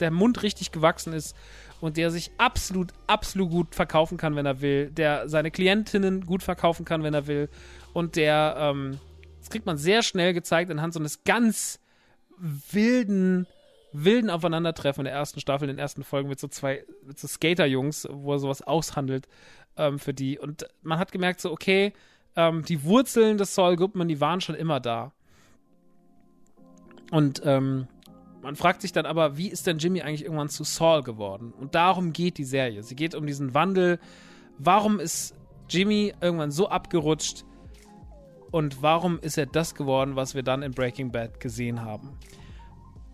der 0.00 0.10
Mund 0.10 0.42
richtig 0.42 0.72
gewachsen 0.72 1.12
ist 1.12 1.36
und 1.80 1.96
der 1.96 2.10
sich 2.10 2.32
absolut, 2.36 2.90
absolut 3.06 3.50
gut 3.50 3.74
verkaufen 3.76 4.18
kann, 4.18 4.34
wenn 4.34 4.44
er 4.44 4.60
will, 4.60 4.90
der 4.90 5.28
seine 5.28 5.52
Klientinnen 5.52 6.26
gut 6.26 6.42
verkaufen 6.42 6.84
kann, 6.84 7.04
wenn 7.04 7.14
er 7.14 7.28
will 7.28 7.48
und 7.92 8.16
der, 8.16 8.56
ähm, 8.58 8.98
das 9.38 9.50
kriegt 9.50 9.64
man 9.64 9.78
sehr 9.78 10.02
schnell 10.02 10.34
gezeigt 10.34 10.68
anhand 10.70 10.94
so 10.94 11.00
eines 11.00 11.22
ganz 11.22 11.78
wilden, 12.36 13.46
wilden 13.92 14.30
Aufeinandertreffen 14.30 15.02
in 15.02 15.12
der 15.12 15.14
ersten 15.14 15.38
Staffel, 15.38 15.68
in 15.68 15.76
den 15.76 15.80
ersten 15.80 16.02
Folgen 16.02 16.28
mit 16.28 16.40
so 16.40 16.48
zwei, 16.48 16.84
mit 17.06 17.20
so 17.20 17.28
Skater-Jungs, 17.28 18.08
wo 18.10 18.32
er 18.32 18.40
sowas 18.40 18.62
aushandelt 18.62 19.28
ähm, 19.76 19.98
für 19.98 20.14
die. 20.14 20.38
Und 20.38 20.66
man 20.82 20.98
hat 20.98 21.12
gemerkt, 21.12 21.40
so, 21.40 21.50
okay, 21.50 21.92
ähm, 22.36 22.64
die 22.64 22.84
Wurzeln 22.84 23.38
des 23.38 23.54
Saul 23.54 23.76
Goodman, 23.76 24.08
die 24.08 24.20
waren 24.20 24.40
schon 24.40 24.54
immer 24.54 24.80
da. 24.80 25.12
Und 27.10 27.42
ähm, 27.44 27.88
man 28.42 28.56
fragt 28.56 28.82
sich 28.82 28.92
dann 28.92 29.06
aber, 29.06 29.36
wie 29.36 29.48
ist 29.48 29.66
denn 29.66 29.78
Jimmy 29.78 30.02
eigentlich 30.02 30.24
irgendwann 30.24 30.48
zu 30.48 30.64
Saul 30.64 31.02
geworden? 31.02 31.52
Und 31.52 31.74
darum 31.74 32.12
geht 32.12 32.38
die 32.38 32.44
Serie. 32.44 32.82
Sie 32.82 32.96
geht 32.96 33.14
um 33.14 33.26
diesen 33.26 33.54
Wandel. 33.54 34.00
Warum 34.58 34.98
ist 34.98 35.34
Jimmy 35.68 36.14
irgendwann 36.20 36.50
so 36.50 36.68
abgerutscht? 36.68 37.44
Und 38.50 38.82
warum 38.82 39.18
ist 39.20 39.38
er 39.38 39.46
das 39.46 39.74
geworden, 39.74 40.16
was 40.16 40.34
wir 40.34 40.42
dann 40.42 40.62
in 40.62 40.72
Breaking 40.72 41.12
Bad 41.12 41.40
gesehen 41.40 41.82
haben? 41.82 42.18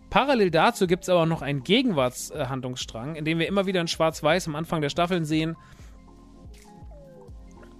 Parallel 0.09 0.49
dazu 0.49 0.87
gibt 0.87 1.03
es 1.03 1.09
aber 1.09 1.25
noch 1.25 1.41
einen 1.41 1.63
Gegenwartshandlungsstrang, 1.63 3.15
in 3.15 3.25
dem 3.25 3.37
wir 3.37 3.47
immer 3.47 3.67
wieder 3.67 3.79
in 3.79 3.87
Schwarz-Weiß 3.87 4.47
am 4.47 4.55
Anfang 4.55 4.81
der 4.81 4.89
Staffeln 4.89 5.23
sehen, 5.23 5.55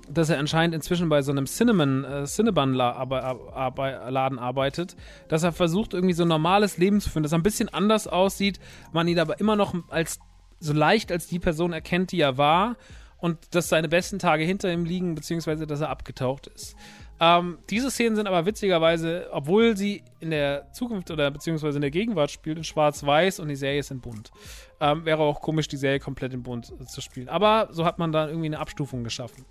dass 0.10 0.30
er 0.30 0.40
anscheinend 0.40 0.76
inzwischen 0.76 1.10
bei 1.10 1.22
so 1.22 1.32
einem 1.32 1.46
Cinnamon, 1.46 2.04
äh, 2.04 2.26
Cinnabon-Laden 2.26 4.40
arbeitet, 4.40 4.96
dass 5.28 5.44
er 5.44 5.52
versucht, 5.52 5.94
irgendwie 5.94 6.14
so 6.14 6.24
ein 6.24 6.30
normales 6.30 6.78
Leben 6.78 7.02
zu 7.02 7.10
führen, 7.10 7.24
das 7.24 7.34
ein 7.34 7.44
bisschen 7.44 7.70
anders 7.70 8.08
aussieht, 8.08 8.60
man 8.92 9.08
ihn 9.08 9.20
aber 9.20 9.40
immer 9.40 9.56
noch 9.56 9.74
als 9.90 10.20
so 10.60 10.74
leicht 10.74 11.12
als 11.12 11.28
die 11.28 11.40
Person 11.40 11.74
erkennt, 11.74 12.12
die 12.12 12.20
er 12.20 12.38
war 12.38 12.76
und 13.18 13.56
dass 13.56 13.70
seine 13.70 13.88
besten 13.88 14.20
Tage 14.20 14.44
hinter 14.44 14.72
ihm 14.72 14.86
liegen, 14.86 15.16
beziehungsweise 15.16 15.68
dass 15.68 15.82
er 15.82 15.90
abgetaucht 15.90 16.48
ist. 16.48 16.76
Ähm, 17.22 17.58
diese 17.70 17.92
Szenen 17.92 18.16
sind 18.16 18.28
aber 18.28 18.46
witzigerweise, 18.46 19.28
obwohl 19.32 19.76
sie 19.76 20.04
in 20.22 20.30
der 20.30 20.72
Zukunft 20.72 21.12
oder 21.12 21.30
beziehungsweise 21.32 21.78
in 21.78 21.82
der 21.82 21.92
Gegenwart 21.92 22.32
spielt, 22.32 22.58
in 22.58 22.64
Schwarz-Weiß 22.64 23.42
und 23.42 23.50
die 23.50 23.58
Serie 23.58 23.80
ist 23.80 23.92
in 23.92 24.00
Bunt. 24.00 24.32
Ähm, 24.80 25.04
wäre 25.04 25.24
auch 25.24 25.42
komisch, 25.42 25.68
die 25.68 25.78
Serie 25.78 26.00
komplett 26.00 26.34
in 26.34 26.44
Bunt 26.44 26.72
äh, 26.80 26.86
zu 26.86 27.02
spielen. 27.02 27.28
Aber 27.28 27.68
so 27.72 27.84
hat 27.84 28.00
man 28.00 28.14
da 28.14 28.28
irgendwie 28.28 28.46
eine 28.46 28.60
Abstufung 28.60 29.04
geschaffen. 29.04 29.46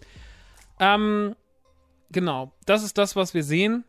Ähm, 0.80 1.34
genau, 2.10 2.52
das 2.66 2.84
ist 2.84 2.98
das, 2.98 3.16
was 3.16 3.34
wir 3.34 3.42
sehen. 3.42 3.84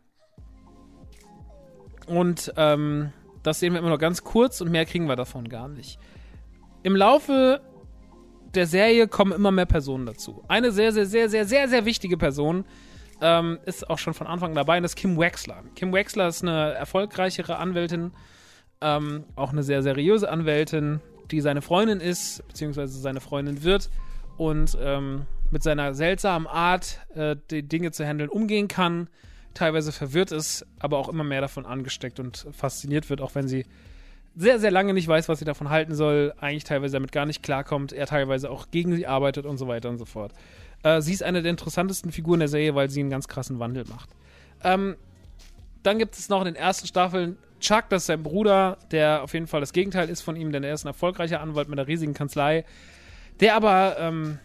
Und 2.06 2.52
ähm, 2.56 3.12
das 3.42 3.60
sehen 3.60 3.72
wir 3.72 3.78
immer 3.78 3.88
nur 3.88 3.98
ganz 3.98 4.24
kurz 4.24 4.60
und 4.60 4.70
mehr 4.70 4.84
kriegen 4.84 5.06
wir 5.06 5.16
davon 5.16 5.48
gar 5.48 5.68
nicht. 5.68 5.98
Im 6.82 6.96
Laufe 6.96 7.60
der 8.54 8.66
Serie 8.66 9.06
kommen 9.06 9.32
immer 9.32 9.50
mehr 9.50 9.66
Personen 9.66 10.06
dazu. 10.06 10.42
Eine 10.48 10.72
sehr, 10.72 10.92
sehr, 10.92 11.06
sehr, 11.06 11.28
sehr, 11.28 11.46
sehr, 11.46 11.68
sehr 11.68 11.84
wichtige 11.84 12.16
Person 12.16 12.64
ähm, 13.20 13.58
ist 13.64 13.88
auch 13.88 13.98
schon 13.98 14.14
von 14.14 14.26
Anfang 14.26 14.54
dabei 14.54 14.78
und 14.78 14.82
das 14.82 14.92
ist 14.92 14.96
Kim 14.96 15.18
Wexler. 15.18 15.62
Kim 15.74 15.92
Wexler 15.92 16.28
ist 16.28 16.42
eine 16.42 16.72
erfolgreichere 16.72 17.58
Anwältin, 17.58 18.12
ähm, 18.80 19.24
auch 19.36 19.52
eine 19.52 19.62
sehr 19.62 19.82
seriöse 19.82 20.30
Anwältin, 20.30 21.00
die 21.30 21.40
seine 21.40 21.62
Freundin 21.62 22.00
ist, 22.00 22.46
beziehungsweise 22.48 22.98
seine 22.98 23.20
Freundin 23.20 23.62
wird 23.62 23.90
und 24.36 24.76
ähm, 24.80 25.26
mit 25.50 25.62
seiner 25.62 25.94
seltsamen 25.94 26.46
Art, 26.46 27.00
äh, 27.14 27.36
die 27.50 27.62
Dinge 27.62 27.92
zu 27.92 28.06
handeln, 28.06 28.28
umgehen 28.28 28.68
kann. 28.68 29.08
Teilweise 29.54 29.92
verwirrt 29.92 30.30
ist, 30.32 30.64
aber 30.78 30.98
auch 30.98 31.08
immer 31.08 31.24
mehr 31.24 31.40
davon 31.40 31.66
angesteckt 31.66 32.20
und 32.20 32.46
fasziniert 32.52 33.10
wird, 33.10 33.20
auch 33.20 33.34
wenn 33.34 33.48
sie 33.48 33.66
sehr, 34.36 34.60
sehr 34.60 34.70
lange 34.70 34.94
nicht 34.94 35.08
weiß, 35.08 35.28
was 35.28 35.40
sie 35.40 35.44
davon 35.44 35.70
halten 35.70 35.94
soll, 35.94 36.32
eigentlich 36.40 36.64
teilweise 36.64 36.92
damit 36.92 37.10
gar 37.10 37.26
nicht 37.26 37.42
klarkommt, 37.42 37.92
er 37.92 38.06
teilweise 38.06 38.48
auch 38.48 38.68
gegen 38.70 38.94
sie 38.94 39.06
arbeitet 39.06 39.44
und 39.44 39.58
so 39.58 39.66
weiter 39.66 39.90
und 39.90 39.98
so 39.98 40.04
fort. 40.04 40.32
Äh, 40.84 41.00
sie 41.00 41.12
ist 41.12 41.22
eine 41.22 41.42
der 41.42 41.50
interessantesten 41.50 42.12
Figuren 42.12 42.38
der 42.38 42.48
Serie, 42.48 42.74
weil 42.74 42.90
sie 42.90 43.00
einen 43.00 43.10
ganz 43.10 43.26
krassen 43.26 43.58
Wandel 43.58 43.84
macht. 43.88 44.10
Ähm, 44.62 44.96
dann 45.82 45.98
gibt 45.98 46.16
es 46.16 46.28
noch 46.28 46.40
in 46.40 46.46
den 46.46 46.56
ersten 46.56 46.86
Staffeln 46.86 47.38
Chuck, 47.60 47.84
das 47.90 48.02
ist 48.02 48.06
sein 48.06 48.22
Bruder, 48.22 48.78
der 48.90 49.22
auf 49.22 49.34
jeden 49.34 49.46
Fall 49.46 49.60
das 49.60 49.72
Gegenteil 49.72 50.08
ist 50.08 50.22
von 50.22 50.34
ihm, 50.36 50.50
denn 50.50 50.64
er 50.64 50.72
ist 50.72 50.84
ein 50.84 50.88
erfolgreicher 50.88 51.40
Anwalt 51.40 51.68
mit 51.68 51.78
einer 51.78 51.86
riesigen 51.86 52.14
Kanzlei, 52.14 52.64
der 53.40 53.54
aber 53.54 53.96
ähm, 53.98 54.38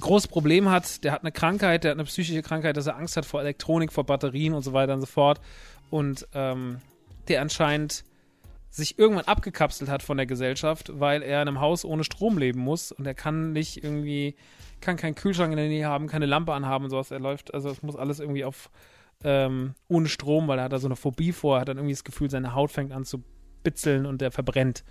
großes 0.00 0.28
Problem 0.28 0.70
hat, 0.70 1.04
der 1.04 1.12
hat 1.12 1.22
eine 1.22 1.32
Krankheit, 1.32 1.84
der 1.84 1.92
hat 1.92 1.98
eine 1.98 2.04
psychische 2.04 2.42
Krankheit, 2.42 2.76
dass 2.76 2.86
er 2.86 2.96
Angst 2.96 3.16
hat 3.16 3.26
vor 3.26 3.40
Elektronik, 3.40 3.92
vor 3.92 4.04
Batterien 4.04 4.54
und 4.54 4.62
so 4.62 4.72
weiter 4.72 4.94
und 4.94 5.00
so 5.00 5.06
fort. 5.06 5.40
Und 5.90 6.26
ähm, 6.34 6.78
der 7.28 7.42
anscheinend 7.42 8.04
sich 8.70 8.98
irgendwann 8.98 9.26
abgekapselt 9.26 9.90
hat 9.90 10.02
von 10.02 10.16
der 10.16 10.24
Gesellschaft, 10.24 10.98
weil 10.98 11.22
er 11.22 11.42
in 11.42 11.48
einem 11.48 11.60
Haus 11.60 11.84
ohne 11.84 12.04
Strom 12.04 12.38
leben 12.38 12.60
muss 12.60 12.90
und 12.90 13.06
er 13.06 13.14
kann 13.14 13.52
nicht 13.52 13.84
irgendwie, 13.84 14.34
kann 14.80 14.96
keinen 14.96 15.14
Kühlschrank 15.14 15.52
in 15.52 15.58
der 15.58 15.68
Nähe 15.68 15.86
haben, 15.86 16.06
keine 16.06 16.24
Lampe 16.24 16.54
anhaben 16.54 16.84
und 16.84 16.90
sowas. 16.90 17.10
Er 17.10 17.20
läuft, 17.20 17.52
also 17.52 17.68
es 17.68 17.82
muss 17.82 17.96
alles 17.96 18.18
irgendwie 18.18 18.44
auf 18.44 18.70
ähm, 19.24 19.74
ohne 19.88 20.08
Strom, 20.08 20.48
weil 20.48 20.58
er 20.58 20.64
hat 20.64 20.72
da 20.72 20.78
so 20.78 20.88
eine 20.88 20.96
Phobie 20.96 21.32
vor, 21.32 21.60
hat 21.60 21.68
dann 21.68 21.76
irgendwie 21.76 21.92
das 21.92 22.04
Gefühl, 22.04 22.30
seine 22.30 22.54
Haut 22.54 22.70
fängt 22.70 22.92
an 22.92 23.04
zu 23.04 23.22
bitzeln 23.62 24.06
und 24.06 24.22
der 24.22 24.32
verbrennt. 24.32 24.84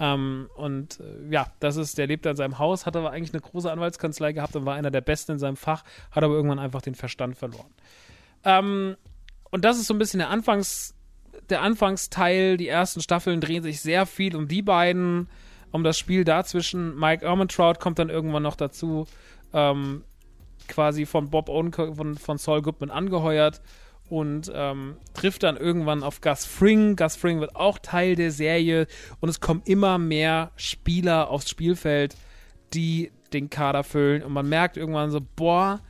Ähm, 0.00 0.48
und 0.54 1.00
äh, 1.00 1.32
ja, 1.32 1.46
das 1.60 1.76
ist, 1.76 1.98
der 1.98 2.06
lebt 2.06 2.24
in 2.26 2.36
seinem 2.36 2.58
Haus, 2.58 2.86
hat 2.86 2.96
aber 2.96 3.10
eigentlich 3.10 3.32
eine 3.32 3.42
große 3.42 3.70
Anwaltskanzlei 3.70 4.32
gehabt 4.32 4.54
und 4.54 4.64
war 4.64 4.74
einer 4.74 4.90
der 4.90 5.00
Besten 5.00 5.32
in 5.32 5.38
seinem 5.38 5.56
Fach, 5.56 5.84
hat 6.10 6.22
aber 6.22 6.34
irgendwann 6.34 6.58
einfach 6.58 6.82
den 6.82 6.94
Verstand 6.94 7.36
verloren. 7.36 7.70
Ähm, 8.44 8.96
und 9.50 9.64
das 9.64 9.78
ist 9.78 9.86
so 9.86 9.94
ein 9.94 9.98
bisschen 9.98 10.18
der 10.18 10.30
Anfangs, 10.30 10.94
der 11.48 11.62
Anfangsteil. 11.62 12.56
Die 12.56 12.68
ersten 12.68 13.00
Staffeln 13.00 13.40
drehen 13.40 13.62
sich 13.62 13.80
sehr 13.80 14.06
viel 14.06 14.36
um 14.36 14.46
die 14.46 14.62
beiden, 14.62 15.28
um 15.72 15.82
das 15.82 15.98
Spiel 15.98 16.24
dazwischen. 16.24 16.98
Mike 16.98 17.24
Ehrmantraut 17.24 17.80
kommt 17.80 17.98
dann 17.98 18.08
irgendwann 18.08 18.42
noch 18.42 18.56
dazu, 18.56 19.06
ähm, 19.52 20.04
quasi 20.68 21.06
von 21.06 21.30
Bob 21.30 21.48
Owen, 21.48 21.72
von, 21.72 22.16
von 22.16 22.38
Saul 22.38 22.62
Goodman 22.62 22.90
angeheuert 22.90 23.62
und 24.08 24.50
ähm, 24.54 24.96
trifft 25.14 25.42
dann 25.42 25.56
irgendwann 25.56 26.02
auf 26.02 26.20
Gus 26.20 26.44
Fring. 26.44 26.96
Gus 26.96 27.16
Fring 27.16 27.40
wird 27.40 27.56
auch 27.56 27.78
Teil 27.78 28.14
der 28.14 28.30
Serie 28.30 28.86
und 29.20 29.28
es 29.28 29.40
kommen 29.40 29.62
immer 29.64 29.98
mehr 29.98 30.52
Spieler 30.56 31.30
aufs 31.30 31.50
Spielfeld, 31.50 32.16
die 32.74 33.10
den 33.32 33.50
Kader 33.50 33.84
füllen 33.84 34.22
und 34.22 34.32
man 34.32 34.48
merkt 34.48 34.76
irgendwann 34.76 35.10
so, 35.10 35.20
boah, 35.36 35.80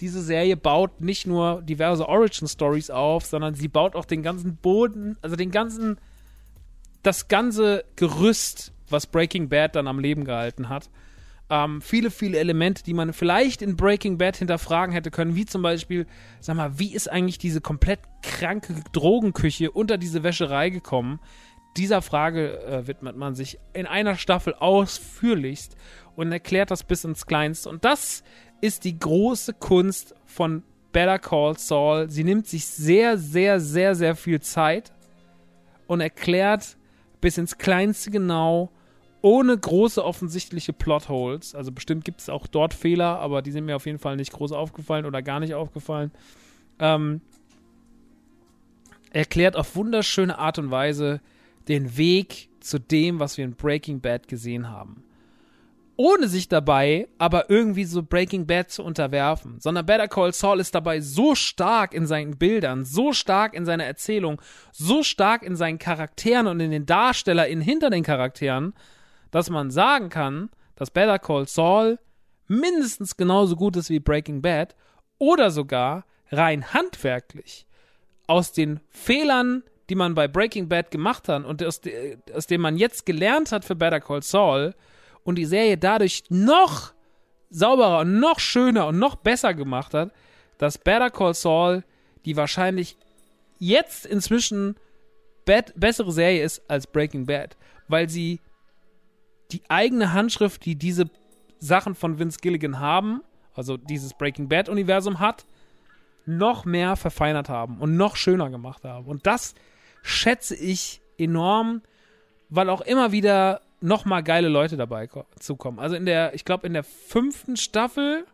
diese 0.00 0.22
Serie 0.22 0.56
baut 0.56 1.00
nicht 1.00 1.26
nur 1.26 1.62
diverse 1.62 2.08
Origin 2.08 2.48
Stories 2.48 2.90
auf, 2.90 3.24
sondern 3.24 3.54
sie 3.54 3.68
baut 3.68 3.94
auch 3.94 4.04
den 4.04 4.22
ganzen 4.22 4.56
Boden, 4.56 5.16
also 5.22 5.36
den 5.36 5.50
ganzen, 5.50 5.98
das 7.02 7.28
ganze 7.28 7.84
Gerüst, 7.96 8.72
was 8.90 9.06
Breaking 9.06 9.48
Bad 9.48 9.76
dann 9.76 9.86
am 9.86 10.00
Leben 10.00 10.24
gehalten 10.24 10.68
hat. 10.68 10.90
Ähm, 11.50 11.82
viele, 11.82 12.10
viele 12.10 12.38
Elemente, 12.38 12.82
die 12.82 12.94
man 12.94 13.12
vielleicht 13.12 13.60
in 13.60 13.76
Breaking 13.76 14.16
Bad 14.16 14.36
hinterfragen 14.36 14.94
hätte 14.94 15.10
können, 15.10 15.34
wie 15.34 15.44
zum 15.44 15.62
Beispiel, 15.62 16.06
sag 16.40 16.56
mal, 16.56 16.78
wie 16.78 16.94
ist 16.94 17.10
eigentlich 17.10 17.38
diese 17.38 17.60
komplett 17.60 18.00
kranke 18.22 18.74
Drogenküche 18.92 19.70
unter 19.70 19.98
diese 19.98 20.22
Wäscherei 20.22 20.70
gekommen? 20.70 21.20
Dieser 21.76 22.02
Frage 22.02 22.60
äh, 22.62 22.86
widmet 22.86 23.16
man 23.16 23.34
sich 23.34 23.58
in 23.74 23.86
einer 23.86 24.16
Staffel 24.16 24.54
ausführlichst 24.54 25.76
und 26.16 26.32
erklärt 26.32 26.70
das 26.70 26.84
bis 26.84 27.04
ins 27.04 27.26
Kleinste. 27.26 27.68
Und 27.68 27.84
das 27.84 28.22
ist 28.60 28.84
die 28.84 28.98
große 28.98 29.52
Kunst 29.54 30.14
von 30.24 30.62
Better 30.92 31.18
Call 31.18 31.58
Saul. 31.58 32.08
Sie 32.08 32.24
nimmt 32.24 32.46
sich 32.46 32.64
sehr, 32.64 33.18
sehr, 33.18 33.60
sehr, 33.60 33.94
sehr 33.94 34.16
viel 34.16 34.40
Zeit 34.40 34.92
und 35.86 36.00
erklärt 36.00 36.78
bis 37.20 37.36
ins 37.36 37.58
Kleinste 37.58 38.10
genau, 38.10 38.70
ohne 39.24 39.56
große 39.56 40.04
offensichtliche 40.04 40.74
Plotholes. 40.74 41.54
Also 41.54 41.72
bestimmt 41.72 42.04
gibt 42.04 42.20
es 42.20 42.28
auch 42.28 42.46
dort 42.46 42.74
Fehler, 42.74 43.20
aber 43.20 43.40
die 43.40 43.52
sind 43.52 43.64
mir 43.64 43.74
auf 43.74 43.86
jeden 43.86 43.98
Fall 43.98 44.16
nicht 44.16 44.32
groß 44.32 44.52
aufgefallen 44.52 45.06
oder 45.06 45.22
gar 45.22 45.40
nicht 45.40 45.54
aufgefallen. 45.54 46.10
Ähm, 46.78 47.22
erklärt 49.12 49.56
auf 49.56 49.76
wunderschöne 49.76 50.38
Art 50.38 50.58
und 50.58 50.70
Weise 50.70 51.22
den 51.68 51.96
Weg 51.96 52.50
zu 52.60 52.78
dem, 52.78 53.18
was 53.18 53.38
wir 53.38 53.46
in 53.46 53.54
Breaking 53.54 54.02
Bad 54.02 54.28
gesehen 54.28 54.68
haben. 54.68 55.02
Ohne 55.96 56.28
sich 56.28 56.48
dabei 56.48 57.08
aber 57.16 57.48
irgendwie 57.48 57.84
so 57.84 58.02
Breaking 58.02 58.46
Bad 58.46 58.70
zu 58.70 58.82
unterwerfen, 58.84 59.58
sondern 59.58 59.86
Better 59.86 60.08
Call 60.08 60.34
Saul 60.34 60.60
ist 60.60 60.74
dabei 60.74 61.00
so 61.00 61.34
stark 61.34 61.94
in 61.94 62.06
seinen 62.06 62.36
Bildern, 62.36 62.84
so 62.84 63.14
stark 63.14 63.54
in 63.54 63.64
seiner 63.64 63.84
Erzählung, 63.84 64.42
so 64.70 65.02
stark 65.02 65.42
in 65.42 65.56
seinen 65.56 65.78
Charakteren 65.78 66.46
und 66.46 66.60
in 66.60 66.72
den 66.72 66.84
DarstellerInnen 66.84 67.64
hinter 67.64 67.88
den 67.88 68.02
Charakteren, 68.02 68.74
dass 69.34 69.50
man 69.50 69.72
sagen 69.72 70.10
kann, 70.10 70.48
dass 70.76 70.92
Better 70.92 71.18
Call 71.18 71.48
Saul 71.48 71.98
mindestens 72.46 73.16
genauso 73.16 73.56
gut 73.56 73.74
ist 73.74 73.90
wie 73.90 73.98
Breaking 73.98 74.40
Bad 74.40 74.76
oder 75.18 75.50
sogar 75.50 76.04
rein 76.30 76.72
handwerklich 76.72 77.66
aus 78.28 78.52
den 78.52 78.78
Fehlern, 78.90 79.64
die 79.88 79.96
man 79.96 80.14
bei 80.14 80.28
Breaking 80.28 80.68
Bad 80.68 80.92
gemacht 80.92 81.28
hat 81.28 81.44
und 81.44 81.64
aus, 81.64 81.80
de, 81.80 82.16
aus 82.32 82.46
dem 82.46 82.60
man 82.60 82.76
jetzt 82.76 83.06
gelernt 83.06 83.50
hat 83.50 83.64
für 83.64 83.74
Better 83.74 83.98
Call 83.98 84.22
Saul 84.22 84.72
und 85.24 85.34
die 85.34 85.46
Serie 85.46 85.78
dadurch 85.78 86.22
noch 86.28 86.92
sauberer 87.50 88.02
und 88.02 88.20
noch 88.20 88.38
schöner 88.38 88.86
und 88.86 89.00
noch 89.00 89.16
besser 89.16 89.52
gemacht 89.52 89.94
hat, 89.94 90.12
dass 90.58 90.78
Better 90.78 91.10
Call 91.10 91.34
Saul 91.34 91.82
die 92.24 92.36
wahrscheinlich 92.36 92.96
jetzt 93.58 94.06
inzwischen 94.06 94.76
bessere 95.44 96.12
Serie 96.12 96.44
ist 96.44 96.62
als 96.70 96.86
Breaking 96.86 97.26
Bad, 97.26 97.56
weil 97.88 98.08
sie 98.08 98.38
die 99.54 99.62
eigene 99.68 100.12
Handschrift, 100.12 100.64
die 100.64 100.76
diese 100.76 101.08
Sachen 101.58 101.94
von 101.94 102.18
Vince 102.18 102.38
Gilligan 102.40 102.80
haben, 102.80 103.22
also 103.54 103.76
dieses 103.76 104.14
Breaking 104.14 104.48
Bad 104.48 104.68
Universum 104.68 105.20
hat, 105.20 105.46
noch 106.26 106.64
mehr 106.64 106.96
verfeinert 106.96 107.48
haben 107.48 107.78
und 107.78 107.96
noch 107.96 108.16
schöner 108.16 108.50
gemacht 108.50 108.84
haben. 108.84 109.06
Und 109.06 109.26
das 109.26 109.54
schätze 110.02 110.56
ich 110.56 111.00
enorm, 111.18 111.82
weil 112.48 112.68
auch 112.68 112.80
immer 112.80 113.12
wieder 113.12 113.60
noch 113.80 114.04
mal 114.04 114.22
geile 114.22 114.48
Leute 114.48 114.76
dabei 114.76 115.08
zukommen. 115.38 115.78
Also 115.78 115.94
in 115.94 116.06
der, 116.06 116.34
ich 116.34 116.44
glaube 116.44 116.66
in 116.66 116.72
der 116.72 116.84
fünften 116.84 117.56
Staffel 117.56 118.24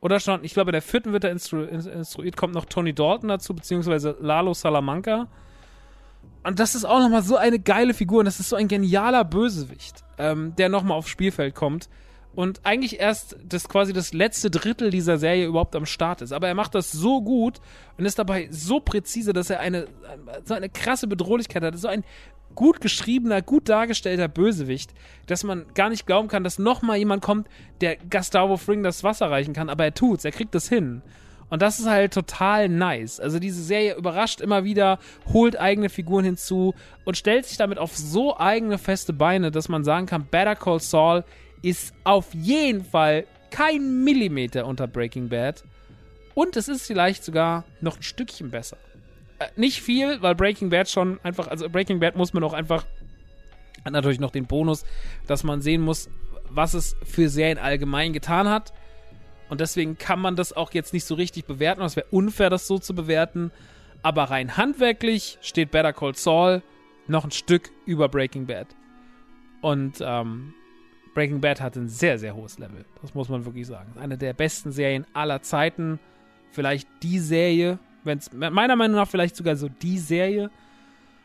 oder 0.00 0.20
schon, 0.20 0.44
ich 0.44 0.54
glaube 0.54 0.70
in 0.70 0.74
der 0.74 0.82
vierten 0.82 1.12
wird 1.12 1.24
er 1.24 1.32
instru 1.32 1.62
instruiert, 1.62 2.36
kommt 2.36 2.54
noch 2.54 2.64
Tony 2.64 2.94
Dalton 2.94 3.28
dazu, 3.28 3.54
beziehungsweise 3.54 4.16
Lalo 4.20 4.54
Salamanca. 4.54 5.28
Und 6.46 6.60
das 6.60 6.74
ist 6.74 6.84
auch 6.84 7.00
noch 7.00 7.08
mal 7.08 7.22
so 7.22 7.36
eine 7.36 7.58
geile 7.58 7.92
Figur 7.92 8.20
und 8.20 8.24
das 8.26 8.38
ist 8.38 8.50
so 8.50 8.56
ein 8.56 8.68
genialer 8.68 9.24
Bösewicht, 9.24 10.04
ähm, 10.18 10.54
der 10.56 10.68
noch 10.68 10.82
mal 10.84 10.94
aufs 10.94 11.10
Spielfeld 11.10 11.54
kommt 11.54 11.88
und 12.36 12.60
eigentlich 12.64 13.00
erst 13.00 13.36
das 13.48 13.68
quasi 13.68 13.94
das 13.94 14.12
letzte 14.12 14.50
Drittel 14.50 14.90
dieser 14.90 15.16
Serie 15.16 15.46
überhaupt 15.46 15.74
am 15.74 15.86
Start 15.86 16.20
ist. 16.20 16.32
Aber 16.32 16.46
er 16.46 16.54
macht 16.54 16.74
das 16.74 16.92
so 16.92 17.22
gut 17.22 17.60
und 17.96 18.04
ist 18.04 18.18
dabei 18.18 18.48
so 18.50 18.78
präzise, 18.78 19.32
dass 19.32 19.48
er 19.48 19.58
eine 19.60 19.86
so 20.44 20.52
eine 20.52 20.68
krasse 20.68 21.06
Bedrohlichkeit 21.06 21.62
hat. 21.62 21.76
So 21.78 21.88
ein 21.88 22.04
gut 22.54 22.82
geschriebener, 22.82 23.40
gut 23.40 23.68
dargestellter 23.70 24.28
Bösewicht, 24.28 24.92
dass 25.26 25.44
man 25.44 25.64
gar 25.74 25.88
nicht 25.88 26.06
glauben 26.06 26.28
kann, 26.28 26.44
dass 26.44 26.58
nochmal 26.58 26.98
jemand 26.98 27.22
kommt, 27.22 27.48
der 27.80 27.96
Gustavo 27.96 28.58
Fring 28.58 28.82
das 28.82 29.02
Wasser 29.02 29.30
reichen 29.30 29.54
kann. 29.54 29.70
Aber 29.70 29.84
er 29.84 29.94
tut's, 29.94 30.26
er 30.26 30.32
kriegt 30.32 30.54
das 30.54 30.68
hin. 30.68 31.02
Und 31.48 31.62
das 31.62 31.78
ist 31.78 31.86
halt 31.86 32.12
total 32.12 32.68
nice. 32.68 33.20
Also 33.20 33.38
diese 33.38 33.62
Serie 33.62 33.94
überrascht 33.94 34.40
immer 34.40 34.64
wieder, 34.64 34.98
holt 35.32 35.58
eigene 35.58 35.88
Figuren 35.88 36.24
hinzu 36.24 36.74
und 37.04 37.16
stellt 37.16 37.46
sich 37.46 37.56
damit 37.56 37.78
auf 37.78 37.96
so 37.96 38.36
eigene 38.36 38.78
feste 38.78 39.12
Beine, 39.12 39.50
dass 39.50 39.68
man 39.68 39.84
sagen 39.84 40.06
kann, 40.06 40.26
Better 40.26 40.56
Call 40.56 40.80
Saul 40.80 41.24
ist 41.62 41.94
auf 42.04 42.34
jeden 42.34 42.84
Fall 42.84 43.26
kein 43.50 44.04
Millimeter 44.04 44.66
unter 44.66 44.86
Breaking 44.86 45.28
Bad. 45.28 45.62
Und 46.34 46.56
es 46.56 46.68
ist 46.68 46.86
vielleicht 46.86 47.24
sogar 47.24 47.64
noch 47.80 47.96
ein 47.96 48.02
Stückchen 48.02 48.50
besser. 48.50 48.76
Äh, 49.38 49.46
nicht 49.56 49.80
viel, 49.80 50.20
weil 50.22 50.34
Breaking 50.34 50.70
Bad 50.70 50.88
schon 50.88 51.18
einfach, 51.22 51.48
also 51.48 51.68
Breaking 51.68 52.00
Bad 52.00 52.16
muss 52.16 52.34
man 52.34 52.42
auch 52.44 52.52
einfach, 52.52 52.84
hat 53.84 53.92
natürlich 53.92 54.20
noch 54.20 54.30
den 54.30 54.46
Bonus, 54.46 54.84
dass 55.26 55.44
man 55.44 55.62
sehen 55.62 55.82
muss, 55.82 56.10
was 56.50 56.74
es 56.74 56.96
für 57.04 57.28
Serien 57.28 57.58
allgemein 57.58 58.12
getan 58.12 58.48
hat. 58.48 58.72
Und 59.48 59.60
deswegen 59.60 59.96
kann 59.98 60.20
man 60.20 60.36
das 60.36 60.52
auch 60.52 60.72
jetzt 60.72 60.92
nicht 60.92 61.04
so 61.04 61.14
richtig 61.14 61.46
bewerten. 61.46 61.82
Es 61.82 61.96
wäre 61.96 62.06
unfair, 62.10 62.50
das 62.50 62.66
so 62.66 62.78
zu 62.78 62.94
bewerten. 62.94 63.52
Aber 64.02 64.24
rein 64.24 64.56
handwerklich 64.56 65.38
steht 65.40 65.70
Better 65.70 65.92
Call 65.92 66.14
Saul 66.14 66.62
noch 67.06 67.24
ein 67.24 67.30
Stück 67.30 67.70
über 67.84 68.08
Breaking 68.08 68.46
Bad. 68.46 68.68
Und 69.60 69.98
ähm, 70.00 70.54
Breaking 71.14 71.40
Bad 71.40 71.60
hat 71.60 71.76
ein 71.76 71.88
sehr, 71.88 72.18
sehr 72.18 72.34
hohes 72.34 72.58
Level. 72.58 72.84
Das 73.02 73.14
muss 73.14 73.28
man 73.28 73.44
wirklich 73.44 73.66
sagen. 73.66 73.92
Eine 73.98 74.18
der 74.18 74.32
besten 74.32 74.70
Serien 74.72 75.06
aller 75.12 75.42
Zeiten. 75.42 75.98
Vielleicht 76.52 76.88
die 77.02 77.18
Serie, 77.18 77.78
wenn 78.04 78.18
es 78.18 78.32
meiner 78.32 78.76
Meinung 78.76 78.96
nach 78.96 79.08
vielleicht 79.08 79.36
sogar 79.36 79.56
so 79.56 79.68
die 79.68 79.98
Serie. 79.98 80.50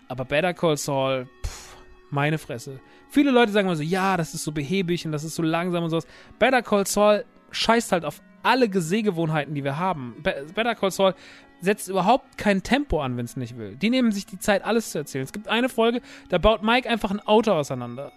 Aber 0.08 0.26
Better 0.26 0.54
Call 0.54 0.78
Saul, 0.78 1.28
pff, 1.46 1.76
meine 2.10 2.38
Fresse. 2.38 2.80
Viele 3.10 3.32
Leute 3.32 3.52
sagen 3.52 3.68
immer 3.68 3.76
so, 3.76 3.84
ja, 3.84 4.16
das 4.16 4.34
ist 4.34 4.44
so 4.44 4.52
behäbig 4.52 5.06
und 5.06 5.12
das 5.12 5.24
ist 5.24 5.36
so 5.36 5.44
langsam 5.44 5.84
und 5.84 5.90
sowas. 5.90 6.08
Better 6.40 6.62
Call 6.62 6.88
Saul 6.88 7.26
scheißt 7.52 7.92
halt 7.92 8.06
auf 8.06 8.22
alle 8.44 8.70
Sehgewohnheiten, 8.72 9.54
die 9.54 9.64
wir 9.64 9.78
haben. 9.78 10.16
Better 10.24 10.76
Call 10.76 10.92
Saul 10.92 11.14
setzt 11.60 11.90
überhaupt 11.90 12.38
kein 12.38 12.64
Tempo 12.64 13.02
an, 13.02 13.18
wenn 13.18 13.26
es 13.26 13.38
nicht 13.38 13.58
will. 13.58 13.76
Die 13.76 13.90
nehmen 13.90 14.12
sich 14.12 14.26
die 14.26 14.40
Zeit, 14.40 14.66
alles 14.66 14.92
zu 14.92 14.98
erzählen. 14.98 15.24
Es 15.24 15.32
gibt 15.32 15.48
eine 15.48 15.70
Folge, 15.70 16.02
da 16.30 16.38
baut 16.38 16.64
Mike 16.64 16.90
einfach 16.90 17.12
ein 17.12 17.20
Auto 17.20 17.52
auseinander. 17.52 18.12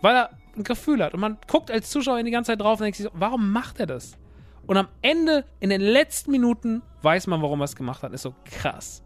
Weil 0.00 0.16
er 0.16 0.30
ein 0.56 0.64
Gefühl 0.64 1.02
hat. 1.02 1.14
Und 1.14 1.20
man 1.20 1.38
guckt 1.48 1.70
als 1.70 1.90
Zuschauer 1.90 2.22
die 2.22 2.30
ganze 2.30 2.52
Zeit 2.52 2.60
drauf 2.60 2.78
und 2.78 2.84
denkt 2.84 2.98
sich 2.98 3.08
warum 3.12 3.50
macht 3.50 3.80
er 3.80 3.86
das? 3.86 4.16
Und 4.66 4.76
am 4.76 4.88
Ende, 5.00 5.44
in 5.58 5.70
den 5.70 5.80
letzten 5.80 6.30
Minuten, 6.30 6.82
weiß 7.02 7.26
man, 7.26 7.42
warum 7.42 7.60
er 7.60 7.64
es 7.64 7.74
gemacht 7.74 8.02
hat. 8.02 8.12
Ist 8.12 8.22
so 8.22 8.34
krass. 8.44 9.02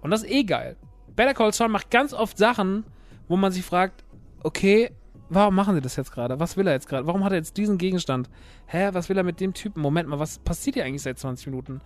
Und 0.00 0.10
das 0.10 0.22
ist 0.22 0.30
eh 0.30 0.44
geil. 0.44 0.76
Better 1.14 1.34
Call 1.34 1.52
Saul 1.52 1.68
macht 1.68 1.90
ganz 1.90 2.12
oft 2.14 2.38
Sachen, 2.38 2.84
wo 3.28 3.36
man 3.36 3.52
sich 3.52 3.64
fragt, 3.64 4.04
okay, 4.42 4.90
warum 5.28 5.54
machen 5.54 5.74
sie 5.74 5.80
das 5.80 5.96
jetzt 5.96 6.12
gerade? 6.12 6.40
Was 6.40 6.56
will 6.56 6.66
er 6.66 6.72
jetzt 6.72 6.88
gerade? 6.88 7.06
Warum 7.06 7.24
hat 7.24 7.32
er 7.32 7.38
jetzt 7.38 7.56
diesen 7.56 7.78
Gegenstand? 7.78 8.28
Hä, 8.66 8.90
was 8.92 9.08
will 9.08 9.16
er 9.16 9.24
mit 9.24 9.40
dem 9.40 9.54
Typen? 9.54 9.80
Moment 9.80 10.08
mal, 10.08 10.18
was 10.18 10.38
passiert 10.38 10.74
hier 10.74 10.84
eigentlich 10.84 11.02
seit 11.02 11.18
20 11.18 11.46
Minuten? 11.46 11.80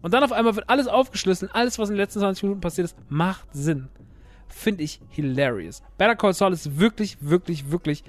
Und 0.00 0.14
dann 0.14 0.24
auf 0.24 0.32
einmal 0.32 0.54
wird 0.56 0.68
alles 0.68 0.86
aufgeschlüsselt. 0.86 1.54
Alles, 1.54 1.78
was 1.78 1.88
in 1.88 1.94
den 1.94 2.00
letzten 2.00 2.20
20 2.20 2.42
Minuten 2.44 2.60
passiert 2.60 2.86
ist, 2.86 2.96
macht 3.08 3.46
Sinn. 3.52 3.88
Finde 4.48 4.82
ich 4.82 5.00
hilarious. 5.08 5.82
Better 5.98 6.16
Call 6.16 6.34
Saul 6.34 6.52
ist 6.52 6.78
wirklich, 6.78 7.18
wirklich, 7.20 7.70
wirklich 7.70 8.04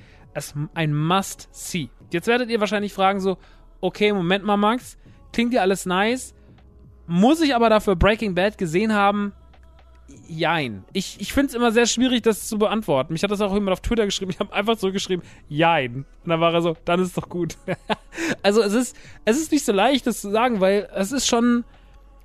ein 0.73 0.95
Must-See. 0.95 1.89
Jetzt 2.11 2.27
werdet 2.27 2.49
ihr 2.49 2.59
wahrscheinlich 2.59 2.93
fragen 2.93 3.19
so, 3.19 3.37
okay, 3.81 4.11
Moment 4.13 4.43
mal, 4.43 4.57
Max, 4.57 4.97
klingt 5.31 5.53
dir 5.53 5.61
alles 5.61 5.85
nice, 5.85 6.33
muss 7.05 7.41
ich 7.41 7.55
aber 7.55 7.69
dafür 7.69 7.95
Breaking 7.95 8.33
Bad 8.33 8.57
gesehen 8.57 8.93
haben? 8.93 9.33
Jein. 10.27 10.83
Ich, 10.93 11.19
ich 11.19 11.33
finde 11.33 11.49
es 11.49 11.53
immer 11.55 11.71
sehr 11.71 11.85
schwierig, 11.85 12.21
das 12.23 12.47
zu 12.47 12.57
beantworten. 12.57 13.13
Mich 13.13 13.23
hat 13.23 13.31
das 13.31 13.41
auch 13.41 13.53
jemand 13.53 13.73
auf 13.73 13.81
Twitter 13.81 14.05
geschrieben. 14.05 14.31
Ich 14.31 14.39
habe 14.39 14.53
einfach 14.53 14.77
zurückgeschrieben, 14.77 15.25
Jein. 15.49 16.05
Und 16.23 16.29
dann 16.29 16.39
war 16.39 16.53
er 16.53 16.61
so, 16.61 16.75
dann 16.85 16.99
ist 16.99 17.09
es 17.09 17.13
doch 17.13 17.29
gut. 17.29 17.57
also 18.41 18.61
es 18.61 18.73
ist, 18.73 18.95
es 19.25 19.37
ist 19.37 19.51
nicht 19.51 19.65
so 19.65 19.71
leicht, 19.71 20.07
das 20.07 20.21
zu 20.21 20.31
sagen, 20.31 20.61
weil 20.61 20.89
es 20.95 21.11
ist 21.11 21.27
schon, 21.27 21.63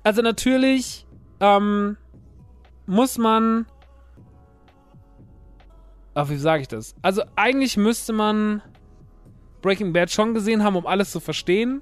also 0.03 0.21
natürlich 0.21 1.05
ähm, 1.39 1.97
muss 2.85 3.17
man 3.17 3.65
Ach, 6.13 6.29
wie 6.29 6.35
sage 6.35 6.63
ich 6.63 6.67
das? 6.67 6.95
Also 7.01 7.23
eigentlich 7.37 7.77
müsste 7.77 8.11
man 8.11 8.61
Breaking 9.61 9.93
Bad 9.93 10.11
schon 10.11 10.33
gesehen 10.33 10.63
haben, 10.63 10.75
um 10.75 10.85
alles 10.85 11.11
zu 11.11 11.21
verstehen. 11.21 11.81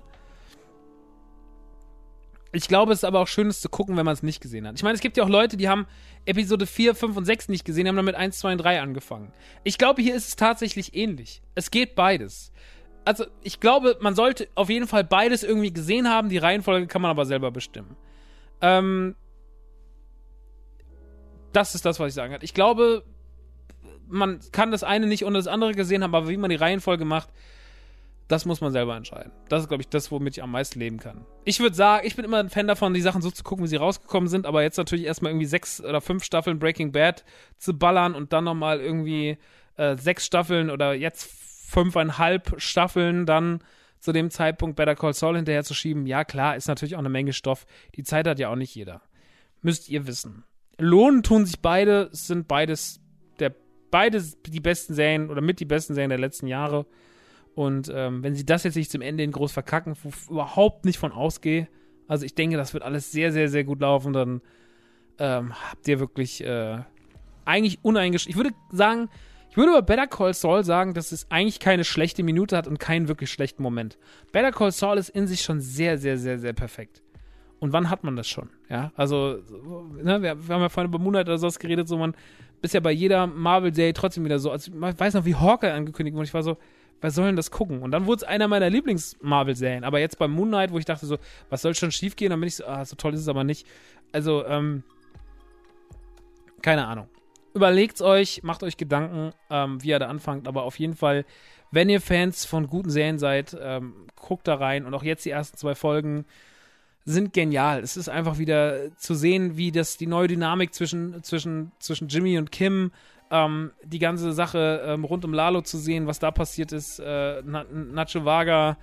Ich 2.52 2.68
glaube, 2.68 2.94
es 2.94 3.00
ist 3.00 3.04
aber 3.04 3.20
auch 3.20 3.28
schön, 3.28 3.48
es 3.48 3.62
zu 3.62 3.70
gucken, 3.70 3.98
wenn 3.98 4.06
man 4.06 4.14
es 4.14 4.24
nicht 4.24 4.42
gesehen 4.42 4.68
hat. 4.68 4.76
Ich 4.76 4.84
meine, 4.84 4.96
es 4.96 5.02
gibt 5.02 5.18
ja 5.18 5.24
auch 5.24 5.30
Leute, 5.30 5.58
die 5.58 5.70
haben 5.70 5.86
Episode 6.26 6.66
4, 6.66 6.96
5 6.96 7.18
und 7.18 7.26
6 7.26 7.50
nicht 7.50 7.66
gesehen, 7.66 7.88
haben 7.88 7.96
dann 7.96 8.06
mit 8.06 8.16
1, 8.16 8.40
2 8.40 8.54
und 8.54 8.58
3 8.60 8.82
angefangen. 8.82 9.32
Ich 9.64 9.78
glaube, 9.78 10.02
hier 10.02 10.16
ist 10.16 10.28
es 10.30 10.36
tatsächlich 10.36 10.96
ähnlich. 10.96 11.42
Es 11.56 11.72
geht 11.72 11.96
beides. 11.96 12.52
Also, 13.06 13.26
ich 13.42 13.60
glaube, 13.60 13.98
man 14.02 14.16
sollte 14.16 14.48
auf 14.56 14.70
jeden 14.70 14.88
Fall 14.88 15.04
beides 15.04 15.44
irgendwie 15.44 15.72
gesehen 15.72 16.10
haben. 16.10 16.30
Die 16.30 16.38
Reihenfolge 16.38 16.88
kann 16.88 17.02
man 17.02 17.12
aber 17.12 17.26
selber 17.26 17.52
bestimmen. 17.52 17.96
Ähm, 18.62 19.16
das 21.54 21.76
ist 21.76 21.86
das, 21.86 22.00
was 22.00 22.10
ich 22.10 22.14
sagen 22.14 22.34
kann. 22.34 22.42
Ich 22.44 22.54
glaube, 22.54 23.04
man 24.08 24.40
kann 24.52 24.72
das 24.72 24.84
eine 24.84 25.08
nicht 25.08 25.26
ohne 25.26 25.38
das 25.38 25.48
andere 25.48 25.74
gesehen 25.74 26.04
haben, 26.04 26.16
aber 26.16 26.30
wie 26.30 26.38
man 26.38 26.50
die 26.50 26.56
Reihenfolge 26.56 27.06
macht, 27.06 27.30
das 28.28 28.46
muss 28.46 28.62
man 28.62 28.72
selber 28.72 28.96
entscheiden. 28.96 29.32
Das 29.50 29.64
ist, 29.64 29.68
glaube 29.68 29.82
ich, 29.82 29.90
das, 29.90 30.12
womit 30.12 30.38
ich 30.38 30.44
am 30.44 30.52
meisten 30.52 30.80
leben 30.80 30.98
kann. 30.98 31.26
Ich 31.46 31.60
würde 31.60 31.76
sagen, 31.76 32.06
ich 32.06 32.16
bin 32.16 32.26
immer 32.26 32.40
ein 32.40 32.50
Fan 32.50 32.68
davon, 32.68 32.94
die 32.94 33.02
Sachen 33.02 33.22
so 33.22 33.32
zu 33.32 33.44
gucken, 33.44 33.64
wie 33.64 33.70
sie 33.70 33.78
rausgekommen 33.78 34.28
sind, 34.28 34.46
aber 34.46 34.64
jetzt 34.64 34.78
natürlich 34.78 35.06
erstmal 35.06 35.32
irgendwie 35.32 35.46
sechs 35.46 35.82
oder 35.82 36.02
fünf 36.02 36.24
Staffeln 36.24 36.60
Breaking 36.60 36.92
Bad 36.92 37.24
zu 37.58 37.78
ballern 37.78 38.16
und 38.16 38.34
dann 38.34 38.44
nochmal 38.44 38.80
irgendwie 38.80 39.38
äh, 39.78 39.98
sechs 39.98 40.26
Staffeln 40.26 40.70
oder 40.70 40.94
jetzt 40.94 41.30
fünfeinhalb 41.70 42.62
Staffeln 42.62 43.26
dann 43.26 43.60
zu 44.00 44.12
dem 44.12 44.30
Zeitpunkt 44.30 44.76
Better 44.76 44.96
Call 44.96 45.14
Saul 45.14 45.36
hinterher 45.36 45.64
zu 45.64 45.74
schieben. 45.74 46.06
Ja, 46.06 46.24
klar, 46.24 46.56
ist 46.56 46.68
natürlich 46.68 46.96
auch 46.96 47.00
eine 47.00 47.10
Menge 47.10 47.34
Stoff. 47.34 47.66
Die 47.96 48.04
Zeit 48.04 48.28
hat 48.28 48.40
ja 48.40 48.50
auch 48.50 48.56
nicht 48.56 48.76
jeder. 48.76 49.02
Müsst 49.62 49.90
ihr 49.90 50.06
wissen. 50.06 50.44
Lohnen 50.78 51.24
tun 51.24 51.46
sich 51.46 51.60
beide, 51.60 52.10
sind 52.12 52.48
beides 52.48 53.02
beide 53.92 54.22
die 54.46 54.60
besten 54.60 54.94
Serien 54.94 55.30
oder 55.30 55.42
mit 55.42 55.60
die 55.60 55.66
besten 55.66 55.94
Serien 55.94 56.10
der 56.10 56.20
letzten 56.20 56.48
Jahre. 56.48 56.86
Und 57.58 57.92
ähm, 57.92 58.22
wenn 58.22 58.36
sie 58.36 58.46
das 58.46 58.66
jetzt 58.66 58.76
nicht 58.76 58.92
zum 58.92 59.02
Ende 59.02 59.24
in 59.24 59.32
groß 59.32 59.52
verkacken, 59.52 59.96
wo 60.04 60.10
ich 60.10 60.30
überhaupt 60.30 60.86
nicht 60.86 61.00
von 61.00 61.12
ausgehe, 61.12 61.68
also 62.08 62.24
ich 62.24 62.36
denke, 62.36 62.56
das 62.56 62.76
wird 62.76 62.84
alles 62.84 63.12
sehr, 63.12 63.32
sehr, 63.32 63.50
sehr 63.50 63.64
gut 63.64 63.82
laufen, 63.82 64.14
dann 64.14 64.42
ähm, 65.18 65.54
habt 65.60 65.88
ihr 65.88 66.00
wirklich 66.00 66.44
äh, 66.44 66.78
eigentlich 67.46 67.80
uneingeschränkt. 67.82 68.38
Ich 68.38 68.44
würde 68.44 68.56
sagen, 68.72 69.10
ich 69.50 69.58
würde 69.58 69.72
über 69.72 69.82
Better 69.82 70.06
Call 70.06 70.36
Saul 70.36 70.64
sagen, 70.64 70.94
dass 70.94 71.12
es 71.12 71.32
eigentlich 71.32 71.60
keine 71.60 71.84
schlechte 71.84 72.22
Minute 72.22 72.56
hat 72.56 72.68
und 72.68 72.78
keinen 72.78 73.08
wirklich 73.08 73.32
schlechten 73.32 73.64
Moment. 73.64 73.98
Better 74.32 74.52
Call 74.52 74.72
Saul 74.72 75.00
ist 75.00 75.10
in 75.10 75.26
sich 75.26 75.42
schon 75.42 75.60
sehr, 75.60 75.98
sehr, 75.98 76.20
sehr, 76.20 76.38
sehr 76.38 76.54
perfekt. 76.54 77.02
Und 77.58 77.74
wann 77.74 77.90
hat 77.90 78.04
man 78.04 78.16
das 78.16 78.28
schon? 78.28 78.52
Ja, 78.70 78.92
also, 78.96 79.40
ne, 80.04 80.22
wir, 80.22 80.48
wir 80.48 80.54
haben 80.54 80.62
ja 80.62 80.70
vorhin 80.70 80.92
über 80.92 81.00
Moonlight 81.00 81.26
oder 81.26 81.40
sowas 81.40 81.58
geredet, 81.58 81.88
so 81.88 81.98
man 81.98 82.14
ist 82.62 82.76
ja 82.76 82.82
bei 82.82 82.92
jeder 82.92 83.26
Marvel-Serie 83.26 83.94
trotzdem 83.94 84.26
wieder 84.26 84.38
so. 84.38 84.52
Also, 84.52 84.72
ich 84.72 85.00
weiß 85.00 85.16
noch, 85.16 85.26
wie 85.26 85.34
Hawkeye 85.34 85.72
angekündigt 85.72 86.16
wurde. 86.16 86.28
Ich 86.28 86.36
war 86.36 86.44
so, 86.44 86.58
was 87.02 87.16
soll 87.16 87.28
denn 87.28 87.36
das 87.36 87.52
gucken? 87.52 87.82
Und 87.82 87.92
dann 87.92 88.06
wurde 88.06 88.18
es 88.18 88.24
einer 88.24 88.48
meiner 88.48 88.70
Lieblings-Marvel-Serien. 88.70 89.84
Aber 89.84 90.00
jetzt 90.00 90.18
bei 90.18 90.28
Moon 90.28 90.48
Knight, 90.48 90.72
wo 90.72 90.80
ich 90.80 90.86
dachte 90.86 91.06
so, 91.06 91.18
was 91.50 91.62
soll 91.62 91.76
schon 91.76 91.92
schief 91.92 92.16
gehen? 92.16 92.32
Dann 92.32 92.40
bin 92.40 92.48
ich 92.48 92.56
so, 92.56 92.66
ah, 92.66 92.84
so 92.86 92.96
toll 92.96 93.14
ist 93.14 93.22
es 93.22 93.28
aber 93.28 93.44
nicht. 93.44 93.68
Also, 94.12 94.46
ähm, 94.46 94.84
keine 96.62 96.88
Ahnung. 96.88 97.08
Überlegt's 97.54 98.02
euch, 98.02 98.42
macht 98.44 98.64
euch 98.64 98.78
Gedanken, 98.78 99.32
ähm, 99.50 99.82
wie 99.84 99.90
ihr 99.90 100.00
da 100.00 100.08
anfangt. 100.08 100.48
Aber 100.48 100.64
auf 100.64 100.80
jeden 100.80 100.96
Fall, 100.96 101.26
wenn 101.72 101.90
ihr 101.90 102.02
Fans 102.02 102.46
von 102.46 102.68
guten 102.68 102.90
Serien 102.90 103.20
seid, 103.20 103.56
ähm, 103.60 104.08
guckt 104.16 104.48
da 104.48 104.56
rein. 104.56 104.86
Und 104.86 104.94
auch 104.94 105.04
jetzt 105.04 105.26
die 105.26 105.32
ersten 105.32 105.58
zwei 105.58 105.76
Folgen 105.76 106.26
sind 107.06 107.32
genial. 107.32 107.80
Es 107.80 107.96
ist 107.96 108.10
einfach 108.10 108.38
wieder 108.38 108.96
zu 108.98 109.16
sehen, 109.16 109.56
wie 109.56 109.72
das 109.72 109.98
die 109.98 110.08
neue 110.08 110.28
Dynamik 110.28 110.74
zwischen, 110.74 111.24
zwischen, 111.24 111.72
zwischen 111.80 112.10
Jimmy 112.10 112.38
und 112.38 112.52
Kim, 112.52 112.92
ähm, 113.32 113.72
die 113.84 114.00
ganze 114.00 114.34
Sache 114.34 114.82
ähm, 114.86 115.04
rund 115.04 115.26
um 115.26 115.34
Lalo 115.34 115.62
zu 115.62 115.78
sehen, 115.78 116.08
was 116.08 116.20
da 116.20 116.32
passiert 116.32 116.72
ist, 116.72 117.00
äh, 117.00 117.42
Nacho 117.44 118.26
Vaga. 118.26 118.78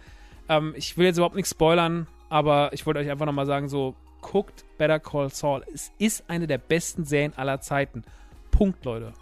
Ähm, 0.48 0.74
ich 0.76 0.96
will 0.96 1.06
jetzt 1.06 1.16
überhaupt 1.16 1.36
nichts 1.36 1.50
spoilern, 1.50 2.06
aber 2.28 2.72
ich 2.72 2.86
wollte 2.86 3.00
euch 3.00 3.10
einfach 3.10 3.26
nochmal 3.26 3.46
sagen, 3.46 3.68
so, 3.68 3.94
guckt 4.20 4.64
Better 4.78 5.00
Call 5.00 5.30
Saul. 5.30 5.64
Es 5.72 5.92
ist 5.98 6.24
eine 6.28 6.46
der 6.46 6.58
besten 6.58 7.04
Serien 7.04 7.34
aller 7.36 7.60
Zeiten. 7.60 8.02
Punkt, 8.50 8.84
Leute. 8.84 9.12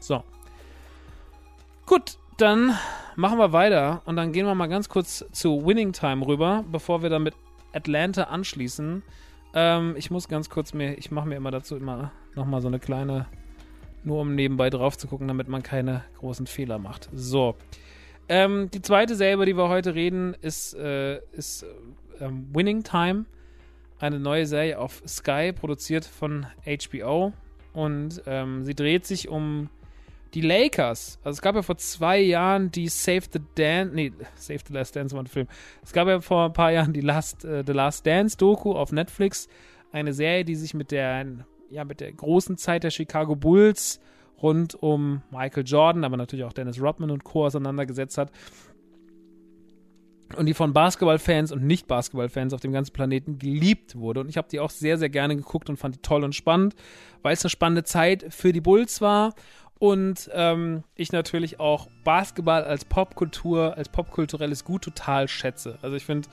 So. 0.00 0.22
Gut, 1.86 2.18
dann 2.38 2.74
machen 3.16 3.38
wir 3.38 3.52
weiter 3.52 4.02
und 4.06 4.16
dann 4.16 4.32
gehen 4.32 4.46
wir 4.46 4.54
mal 4.54 4.68
ganz 4.68 4.88
kurz 4.88 5.24
zu 5.32 5.66
Winning 5.66 5.92
Time 5.92 6.26
rüber, 6.26 6.64
bevor 6.70 7.02
wir 7.02 7.10
dann 7.10 7.22
mit 7.22 7.34
Atlanta 7.72 8.24
anschließen. 8.24 9.02
Ähm, 9.54 9.94
ich 9.96 10.10
muss 10.10 10.28
ganz 10.28 10.48
kurz 10.48 10.72
mir, 10.72 10.94
ich 10.98 11.10
mache 11.10 11.28
mir 11.28 11.36
immer 11.36 11.50
dazu 11.50 11.76
immer 11.76 12.12
nochmal 12.34 12.60
so 12.60 12.68
eine 12.68 12.78
kleine, 12.78 13.26
nur 14.04 14.20
um 14.20 14.34
nebenbei 14.34 14.70
drauf 14.70 14.96
zu 14.96 15.06
gucken, 15.06 15.28
damit 15.28 15.48
man 15.48 15.62
keine 15.62 16.04
großen 16.18 16.46
Fehler 16.46 16.78
macht. 16.78 17.08
So. 17.12 17.56
Ähm, 18.28 18.70
die 18.70 18.82
zweite 18.82 19.16
Serie, 19.16 19.34
über 19.34 19.46
die 19.46 19.56
wir 19.56 19.68
heute 19.68 19.94
reden, 19.94 20.34
ist, 20.40 20.74
äh, 20.74 21.20
ist 21.32 21.66
ähm, 22.20 22.48
Winning 22.52 22.82
Time. 22.82 23.24
Eine 23.98 24.20
neue 24.20 24.46
Serie 24.46 24.78
auf 24.78 25.02
Sky, 25.06 25.52
produziert 25.52 26.04
von 26.04 26.46
HBO. 26.64 27.32
Und 27.72 28.22
ähm, 28.26 28.64
sie 28.64 28.74
dreht 28.74 29.06
sich 29.06 29.28
um 29.28 29.68
die 30.34 30.40
Lakers, 30.40 31.18
also 31.24 31.36
es 31.36 31.42
gab 31.42 31.56
ja 31.56 31.62
vor 31.62 31.76
zwei 31.76 32.20
Jahren 32.20 32.70
die 32.70 32.88
Save 32.88 33.22
the 33.32 33.40
Dance, 33.56 33.94
nee, 33.94 34.12
Save 34.36 34.60
the 34.66 34.72
Last 34.72 34.94
Dance 34.94 35.14
war 35.14 35.22
ein 35.22 35.26
Film. 35.26 35.48
Es 35.82 35.92
gab 35.92 36.06
ja 36.08 36.20
vor 36.20 36.46
ein 36.46 36.52
paar 36.52 36.70
Jahren 36.70 36.92
die 36.92 37.00
Last, 37.00 37.44
äh, 37.44 37.64
The 37.66 37.72
Last 37.72 38.06
Dance 38.06 38.36
Doku 38.36 38.72
auf 38.72 38.92
Netflix. 38.92 39.48
Eine 39.92 40.12
Serie, 40.12 40.44
die 40.44 40.54
sich 40.54 40.72
mit 40.72 40.92
der, 40.92 41.26
ja, 41.70 41.84
mit 41.84 42.00
der 42.00 42.12
großen 42.12 42.56
Zeit 42.56 42.84
der 42.84 42.90
Chicago 42.90 43.36
Bulls 43.36 44.00
rund 44.42 44.74
um 44.74 45.22
Michael 45.30 45.64
Jordan, 45.64 46.04
aber 46.04 46.16
natürlich 46.16 46.44
auch 46.44 46.52
Dennis 46.52 46.80
Rodman 46.80 47.10
und 47.10 47.24
Co. 47.24 47.46
auseinandergesetzt 47.46 48.18
hat. 48.18 48.30
Und 50.36 50.46
die 50.46 50.54
von 50.54 50.72
Basketballfans 50.72 51.50
und 51.50 51.66
Nicht-Basketballfans 51.66 52.54
auf 52.54 52.60
dem 52.60 52.72
ganzen 52.72 52.92
Planeten 52.92 53.38
geliebt 53.38 53.96
wurde. 53.96 54.20
Und 54.20 54.28
ich 54.28 54.36
habe 54.36 54.46
die 54.48 54.60
auch 54.60 54.70
sehr, 54.70 54.96
sehr 54.96 55.08
gerne 55.08 55.34
geguckt 55.34 55.68
und 55.68 55.76
fand 55.76 55.96
die 55.96 56.02
toll 56.02 56.22
und 56.22 56.36
spannend, 56.36 56.76
weil 57.22 57.32
es 57.32 57.44
eine 57.44 57.50
spannende 57.50 57.82
Zeit 57.82 58.26
für 58.30 58.52
die 58.52 58.60
Bulls 58.60 59.00
war 59.00 59.34
und 59.80 60.30
ähm, 60.34 60.84
ich 60.94 61.10
natürlich 61.10 61.58
auch 61.58 61.88
Basketball 62.04 62.64
als 62.64 62.84
Popkultur, 62.84 63.78
als 63.78 63.88
popkulturelles 63.88 64.62
Gut 64.64 64.82
total 64.82 65.26
schätze. 65.26 65.78
Also 65.80 65.96
ich 65.96 66.04
finde 66.04 66.28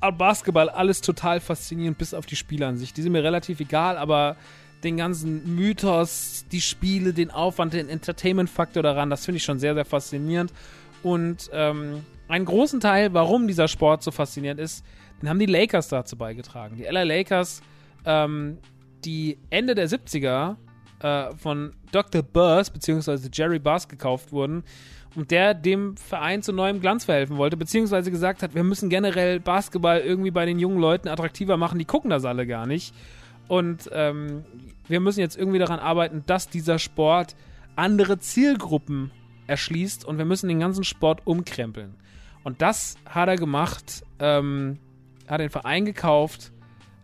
Basketball 0.00 0.68
alles 0.68 1.00
total 1.00 1.40
faszinierend, 1.40 1.98
bis 1.98 2.14
auf 2.14 2.26
die 2.26 2.36
Spiele 2.36 2.66
an 2.66 2.76
sich. 2.76 2.92
Die 2.92 3.02
sind 3.02 3.12
mir 3.12 3.24
relativ 3.24 3.60
egal, 3.60 3.96
aber 3.96 4.36
den 4.84 4.96
ganzen 4.96 5.56
Mythos, 5.56 6.44
die 6.52 6.60
Spiele, 6.60 7.12
den 7.12 7.30
Aufwand, 7.30 7.72
den 7.72 7.88
Entertainment-Faktor 7.88 8.82
daran, 8.82 9.10
das 9.10 9.24
finde 9.24 9.38
ich 9.38 9.44
schon 9.44 9.58
sehr, 9.58 9.74
sehr 9.74 9.84
faszinierend. 9.84 10.52
Und 11.02 11.50
ähm, 11.52 12.04
einen 12.28 12.44
großen 12.44 12.80
Teil, 12.80 13.12
warum 13.14 13.48
dieser 13.48 13.68
Sport 13.68 14.02
so 14.02 14.10
faszinierend 14.10 14.60
ist, 14.60 14.84
den 15.20 15.28
haben 15.28 15.38
die 15.38 15.46
Lakers 15.46 15.88
dazu 15.88 16.16
beigetragen. 16.16 16.76
Die 16.76 16.84
LA 16.84 17.02
Lakers, 17.02 17.62
ähm, 18.04 18.58
die 19.04 19.38
Ende 19.50 19.74
der 19.74 19.88
70er 19.88 20.56
äh, 21.00 21.34
von 21.36 21.74
Dr. 21.90 22.22
Burrs 22.22 22.70
bzw. 22.70 23.28
Jerry 23.32 23.58
Buss 23.58 23.88
gekauft 23.88 24.30
wurden 24.32 24.62
und 25.18 25.32
der 25.32 25.52
dem 25.52 25.96
Verein 25.96 26.42
zu 26.42 26.52
neuem 26.52 26.80
Glanz 26.80 27.04
verhelfen 27.04 27.38
wollte, 27.38 27.56
beziehungsweise 27.56 28.12
gesagt 28.12 28.42
hat, 28.42 28.54
wir 28.54 28.62
müssen 28.62 28.88
generell 28.88 29.40
Basketball 29.40 29.98
irgendwie 29.98 30.30
bei 30.30 30.46
den 30.46 30.60
jungen 30.60 30.78
Leuten 30.78 31.08
attraktiver 31.08 31.56
machen, 31.56 31.78
die 31.80 31.84
gucken 31.84 32.08
das 32.08 32.24
alle 32.24 32.46
gar 32.46 32.66
nicht. 32.66 32.94
Und 33.48 33.90
ähm, 33.92 34.44
wir 34.86 35.00
müssen 35.00 35.18
jetzt 35.18 35.36
irgendwie 35.36 35.58
daran 35.58 35.80
arbeiten, 35.80 36.22
dass 36.26 36.48
dieser 36.48 36.78
Sport 36.78 37.34
andere 37.74 38.20
Zielgruppen 38.20 39.10
erschließt 39.48 40.04
und 40.04 40.18
wir 40.18 40.24
müssen 40.24 40.48
den 40.48 40.60
ganzen 40.60 40.84
Sport 40.84 41.22
umkrempeln. 41.26 41.94
Und 42.44 42.62
das 42.62 42.96
hat 43.04 43.28
er 43.28 43.36
gemacht, 43.36 44.04
ähm, 44.20 44.78
hat 45.26 45.40
den 45.40 45.50
Verein 45.50 45.84
gekauft 45.84 46.52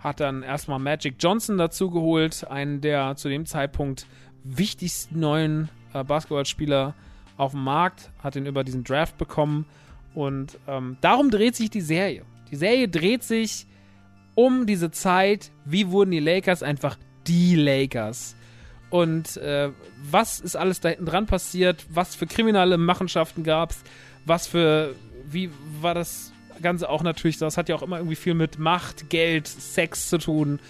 hat 0.04 0.20
dann 0.20 0.42
erstmal 0.42 0.78
Magic 0.78 1.14
Johnson 1.18 1.56
dazu 1.56 1.90
geholt, 1.90 2.46
einen 2.48 2.82
der 2.82 3.16
zu 3.16 3.30
dem 3.30 3.46
Zeitpunkt 3.46 4.06
wichtigsten 4.44 5.18
neuen 5.18 5.70
äh, 5.94 6.04
Basketballspieler 6.04 6.94
auf 7.36 7.52
dem 7.52 7.64
Markt, 7.64 8.10
hat 8.22 8.36
ihn 8.36 8.46
über 8.46 8.64
diesen 8.64 8.84
Draft 8.84 9.18
bekommen 9.18 9.66
und 10.14 10.58
ähm, 10.66 10.96
darum 11.00 11.30
dreht 11.30 11.56
sich 11.56 11.70
die 11.70 11.80
Serie. 11.80 12.24
Die 12.50 12.56
Serie 12.56 12.88
dreht 12.88 13.22
sich 13.22 13.66
um 14.34 14.66
diese 14.66 14.90
Zeit, 14.90 15.50
wie 15.64 15.90
wurden 15.90 16.10
die 16.10 16.20
Lakers 16.20 16.62
einfach 16.62 16.96
die 17.26 17.56
Lakers. 17.56 18.36
Und 18.90 19.36
äh, 19.38 19.70
was 20.08 20.38
ist 20.40 20.56
alles 20.56 20.80
da 20.80 20.90
hinten 20.90 21.06
dran 21.06 21.26
passiert? 21.26 21.84
Was 21.90 22.14
für 22.14 22.26
kriminelle 22.26 22.78
Machenschaften 22.78 23.42
gab 23.42 23.70
es? 23.70 23.82
Was 24.24 24.46
für, 24.46 24.94
wie 25.28 25.50
war 25.80 25.94
das 25.94 26.32
Ganze 26.62 26.88
auch 26.88 27.02
natürlich, 27.02 27.38
das 27.38 27.56
hat 27.56 27.68
ja 27.68 27.74
auch 27.74 27.82
immer 27.82 27.98
irgendwie 27.98 28.16
viel 28.16 28.34
mit 28.34 28.58
Macht, 28.58 29.10
Geld, 29.10 29.48
Sex 29.48 30.08
zu 30.08 30.18
tun. 30.18 30.60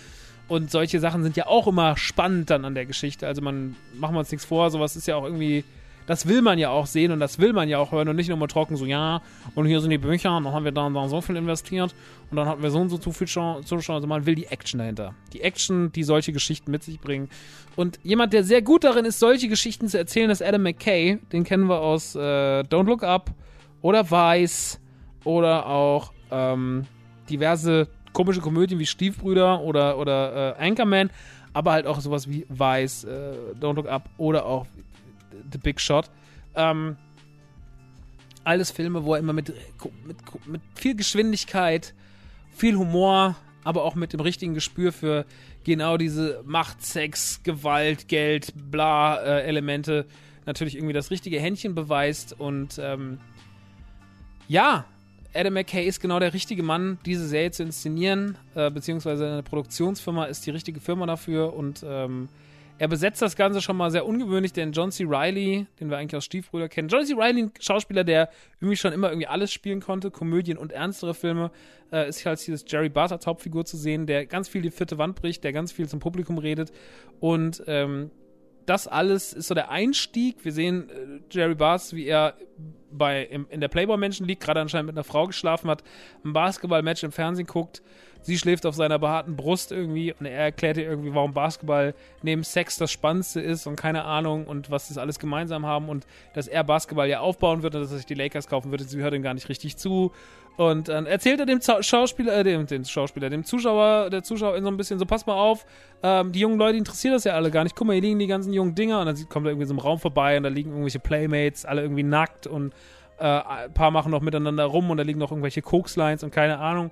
Und 0.48 0.70
solche 0.70 1.00
Sachen 1.00 1.22
sind 1.22 1.36
ja 1.36 1.46
auch 1.46 1.66
immer 1.66 1.96
spannend 1.96 2.50
dann 2.50 2.64
an 2.64 2.74
der 2.74 2.86
Geschichte. 2.86 3.26
Also 3.26 3.42
man, 3.42 3.76
machen 3.94 4.14
wir 4.14 4.20
uns 4.20 4.30
nichts 4.30 4.46
vor, 4.46 4.70
sowas 4.70 4.96
ist 4.96 5.06
ja 5.06 5.16
auch 5.16 5.24
irgendwie, 5.24 5.64
das 6.06 6.26
will 6.26 6.43
man 6.43 6.59
ja 6.59 6.70
auch 6.70 6.86
sehen 6.86 7.12
und 7.12 7.20
das 7.20 7.39
will 7.39 7.52
man 7.52 7.68
ja 7.68 7.78
auch 7.78 7.93
hören 7.93 8.09
und 8.09 8.16
nicht 8.16 8.28
nur 8.28 8.36
mal 8.36 8.47
trocken 8.47 8.76
so, 8.76 8.85
ja, 8.85 9.22
und 9.55 9.66
hier 9.66 9.81
sind 9.81 9.90
die 9.90 9.98
Bücher 9.98 10.36
und 10.36 10.44
dann 10.44 10.52
haben 10.52 10.64
wir 10.64 10.72
da, 10.72 10.89
da 10.90 11.09
so 11.09 11.20
viel 11.20 11.36
investiert 11.36 11.94
und 12.31 12.36
dann 12.36 12.47
hatten 12.47 12.62
wir 12.62 12.70
so 12.70 12.81
und 12.81 12.90
so 12.90 12.98
zu 12.98 13.12
viel 13.12 13.26
Zuschauer. 13.26 13.97
Also 13.97 14.06
man 14.06 14.26
will 14.26 14.35
die 14.35 14.47
Action 14.47 14.78
dahinter. 14.78 15.14
Die 15.32 15.40
Action, 15.40 15.93
die 15.93 16.02
solche 16.02 16.32
Geschichten 16.32 16.70
mit 16.70 16.82
sich 16.82 17.01
bringen. 17.01 17.28
Und 17.76 17.98
jemand, 18.02 18.32
der 18.32 18.44
sehr 18.44 18.62
gut 18.62 18.85
darin 18.85 19.05
ist, 19.05 19.18
solche 19.18 19.48
Geschichten 19.48 19.89
zu 19.89 19.98
erzählen, 19.98 20.31
ist 20.31 20.43
Adam 20.43 20.62
McKay. 20.62 21.18
Den 21.32 21.44
kennen 21.44 21.68
wir 21.68 21.81
aus 21.81 22.14
äh, 22.14 22.18
Don't 22.18 22.86
Look 22.86 23.02
Up 23.02 23.31
oder 23.82 24.10
Vice 24.10 24.81
oder 25.24 25.66
auch 25.66 26.12
ähm, 26.31 26.86
diverse 27.28 27.89
komische 28.12 28.40
Komödien 28.40 28.78
wie 28.78 28.86
Stiefbrüder 28.86 29.60
oder, 29.60 29.98
oder 29.98 30.56
äh, 30.59 30.66
Anchorman, 30.66 31.10
aber 31.52 31.72
halt 31.72 31.86
auch 31.86 32.01
sowas 32.01 32.28
wie 32.28 32.47
Vice, 32.48 33.05
äh, 33.05 33.35
Don't 33.60 33.74
Look 33.74 33.89
Up 33.89 34.09
oder 34.16 34.47
auch 34.47 34.66
The 35.52 35.59
Big 35.59 35.81
Shot. 35.81 36.11
Ähm, 36.55 36.97
alles 38.44 38.70
Filme, 38.70 39.05
wo 39.05 39.15
er 39.15 39.20
immer 39.20 39.32
mit, 39.32 39.52
mit, 40.06 40.16
mit 40.47 40.61
viel 40.74 40.94
Geschwindigkeit, 40.94 41.94
viel 42.55 42.77
Humor, 42.77 43.36
aber 43.65 43.85
auch 43.85 43.94
mit 43.94 44.12
dem 44.12 44.20
richtigen 44.20 44.55
Gespür 44.55 44.93
für 44.93 45.24
genau 45.65 45.97
diese 45.97 46.43
Macht, 46.44 46.85
Sex, 46.85 47.43
Gewalt, 47.43 48.09
Geld, 48.09 48.52
bla 48.70 49.16
äh, 49.16 49.43
Elemente 49.44 50.06
natürlich 50.47 50.77
irgendwie 50.77 50.93
das 50.93 51.11
richtige 51.11 51.40
Händchen 51.40 51.74
beweist 51.74 52.39
und 52.39 52.78
ähm, 52.78 53.19
ja, 54.47 54.85
Adam 55.35 55.55
McKay 55.55 55.86
ist 55.86 56.01
genau 56.01 56.20
der 56.20 56.35
richtige 56.35 56.62
Mann, 56.62 56.98
diese 57.06 57.27
Serie 57.27 57.51
zu 57.51 57.62
inszenieren, 57.62 58.36
äh, 58.55 58.70
beziehungsweise 58.70 59.27
eine 59.27 59.43
Produktionsfirma 59.43 60.27
ist 60.27 60.47
die 60.47 60.51
richtige 60.51 60.81
Firma 60.81 61.06
dafür 61.06 61.55
und 61.55 61.85
ähm, 61.86 62.28
er 62.78 62.88
besetzt 62.88 63.22
das 63.22 63.36
Ganze 63.36 63.60
schon 63.60 63.76
mal 63.76 63.90
sehr 63.90 64.06
ungewöhnlich, 64.06 64.52
denn 64.52 64.72
John 64.72 64.90
C. 64.90 65.05
Reilly, 65.06 65.66
den 65.78 65.90
wir 65.90 65.98
eigentlich 65.98 66.16
aus 66.16 66.24
Stiefbrüder 66.24 66.68
kennen, 66.68 66.88
John 66.88 67.05
C. 67.05 67.14
Reilly, 67.16 67.44
ein 67.44 67.52
Schauspieler, 67.60 68.05
der 68.05 68.30
irgendwie 68.60 68.76
schon 68.76 68.92
immer 68.92 69.09
irgendwie 69.09 69.28
alles 69.28 69.52
spielen 69.52 69.80
konnte, 69.80 70.10
Komödien 70.10 70.59
und 70.59 70.72
ernstere 70.72 71.14
Filme, 71.14 71.51
äh, 71.92 72.09
ist 72.09 72.18
hier 72.18 72.32
das 72.32 72.64
Jerry 72.66 72.88
Butter 72.88 73.18
Hauptfigur 73.24 73.64
zu 73.64 73.76
sehen, 73.76 74.06
der 74.06 74.26
ganz 74.26 74.48
viel 74.48 74.62
die 74.62 74.70
vierte 74.70 74.98
Wand 74.98 75.14
bricht, 75.14 75.44
der 75.44 75.52
ganz 75.52 75.70
viel 75.70 75.88
zum 75.88 76.01
Publikum 76.01 76.38
redet 76.38 76.72
und 77.20 77.62
ähm, 77.66 78.10
das 78.66 78.88
alles 78.88 79.32
ist 79.32 79.48
so 79.48 79.55
der 79.55 79.70
Einstieg. 79.70 80.44
Wir 80.44 80.52
sehen 80.52 80.88
äh, 80.88 81.20
Jerry 81.30 81.55
Bars, 81.55 81.94
wie 81.94 82.06
er 82.06 82.36
bei, 82.90 83.24
im, 83.24 83.47
in 83.51 83.61
der 83.61 83.69
Playboy-Menschen 83.69 84.27
liegt, 84.27 84.43
gerade 84.43 84.61
anscheinend 84.61 84.86
mit 84.86 84.97
einer 84.97 85.05
Frau 85.05 85.27
geschlafen 85.27 85.70
hat, 85.70 85.82
ein 86.24 86.32
Basketball-Match 86.32 87.02
im 87.02 87.12
Fernsehen 87.12 87.47
guckt. 87.47 87.82
Sie 88.23 88.39
schläft 88.39 88.65
auf 88.65 88.74
seiner 88.74 88.98
behaarten 88.98 89.36
Brust 89.36 89.70
irgendwie 89.70 90.15
und 90.19 90.24
er 90.24 90.39
erklärt 90.39 90.78
ihr 90.78 90.85
irgendwie, 90.85 91.15
warum 91.15 91.35
Basketball 91.35 91.94
neben 92.23 92.43
Sex 92.43 92.78
das 92.78 92.90
Spannendste 92.90 93.40
ist 93.43 93.66
und 93.66 93.77
keine 93.77 94.05
Ahnung 94.05 94.47
und 94.47 94.70
was 94.70 94.89
das 94.89 94.97
alles 94.97 95.19
gemeinsam 95.19 95.66
haben 95.66 95.90
und 95.90 96.06
dass 96.32 96.48
er 96.48 96.65
Basketball 96.65 97.06
ja 97.06 97.20
aufbauen 97.20 97.62
wird 97.62 97.74
und 97.74 97.82
dass 97.82 97.90
er 97.90 97.98
sich 97.98 98.06
die 98.06 98.15
Lakers 98.15 98.48
kaufen 98.48 98.70
würde. 98.70 98.85
Sie 98.85 98.98
hört 99.02 99.12
ihm 99.12 99.23
gar 99.23 99.35
nicht 99.35 99.51
richtig 99.51 99.77
zu 99.77 100.11
und 100.56 100.89
dann 100.89 101.06
erzählt 101.06 101.40
er 101.40 101.47
dem 101.47 101.61
Schauspieler, 101.61 102.36
äh, 102.36 102.44
dem, 102.44 102.66
dem, 102.66 102.85
Schauspieler, 102.85 103.28
dem 103.28 103.44
Zuschauer, 103.44 104.09
der 104.11 104.23
Zuschauer 104.23 104.61
so 104.61 104.69
ein 104.69 104.77
bisschen 104.77 104.98
so, 104.98 105.05
pass 105.05 105.27
mal 105.27 105.35
auf, 105.35 105.66
ähm, 106.02 106.31
die 106.31 106.39
jungen 106.39 106.59
Leute 106.59 106.78
interessieren 106.78 107.15
das 107.15 107.24
ja 107.24 107.32
alle 107.32 107.51
gar 107.51 107.65
nicht. 107.65 107.74
Guck 107.74 107.89
mal, 107.89 107.94
hier 107.94 108.02
liegen 108.02 108.20
die 108.20 108.28
ganzen 108.28 108.52
jungen 108.52 108.74
Dinger 108.74 109.01
und 109.01 109.06
dann 109.06 109.28
kommt 109.28 109.47
er 109.47 109.51
irgendwie 109.51 109.66
so 109.66 109.74
im 109.74 109.81
Raum 109.81 109.98
vorbei 109.98 110.36
und 110.36 110.44
da 110.44 110.48
liegen 110.48 110.70
irgendwelche 110.70 111.01
Playmates, 111.01 111.65
alle 111.65 111.82
irgendwie 111.82 112.05
nackt 112.05 112.47
und 112.47 112.73
äh, 113.24 113.42
ein 113.42 113.72
paar 113.72 113.90
machen 113.90 114.10
noch 114.10 114.20
miteinander 114.20 114.66
rum 114.66 114.90
und 114.90 114.98
da 114.98 115.02
liegen 115.02 115.18
noch 115.18 115.30
irgendwelche 115.30 115.62
Kokslines 115.62 116.22
und 116.22 116.30
keine 116.30 116.59
Ahnung. 116.59 116.90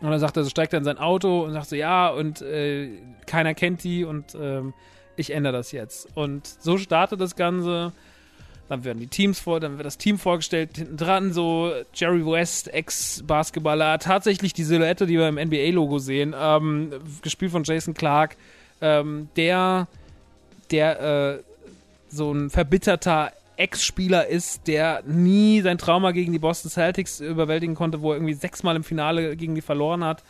Und 0.00 0.10
dann 0.10 0.18
sagt 0.18 0.38
er, 0.38 0.44
so 0.44 0.50
steigt 0.50 0.72
er 0.72 0.78
in 0.78 0.84
sein 0.84 0.96
Auto 0.96 1.44
und 1.44 1.52
sagt 1.52 1.68
so, 1.68 1.76
ja, 1.76 2.08
und 2.08 2.40
äh, 2.40 2.88
keiner 3.26 3.54
kennt 3.54 3.84
die 3.84 4.04
und 4.04 4.34
ähm, 4.34 4.72
ich 5.16 5.30
ändere 5.30 5.52
das 5.52 5.72
jetzt. 5.72 6.08
Und 6.16 6.46
so 6.46 6.78
startet 6.78 7.20
das 7.20 7.36
Ganze 7.36 7.92
Dann 8.70 8.82
werden 8.82 8.98
die 8.98 9.08
Teams 9.08 9.40
vor, 9.40 9.60
dann 9.60 9.76
wird 9.76 9.84
das 9.84 9.98
Team 9.98 10.18
vorgestellt, 10.18 10.78
hinten 10.78 10.96
dran 10.96 11.34
so 11.34 11.70
Jerry 11.92 12.24
West, 12.24 12.72
Ex-Basketballer, 12.72 13.98
tatsächlich 13.98 14.54
die 14.54 14.64
Silhouette, 14.64 15.04
die 15.04 15.18
wir 15.18 15.28
im 15.28 15.34
NBA-Logo 15.34 15.98
sehen, 15.98 16.34
ähm, 16.38 16.92
gespielt 17.20 17.52
von 17.52 17.64
Jason 17.64 17.92
Clark, 17.92 18.36
ähm, 18.80 19.28
der, 19.36 19.86
der 20.70 21.00
äh, 21.00 21.42
so 22.08 22.32
ein 22.32 22.48
verbitterter 22.48 23.32
Ex-Spieler 23.56 24.26
ist, 24.26 24.66
der 24.66 25.02
nie 25.06 25.60
sein 25.60 25.78
Trauma 25.78 26.12
gegen 26.12 26.32
die 26.32 26.38
Boston 26.38 26.70
Celtics 26.70 27.20
überwältigen 27.20 27.74
konnte, 27.74 28.02
wo 28.02 28.12
er 28.12 28.16
irgendwie 28.16 28.34
sechsmal 28.34 28.76
im 28.76 28.84
Finale 28.84 29.36
gegen 29.36 29.54
die 29.54 29.60
verloren 29.60 30.04
hat, 30.04 30.24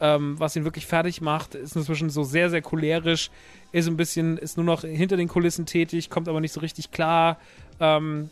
ähm, 0.00 0.38
was 0.38 0.56
ihn 0.56 0.64
wirklich 0.64 0.86
fertig 0.86 1.20
macht, 1.20 1.54
ist 1.54 1.76
inzwischen 1.76 2.10
so 2.10 2.24
sehr, 2.24 2.50
sehr 2.50 2.62
cholerisch, 2.62 3.30
ist 3.72 3.86
ein 3.86 3.96
bisschen, 3.96 4.38
ist 4.38 4.56
nur 4.56 4.66
noch 4.66 4.82
hinter 4.82 5.16
den 5.16 5.28
Kulissen 5.28 5.66
tätig, 5.66 6.10
kommt 6.10 6.28
aber 6.28 6.40
nicht 6.40 6.52
so 6.52 6.60
richtig 6.60 6.90
klar. 6.90 7.38
Ähm, 7.78 8.30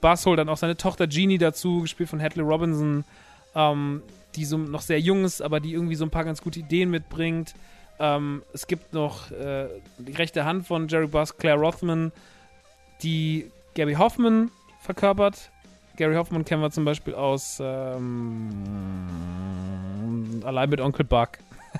Buzz 0.00 0.26
holt 0.26 0.38
dann 0.38 0.48
auch 0.48 0.56
seine 0.56 0.76
Tochter 0.76 1.08
Jeannie 1.08 1.38
dazu, 1.38 1.82
gespielt 1.82 2.08
von 2.08 2.20
Hadley 2.20 2.42
Robinson, 2.42 3.04
ähm, 3.54 4.02
die 4.34 4.44
so 4.44 4.56
noch 4.56 4.82
sehr 4.82 5.00
jung 5.00 5.24
ist, 5.24 5.42
aber 5.42 5.60
die 5.60 5.72
irgendwie 5.72 5.94
so 5.94 6.04
ein 6.04 6.10
paar 6.10 6.24
ganz 6.24 6.42
gute 6.42 6.60
Ideen 6.60 6.90
mitbringt. 6.90 7.54
Ähm, 7.98 8.42
es 8.52 8.66
gibt 8.66 8.92
noch 8.92 9.30
äh, 9.30 9.66
die 9.98 10.12
rechte 10.12 10.44
Hand 10.44 10.66
von 10.66 10.88
Jerry 10.88 11.08
Buzz, 11.08 11.36
Claire 11.36 11.58
Rothman, 11.58 12.12
die 13.02 13.50
Gary 13.74 13.94
Hoffman 13.94 14.50
verkörpert. 14.80 15.50
Gary 15.96 16.14
Hoffman 16.14 16.44
kennen 16.44 16.62
wir 16.62 16.70
zum 16.70 16.84
Beispiel 16.84 17.14
aus 17.14 17.58
ähm, 17.60 18.52
Allein 20.44 20.70
mit 20.70 20.80
Onkel 20.80 21.04
Buck. 21.04 21.30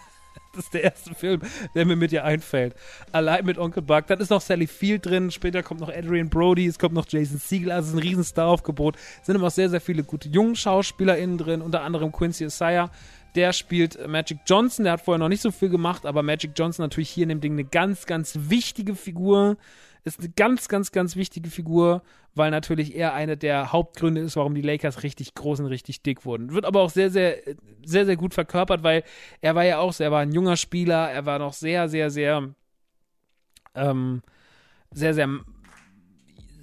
das 0.55 0.65
ist 0.65 0.75
der 0.75 0.85
erste 0.85 1.15
Film, 1.15 1.41
der 1.75 1.87
mir 1.87 1.97
mit 1.97 2.13
ihr 2.13 2.25
einfällt. 2.25 2.75
Allein 3.13 3.45
mit 3.45 3.59
Onkel 3.59 3.83
Buck. 3.83 4.07
Dann 4.09 4.19
ist 4.19 4.31
noch 4.31 4.41
Sally 4.41 4.67
Field 4.67 5.07
drin. 5.07 5.31
Später 5.31 5.63
kommt 5.63 5.81
noch 5.81 5.89
Adrian 5.89 6.29
Brody. 6.29 6.67
Es 6.67 6.79
kommt 6.79 6.95
noch 6.95 7.07
Jason 7.09 7.39
Siegel. 7.39 7.71
Also 7.71 7.91
ist 7.91 7.95
ein 7.95 8.01
riesen 8.01 8.25
Star-Aufgebot. 8.25 8.97
Es 9.21 9.27
sind 9.27 9.37
immer 9.37 9.47
auch 9.47 9.53
sehr, 9.53 9.71
sehr 9.71 9.81
viele 9.81 10.03
gute 10.03 10.29
jungen 10.29 10.57
SchauspielerInnen 10.57 11.39
drin. 11.39 11.63
Unter 11.63 11.83
anderem 11.83 12.13
Quincy 12.13 12.45
Isaiah. 12.45 12.91
Der 13.35 13.53
spielt 13.53 14.07
Magic 14.09 14.39
Johnson. 14.47 14.85
Der 14.85 14.95
hat 14.95 15.01
vorher 15.01 15.19
noch 15.19 15.29
nicht 15.29 15.43
so 15.43 15.51
viel 15.51 15.69
gemacht, 15.69 16.07
aber 16.07 16.23
Magic 16.23 16.53
Johnson 16.57 16.85
natürlich 16.85 17.11
hier 17.11 17.23
in 17.23 17.29
dem 17.29 17.41
Ding 17.41 17.53
eine 17.53 17.65
ganz, 17.65 18.07
ganz 18.07 18.37
wichtige 18.49 18.97
Figur 18.97 19.57
ist 20.05 20.21
eine 20.21 20.29
ganz, 20.31 20.69
ganz, 20.69 20.93
ganz 20.93 21.17
wichtige 21.17 21.51
Figur, 21.51 22.03
weil 22.35 22.51
natürlich 22.51 22.95
er 22.97 23.15
einer 23.15 23.37
der 23.37 23.73
Hauptgründe 23.73 24.21
ist, 24.21 24.37
warum 24.37 24.55
die 24.55 24.63
Lakers 24.63 25.03
richtig 25.03 25.35
groß 25.35 25.61
und 25.61 25.67
richtig 25.67 26.03
dick 26.03 26.25
wurden. 26.25 26.53
Wird 26.53 26.65
aber 26.65 26.81
auch 26.81 26.91
sehr, 26.91 27.11
sehr, 27.11 27.37
sehr, 27.85 28.07
sehr 28.07 28.17
gut 28.17 28.35
verkörpert, 28.35 28.83
weil 28.83 29.05
er 29.41 29.55
war 29.55 29.65
ja 29.65 29.79
auch, 29.79 29.99
er 29.99 30.11
war 30.11 30.21
ein 30.21 30.33
junger 30.33 30.57
Spieler, 30.57 31.11
er 31.11 31.27
war 31.27 31.39
noch 31.39 31.53
sehr, 31.53 31.89
sehr, 31.89 32.11
sehr, 32.11 32.55
ähm, 33.75 34.23
sehr, 34.93 35.15
sehr 35.15 35.29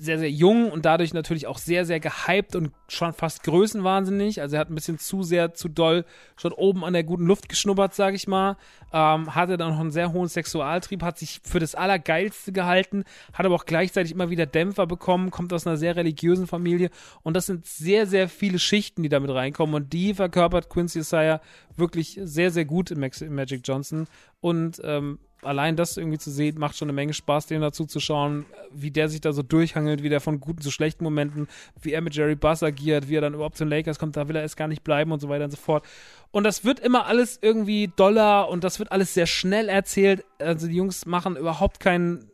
sehr, 0.06 0.19
sehr 0.19 0.32
jung 0.32 0.72
und 0.72 0.86
dadurch 0.86 1.14
natürlich 1.14 1.48
auch 1.48 1.57
sehr, 1.57 1.86
sehr 1.86 1.99
gehypt 1.99 2.56
und 2.56 2.72
schon 2.88 3.14
fast 3.14 3.44
größenwahnsinnig. 3.44 4.41
Also 4.41 4.56
er 4.56 4.61
hat 4.61 4.69
ein 4.69 4.76
bisschen 4.76 4.99
zu 4.99 5.23
sehr, 5.23 5.53
zu 5.53 5.68
doll 5.68 6.06
schon 6.38 6.53
oben 6.53 6.86
an 6.86 6.94
der 6.94 7.03
guten 7.03 7.26
Luft 7.26 7.49
geschnuppert, 7.49 7.94
sage 7.94 8.15
ich 8.15 8.27
mal. 8.27 8.57
Ähm, 8.94 9.36
hatte 9.36 9.57
dann 9.57 9.72
noch 9.72 9.80
einen 9.80 9.91
sehr 9.91 10.14
hohen 10.14 10.30
Sexualtrieb, 10.30 11.03
hat 11.03 11.18
sich 11.18 11.41
für 11.44 11.60
das 11.60 11.76
Allergeilste 11.76 12.52
gehalten, 12.52 13.03
hat 13.34 13.45
aber 13.45 13.56
auch 13.56 13.65
gleichzeitig 13.65 14.14
immer 14.14 14.30
wieder 14.30 14.45
Dämpfer 14.45 14.88
bekommen, 14.88 15.32
kommt 15.32 15.52
aus 15.52 15.68
einer 15.68 15.77
sehr 15.77 15.95
religiösen 15.95 16.48
Familie 16.48 16.90
und 17.23 17.36
das 17.36 17.48
sind 17.48 17.65
sehr, 17.65 18.07
sehr 18.07 18.30
viele 18.30 18.60
Schichten, 18.60 19.03
die 19.03 19.10
damit 19.10 19.32
reinkommen 19.32 19.76
und 19.76 19.91
die 19.91 20.14
verkörpert 20.14 20.69
Quincy 20.69 20.99
Isaiah 20.99 21.41
wirklich 21.76 22.19
sehr, 22.23 22.52
sehr 22.52 22.65
gut 22.65 22.91
in 22.91 22.99
Magic 22.99 23.61
Johnson 23.68 24.07
und 24.40 24.80
ähm, 24.84 25.19
allein 25.46 25.76
das 25.76 25.98
irgendwie 25.98 26.18
zu 26.18 26.32
sehen, 26.32 26.60
macht 26.60 26.78
schon 26.78 26.88
eine 26.88 26.96
Menge 26.96 27.14
Spaß, 27.14 27.48
dem 27.48 27.62
dazu 27.62 27.86
zu 27.86 28.00
schauen, 28.00 28.46
wie 28.72 28.92
der 28.92 29.10
sich 29.10 29.22
da 29.22 29.34
so 29.34 29.44
durchhangelt, 29.44 30.04
wie 30.04 30.10
der 30.10 30.22
von 30.22 30.40
guten 30.40 30.62
zu 30.62 30.72
schlechten 30.72 31.04
Momenten, 31.04 31.48
wie 31.82 31.94
er 31.94 32.02
mit 32.02 32.16
Jerry 32.16 32.36
Buss 32.36 32.64
agiert, 32.64 33.10
wie 33.10 33.16
er 33.16 33.22
dann 33.22 33.34
überhaupt 33.34 33.58
zu 33.58 33.64
den 33.64 33.70
Lakers 33.70 34.00
kommt, 34.00 34.18
da 34.18 34.28
will 34.28 34.36
er 34.36 34.42
erst 34.42 34.58
gar 34.58 34.68
nicht 34.68 34.84
bleiben 34.84 35.12
und 35.12 35.20
so 35.20 35.30
weiter 35.30 35.46
und 35.46 35.52
so 35.52 35.58
fort. 35.58 35.86
Und 36.32 36.44
das 36.44 36.66
wird 36.66 36.80
immer 36.80 37.06
alles 37.06 37.40
irgendwie 37.42 37.92
doller 37.96 38.50
und 38.50 38.64
das 38.64 38.80
wird 38.80 38.92
alles 38.92 39.14
sehr 39.14 39.28
schnell 39.28 39.70
erzählt. 39.70 40.26
Also 40.40 40.68
die 40.68 40.76
Jungs 40.76 41.06
machen 41.06 41.38
überhaupt 41.38 41.80
keinen 41.80 42.32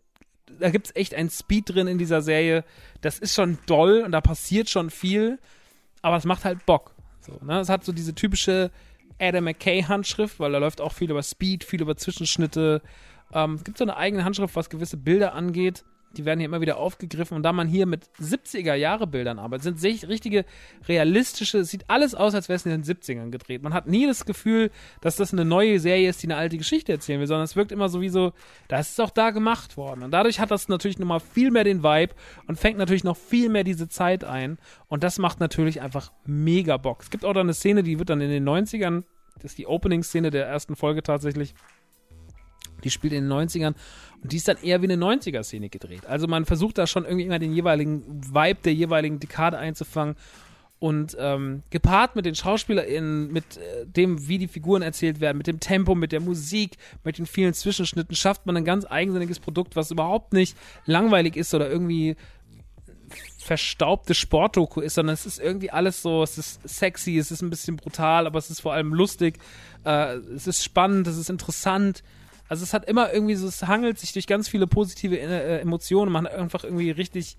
da 0.60 0.70
gibt 0.70 0.88
es 0.88 0.96
echt 0.96 1.16
einen 1.16 1.30
Speed 1.30 1.74
drin 1.74 1.88
in 1.88 1.98
dieser 1.98 2.22
Serie. 2.22 2.64
Das 3.02 3.20
ist 3.20 3.34
schon 3.34 3.58
doll 3.66 4.04
und 4.06 4.12
da 4.12 4.22
passiert 4.22 4.70
schon 4.70 4.90
viel, 4.90 5.40
aber 6.02 6.18
es 6.18 6.26
macht 6.26 6.46
halt 6.46 6.66
Bock. 6.66 6.94
So, 7.22 7.40
ne? 7.44 7.60
Es 7.60 7.70
hat 7.70 7.84
so 7.84 7.92
diese 7.92 8.16
typische 8.16 8.72
Adam 9.22 9.45
McKay 9.45 9.84
Handschrift, 9.84 10.39
weil 10.39 10.52
da 10.52 10.57
läuft 10.57 10.81
auch 10.81 10.93
viel 10.93 11.11
über 11.11 11.23
Speed, 11.23 11.64
viel 11.64 11.81
über 11.81 11.95
Zwischenschnitte. 11.95 12.81
Ähm, 13.34 13.56
es 13.56 13.64
gibt 13.64 13.77
so 13.77 13.84
eine 13.84 13.98
eigene 13.98 14.23
Handschrift, 14.26 14.56
was 14.56 14.69
gewisse 14.69 14.98
Bilder 14.98 15.34
angeht. 15.34 15.84
Die 16.18 16.26
werden 16.26 16.40
hier 16.40 16.48
immer 16.48 16.62
wieder 16.62 16.78
aufgegriffen. 16.78 17.36
Und 17.36 17.44
da 17.44 17.54
man 17.54 17.68
hier 17.68 17.86
mit 17.86 18.06
70er-Jahre-Bildern 18.22 19.40
arbeitet, 19.40 19.80
sind 19.80 20.10
richtige, 20.10 20.46
realistische, 20.88 21.60
es 21.60 21.70
sieht 21.70 21.90
alles 21.90 22.16
aus, 22.16 22.36
als 22.36 22.50
wäre 22.50 22.58
es 22.58 22.66
in 22.66 22.72
den 22.72 22.84
70ern 22.84 23.30
gedreht. 23.30 23.64
Man 23.64 23.74
hat 23.74 23.88
nie 23.88 24.08
das 24.08 24.26
Gefühl, 24.26 24.72
dass 25.02 25.16
das 25.16 25.34
eine 25.34 25.46
neue 25.46 25.80
Serie 25.80 26.10
ist, 26.10 26.22
die 26.24 26.28
eine 26.28 26.38
alte 26.38 26.58
Geschichte 26.58 26.92
erzählen 26.92 27.20
will, 27.20 27.28
sondern 27.28 27.46
es 27.46 27.56
wirkt 27.56 27.72
immer 27.72 27.90
so 27.90 28.02
wie 28.02 28.10
so, 28.10 28.34
das 28.68 28.90
ist 28.90 29.02
auch 29.02 29.12
da 29.12 29.32
gemacht 29.32 29.78
worden. 29.78 30.04
Und 30.04 30.12
dadurch 30.12 30.40
hat 30.40 30.52
das 30.52 30.68
natürlich 30.68 31.00
nochmal 31.00 31.20
viel 31.20 31.52
mehr 31.52 31.64
den 31.64 31.84
Vibe 31.84 32.14
und 32.48 32.60
fängt 32.60 32.78
natürlich 32.78 33.04
noch 33.04 33.18
viel 33.18 33.50
mehr 33.50 33.64
diese 33.64 33.88
Zeit 33.88 34.24
ein. 34.24 34.58
Und 34.88 35.04
das 35.04 35.20
macht 35.20 35.40
natürlich 35.40 35.82
einfach 35.82 36.12
mega 36.26 36.78
Bock. 36.78 37.02
Es 37.02 37.10
gibt 37.10 37.26
auch 37.26 37.34
da 37.34 37.40
eine 37.40 37.54
Szene, 37.54 37.84
die 37.84 38.00
wird 38.00 38.10
dann 38.10 38.22
in 38.22 38.30
den 38.30 38.48
90ern 38.48 39.04
das 39.42 39.54
ist 39.54 39.58
die 39.58 39.68
Opening-Szene 39.68 40.30
der 40.30 40.46
ersten 40.46 40.76
Folge 40.76 41.02
tatsächlich. 41.02 41.56
Die 42.84 42.90
spielt 42.90 43.14
in 43.14 43.28
den 43.28 43.32
90ern 43.32 43.74
und 44.24 44.32
die 44.32 44.38
ist 44.38 44.48
dann 44.48 44.58
eher 44.62 44.82
wie 44.82 44.91
eine 44.91 45.03
90er-Szene 45.03 45.70
gedreht. 45.70 46.06
Also 46.06 46.28
man 46.28 46.45
versucht 46.45 46.78
da 46.78 46.88
schon 46.88 47.06
irgendwie 47.06 47.26
immer 47.26 47.40
den 47.40 47.53
jeweiligen 47.53 48.03
Vibe 48.34 48.60
der 48.64 48.74
jeweiligen 48.74 49.20
Dekade 49.20 49.58
einzufangen. 49.58 50.16
Und 50.80 51.16
ähm, 51.20 51.62
gepaart 51.70 52.16
mit 52.16 52.26
den 52.26 52.34
SchauspielerInnen, 52.34 53.32
mit 53.32 53.58
äh, 53.58 53.86
dem, 53.86 54.28
wie 54.28 54.40
die 54.40 54.48
Figuren 54.48 54.82
erzählt 54.82 55.20
werden, 55.20 55.38
mit 55.38 55.45
dem 55.45 55.60
Tempo, 55.60 55.94
mit 55.94 56.12
der 56.12 56.22
Musik, 56.22 56.78
mit 57.03 57.20
den 57.20 57.28
vielen 57.28 57.53
Zwischenschnitten, 57.53 58.16
schafft 58.16 58.48
man 58.48 58.58
ein 58.58 58.66
ganz 58.66 58.88
eigensinniges 58.90 59.40
Produkt, 59.40 59.76
was 59.76 59.91
überhaupt 59.91 60.34
nicht 60.34 60.58
langweilig 60.88 61.36
ist 61.36 61.53
oder 61.53 61.70
irgendwie 61.70 62.16
verstaubte 63.38 64.16
Sportdoku 64.16 64.82
ist, 64.82 64.95
sondern 64.95 65.14
es 65.14 65.28
ist 65.28 65.40
irgendwie 65.40 65.72
alles 65.72 66.02
so, 66.02 66.24
es 66.24 66.38
ist 66.38 66.68
sexy, 66.68 67.18
es 67.18 67.32
ist 67.32 67.41
ein 67.41 67.49
bisschen 67.49 67.76
brutal, 67.76 68.26
aber 68.26 68.40
es 68.40 68.49
ist 68.49 68.62
vor 68.62 68.74
allem 68.74 68.94
lustig, 68.94 69.38
äh, 69.86 70.16
es 70.16 70.48
ist 70.48 70.64
spannend, 70.64 71.08
es 71.08 71.18
ist 71.18 71.30
interessant. 71.30 72.03
Also 72.52 72.65
es 72.65 72.73
hat 72.73 72.84
immer 72.90 73.14
irgendwie 73.14 73.36
so, 73.36 73.48
es 73.48 73.65
hangelt 73.65 73.98
sich 73.98 74.11
durch 74.11 74.28
ganz 74.28 74.49
viele 74.49 74.68
positive 74.68 75.18
äh, 75.18 75.61
Emotionen. 75.61 76.11
Man 76.11 76.26
hat 76.26 76.34
einfach 76.34 76.65
irgendwie 76.65 76.91
richtig, 76.91 77.38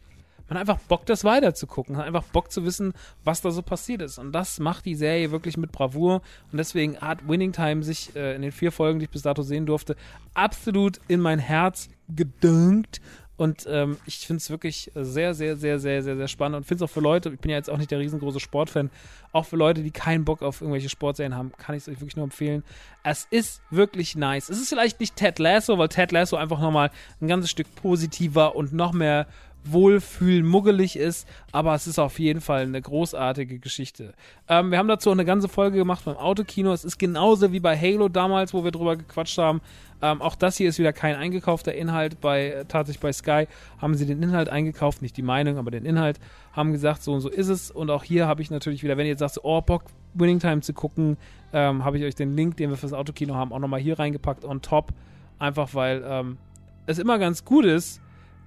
man 0.48 0.58
hat 0.58 0.66
einfach 0.66 0.82
Bock, 0.88 1.04
das 1.04 1.22
weiterzugucken. 1.22 1.96
Man 1.96 2.00
hat 2.00 2.06
einfach 2.06 2.24
Bock 2.32 2.50
zu 2.50 2.64
wissen, 2.64 2.94
was 3.22 3.42
da 3.42 3.50
so 3.50 3.60
passiert 3.60 4.00
ist. 4.00 4.16
Und 4.16 4.32
das 4.32 4.58
macht 4.58 4.86
die 4.86 4.94
Serie 4.94 5.30
wirklich 5.30 5.58
mit 5.58 5.70
Bravour. 5.70 6.22
Und 6.50 6.56
deswegen 6.56 6.96
hat 6.96 7.28
Winning 7.28 7.52
Time 7.52 7.82
sich 7.82 8.16
äh, 8.16 8.34
in 8.34 8.40
den 8.40 8.52
vier 8.52 8.72
Folgen, 8.72 9.00
die 9.00 9.04
ich 9.04 9.10
bis 9.10 9.20
dato 9.20 9.42
sehen 9.42 9.66
durfte, 9.66 9.96
absolut 10.32 10.98
in 11.08 11.20
mein 11.20 11.40
Herz 11.40 11.90
gedüngt. 12.08 13.02
Und 13.36 13.66
ähm, 13.68 13.96
ich 14.06 14.18
finde 14.26 14.38
es 14.38 14.50
wirklich 14.50 14.90
sehr, 14.94 15.34
sehr, 15.34 15.56
sehr, 15.56 15.78
sehr, 15.78 16.02
sehr, 16.02 16.16
sehr 16.16 16.28
spannend 16.28 16.56
und 16.56 16.64
finde 16.64 16.84
es 16.84 16.90
auch 16.90 16.92
für 16.92 17.00
Leute, 17.00 17.30
ich 17.30 17.40
bin 17.40 17.50
ja 17.50 17.56
jetzt 17.56 17.70
auch 17.70 17.78
nicht 17.78 17.90
der 17.90 17.98
riesengroße 17.98 18.40
Sportfan, 18.40 18.90
auch 19.32 19.46
für 19.46 19.56
Leute, 19.56 19.82
die 19.82 19.90
keinen 19.90 20.24
Bock 20.24 20.42
auf 20.42 20.60
irgendwelche 20.60 20.90
Sportserien 20.90 21.34
haben, 21.34 21.50
kann 21.56 21.74
ich 21.74 21.82
es 21.82 21.88
euch 21.88 22.00
wirklich 22.00 22.16
nur 22.16 22.24
empfehlen. 22.24 22.62
Es 23.02 23.26
ist 23.30 23.62
wirklich 23.70 24.16
nice. 24.16 24.50
Es 24.50 24.60
ist 24.60 24.68
vielleicht 24.68 25.00
nicht 25.00 25.16
Ted 25.16 25.38
Lasso, 25.38 25.78
weil 25.78 25.88
Ted 25.88 26.12
Lasso 26.12 26.36
einfach 26.36 26.60
nochmal 26.60 26.90
ein 27.20 27.28
ganzes 27.28 27.50
Stück 27.50 27.74
positiver 27.74 28.54
und 28.54 28.72
noch 28.74 28.92
mehr 28.92 29.26
Wohlfühl 29.64 30.42
muggelig 30.42 30.96
ist, 30.96 31.28
aber 31.52 31.74
es 31.74 31.86
ist 31.86 31.98
auf 31.98 32.18
jeden 32.18 32.40
Fall 32.40 32.62
eine 32.62 32.80
großartige 32.80 33.58
Geschichte. 33.58 34.14
Ähm, 34.48 34.70
wir 34.70 34.78
haben 34.78 34.88
dazu 34.88 35.10
auch 35.10 35.14
eine 35.14 35.24
ganze 35.24 35.48
Folge 35.48 35.78
gemacht 35.78 36.04
beim 36.04 36.16
Autokino. 36.16 36.72
Es 36.72 36.84
ist 36.84 36.98
genauso 36.98 37.52
wie 37.52 37.60
bei 37.60 37.78
Halo 37.78 38.08
damals, 38.08 38.52
wo 38.54 38.64
wir 38.64 38.70
drüber 38.70 38.96
gequatscht 38.96 39.38
haben. 39.38 39.60
Ähm, 40.02 40.20
auch 40.20 40.34
das 40.34 40.56
hier 40.56 40.68
ist 40.68 40.80
wieder 40.80 40.92
kein 40.92 41.14
eingekaufter 41.14 41.74
Inhalt. 41.74 42.20
Bei 42.20 42.48
äh, 42.48 42.64
tatsächlich 42.64 43.00
bei 43.00 43.12
Sky 43.12 43.46
haben 43.78 43.94
sie 43.94 44.04
den 44.04 44.20
Inhalt 44.20 44.48
eingekauft, 44.48 45.00
nicht 45.00 45.16
die 45.16 45.22
Meinung, 45.22 45.58
aber 45.58 45.70
den 45.70 45.84
Inhalt. 45.84 46.18
Haben 46.52 46.72
gesagt, 46.72 47.02
so 47.02 47.12
und 47.12 47.20
so 47.20 47.28
ist 47.28 47.48
es. 47.48 47.70
Und 47.70 47.88
auch 47.90 48.02
hier 48.02 48.26
habe 48.26 48.42
ich 48.42 48.50
natürlich 48.50 48.82
wieder, 48.82 48.96
wenn 48.96 49.06
ihr 49.06 49.12
jetzt 49.12 49.20
sagt, 49.20 49.38
oh 49.42 49.60
Bock, 49.60 49.84
Winning 50.14 50.40
Time 50.40 50.60
zu 50.60 50.72
gucken, 50.72 51.16
ähm, 51.52 51.84
habe 51.84 51.98
ich 51.98 52.04
euch 52.04 52.16
den 52.16 52.36
Link, 52.36 52.56
den 52.56 52.70
wir 52.70 52.76
fürs 52.76 52.92
Autokino 52.92 53.34
haben, 53.34 53.52
auch 53.52 53.60
nochmal 53.60 53.80
hier 53.80 53.98
reingepackt 53.98 54.44
on 54.44 54.60
top. 54.60 54.92
Einfach 55.38 55.74
weil 55.74 56.04
ähm, 56.04 56.38
es 56.86 56.98
immer 56.98 57.18
ganz 57.18 57.44
gut 57.44 57.64
ist, 57.64 58.00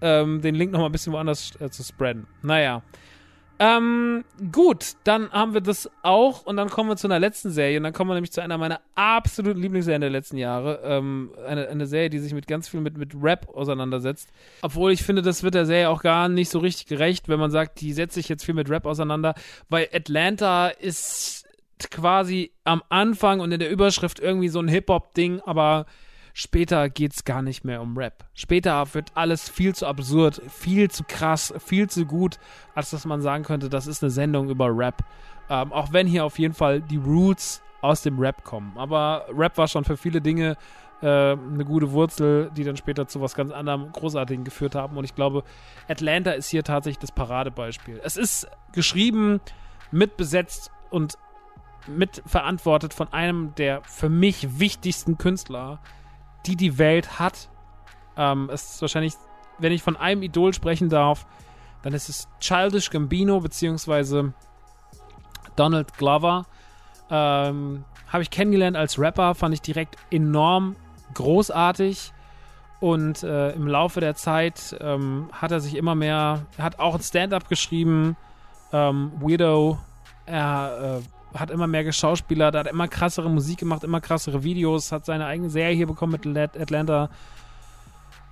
ähm, 0.06 0.42
den 0.42 0.54
Link 0.54 0.72
nochmal 0.72 0.90
ein 0.90 0.92
bisschen 0.92 1.14
woanders 1.14 1.60
äh, 1.60 1.70
zu 1.72 1.84
spreaden. 1.84 2.28
Naja. 2.44 2.84
Ähm, 3.58 4.26
gut, 4.52 4.98
dann 5.06 5.32
haben 5.32 5.54
wir 5.54 5.62
das 5.62 5.90
auch 6.04 6.46
und 6.46 6.58
dann 6.58 6.70
kommen 6.70 6.90
wir 6.90 6.98
zu 6.98 7.08
einer 7.08 7.20
letzten 7.20 7.52
Serie 7.52 7.78
und 7.78 7.84
dann 7.84 7.94
kommen 7.94 8.10
wir 8.10 8.16
nämlich 8.16 8.34
zu 8.34 8.42
einer 8.42 8.58
meiner 8.58 8.82
absoluten 8.96 9.62
Lieblingsserien 9.62 10.02
der 10.02 10.10
letzten 10.10 10.38
Jahre. 10.38 10.82
Ähm, 10.84 11.32
eine, 11.48 11.70
eine 11.70 11.88
Serie, 11.88 12.10
die 12.10 12.20
sich 12.20 12.34
mit 12.34 12.48
ganz 12.48 12.68
viel 12.68 12.82
mit, 12.82 12.98
mit 12.98 13.14
Rap 13.20 13.48
auseinandersetzt. 13.56 14.30
Obwohl 14.62 14.92
ich 14.92 15.04
finde, 15.04 15.22
das 15.22 15.42
wird 15.42 15.56
der 15.56 15.66
Serie 15.66 15.90
auch 15.90 16.04
gar 16.04 16.28
nicht 16.28 16.50
so 16.50 16.60
richtig 16.60 16.88
gerecht, 16.88 17.30
wenn 17.30 17.40
man 17.40 17.50
sagt, 17.50 17.80
die 17.80 17.94
setzt 17.94 18.16
sich 18.16 18.28
jetzt 18.28 18.44
viel 18.44 18.56
mit 18.56 18.70
Rap 18.70 18.86
auseinander, 18.86 19.34
weil 19.70 19.88
Atlanta 19.94 20.68
ist 20.68 21.46
quasi 21.92 22.52
am 22.66 22.84
Anfang 22.90 23.40
und 23.40 23.52
in 23.54 23.60
der 23.60 23.72
Überschrift 23.72 24.20
irgendwie 24.20 24.50
so 24.50 24.60
ein 24.60 24.68
Hip-Hop-Ding, 24.68 25.42
aber 25.46 25.86
Später 26.38 26.90
geht's 26.90 27.24
gar 27.24 27.42
nicht 27.42 27.64
mehr 27.64 27.82
um 27.82 27.98
Rap. 27.98 28.26
Später 28.34 28.94
wird 28.94 29.14
alles 29.16 29.48
viel 29.48 29.74
zu 29.74 29.88
absurd, 29.88 30.42
viel 30.50 30.92
zu 30.92 31.06
krass, 31.06 31.54
viel 31.66 31.90
zu 31.90 32.06
gut, 32.06 32.40
als 32.74 32.90
dass 32.90 33.06
man 33.06 33.22
sagen 33.22 33.46
könnte, 33.46 33.70
das 33.70 33.88
ist 33.88 34.04
eine 34.04 34.10
Sendung 34.10 34.50
über 34.50 34.68
Rap. 34.70 35.06
Ähm, 35.50 35.72
auch 35.72 35.94
wenn 35.94 36.08
hier 36.08 36.26
auf 36.26 36.38
jeden 36.38 36.54
Fall 36.54 36.82
die 36.82 36.98
Roots 36.98 37.64
aus 37.80 38.02
dem 38.02 38.20
Rap 38.20 38.44
kommen. 38.44 38.74
Aber 38.76 39.26
Rap 39.34 39.58
war 39.58 39.70
schon 39.70 39.86
für 39.86 39.96
viele 39.96 40.20
Dinge 40.20 40.58
äh, 41.02 41.08
eine 41.08 41.64
gute 41.64 41.94
Wurzel, 41.94 42.52
die 42.52 42.66
dann 42.66 42.76
später 42.76 43.08
zu 43.08 43.22
was 43.22 43.34
ganz 43.34 43.54
anderem 43.54 43.94
Großartigen 43.94 44.44
geführt 44.44 44.76
haben. 44.76 44.98
Und 44.98 45.06
ich 45.06 45.16
glaube, 45.16 45.46
Atlanta 45.88 46.32
ist 46.32 46.50
hier 46.50 46.64
tatsächlich 46.64 47.00
das 47.00 47.14
Paradebeispiel. 47.14 48.02
Es 48.04 48.18
ist 48.18 48.50
geschrieben, 48.74 49.40
mitbesetzt 49.90 50.70
und 50.90 51.18
mitverantwortet 51.88 52.94
von 52.94 53.14
einem 53.14 53.56
der 53.56 53.84
für 53.84 54.10
mich 54.10 54.60
wichtigsten 54.60 55.18
Künstler 55.18 55.80
die 56.46 56.56
die 56.56 56.78
Welt 56.78 57.20
hat. 57.20 57.50
Ähm, 58.18 58.50
es 58.52 58.76
ist 58.76 58.82
wahrscheinlich, 58.82 59.14
wenn 59.60 59.72
ich 59.72 59.84
von 59.84 59.98
einem 59.98 60.22
Idol 60.22 60.54
sprechen 60.54 60.90
darf, 60.90 61.26
dann 61.82 61.94
ist 61.94 62.10
es 62.10 62.28
Childish 62.40 62.90
Gambino 62.90 63.40
beziehungsweise 63.40 64.34
Donald 65.56 65.98
Glover. 65.98 66.46
Ähm, 67.10 67.86
Habe 68.08 68.24
ich 68.24 68.30
kennengelernt 68.30 68.78
als 68.78 68.98
Rapper, 69.00 69.36
fand 69.36 69.54
ich 69.54 69.62
direkt 69.62 69.96
enorm 70.12 70.76
großartig. 71.14 72.12
Und 72.80 73.24
äh, 73.24 73.52
im 73.52 73.68
Laufe 73.68 74.00
der 74.00 74.16
Zeit 74.16 74.76
ähm, 74.82 75.30
hat 75.32 75.52
er 75.52 75.60
sich 75.60 75.76
immer 75.76 75.96
mehr, 75.96 76.46
er 76.58 76.64
hat 76.64 76.80
auch 76.80 76.96
ein 76.96 77.02
Stand-up 77.02 77.48
geschrieben, 77.50 78.18
ähm, 78.74 79.12
Weirdo. 79.20 79.80
Er 80.26 81.00
äh, 81.02 81.15
hat 81.36 81.52
immer 81.52 81.68
mehr 81.68 81.84
geschauspielert, 81.84 82.56
hat 82.56 82.68
immer 82.68 82.88
krassere 82.88 83.30
Musik 83.30 83.60
gemacht, 83.60 83.84
immer 83.84 84.02
krassere 84.02 84.44
Videos, 84.44 84.92
hat 84.92 85.06
seine 85.06 85.26
eigene 85.26 85.50
Serie 85.50 85.76
hier 85.76 85.88
bekommen 85.88 86.20
mit 86.24 86.38
Atlanta. 86.38 87.10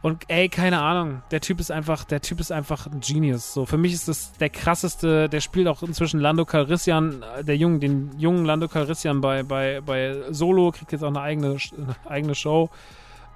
Und 0.04 0.26
ey, 0.28 0.50
keine 0.50 0.82
Ahnung, 0.82 1.24
der 1.32 1.40
Typ 1.40 1.62
ist 1.62 1.72
einfach, 1.72 2.04
der 2.04 2.20
Typ 2.20 2.42
ist 2.42 2.52
einfach 2.52 2.88
ein 2.88 3.00
Genius. 3.00 3.54
So, 3.54 3.66
für 3.66 3.78
mich 3.78 3.94
ist 3.94 4.10
das 4.10 4.34
der 4.34 4.50
krasseste, 4.50 5.30
der 5.30 5.40
spielt 5.40 5.66
auch 5.70 5.82
inzwischen 5.82 6.20
Lando 6.20 6.44
Calrissian, 6.44 7.24
äh, 7.38 7.44
der 7.46 7.56
jungen, 7.56 7.80
den 7.80 8.12
jungen 8.20 8.44
Lando 8.44 8.68
Calrissian 8.68 9.22
bei, 9.22 9.44
bei, 9.44 9.80
bei 9.80 10.22
Solo, 10.30 10.72
kriegt 10.72 10.92
jetzt 10.92 11.06
auch 11.06 11.08
eine 11.08 11.22
eigene, 11.22 11.56
eine 11.78 11.96
eigene 12.06 12.36
Show. 12.36 12.70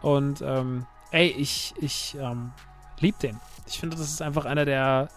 Und 0.02 0.41
ähm, 0.41 0.85
ey, 1.11 1.27
ich, 1.30 1.73
ich 1.80 2.18
ähm, 2.19 2.52
lieb 2.99 3.18
den. 3.19 3.39
Ich 3.65 3.80
finde, 3.80 3.95
das 3.95 4.10
ist 4.10 4.22
einfach 4.22 4.44
einer 4.44 4.65
der, 4.65 5.07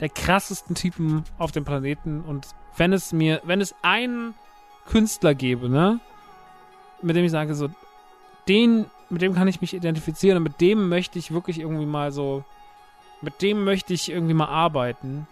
der 0.00 0.08
krassesten 0.08 0.74
Typen 0.74 1.22
auf 1.38 1.52
dem 1.52 1.64
Planeten 1.64 2.22
und 2.22 2.48
wenn 2.78 2.92
es 2.92 3.12
mir, 3.12 3.40
wenn 3.44 3.60
es 3.60 3.74
einen 3.82 4.34
Künstler 4.86 5.34
gäbe, 5.34 5.68
ne, 5.68 6.00
mit 7.02 7.16
dem 7.16 7.24
ich 7.24 7.30
sage, 7.30 7.54
so, 7.54 7.68
den, 8.48 8.86
mit 9.10 9.22
dem 9.22 9.34
kann 9.34 9.48
ich 9.48 9.60
mich 9.60 9.74
identifizieren 9.74 10.38
und 10.38 10.44
mit 10.44 10.60
dem 10.60 10.88
möchte 10.88 11.18
ich 11.18 11.32
wirklich 11.32 11.60
irgendwie 11.60 11.86
mal 11.86 12.12
so, 12.12 12.44
mit 13.20 13.42
dem 13.42 13.64
möchte 13.64 13.92
ich 13.92 14.10
irgendwie 14.10 14.34
mal 14.34 14.48
arbeiten. 14.48 15.26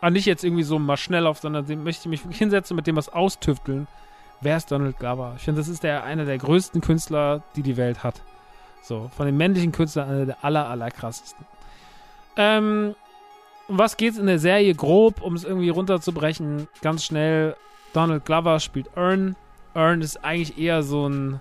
Aber 0.00 0.10
nicht 0.10 0.26
jetzt 0.26 0.44
irgendwie 0.44 0.62
so 0.62 0.78
mal 0.78 0.96
schnell 0.96 1.26
auf, 1.26 1.38
sondern 1.38 1.66
dem 1.66 1.82
möchte 1.82 2.02
ich 2.02 2.10
mich 2.10 2.24
wirklich 2.24 2.38
hinsetzen 2.38 2.74
und 2.74 2.76
mit 2.76 2.86
dem 2.86 2.96
was 2.96 3.08
austüfteln. 3.08 3.88
Wer 4.40 4.56
ist 4.56 4.70
Donald 4.70 4.98
Glover? 4.98 5.34
Ich 5.36 5.42
finde, 5.42 5.60
das 5.60 5.68
ist 5.68 5.82
der, 5.82 6.04
einer 6.04 6.24
der 6.24 6.38
größten 6.38 6.80
Künstler, 6.80 7.42
die 7.56 7.62
die 7.62 7.76
Welt 7.76 8.04
hat. 8.04 8.22
So, 8.82 9.10
von 9.16 9.26
den 9.26 9.36
männlichen 9.36 9.72
Künstlern 9.72 10.08
einer 10.08 10.26
der 10.26 10.44
aller, 10.44 10.68
aller 10.68 10.90
krassesten. 10.90 11.44
Ähm, 12.36 12.94
um 13.68 13.78
was 13.78 13.96
geht's 13.96 14.18
in 14.18 14.26
der 14.26 14.38
Serie 14.38 14.74
grob, 14.74 15.22
um 15.22 15.34
es 15.34 15.44
irgendwie 15.44 15.68
runterzubrechen? 15.68 16.68
Ganz 16.82 17.04
schnell. 17.04 17.54
Donald 17.92 18.24
Glover 18.24 18.58
spielt 18.60 18.90
Earn. 18.96 19.36
Earn 19.74 20.02
ist 20.02 20.24
eigentlich 20.24 20.58
eher 20.58 20.82
so 20.82 21.08
ein 21.08 21.40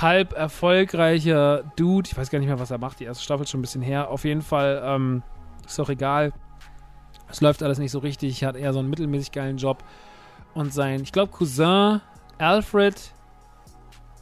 halb 0.00 0.32
erfolgreicher 0.32 1.64
Dude. 1.76 2.08
Ich 2.10 2.16
weiß 2.16 2.30
gar 2.30 2.38
nicht 2.38 2.48
mehr, 2.48 2.60
was 2.60 2.70
er 2.70 2.78
macht. 2.78 3.00
Die 3.00 3.04
erste 3.04 3.24
Staffel 3.24 3.42
ist 3.42 3.50
schon 3.50 3.60
ein 3.60 3.62
bisschen 3.62 3.82
her. 3.82 4.10
Auf 4.10 4.24
jeden 4.24 4.42
Fall 4.42 4.80
ähm, 4.84 5.22
ist 5.66 5.78
doch 5.78 5.88
egal. 5.88 6.32
Es 7.28 7.40
läuft 7.40 7.62
alles 7.62 7.78
nicht 7.78 7.90
so 7.90 7.98
richtig. 7.98 8.42
Er 8.42 8.48
hat 8.48 8.56
eher 8.56 8.72
so 8.72 8.78
einen 8.78 8.90
mittelmäßig 8.90 9.32
geilen 9.32 9.56
Job. 9.56 9.82
Und 10.54 10.72
sein, 10.72 11.02
ich 11.02 11.12
glaube, 11.12 11.32
Cousin 11.32 12.00
Alfred, 12.38 13.12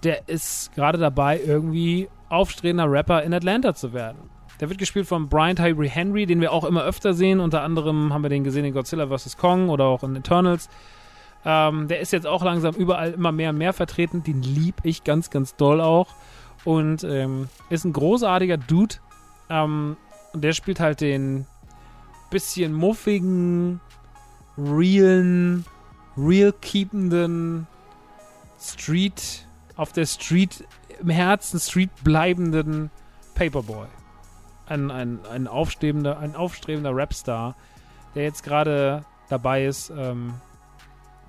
der 0.04 0.28
ist 0.28 0.74
gerade 0.74 0.98
dabei, 0.98 1.40
irgendwie 1.40 2.08
aufstrebender 2.28 2.90
Rapper 2.90 3.22
in 3.22 3.32
Atlanta 3.32 3.74
zu 3.74 3.92
werden. 3.92 4.30
Der 4.60 4.68
wird 4.68 4.78
gespielt 4.78 5.06
von 5.06 5.28
Brian 5.28 5.56
Tyree 5.56 5.88
Henry, 5.88 6.26
den 6.26 6.40
wir 6.40 6.52
auch 6.52 6.64
immer 6.64 6.82
öfter 6.82 7.14
sehen. 7.14 7.40
Unter 7.40 7.62
anderem 7.62 8.12
haben 8.12 8.22
wir 8.22 8.30
den 8.30 8.44
gesehen 8.44 8.64
in 8.64 8.74
Godzilla 8.74 9.06
vs. 9.06 9.36
Kong 9.36 9.68
oder 9.68 9.84
auch 9.84 10.02
in 10.02 10.16
Eternals. 10.16 10.68
Ähm, 11.44 11.86
der 11.86 12.00
ist 12.00 12.12
jetzt 12.12 12.26
auch 12.26 12.42
langsam 12.42 12.74
überall 12.74 13.12
immer 13.12 13.30
mehr 13.30 13.50
und 13.50 13.58
mehr 13.58 13.72
vertreten. 13.72 14.24
Den 14.24 14.42
lieb 14.42 14.74
ich 14.82 15.04
ganz, 15.04 15.30
ganz 15.30 15.54
doll 15.54 15.80
auch. 15.80 16.08
Und 16.64 17.04
ähm, 17.04 17.48
ist 17.70 17.84
ein 17.84 17.92
großartiger 17.92 18.56
Dude. 18.56 18.96
Ähm, 19.48 19.96
und 20.32 20.42
der 20.42 20.52
spielt 20.52 20.80
halt 20.80 21.00
den 21.00 21.46
bisschen 22.30 22.74
muffigen, 22.74 23.80
realen, 24.58 25.64
real-keependen 26.16 27.68
Street, 28.60 29.46
auf 29.76 29.92
der 29.92 30.04
Street, 30.04 30.64
im 31.00 31.10
Herzen 31.10 31.60
Street 31.60 31.90
bleibenden 32.02 32.90
Paperboy 33.36 33.86
ein, 34.68 34.90
ein, 34.90 35.20
ein, 35.30 35.46
aufstrebender, 35.46 36.18
ein 36.18 36.36
aufstrebender 36.36 36.94
Rapstar, 36.94 37.54
der 38.14 38.24
jetzt 38.24 38.42
gerade 38.42 39.04
dabei 39.28 39.64
ist, 39.64 39.90
ähm, 39.90 40.34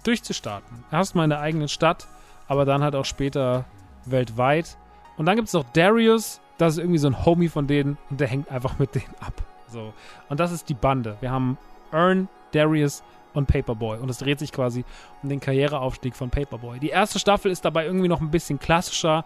durchzustarten. 0.03 0.83
Erstmal 0.91 1.25
in 1.25 1.29
der 1.29 1.41
eigenen 1.41 1.67
Stadt, 1.67 2.07
aber 2.47 2.65
dann 2.65 2.83
halt 2.83 2.95
auch 2.95 3.05
später 3.05 3.65
weltweit. 4.05 4.77
Und 5.17 5.25
dann 5.25 5.35
gibt 5.35 5.47
es 5.47 5.53
noch 5.53 5.65
Darius, 5.73 6.39
das 6.57 6.73
ist 6.73 6.79
irgendwie 6.79 6.99
so 6.99 7.07
ein 7.07 7.25
Homie 7.25 7.49
von 7.49 7.67
denen 7.67 7.97
und 8.09 8.19
der 8.19 8.27
hängt 8.27 8.51
einfach 8.51 8.79
mit 8.79 8.95
denen 8.95 9.15
ab. 9.19 9.33
So. 9.67 9.93
Und 10.29 10.39
das 10.39 10.51
ist 10.51 10.69
die 10.69 10.73
Bande. 10.73 11.17
Wir 11.21 11.31
haben 11.31 11.57
Earn, 11.91 12.27
Darius 12.51 13.03
und 13.33 13.47
Paperboy. 13.47 13.99
Und 13.99 14.09
es 14.09 14.17
dreht 14.17 14.39
sich 14.39 14.51
quasi 14.51 14.83
um 15.21 15.29
den 15.29 15.39
Karriereaufstieg 15.39 16.15
von 16.15 16.29
Paperboy. 16.29 16.79
Die 16.79 16.89
erste 16.89 17.19
Staffel 17.19 17.51
ist 17.51 17.65
dabei 17.65 17.85
irgendwie 17.85 18.07
noch 18.07 18.21
ein 18.21 18.31
bisschen 18.31 18.59
klassischer. 18.59 19.25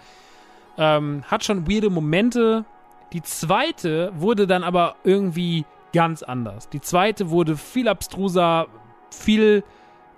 Ähm, 0.77 1.23
hat 1.27 1.43
schon 1.43 1.69
weirde 1.69 1.89
Momente, 1.89 2.65
die 3.13 3.21
zweite 3.21 4.11
wurde 4.15 4.47
dann 4.47 4.63
aber 4.63 4.95
irgendwie 5.03 5.65
ganz 5.93 6.23
anders. 6.23 6.67
Die 6.69 6.81
zweite 6.81 7.29
wurde 7.29 7.55
viel 7.55 7.87
abstruser, 7.87 8.67
viel 9.11 9.63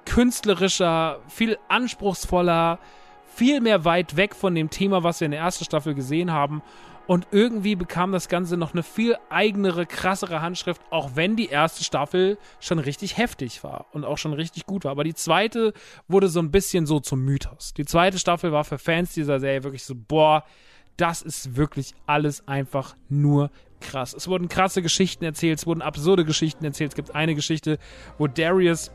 künstlerischer, 0.05 1.19
viel 1.27 1.57
anspruchsvoller, 1.67 2.80
viel 3.26 3.59
mehr 3.59 3.84
weit 3.84 4.15
weg 4.15 4.34
von 4.34 4.55
dem 4.55 4.69
Thema, 4.69 5.03
was 5.03 5.19
wir 5.19 5.26
in 5.26 5.31
der 5.31 5.41
ersten 5.41 5.65
Staffel 5.65 5.93
gesehen 5.93 6.31
haben. 6.31 6.61
Und 7.07 7.27
irgendwie 7.31 7.76
bekam 7.76 8.11
das 8.11 8.30
Ganze 8.30 8.57
noch 8.57 8.73
eine 8.73 8.81
viel 8.81 9.15
eigenere, 9.30 9.85
krassere 9.85 10.41
Handschrift, 10.41 10.81
auch 10.89 11.11
wenn 11.15 11.35
die 11.35 11.49
erste 11.49 11.84
Staffel 11.84 12.39
schon 12.59 12.80
richtig 12.80 13.17
heftig 13.17 13.63
war 13.63 13.85
und 13.91 14.05
auch 14.05 14.17
schon 14.17 14.34
richtig 14.34 14.65
gut 14.65 14.85
war. 14.85 14.91
Aber 14.91 15.03
die 15.03 15.13
zweite 15.13 15.73
wurde 16.07 16.30
so 16.30 16.39
ein 16.39 16.49
bisschen 16.49 16.88
so 16.88 16.99
zum 16.99 17.23
Mythos. 17.23 17.73
Die 17.73 17.85
zweite 17.85 18.17
Staffel 18.17 18.51
war 18.51 18.63
für 18.63 18.80
Fans 18.80 19.13
dieser 19.13 19.39
Serie 19.39 19.63
wirklich 19.63 19.84
so, 19.84 19.93
boah, 19.95 20.45
das 20.97 21.22
ist 21.22 21.55
wirklich 21.55 21.93
alles 22.05 22.47
einfach 22.47 22.95
nur 23.09 23.51
krass. 23.81 24.13
Es 24.13 24.27
wurden 24.27 24.49
krasse 24.49 24.81
Geschichten 24.81 25.23
erzählt, 25.26 25.59
es 25.59 25.67
wurden 25.67 25.81
absurde 25.81 26.26
Geschichten 26.26 26.63
erzählt. 26.65 26.91
Es 26.91 26.95
gibt 26.95 27.13
eine 27.13 27.35
Geschichte, 27.35 27.77
wo 28.17 28.27
Darius 28.27 28.91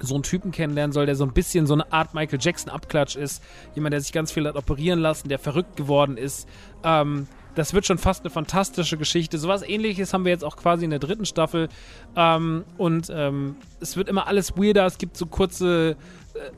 so 0.00 0.14
einen 0.14 0.24
Typen 0.24 0.50
kennenlernen 0.50 0.92
soll, 0.92 1.06
der 1.06 1.14
so 1.14 1.24
ein 1.24 1.32
bisschen 1.32 1.66
so 1.66 1.74
eine 1.74 1.92
Art 1.92 2.12
Michael 2.12 2.40
Jackson-Abklatsch 2.40 3.16
ist. 3.16 3.42
Jemand, 3.74 3.92
der 3.92 4.00
sich 4.00 4.12
ganz 4.12 4.32
viel 4.32 4.46
hat 4.46 4.56
operieren 4.56 4.98
lassen, 4.98 5.28
der 5.28 5.38
verrückt 5.38 5.76
geworden 5.76 6.16
ist. 6.16 6.48
Ähm, 6.82 7.28
das 7.54 7.74
wird 7.74 7.86
schon 7.86 7.98
fast 7.98 8.22
eine 8.24 8.30
fantastische 8.30 8.96
Geschichte. 8.96 9.38
Sowas 9.38 9.62
ähnliches 9.62 10.12
haben 10.12 10.24
wir 10.24 10.32
jetzt 10.32 10.44
auch 10.44 10.56
quasi 10.56 10.84
in 10.84 10.90
der 10.90 10.98
dritten 10.98 11.26
Staffel. 11.26 11.68
Ähm, 12.16 12.64
und 12.78 13.12
ähm, 13.14 13.56
es 13.80 13.96
wird 13.96 14.08
immer 14.08 14.26
alles 14.26 14.56
weirder. 14.56 14.86
Es 14.86 14.98
gibt 14.98 15.16
so 15.16 15.26
kurze. 15.26 15.96
Äh, 16.34 16.50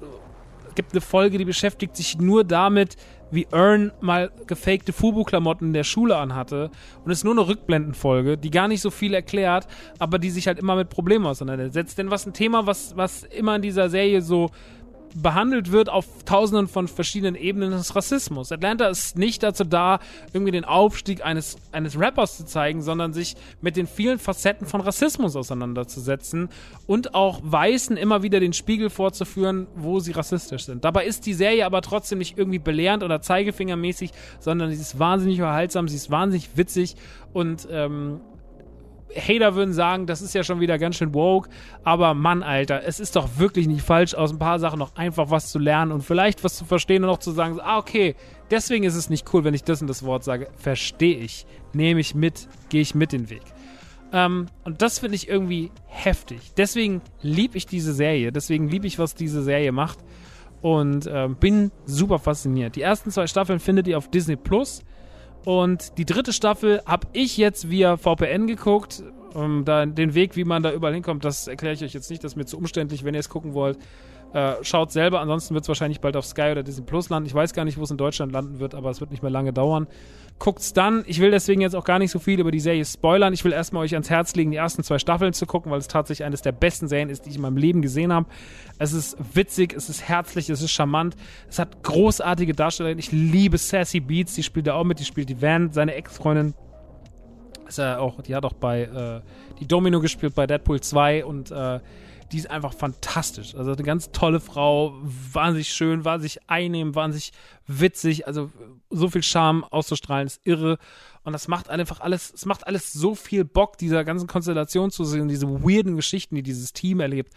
gibt 0.74 0.92
eine 0.92 1.00
Folge, 1.00 1.38
die 1.38 1.44
beschäftigt 1.44 1.96
sich 1.96 2.18
nur 2.18 2.42
damit, 2.42 2.96
wie 3.30 3.46
Earn 3.50 3.92
mal 4.00 4.30
gefakte 4.46 4.92
Fubu-Klamotten 4.92 5.72
der 5.72 5.84
Schule 5.84 6.16
anhatte. 6.16 6.70
Und 7.04 7.10
es 7.10 7.18
ist 7.18 7.24
nur 7.24 7.34
eine 7.34 7.46
Rückblendenfolge, 7.46 8.38
die 8.38 8.50
gar 8.50 8.68
nicht 8.68 8.80
so 8.80 8.90
viel 8.90 9.14
erklärt, 9.14 9.66
aber 9.98 10.18
die 10.18 10.30
sich 10.30 10.46
halt 10.46 10.58
immer 10.58 10.76
mit 10.76 10.88
Problemen 10.88 11.26
auseinandersetzt. 11.26 11.98
Denn 11.98 12.10
was 12.10 12.26
ein 12.26 12.32
Thema, 12.32 12.66
was, 12.66 12.96
was 12.96 13.24
immer 13.24 13.56
in 13.56 13.62
dieser 13.62 13.88
Serie 13.90 14.22
so 14.22 14.50
behandelt 15.14 15.72
wird 15.72 15.88
auf 15.88 16.06
tausenden 16.24 16.68
von 16.68 16.88
verschiedenen 16.88 17.36
Ebenen 17.36 17.70
des 17.70 17.94
Rassismus. 17.94 18.50
Atlanta 18.52 18.88
ist 18.88 19.16
nicht 19.16 19.42
dazu 19.42 19.64
da, 19.64 20.00
irgendwie 20.32 20.52
den 20.52 20.64
Aufstieg 20.64 21.24
eines, 21.24 21.56
eines 21.72 21.98
Rappers 21.98 22.36
zu 22.36 22.44
zeigen, 22.44 22.82
sondern 22.82 23.12
sich 23.12 23.36
mit 23.60 23.76
den 23.76 23.86
vielen 23.86 24.18
Facetten 24.18 24.66
von 24.66 24.80
Rassismus 24.80 25.36
auseinanderzusetzen 25.36 26.48
und 26.86 27.14
auch 27.14 27.40
Weißen 27.42 27.96
immer 27.96 28.22
wieder 28.22 28.40
den 28.40 28.52
Spiegel 28.52 28.90
vorzuführen, 28.90 29.66
wo 29.76 30.00
sie 30.00 30.12
rassistisch 30.12 30.64
sind. 30.64 30.84
Dabei 30.84 31.06
ist 31.06 31.26
die 31.26 31.34
Serie 31.34 31.64
aber 31.66 31.80
trotzdem 31.80 32.18
nicht 32.18 32.36
irgendwie 32.36 32.58
belehrend 32.58 33.02
oder 33.02 33.22
zeigefingermäßig, 33.22 34.10
sondern 34.40 34.70
sie 34.70 34.80
ist 34.80 34.98
wahnsinnig 34.98 35.40
unterhaltsam, 35.40 35.88
sie 35.88 35.96
ist 35.96 36.10
wahnsinnig 36.10 36.50
witzig 36.56 36.96
und 37.32 37.68
ähm, 37.70 38.20
Hater 39.16 39.54
würden 39.54 39.72
sagen, 39.72 40.06
das 40.06 40.22
ist 40.22 40.34
ja 40.34 40.42
schon 40.42 40.60
wieder 40.60 40.78
ganz 40.78 40.96
schön 40.96 41.14
woke. 41.14 41.48
Aber 41.82 42.14
Mann, 42.14 42.42
Alter, 42.42 42.82
es 42.84 43.00
ist 43.00 43.16
doch 43.16 43.38
wirklich 43.38 43.66
nicht 43.66 43.82
falsch, 43.82 44.14
aus 44.14 44.32
ein 44.32 44.38
paar 44.38 44.58
Sachen 44.58 44.78
noch 44.78 44.96
einfach 44.96 45.30
was 45.30 45.50
zu 45.50 45.58
lernen 45.58 45.92
und 45.92 46.02
vielleicht 46.02 46.44
was 46.44 46.56
zu 46.56 46.64
verstehen 46.64 47.04
und 47.04 47.10
noch 47.10 47.18
zu 47.18 47.30
sagen, 47.32 47.58
ah, 47.60 47.78
okay, 47.78 48.14
deswegen 48.50 48.84
ist 48.84 48.96
es 48.96 49.10
nicht 49.10 49.32
cool, 49.32 49.44
wenn 49.44 49.54
ich 49.54 49.64
das 49.64 49.80
und 49.80 49.88
das 49.88 50.04
Wort 50.04 50.24
sage. 50.24 50.48
Verstehe 50.56 51.18
ich. 51.18 51.46
Nehme 51.72 52.00
ich 52.00 52.14
mit, 52.14 52.48
gehe 52.68 52.80
ich 52.80 52.94
mit 52.94 53.12
den 53.12 53.30
Weg. 53.30 53.42
Ähm, 54.12 54.46
und 54.64 54.80
das 54.80 55.00
finde 55.00 55.16
ich 55.16 55.28
irgendwie 55.28 55.72
heftig. 55.86 56.52
Deswegen 56.56 57.02
liebe 57.20 57.58
ich 57.58 57.66
diese 57.66 57.92
Serie. 57.92 58.30
Deswegen 58.30 58.68
liebe 58.68 58.86
ich, 58.86 58.98
was 58.98 59.14
diese 59.14 59.42
Serie 59.42 59.72
macht. 59.72 59.98
Und 60.62 61.06
äh, 61.06 61.28
bin 61.28 61.72
super 61.84 62.18
fasziniert. 62.18 62.76
Die 62.76 62.82
ersten 62.82 63.10
zwei 63.10 63.26
Staffeln 63.26 63.58
findet 63.58 63.86
ihr 63.86 63.98
auf 63.98 64.08
Disney 64.08 64.36
Plus. 64.36 64.82
Und 65.44 65.98
die 65.98 66.06
dritte 66.06 66.32
Staffel 66.32 66.80
habe 66.86 67.06
ich 67.12 67.36
jetzt 67.36 67.70
via 67.70 67.96
VPN 67.96 68.46
geguckt. 68.46 69.02
Um, 69.34 69.64
da 69.64 69.84
den 69.84 70.14
Weg, 70.14 70.36
wie 70.36 70.44
man 70.44 70.62
da 70.62 70.72
überall 70.72 70.94
hinkommt, 70.94 71.24
das 71.24 71.48
erkläre 71.48 71.74
ich 71.74 71.82
euch 71.82 71.92
jetzt 71.92 72.08
nicht. 72.08 72.22
Das 72.22 72.32
ist 72.32 72.36
mir 72.36 72.44
zu 72.44 72.56
umständlich, 72.56 73.02
wenn 73.02 73.14
ihr 73.14 73.20
es 73.20 73.28
gucken 73.28 73.52
wollt. 73.52 73.78
Äh, 74.34 74.54
schaut 74.62 74.90
selber, 74.90 75.20
ansonsten 75.20 75.54
wird 75.54 75.62
es 75.62 75.68
wahrscheinlich 75.68 76.00
bald 76.00 76.16
auf 76.16 76.26
Sky 76.26 76.50
oder 76.50 76.64
Disney 76.64 76.84
Plus 76.84 77.08
landen. 77.08 77.28
Ich 77.28 77.34
weiß 77.34 77.52
gar 77.52 77.64
nicht, 77.64 77.78
wo 77.78 77.84
es 77.84 77.92
in 77.92 77.96
Deutschland 77.96 78.32
landen 78.32 78.58
wird, 78.58 78.74
aber 78.74 78.90
es 78.90 79.00
wird 79.00 79.12
nicht 79.12 79.22
mehr 79.22 79.30
lange 79.30 79.52
dauern. 79.52 79.86
Guckt's 80.40 80.72
dann. 80.72 81.04
Ich 81.06 81.20
will 81.20 81.30
deswegen 81.30 81.60
jetzt 81.60 81.76
auch 81.76 81.84
gar 81.84 82.00
nicht 82.00 82.10
so 82.10 82.18
viel 82.18 82.40
über 82.40 82.50
die 82.50 82.58
Serie 82.58 82.84
spoilern. 82.84 83.32
Ich 83.32 83.44
will 83.44 83.52
erstmal 83.52 83.84
euch 83.84 83.92
ans 83.92 84.10
Herz 84.10 84.34
legen, 84.34 84.50
die 84.50 84.56
ersten 84.56 84.82
zwei 84.82 84.98
Staffeln 84.98 85.34
zu 85.34 85.46
gucken, 85.46 85.70
weil 85.70 85.78
es 85.78 85.86
tatsächlich 85.86 86.26
eines 86.26 86.42
der 86.42 86.50
besten 86.50 86.88
Serien 86.88 87.10
ist, 87.10 87.26
die 87.26 87.30
ich 87.30 87.36
in 87.36 87.42
meinem 87.42 87.56
Leben 87.56 87.80
gesehen 87.80 88.12
habe. 88.12 88.26
Es 88.80 88.92
ist 88.92 89.16
witzig, 89.34 89.72
es 89.72 89.88
ist 89.88 90.08
herzlich, 90.08 90.50
es 90.50 90.60
ist 90.60 90.72
charmant. 90.72 91.14
Es 91.48 91.60
hat 91.60 91.84
großartige 91.84 92.54
Darsteller. 92.54 92.90
Ich 92.98 93.12
liebe 93.12 93.56
Sassy 93.56 94.00
Beats, 94.00 94.34
die 94.34 94.42
spielt 94.42 94.66
da 94.66 94.74
auch 94.74 94.84
mit, 94.84 94.98
die 94.98 95.04
spielt 95.04 95.28
die 95.28 95.40
Van, 95.40 95.70
seine 95.70 95.94
Ex-Freundin. 95.94 96.54
Ist 97.68 97.78
ja 97.78 98.00
auch, 98.00 98.20
die 98.20 98.34
hat 98.34 98.44
auch 98.44 98.54
bei 98.54 98.82
äh, 98.82 99.20
die 99.60 99.68
Domino 99.68 100.00
gespielt 100.00 100.34
bei 100.34 100.48
Deadpool 100.48 100.80
2 100.80 101.24
und 101.24 101.52
äh, 101.52 101.78
die 102.34 102.40
ist 102.40 102.50
einfach 102.50 102.74
fantastisch. 102.74 103.54
Also 103.54 103.70
eine 103.70 103.82
ganz 103.84 104.10
tolle 104.10 104.40
Frau, 104.40 104.98
wahnsinnig 105.32 105.68
schön, 105.68 106.04
wahnsinnig 106.04 106.40
einnehmend, 106.48 106.96
wahnsinnig 106.96 107.30
witzig. 107.68 108.26
Also 108.26 108.50
so 108.90 109.08
viel 109.08 109.22
Charme 109.22 109.62
auszustrahlen 109.62 110.26
ist 110.26 110.40
irre. 110.42 110.78
Und 111.22 111.32
das 111.32 111.46
macht 111.46 111.70
einfach 111.70 112.00
alles, 112.00 112.32
es 112.34 112.44
macht 112.44 112.66
alles 112.66 112.92
so 112.92 113.14
viel 113.14 113.44
Bock, 113.44 113.78
dieser 113.78 114.02
ganzen 114.02 114.26
Konstellation 114.26 114.90
zu 114.90 115.04
sehen, 115.04 115.28
diese 115.28 115.48
weirden 115.48 115.94
Geschichten, 115.94 116.34
die 116.34 116.42
dieses 116.42 116.72
Team 116.72 116.98
erlebt. 116.98 117.32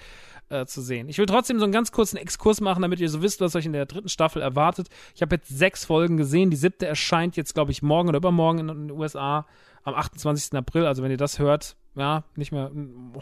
Äh, 0.49 0.65
zu 0.65 0.82
sehen. 0.82 1.10
Ich 1.10 1.18
will 1.18 1.26
trotzdem 1.26 1.60
so 1.60 1.65
einen 1.65 1.74
ganz 1.74 1.91
kurzen 1.91 2.15
Exkurs 2.15 2.61
machen, 2.61 2.82
damit 2.82 3.02
ihr 3.02 3.10
so 3.10 3.22
wisst, 3.22 3.41
was 3.41 3.53
euch 3.57 3.65
in 3.65 3.74
der 3.74 3.86
dritten 3.86 4.07
Staffel 4.07 4.41
erwartet. 4.41 4.88
Ich 5.14 5.22
habe 5.22 5.36
jetzt 5.36 5.49
sechs 5.49 5.84
Folgen 5.84 6.15
gesehen. 6.15 6.49
Die 6.49 6.56
siebte 6.56 6.88
erscheint 6.88 7.36
jetzt, 7.36 7.53
glaube 7.53 7.72
ich, 7.72 7.82
morgen 7.82 8.07
oder 8.07 8.19
übermorgen 8.19 8.60
in 8.60 8.68
den 8.68 8.91
USA 8.91 9.45
am 9.84 9.94
28. 9.94 10.53
April. 10.53 10.86
Also 10.86 11.03
wenn 11.03 11.11
ihr 11.11 11.18
das 11.18 11.38
hört, 11.38 11.76
ja, 11.98 12.24
nicht 12.36 12.52
mehr 12.52 12.72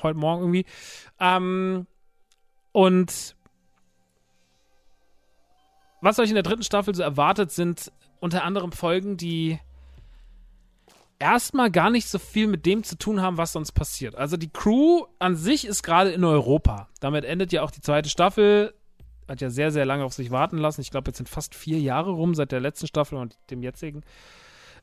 heute 0.03 0.17
Morgen 0.17 0.41
irgendwie. 0.41 0.65
Ähm, 1.19 1.87
und 2.71 3.35
was 6.01 6.19
euch 6.19 6.29
in 6.29 6.35
der 6.35 6.43
dritten 6.43 6.63
Staffel 6.63 6.93
so 6.93 7.01
erwartet, 7.01 7.51
sind 7.51 7.91
unter 8.19 8.43
anderem 8.43 8.71
Folgen, 8.71 9.17
die 9.17 9.59
erstmal 11.19 11.71
gar 11.71 11.89
nicht 11.89 12.07
so 12.07 12.19
viel 12.19 12.47
mit 12.47 12.65
dem 12.65 12.83
zu 12.83 12.97
tun 12.97 13.21
haben, 13.21 13.37
was 13.37 13.53
sonst 13.53 13.71
passiert. 13.71 14.15
Also 14.15 14.37
die 14.37 14.49
Crew 14.49 15.05
an 15.19 15.35
sich 15.35 15.65
ist 15.65 15.83
gerade 15.83 16.11
in 16.11 16.23
Europa. 16.23 16.89
Damit 16.99 17.25
endet 17.25 17.51
ja 17.51 17.63
auch 17.63 17.71
die 17.71 17.81
zweite 17.81 18.09
Staffel. 18.09 18.73
Hat 19.27 19.41
ja 19.41 19.49
sehr, 19.49 19.71
sehr 19.71 19.85
lange 19.85 20.03
auf 20.03 20.13
sich 20.13 20.29
warten 20.29 20.57
lassen. 20.57 20.81
Ich 20.81 20.91
glaube, 20.91 21.09
jetzt 21.09 21.17
sind 21.17 21.29
fast 21.29 21.55
vier 21.55 21.79
Jahre 21.79 22.11
rum 22.11 22.35
seit 22.35 22.51
der 22.51 22.59
letzten 22.59 22.87
Staffel 22.87 23.17
und 23.17 23.37
dem 23.49 23.63
jetzigen. 23.63 24.03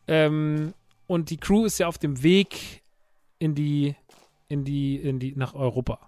Ähm, 0.09 0.75
und 1.07 1.31
die 1.31 1.37
Crew 1.37 1.65
ist 1.65 1.79
ja 1.79 1.87
auf 1.87 1.99
dem 1.99 2.23
Weg 2.23 2.82
in 3.43 3.57
die, 3.57 3.97
in 4.47 4.65
die, 4.65 4.97
in 4.97 5.19
die, 5.19 5.35
nach 5.35 5.55
Europa. 5.55 5.99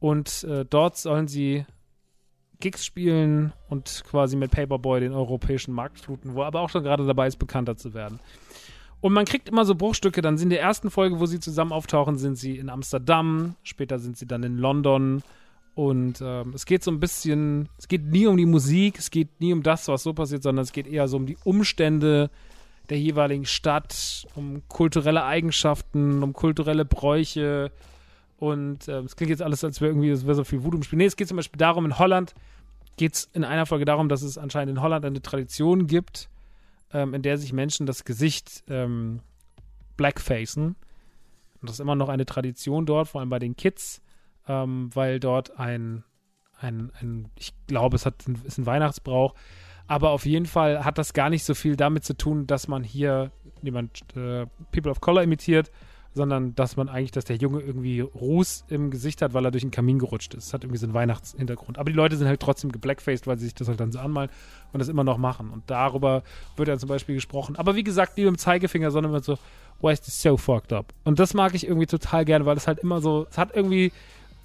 Und 0.00 0.42
äh, 0.42 0.64
dort 0.64 0.96
sollen 0.96 1.28
sie 1.28 1.64
Gigs 2.58 2.84
spielen 2.84 3.52
und 3.68 4.02
quasi 4.10 4.36
mit 4.36 4.50
Paperboy 4.50 4.98
den 4.98 5.12
europäischen 5.12 5.72
Markt 5.72 6.00
fluten, 6.00 6.34
wo 6.34 6.40
er 6.40 6.48
aber 6.48 6.60
auch 6.60 6.68
schon 6.68 6.82
gerade 6.82 7.06
dabei 7.06 7.28
ist, 7.28 7.38
bekannter 7.38 7.76
zu 7.76 7.94
werden. 7.94 8.18
Und 9.00 9.12
man 9.12 9.26
kriegt 9.26 9.48
immer 9.48 9.64
so 9.64 9.76
Bruchstücke, 9.76 10.22
dann 10.22 10.38
sind 10.38 10.46
in 10.46 10.56
der 10.56 10.60
ersten 10.60 10.90
Folge, 10.90 11.20
wo 11.20 11.26
sie 11.26 11.38
zusammen 11.38 11.72
auftauchen, 11.72 12.18
sind 12.18 12.36
sie 12.36 12.58
in 12.58 12.68
Amsterdam, 12.68 13.54
später 13.62 14.00
sind 14.00 14.18
sie 14.18 14.26
dann 14.26 14.42
in 14.42 14.58
London. 14.58 15.22
Und 15.74 16.20
ähm, 16.20 16.52
es 16.54 16.66
geht 16.66 16.82
so 16.82 16.90
ein 16.90 16.98
bisschen, 16.98 17.68
es 17.78 17.86
geht 17.86 18.04
nie 18.04 18.26
um 18.26 18.36
die 18.36 18.44
Musik, 18.44 18.98
es 18.98 19.10
geht 19.10 19.40
nie 19.40 19.52
um 19.52 19.62
das, 19.62 19.86
was 19.86 20.02
so 20.02 20.12
passiert, 20.12 20.42
sondern 20.42 20.64
es 20.64 20.72
geht 20.72 20.88
eher 20.88 21.06
so 21.06 21.16
um 21.16 21.26
die 21.26 21.38
Umstände, 21.44 22.28
der 22.90 22.98
jeweiligen 22.98 23.46
Stadt, 23.46 24.26
um 24.34 24.66
kulturelle 24.68 25.24
Eigenschaften, 25.24 26.22
um 26.22 26.32
kulturelle 26.32 26.84
Bräuche. 26.84 27.70
Und 28.36 28.88
äh, 28.88 28.98
es 29.00 29.16
klingt 29.16 29.30
jetzt 29.30 29.42
alles, 29.42 29.62
als 29.64 29.80
wäre 29.80 29.92
irgendwie, 29.92 30.10
es 30.10 30.20
so 30.22 30.44
viel 30.44 30.64
Wut 30.64 30.74
im 30.74 30.82
Spiel. 30.82 30.98
Nee, 30.98 31.06
es 31.06 31.16
geht 31.16 31.28
zum 31.28 31.36
Beispiel 31.36 31.58
darum, 31.58 31.84
in 31.84 31.98
Holland 31.98 32.34
geht 32.96 33.14
es 33.14 33.30
in 33.32 33.44
einer 33.44 33.64
Folge 33.64 33.84
darum, 33.84 34.08
dass 34.08 34.22
es 34.22 34.36
anscheinend 34.36 34.76
in 34.76 34.82
Holland 34.82 35.04
eine 35.04 35.22
Tradition 35.22 35.86
gibt, 35.86 36.28
ähm, 36.92 37.14
in 37.14 37.22
der 37.22 37.38
sich 37.38 37.52
Menschen 37.52 37.86
das 37.86 38.04
Gesicht 38.04 38.64
ähm, 38.68 39.20
blackfacen. 39.96 40.76
Und 41.60 41.68
das 41.68 41.76
ist 41.76 41.80
immer 41.80 41.94
noch 41.94 42.08
eine 42.08 42.26
Tradition 42.26 42.86
dort, 42.86 43.08
vor 43.08 43.20
allem 43.20 43.30
bei 43.30 43.38
den 43.38 43.56
Kids, 43.56 44.02
ähm, 44.48 44.90
weil 44.94 45.20
dort 45.20 45.58
ein, 45.58 46.04
ein, 46.58 46.90
ein, 47.00 47.30
ich 47.36 47.52
glaube, 47.66 47.96
es 47.96 48.04
hat, 48.04 48.24
ist 48.44 48.58
ein 48.58 48.66
Weihnachtsbrauch, 48.66 49.34
aber 49.90 50.10
auf 50.10 50.24
jeden 50.24 50.46
Fall 50.46 50.84
hat 50.84 50.98
das 50.98 51.14
gar 51.14 51.30
nicht 51.30 51.42
so 51.42 51.52
viel 51.52 51.74
damit 51.74 52.04
zu 52.04 52.16
tun, 52.16 52.46
dass 52.46 52.68
man 52.68 52.84
hier 52.84 53.32
jemand 53.60 54.02
äh, 54.14 54.46
People 54.70 54.92
of 54.92 55.00
Color 55.00 55.24
imitiert, 55.24 55.72
sondern 56.14 56.54
dass 56.54 56.76
man 56.76 56.88
eigentlich, 56.88 57.10
dass 57.10 57.24
der 57.24 57.34
Junge 57.34 57.58
irgendwie 57.58 57.98
Ruß 57.98 58.66
im 58.68 58.92
Gesicht 58.92 59.20
hat, 59.20 59.34
weil 59.34 59.44
er 59.44 59.50
durch 59.50 59.64
den 59.64 59.72
Kamin 59.72 59.98
gerutscht 59.98 60.34
ist. 60.34 60.46
Das 60.46 60.54
hat 60.54 60.62
irgendwie 60.62 60.78
so 60.78 60.86
einen 60.86 60.94
Weihnachtshintergrund. 60.94 61.76
Aber 61.76 61.90
die 61.90 61.96
Leute 61.96 62.16
sind 62.16 62.28
halt 62.28 62.38
trotzdem 62.38 62.70
geblackfaced, 62.70 63.26
weil 63.26 63.36
sie 63.38 63.46
sich 63.46 63.54
das 63.56 63.66
halt 63.66 63.80
dann 63.80 63.90
so 63.90 63.98
anmalen 63.98 64.30
und 64.72 64.78
das 64.78 64.86
immer 64.86 65.02
noch 65.02 65.18
machen. 65.18 65.50
Und 65.50 65.64
darüber 65.66 66.22
wird 66.54 66.68
dann 66.68 66.78
zum 66.78 66.88
Beispiel 66.88 67.16
gesprochen. 67.16 67.56
Aber 67.56 67.74
wie 67.74 67.82
gesagt, 67.82 68.16
nie 68.16 68.22
mit 68.22 68.34
dem 68.34 68.38
Zeigefinger, 68.38 68.92
sondern 68.92 69.10
immer 69.10 69.24
so, 69.24 69.38
why 69.80 69.92
is 69.92 70.00
this 70.02 70.22
so 70.22 70.36
fucked 70.36 70.72
up? 70.72 70.94
Und 71.02 71.18
das 71.18 71.34
mag 71.34 71.52
ich 71.56 71.66
irgendwie 71.66 71.86
total 71.86 72.24
gerne, 72.24 72.46
weil 72.46 72.56
es 72.56 72.68
halt 72.68 72.78
immer 72.78 73.00
so, 73.00 73.26
es 73.28 73.38
hat 73.38 73.56
irgendwie 73.56 73.90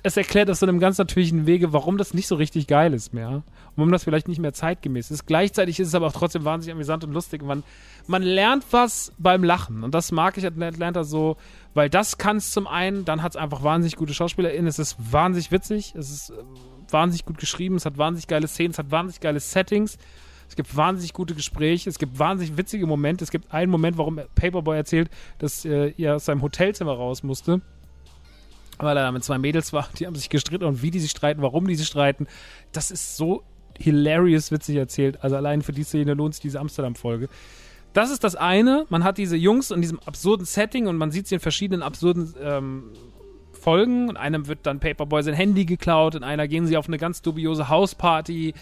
es 0.04 0.18
erklärt 0.18 0.50
auf 0.52 0.58
so 0.58 0.66
einem 0.66 0.80
ganz 0.80 0.98
natürlichen 0.98 1.48
Wege, 1.48 1.74
warum 1.74 1.98
das 1.98 2.14
nicht 2.14 2.28
so 2.28 2.36
richtig 2.36 2.68
geil 2.68 2.94
ist 2.94 3.14
mehr. 3.14 3.30
Und 3.30 3.44
warum 3.78 3.92
das 3.92 4.04
vielleicht 4.04 4.28
nicht 4.28 4.40
mehr 4.40 4.54
zeitgemäß 4.54 5.10
ist. 5.10 5.26
Gleichzeitig 5.26 5.80
ist 5.80 5.88
es 5.88 5.96
aber 5.96 6.08
auch 6.08 6.14
trotzdem 6.14 6.46
wahnsinnig 6.46 6.74
amüsant 6.74 7.04
und 7.04 7.12
lustig. 7.12 7.42
Man, 7.44 7.64
man 8.08 8.22
lernt 8.22 8.66
was 8.72 9.14
beim 9.18 9.44
Lachen. 9.44 9.84
Und 9.84 9.96
das 9.96 10.12
mag 10.12 10.38
ich 10.38 10.46
an 10.46 10.62
Atlanta 10.62 11.04
so, 11.04 11.38
weil 11.74 11.90
das 11.90 12.18
kann 12.18 12.38
es 12.38 12.52
zum 12.52 12.68
einen, 12.68 13.04
dann 13.04 13.24
hat 13.24 13.32
es 13.32 13.36
einfach 13.36 13.64
wahnsinnig 13.64 13.96
gute 13.96 14.14
SchauspielerInnen. 14.14 14.68
Es 14.68 14.80
ist 14.80 14.96
wahnsinnig 15.12 15.52
witzig. 15.52 15.96
Es 15.98 16.12
ist 16.12 16.30
äh, 16.30 16.44
wahnsinnig 16.92 17.26
gut 17.26 17.40
geschrieben. 17.40 17.76
Es 17.76 17.86
hat 17.86 17.98
wahnsinnig 17.98 18.28
geile 18.28 18.48
Szenen. 18.48 18.72
Es 18.72 18.80
hat 18.80 18.92
wahnsinnig 18.92 19.22
geile 19.22 19.40
Settings. 19.40 19.98
Es 20.48 20.56
gibt 20.56 20.76
wahnsinnig 20.76 21.14
gute 21.14 21.34
Gespräche, 21.34 21.90
es 21.90 21.98
gibt 21.98 22.20
wahnsinnig 22.20 22.56
witzige 22.56 22.86
Momente. 22.86 23.24
Es 23.24 23.32
gibt 23.32 23.52
einen 23.52 23.72
Moment, 23.72 23.98
warum 23.98 24.20
Paperboy 24.36 24.78
erzählt, 24.78 25.10
dass 25.40 25.66
äh, 25.66 25.94
er 25.98 26.18
aus 26.18 26.26
seinem 26.26 26.44
Hotelzimmer 26.44 26.94
raus 26.94 27.24
musste 27.24 27.62
weil 28.80 28.98
er 28.98 29.04
da 29.04 29.12
mit 29.12 29.24
zwei 29.24 29.38
Mädels 29.38 29.74
war, 29.74 29.90
die 29.98 30.08
haben 30.08 30.16
sich 30.16 30.30
gestritten 30.30 30.66
und 30.66 30.82
wie 30.82 30.92
die 30.92 31.00
sich 31.00 31.12
streiten, 31.12 31.42
warum 31.42 31.68
die 31.68 31.76
sich 31.76 31.88
streiten. 31.88 32.28
Das 32.72 32.92
ist 32.92 33.18
so 33.18 33.44
hilarious 33.78 34.52
witzig 34.52 34.78
erzählt. 34.78 35.24
Also 35.24 35.36
allein 35.36 35.62
für 35.62 35.74
die 35.74 35.84
Szene 35.84 36.14
lohnt 36.14 36.36
sich 36.36 36.42
diese 36.42 36.60
Amsterdam-Folge. 36.60 37.30
Das 37.94 38.12
ist 38.12 38.24
das 38.24 38.36
eine. 38.36 38.86
Man 38.90 39.04
hat 39.04 39.18
diese 39.18 39.38
Jungs 39.38 39.72
in 39.72 39.82
diesem 39.82 40.00
absurden 40.00 40.46
Setting 40.46 40.88
und 40.88 40.98
man 40.98 41.12
sieht 41.12 41.28
sie 41.28 41.36
in 41.36 41.42
verschiedenen 41.42 41.82
absurden 41.82 42.34
ähm, 42.42 42.92
Folgen. 43.54 44.10
In 44.10 44.18
einem 44.18 44.48
wird 44.48 44.60
dann 44.64 44.80
Paperboy 44.80 45.24
sein 45.24 45.34
Handy 45.34 45.66
geklaut, 45.66 46.16
in 46.16 46.24
einer 46.24 46.48
gehen 46.48 46.68
sie 46.68 46.78
auf 46.78 46.88
eine 46.88 46.98
ganz 46.98 47.22
dubiose 47.22 47.70
Hausparty. 47.70 48.54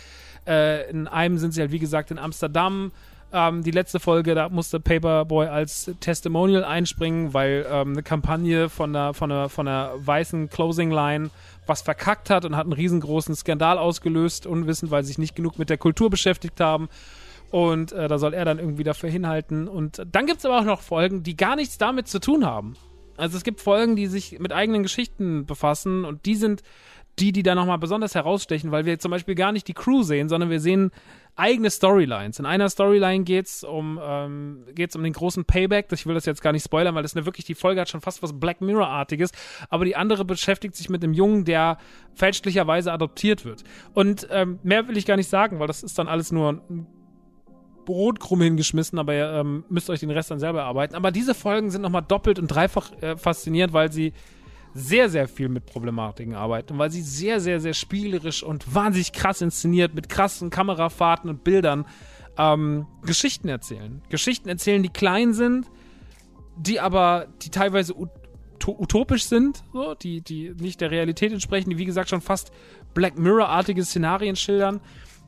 Äh, 0.45 0.89
in 0.89 1.07
einem 1.07 1.37
sind 1.39 1.53
sie 1.53 1.61
halt, 1.61 1.71
wie 1.71 1.79
gesagt, 1.79 2.11
in 2.11 2.19
Amsterdam 2.19 2.91
ähm, 3.33 3.63
die 3.63 3.71
letzte 3.71 3.99
Folge, 3.99 4.35
da 4.35 4.47
musste 4.49 4.79
Paperboy 4.79 5.47
als 5.47 5.91
Testimonial 5.99 6.63
einspringen, 6.63 7.33
weil 7.33 7.65
ähm, 7.69 7.93
eine 7.93 8.03
Kampagne 8.03 8.69
von 8.69 8.93
der, 8.93 9.13
von, 9.13 9.29
der, 9.29 9.49
von 9.49 9.65
der 9.65 9.91
weißen 9.97 10.49
Closing 10.49 10.91
Line 10.91 11.31
was 11.65 11.81
verkackt 11.81 12.29
hat 12.29 12.45
und 12.45 12.55
hat 12.55 12.65
einen 12.65 12.73
riesengroßen 12.73 13.35
Skandal 13.35 13.77
ausgelöst, 13.77 14.45
unwissend, 14.45 14.91
weil 14.91 15.03
sie 15.03 15.09
sich 15.09 15.17
nicht 15.17 15.35
genug 15.35 15.57
mit 15.57 15.69
der 15.69 15.77
Kultur 15.77 16.09
beschäftigt 16.09 16.59
haben. 16.59 16.89
Und 17.51 17.91
äh, 17.91 18.07
da 18.07 18.17
soll 18.17 18.33
er 18.33 18.45
dann 18.45 18.59
irgendwie 18.59 18.83
dafür 18.83 19.09
hinhalten. 19.09 19.67
Und 19.67 20.01
dann 20.11 20.25
gibt 20.25 20.39
es 20.39 20.45
aber 20.45 20.59
auch 20.59 20.65
noch 20.65 20.81
Folgen, 20.81 21.23
die 21.23 21.37
gar 21.37 21.55
nichts 21.55 21.77
damit 21.77 22.07
zu 22.07 22.19
tun 22.19 22.45
haben. 22.45 22.75
Also 23.17 23.37
es 23.37 23.43
gibt 23.43 23.61
Folgen, 23.61 23.95
die 23.95 24.07
sich 24.07 24.39
mit 24.39 24.51
eigenen 24.51 24.83
Geschichten 24.83 25.45
befassen 25.45 26.03
und 26.03 26.25
die 26.25 26.35
sind 26.35 26.63
die, 27.19 27.31
die 27.31 27.43
da 27.43 27.53
nochmal 27.53 27.77
besonders 27.77 28.15
herausstechen, 28.15 28.71
weil 28.71 28.85
wir 28.85 28.97
zum 28.99 29.11
Beispiel 29.11 29.35
gar 29.35 29.51
nicht 29.51 29.67
die 29.67 29.73
Crew 29.73 30.03
sehen, 30.03 30.29
sondern 30.29 30.49
wir 30.49 30.59
sehen 30.59 30.91
eigene 31.35 31.69
Storylines. 31.71 32.39
In 32.39 32.45
einer 32.45 32.69
Storyline 32.69 33.23
geht's 33.23 33.63
um, 33.63 33.99
ähm, 34.01 34.65
um 34.95 35.03
den 35.03 35.13
großen 35.13 35.45
Payback. 35.45 35.91
Ich 35.91 36.05
will 36.05 36.13
das 36.13 36.25
jetzt 36.25 36.41
gar 36.41 36.51
nicht 36.51 36.63
spoilern, 36.63 36.93
weil 36.95 37.03
das 37.03 37.15
eine 37.15 37.25
wirklich, 37.25 37.45
die 37.45 37.55
Folge 37.55 37.81
hat 37.81 37.89
schon 37.89 38.01
fast 38.01 38.21
was 38.21 38.39
Black 38.39 38.61
Mirror-artiges. 38.61 39.31
Aber 39.69 39.85
die 39.85 39.95
andere 39.95 40.25
beschäftigt 40.25 40.75
sich 40.75 40.89
mit 40.89 41.03
einem 41.03 41.13
Jungen, 41.13 41.45
der 41.45 41.77
fälschlicherweise 42.13 42.91
adoptiert 42.91 43.45
wird. 43.45 43.63
Und 43.93 44.27
ähm, 44.31 44.59
mehr 44.63 44.87
will 44.87 44.97
ich 44.97 45.05
gar 45.05 45.17
nicht 45.17 45.29
sagen, 45.29 45.59
weil 45.59 45.67
das 45.67 45.81
ist 45.81 45.97
dann 45.97 46.07
alles 46.07 46.31
nur 46.31 46.61
Brotkrumm 47.85 48.41
hingeschmissen, 48.41 48.99
aber 48.99 49.13
ihr 49.13 49.31
ähm, 49.31 49.65
müsst 49.69 49.89
euch 49.89 49.99
den 49.99 50.11
Rest 50.11 50.31
dann 50.31 50.39
selber 50.39 50.59
erarbeiten. 50.59 50.95
Aber 50.95 51.11
diese 51.11 51.33
Folgen 51.33 51.71
sind 51.71 51.81
nochmal 51.81 52.03
doppelt 52.07 52.39
und 52.39 52.47
dreifach 52.47 52.91
äh, 53.01 53.17
faszinierend, 53.17 53.73
weil 53.73 53.91
sie 53.91 54.13
sehr, 54.73 55.09
sehr 55.09 55.27
viel 55.27 55.49
mit 55.49 55.65
Problematiken 55.65 56.35
arbeiten, 56.35 56.77
weil 56.77 56.91
sie 56.91 57.01
sehr, 57.01 57.39
sehr, 57.39 57.59
sehr 57.59 57.73
spielerisch 57.73 58.43
und 58.43 58.73
wahnsinnig 58.73 59.11
krass 59.11 59.41
inszeniert 59.41 59.93
mit 59.93 60.09
krassen 60.09 60.49
Kamerafahrten 60.49 61.29
und 61.29 61.43
Bildern 61.43 61.85
ähm, 62.37 62.87
Geschichten 63.03 63.49
erzählen. 63.49 64.01
Geschichten 64.09 64.49
erzählen, 64.49 64.81
die 64.81 64.89
klein 64.89 65.33
sind, 65.33 65.67
die 66.57 66.79
aber, 66.79 67.27
die 67.41 67.49
teilweise 67.49 67.93
utopisch 68.65 69.25
sind, 69.25 69.63
so, 69.73 69.93
die, 69.93 70.21
die 70.21 70.53
nicht 70.57 70.81
der 70.81 70.91
Realität 70.91 71.31
entsprechen, 71.31 71.69
die 71.69 71.77
wie 71.77 71.85
gesagt 71.85 72.09
schon 72.09 72.21
fast 72.21 72.51
Black 72.93 73.17
Mirror-artige 73.17 73.83
Szenarien 73.83 74.35
schildern, 74.35 74.79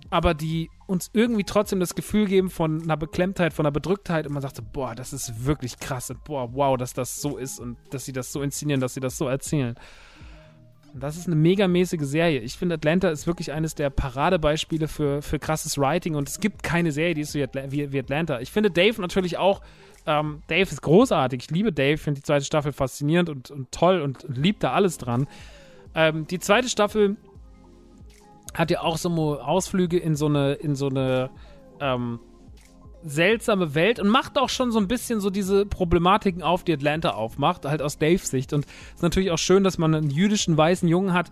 aber 0.10 0.34
die 0.34 0.70
uns 0.88 1.10
irgendwie 1.14 1.44
trotzdem 1.44 1.80
das 1.80 1.96
Gefühl 1.96 2.26
geben 2.26 2.50
von 2.50 2.84
einer 2.84 2.98
Beklemmtheit, 2.98 3.54
von 3.54 3.66
einer 3.66 3.72
Bedrücktheit 3.72 4.28
und 4.28 4.34
man 4.34 4.42
sagt 4.42 4.58
so, 4.58 4.64
boah, 4.72 4.96
das 4.96 5.14
ist 5.14 5.46
wirklich 5.46 5.80
krass 5.80 6.10
und 6.10 6.24
boah, 6.24 6.54
wow, 6.54 6.78
dass 6.78 6.94
das 6.94 7.22
so 7.22 7.38
ist 7.38 7.60
und 7.60 7.78
dass 7.90 8.06
sie 8.06 8.14
das 8.14 8.32
so 8.32 8.42
inszenieren, 8.42 8.82
dass 8.82 8.94
sie 8.94 9.00
das 9.00 9.18
so 9.18 9.28
erzählen. 9.28 9.76
Und 10.94 11.04
das 11.04 11.18
ist 11.18 11.28
eine 11.28 11.36
megamäßige 11.36 12.04
Serie. 12.04 12.40
Ich 12.40 12.56
finde, 12.56 12.76
Atlanta 12.76 13.10
ist 13.10 13.28
wirklich 13.28 13.52
eines 13.52 13.76
der 13.76 13.90
Paradebeispiele 13.90 14.88
für, 14.88 15.22
für 15.22 15.40
krasses 15.40 15.78
Writing 15.78 16.16
und 16.16 16.30
es 16.30 16.40
gibt 16.40 16.64
keine 16.64 16.92
Serie, 16.92 17.16
die 17.16 17.22
ist 17.22 17.34
so 17.34 17.40
wie, 17.40 17.92
wie 17.92 18.00
Atlanta. 18.00 18.40
Ich 18.40 18.52
finde 18.52 18.72
Dave 18.72 19.02
natürlich 19.02 19.38
auch 19.38 19.62
ähm, 20.08 20.44
Dave 20.48 20.70
ist 20.70 20.82
großartig. 20.82 21.44
Ich 21.44 21.52
liebe 21.52 21.72
Dave, 21.72 21.98
finde 21.98 22.22
die 22.22 22.26
zweite 22.26 22.46
Staffel 22.46 22.72
faszinierend 22.72 23.30
und, 23.30 23.52
und 23.52 23.72
toll 23.72 24.02
und, 24.02 24.24
und 24.24 24.38
liebe 24.38 24.60
da 24.60 24.74
alles 24.74 24.98
dran. 24.98 25.28
Ähm, 25.96 26.28
die 26.28 26.40
zweite 26.40 26.70
Staffel 26.70 27.16
hat 28.56 28.72
ja 28.72 28.82
auch 28.82 28.98
so 28.98 29.10
Ausflüge 29.40 29.98
in 29.98 30.16
so 30.16 30.26
eine, 30.26 30.54
in 30.54 30.76
so 30.76 30.88
eine 30.88 31.30
ähm, 31.80 32.20
seltsame 33.04 33.76
Welt 33.76 34.00
und 34.00 34.08
macht 34.08 34.38
auch 34.38 34.50
schon 34.50 34.72
so 34.72 34.80
ein 34.80 34.88
bisschen 34.88 35.20
so 35.20 35.30
diese 35.30 35.66
Problematiken 35.66 36.42
auf, 36.42 36.64
die 36.64 36.74
Atlanta 36.74 37.12
aufmacht, 37.12 37.66
halt 37.66 37.82
aus 37.82 38.00
Daves 38.00 38.30
Sicht. 38.30 38.54
Und 38.54 38.66
es 38.66 38.96
ist 38.96 39.04
natürlich 39.04 39.32
auch 39.32 39.38
schön, 39.38 39.64
dass 39.64 39.78
man 39.78 39.94
einen 39.94 40.10
jüdischen 40.10 40.58
weißen 40.58 40.90
Jungen 40.90 41.14
hat, 41.14 41.32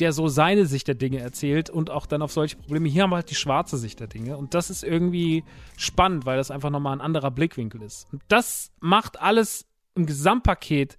der 0.00 0.12
so 0.12 0.28
seine 0.28 0.66
Sicht 0.66 0.88
der 0.88 0.96
Dinge 0.96 1.20
erzählt 1.20 1.70
und 1.70 1.88
auch 1.88 2.06
dann 2.06 2.20
auf 2.20 2.32
solche 2.32 2.56
Probleme. 2.56 2.88
Hier 2.88 3.04
haben 3.04 3.10
wir 3.10 3.16
halt 3.16 3.30
die 3.30 3.36
schwarze 3.36 3.78
Sicht 3.78 4.00
der 4.00 4.08
Dinge. 4.08 4.36
Und 4.36 4.54
das 4.54 4.68
ist 4.68 4.82
irgendwie 4.82 5.44
spannend, 5.76 6.26
weil 6.26 6.36
das 6.36 6.50
einfach 6.50 6.70
nochmal 6.70 6.94
ein 6.94 7.00
anderer 7.00 7.30
Blickwinkel 7.30 7.82
ist. 7.82 8.12
Und 8.12 8.20
das 8.28 8.72
macht 8.80 9.20
alles 9.20 9.66
im 9.94 10.06
Gesamtpaket 10.06 10.98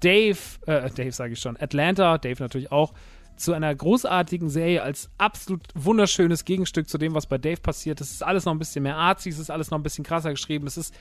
Dave, 0.00 0.38
äh, 0.66 0.90
Dave 0.90 1.12
sage 1.12 1.32
ich 1.32 1.40
schon, 1.40 1.56
Atlanta, 1.58 2.18
Dave 2.18 2.42
natürlich 2.42 2.70
auch, 2.70 2.92
zu 3.36 3.52
einer 3.52 3.74
großartigen 3.74 4.48
Serie 4.48 4.82
als 4.82 5.10
absolut 5.18 5.62
wunderschönes 5.74 6.44
Gegenstück 6.44 6.88
zu 6.88 6.98
dem, 6.98 7.14
was 7.14 7.26
bei 7.26 7.38
Dave 7.38 7.60
passiert. 7.60 8.00
Es 8.00 8.10
ist 8.10 8.22
alles 8.22 8.44
noch 8.44 8.52
ein 8.52 8.58
bisschen 8.58 8.82
mehr 8.82 8.96
artsy, 8.96 9.28
es 9.28 9.38
ist 9.38 9.50
alles 9.50 9.70
noch 9.70 9.78
ein 9.78 9.82
bisschen 9.82 10.04
krasser 10.04 10.30
geschrieben. 10.30 10.66
Es 10.66 10.76
ist 10.76 10.94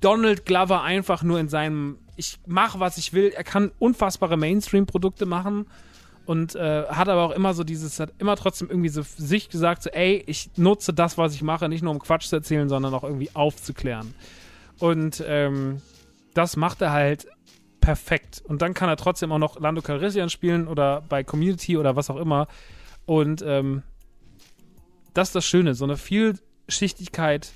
Donald 0.00 0.44
Glover 0.44 0.82
einfach 0.82 1.22
nur 1.22 1.38
in 1.40 1.48
seinem, 1.48 1.98
ich 2.16 2.38
mache, 2.46 2.80
was 2.80 2.98
ich 2.98 3.12
will. 3.12 3.32
Er 3.34 3.44
kann 3.44 3.72
unfassbare 3.78 4.36
Mainstream-Produkte 4.36 5.26
machen 5.26 5.66
und 6.26 6.54
äh, 6.54 6.84
hat 6.88 7.08
aber 7.08 7.22
auch 7.22 7.30
immer 7.30 7.54
so 7.54 7.64
dieses, 7.64 8.00
hat 8.00 8.12
immer 8.18 8.36
trotzdem 8.36 8.68
irgendwie 8.68 8.88
so 8.88 9.02
sich 9.02 9.48
gesagt, 9.48 9.84
so, 9.84 9.90
ey, 9.90 10.22
ich 10.26 10.50
nutze 10.56 10.92
das, 10.92 11.16
was 11.16 11.34
ich 11.34 11.42
mache, 11.42 11.68
nicht 11.68 11.82
nur 11.82 11.92
um 11.92 11.98
Quatsch 11.98 12.26
zu 12.26 12.36
erzählen, 12.36 12.68
sondern 12.68 12.92
auch 12.92 13.04
irgendwie 13.04 13.30
aufzuklären. 13.34 14.14
Und 14.78 15.24
ähm, 15.26 15.80
das 16.34 16.56
macht 16.56 16.82
er 16.82 16.92
halt 16.92 17.26
perfekt. 17.86 18.42
Und 18.44 18.62
dann 18.62 18.74
kann 18.74 18.88
er 18.88 18.96
trotzdem 18.96 19.30
auch 19.30 19.38
noch 19.38 19.60
Lando 19.60 19.80
Calrissian 19.80 20.28
spielen 20.28 20.66
oder 20.66 21.02
bei 21.02 21.22
Community 21.22 21.76
oder 21.76 21.94
was 21.94 22.10
auch 22.10 22.16
immer. 22.16 22.48
Und 23.04 23.42
ähm, 23.46 23.84
das 25.14 25.28
ist 25.28 25.36
das 25.36 25.46
Schöne, 25.46 25.76
so 25.76 25.84
eine 25.84 25.96
Vielschichtigkeit 25.96 27.52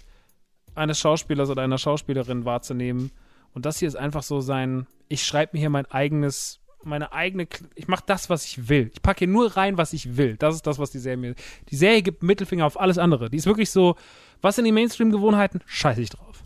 eines 0.77 1.01
Schauspielers 1.01 1.51
oder 1.51 1.62
einer 1.62 1.78
Schauspielerin 1.78 2.44
wahrzunehmen. 2.44 3.11
Und 3.55 3.66
das 3.66 3.81
hier 3.81 3.89
ist 3.89 3.97
einfach 3.97 4.23
so 4.23 4.40
sein, 4.40 4.86
ich 5.09 5.27
schreibe 5.27 5.57
mir 5.57 5.59
hier 5.59 5.70
mein 5.70 5.86
eigenes, 5.86 6.61
meine 6.85 7.12
eigene, 7.12 7.48
ich 7.74 7.89
mache 7.89 8.05
das, 8.07 8.31
was 8.31 8.44
ich 8.44 8.69
will. 8.69 8.93
Ich 8.94 9.02
packe 9.02 9.19
hier 9.19 9.28
nur 9.28 9.57
rein, 9.57 9.78
was 9.78 9.93
ich 9.93 10.16
will. 10.16 10.36
Das 10.36 10.55
ist 10.55 10.65
das, 10.65 10.78
was 10.78 10.93
die 10.93 11.01
Serie 11.01 11.16
mir, 11.16 11.35
die 11.70 11.77
Serie 11.77 12.02
gibt 12.02 12.23
Mittelfinger 12.23 12.66
auf 12.66 12.78
alles 12.78 12.98
andere. 12.98 13.31
Die 13.31 13.36
ist 13.39 13.47
wirklich 13.47 13.73
so, 13.73 13.97
was 14.43 14.55
sind 14.55 14.65
die 14.65 14.70
Mainstream-Gewohnheiten? 14.70 15.61
Scheiße 15.66 16.01
ich 16.01 16.11
drauf. 16.11 16.44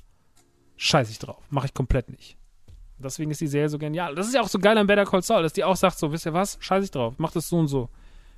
Scheiße 0.78 1.10
ich 1.10 1.18
drauf. 1.18 1.44
Mache 1.50 1.66
ich 1.66 1.74
komplett 1.74 2.08
nicht. 2.08 2.38
Deswegen 3.04 3.30
ist 3.30 3.40
die 3.40 3.46
Serie 3.46 3.68
so 3.68 3.78
genial. 3.78 4.14
Das 4.14 4.26
ist 4.26 4.34
ja 4.34 4.40
auch 4.40 4.48
so 4.48 4.58
geil 4.58 4.76
an 4.76 4.86
Better 4.86 5.04
Call 5.04 5.22
Saul, 5.22 5.42
dass 5.42 5.52
die 5.52 5.64
auch 5.64 5.76
sagt 5.76 5.98
so, 5.98 6.10
wisst 6.12 6.26
ihr 6.26 6.32
was, 6.32 6.56
scheiße 6.60 6.84
ich 6.84 6.90
drauf, 6.90 7.14
mach 7.18 7.32
das 7.32 7.48
so 7.48 7.58
und 7.58 7.68
so. 7.68 7.88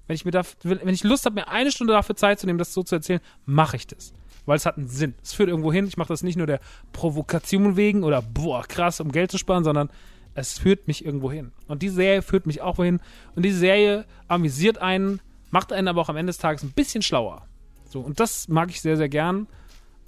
Wenn 0.07 0.15
ich 0.15 0.25
mir 0.25 0.31
da, 0.31 0.43
wenn 0.63 0.89
ich 0.89 1.03
Lust 1.03 1.27
habe, 1.27 1.35
mir 1.35 1.49
eine 1.49 1.73
Stunde 1.73 1.93
dafür 1.93 2.17
Zeit 2.17 2.39
zu 2.39 2.47
nehmen, 2.47 2.59
das 2.59 2.73
so 2.73 2.83
zu 2.83 2.95
erzählen, 2.95 3.21
mache 3.45 3.77
ich 3.77 3.87
das. 3.87 4.13
Weil 4.45 4.57
es 4.57 4.67
hat 4.67 4.77
einen 4.77 4.87
Sinn. 4.87 5.15
Es 5.23 5.33
führt 5.33 5.49
irgendwo 5.49 5.73
hin. 5.73 5.87
Ich 5.87 5.97
mache 5.97 6.09
das 6.09 6.23
nicht 6.23 6.37
nur 6.37 6.47
der 6.47 6.61
Provokation 6.93 7.77
wegen 7.77 8.05
oder 8.05 8.23
boah, 8.23 8.63
krass, 8.63 9.01
um 9.01 9.11
Geld 9.11 9.33
zu 9.33 9.39
sparen, 9.39 9.65
sondern 9.65 9.91
es 10.35 10.59
führt 10.59 10.87
mich 10.87 11.05
irgendwo 11.05 11.33
hin. 11.33 11.51
Und 11.67 11.83
diese 11.83 11.97
Serie 11.97 12.23
führt 12.23 12.47
mich 12.47 12.61
auch 12.61 12.79
wohin. 12.79 13.01
Und 13.35 13.45
diese 13.45 13.59
Serie 13.59 14.05
amüsiert 14.29 14.79
einen, 14.79 15.21
macht 15.51 15.73
einen 15.73 15.89
aber 15.89 16.03
auch 16.03 16.09
am 16.09 16.17
Ende 16.17 16.31
des 16.31 16.39
Tages 16.39 16.63
ein 16.63 16.73
bisschen 16.73 17.03
schlauer. 17.03 17.47
So, 17.89 18.01
und 18.01 18.21
das 18.21 18.47
mag 18.49 18.71
ich 18.71 18.81
sehr, 18.81 18.97
sehr 18.97 19.09
gern. 19.09 19.49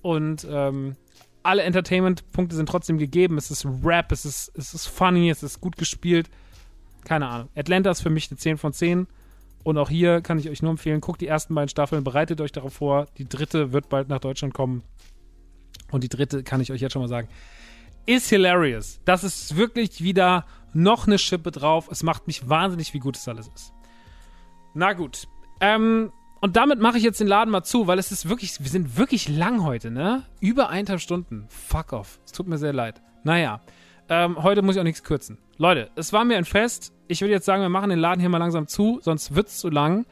Und 0.03 0.47
ähm, 0.49 0.97
alle 1.49 1.63
Entertainment-Punkte 1.63 2.55
sind 2.55 2.69
trotzdem 2.69 2.99
gegeben. 2.99 3.39
Es 3.39 3.51
ist 3.51 3.67
Rap, 3.83 4.13
es 4.13 4.27
ist, 4.27 4.53
es 4.55 4.75
ist 4.75 4.87
funny, 4.87 5.31
es 5.31 5.43
ist 5.43 5.63
gut 5.63 5.77
gespielt. 5.77 6.29
Keine 7.05 7.27
Ahnung. 7.27 7.49
Atlanta 7.57 7.91
ist 7.91 8.03
für 8.03 8.11
mich 8.11 8.31
eine 8.31 8.37
10 8.37 8.59
von 8.59 8.75
10. 8.75 9.07
Und 9.65 9.79
auch 9.79 9.89
hier 9.89 10.21
kann 10.21 10.39
ich 10.39 10.51
euch 10.51 10.61
nur 10.61 10.71
empfehlen, 10.71 11.01
guckt 11.01 11.23
die 11.23 11.27
ersten 11.27 11.55
beiden 11.55 11.71
Staffeln, 11.71 12.05
bereitet 12.05 12.43
euch 12.43 12.53
darauf 12.53 12.75
vor. 12.75 13.07
Die 13.17 13.27
dritte 13.27 13.73
wird 13.73 13.89
bald 13.89 14.11
nach 14.11 14.21
Deutschland 14.21 14.53
kommen. 14.53 14.83
Und 15.91 16.05
die 16.05 16.11
dritte 16.11 16.43
kann 16.43 16.61
ich 16.61 16.71
euch 16.71 16.83
jetzt 16.83 16.93
schon 16.93 17.03
mal 17.03 17.09
sagen. 17.09 17.29
Ist 18.05 18.29
hilarious. 18.29 19.01
Das 19.07 19.25
ist 19.25 19.57
wirklich 19.57 20.03
wieder 20.03 20.45
noch 20.75 21.07
eine 21.07 21.19
Schippe 21.19 21.51
drauf. 21.51 21.89
Es 21.91 22.03
macht 22.03 22.27
mich 22.27 22.47
wahnsinnig, 22.49 22.93
wie 22.93 22.99
gut 22.99 23.17
es 23.17 23.27
alles 23.27 23.49
ist. 23.55 23.73
Na 24.75 24.93
gut. 24.93 25.29
Ähm, 25.61 26.13
und 26.41 26.57
damit 26.57 26.81
mache 26.81 26.99
ich 26.99 27.05
jetzt 27.05 27.21
den 27.21 27.27
Laden 27.27 27.51
mal 27.51 27.65
zu, 27.65 27.87
weil 27.87 27.99
es 27.99 28.13
ist 28.13 28.29
wirklich, 28.29 28.61
wir 28.61 28.71
sind 28.71 28.97
wirklich 28.97 29.29
lang 29.29 29.65
heute, 29.65 29.91
ne? 29.91 30.25
Über 30.41 30.69
eineinhalb 30.69 31.01
Stunden. 31.01 31.47
Fuck 31.49 31.93
off. 31.93 32.21
Es 32.25 32.33
tut 32.33 32.47
mir 32.47 32.59
sehr 32.59 32.73
leid. 32.73 33.01
Naja, 33.25 33.61
ähm, 34.09 34.43
heute 34.43 34.63
muss 34.63 34.77
ich 34.77 34.81
auch 34.81 34.85
nichts 34.85 35.03
kürzen. 35.03 35.39
Leute, 35.57 35.91
es 35.97 36.13
war 36.13 36.25
mir 36.25 36.37
ein 36.39 36.45
Fest. 36.45 36.93
Ich 37.09 37.21
würde 37.21 37.33
jetzt 37.33 37.45
sagen, 37.45 37.63
wir 37.63 37.69
machen 37.69 37.91
den 37.91 37.99
Laden 37.99 38.21
hier 38.21 38.29
mal 38.29 38.39
langsam 38.39 38.67
zu, 38.67 39.01
sonst 39.03 39.35
wird 39.35 39.49
es 39.49 39.59
zu 39.59 39.69
lang. 39.69 40.07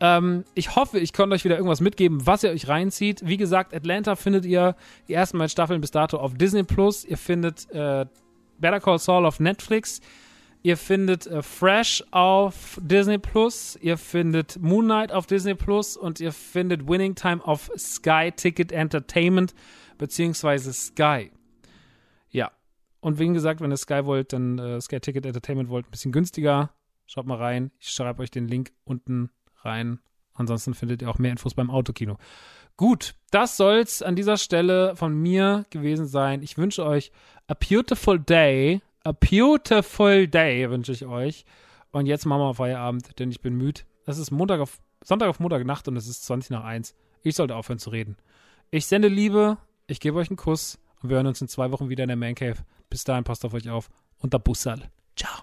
Ähm, 0.00 0.44
ich 0.54 0.74
hoffe, 0.76 0.98
ich 0.98 1.12
konnte 1.12 1.34
euch 1.34 1.44
wieder 1.44 1.56
irgendwas 1.56 1.80
mitgeben, 1.80 2.26
was 2.26 2.42
ihr 2.42 2.50
euch 2.50 2.68
reinzieht. 2.68 3.26
Wie 3.26 3.36
gesagt, 3.36 3.74
Atlanta 3.74 4.16
findet 4.16 4.46
ihr 4.46 4.74
die 5.08 5.14
ersten 5.14 5.38
beiden 5.38 5.50
Staffeln 5.50 5.80
bis 5.80 5.90
dato 5.90 6.18
auf 6.18 6.34
Disney 6.34 6.64
Plus. 6.64 7.04
Ihr 7.04 7.18
findet 7.18 7.70
äh, 7.70 8.06
Better 8.58 8.80
Call 8.80 8.98
Saul 8.98 9.26
auf 9.26 9.40
Netflix. 9.40 10.00
Ihr 10.62 10.76
findet 10.76 11.26
äh, 11.26 11.42
Fresh 11.42 12.04
auf 12.10 12.78
Disney 12.82 13.16
Plus, 13.18 13.78
ihr 13.80 13.96
findet 13.96 14.60
Moon 14.60 14.84
Knight 14.84 15.10
auf 15.10 15.26
Disney 15.26 15.54
Plus 15.54 15.96
und 15.96 16.20
ihr 16.20 16.32
findet 16.32 16.86
Winning 16.86 17.14
Time 17.14 17.42
auf 17.42 17.70
Sky 17.78 18.30
Ticket 18.34 18.70
Entertainment 18.70 19.54
beziehungsweise 19.96 20.72
Sky. 20.72 21.30
Ja. 22.30 22.50
Und 23.00 23.18
wie 23.18 23.28
gesagt, 23.28 23.62
wenn 23.62 23.70
ihr 23.70 23.78
Sky 23.78 24.04
wollt, 24.04 24.34
dann 24.34 24.58
äh, 24.58 24.80
Sky 24.82 25.00
Ticket 25.00 25.24
Entertainment 25.24 25.70
wollt, 25.70 25.86
ein 25.86 25.90
bisschen 25.90 26.12
günstiger. 26.12 26.70
Schaut 27.06 27.26
mal 27.26 27.38
rein. 27.38 27.70
Ich 27.78 27.88
schreibe 27.88 28.22
euch 28.22 28.30
den 28.30 28.46
Link 28.46 28.72
unten 28.84 29.30
rein. 29.62 30.00
Ansonsten 30.34 30.74
findet 30.74 31.00
ihr 31.00 31.10
auch 31.10 31.18
mehr 31.18 31.30
Infos 31.30 31.54
beim 31.54 31.70
Autokino. 31.70 32.18
Gut, 32.76 33.14
das 33.30 33.56
soll's 33.56 34.02
an 34.02 34.16
dieser 34.16 34.36
Stelle 34.36 34.94
von 34.96 35.14
mir 35.14 35.64
gewesen 35.70 36.06
sein. 36.06 36.42
Ich 36.42 36.58
wünsche 36.58 36.84
euch 36.84 37.12
a 37.46 37.54
beautiful 37.54 38.18
day 38.18 38.80
a 39.04 39.12
beautiful 39.12 40.26
day 40.26 40.68
wünsche 40.70 40.92
ich 40.92 41.06
euch. 41.06 41.44
Und 41.92 42.06
jetzt 42.06 42.26
machen 42.26 42.42
wir 42.42 42.54
Feierabend, 42.54 43.18
denn 43.18 43.30
ich 43.30 43.40
bin 43.40 43.56
müde. 43.56 43.82
Es 44.06 44.18
ist 44.18 44.30
Montag 44.30 44.60
auf, 44.60 44.78
Sonntag 45.02 45.28
auf 45.28 45.40
Montagnacht 45.40 45.88
und 45.88 45.96
es 45.96 46.06
ist 46.06 46.24
20 46.24 46.50
nach 46.50 46.64
1. 46.64 46.94
Ich 47.22 47.34
sollte 47.34 47.56
aufhören 47.56 47.78
zu 47.78 47.90
reden. 47.90 48.16
Ich 48.70 48.86
sende 48.86 49.08
Liebe, 49.08 49.58
ich 49.86 50.00
gebe 50.00 50.18
euch 50.18 50.30
einen 50.30 50.36
Kuss 50.36 50.78
und 51.02 51.08
wir 51.08 51.16
hören 51.16 51.26
uns 51.26 51.40
in 51.40 51.48
zwei 51.48 51.72
Wochen 51.72 51.88
wieder 51.88 52.04
in 52.04 52.08
der 52.08 52.16
Man 52.16 52.34
Cave. 52.34 52.58
Bis 52.88 53.04
dahin, 53.04 53.24
passt 53.24 53.44
auf 53.44 53.54
euch 53.54 53.68
auf 53.68 53.88
und 54.18 54.32
der 54.32 54.38
Bussal. 54.38 54.90
Ciao. 55.16 55.42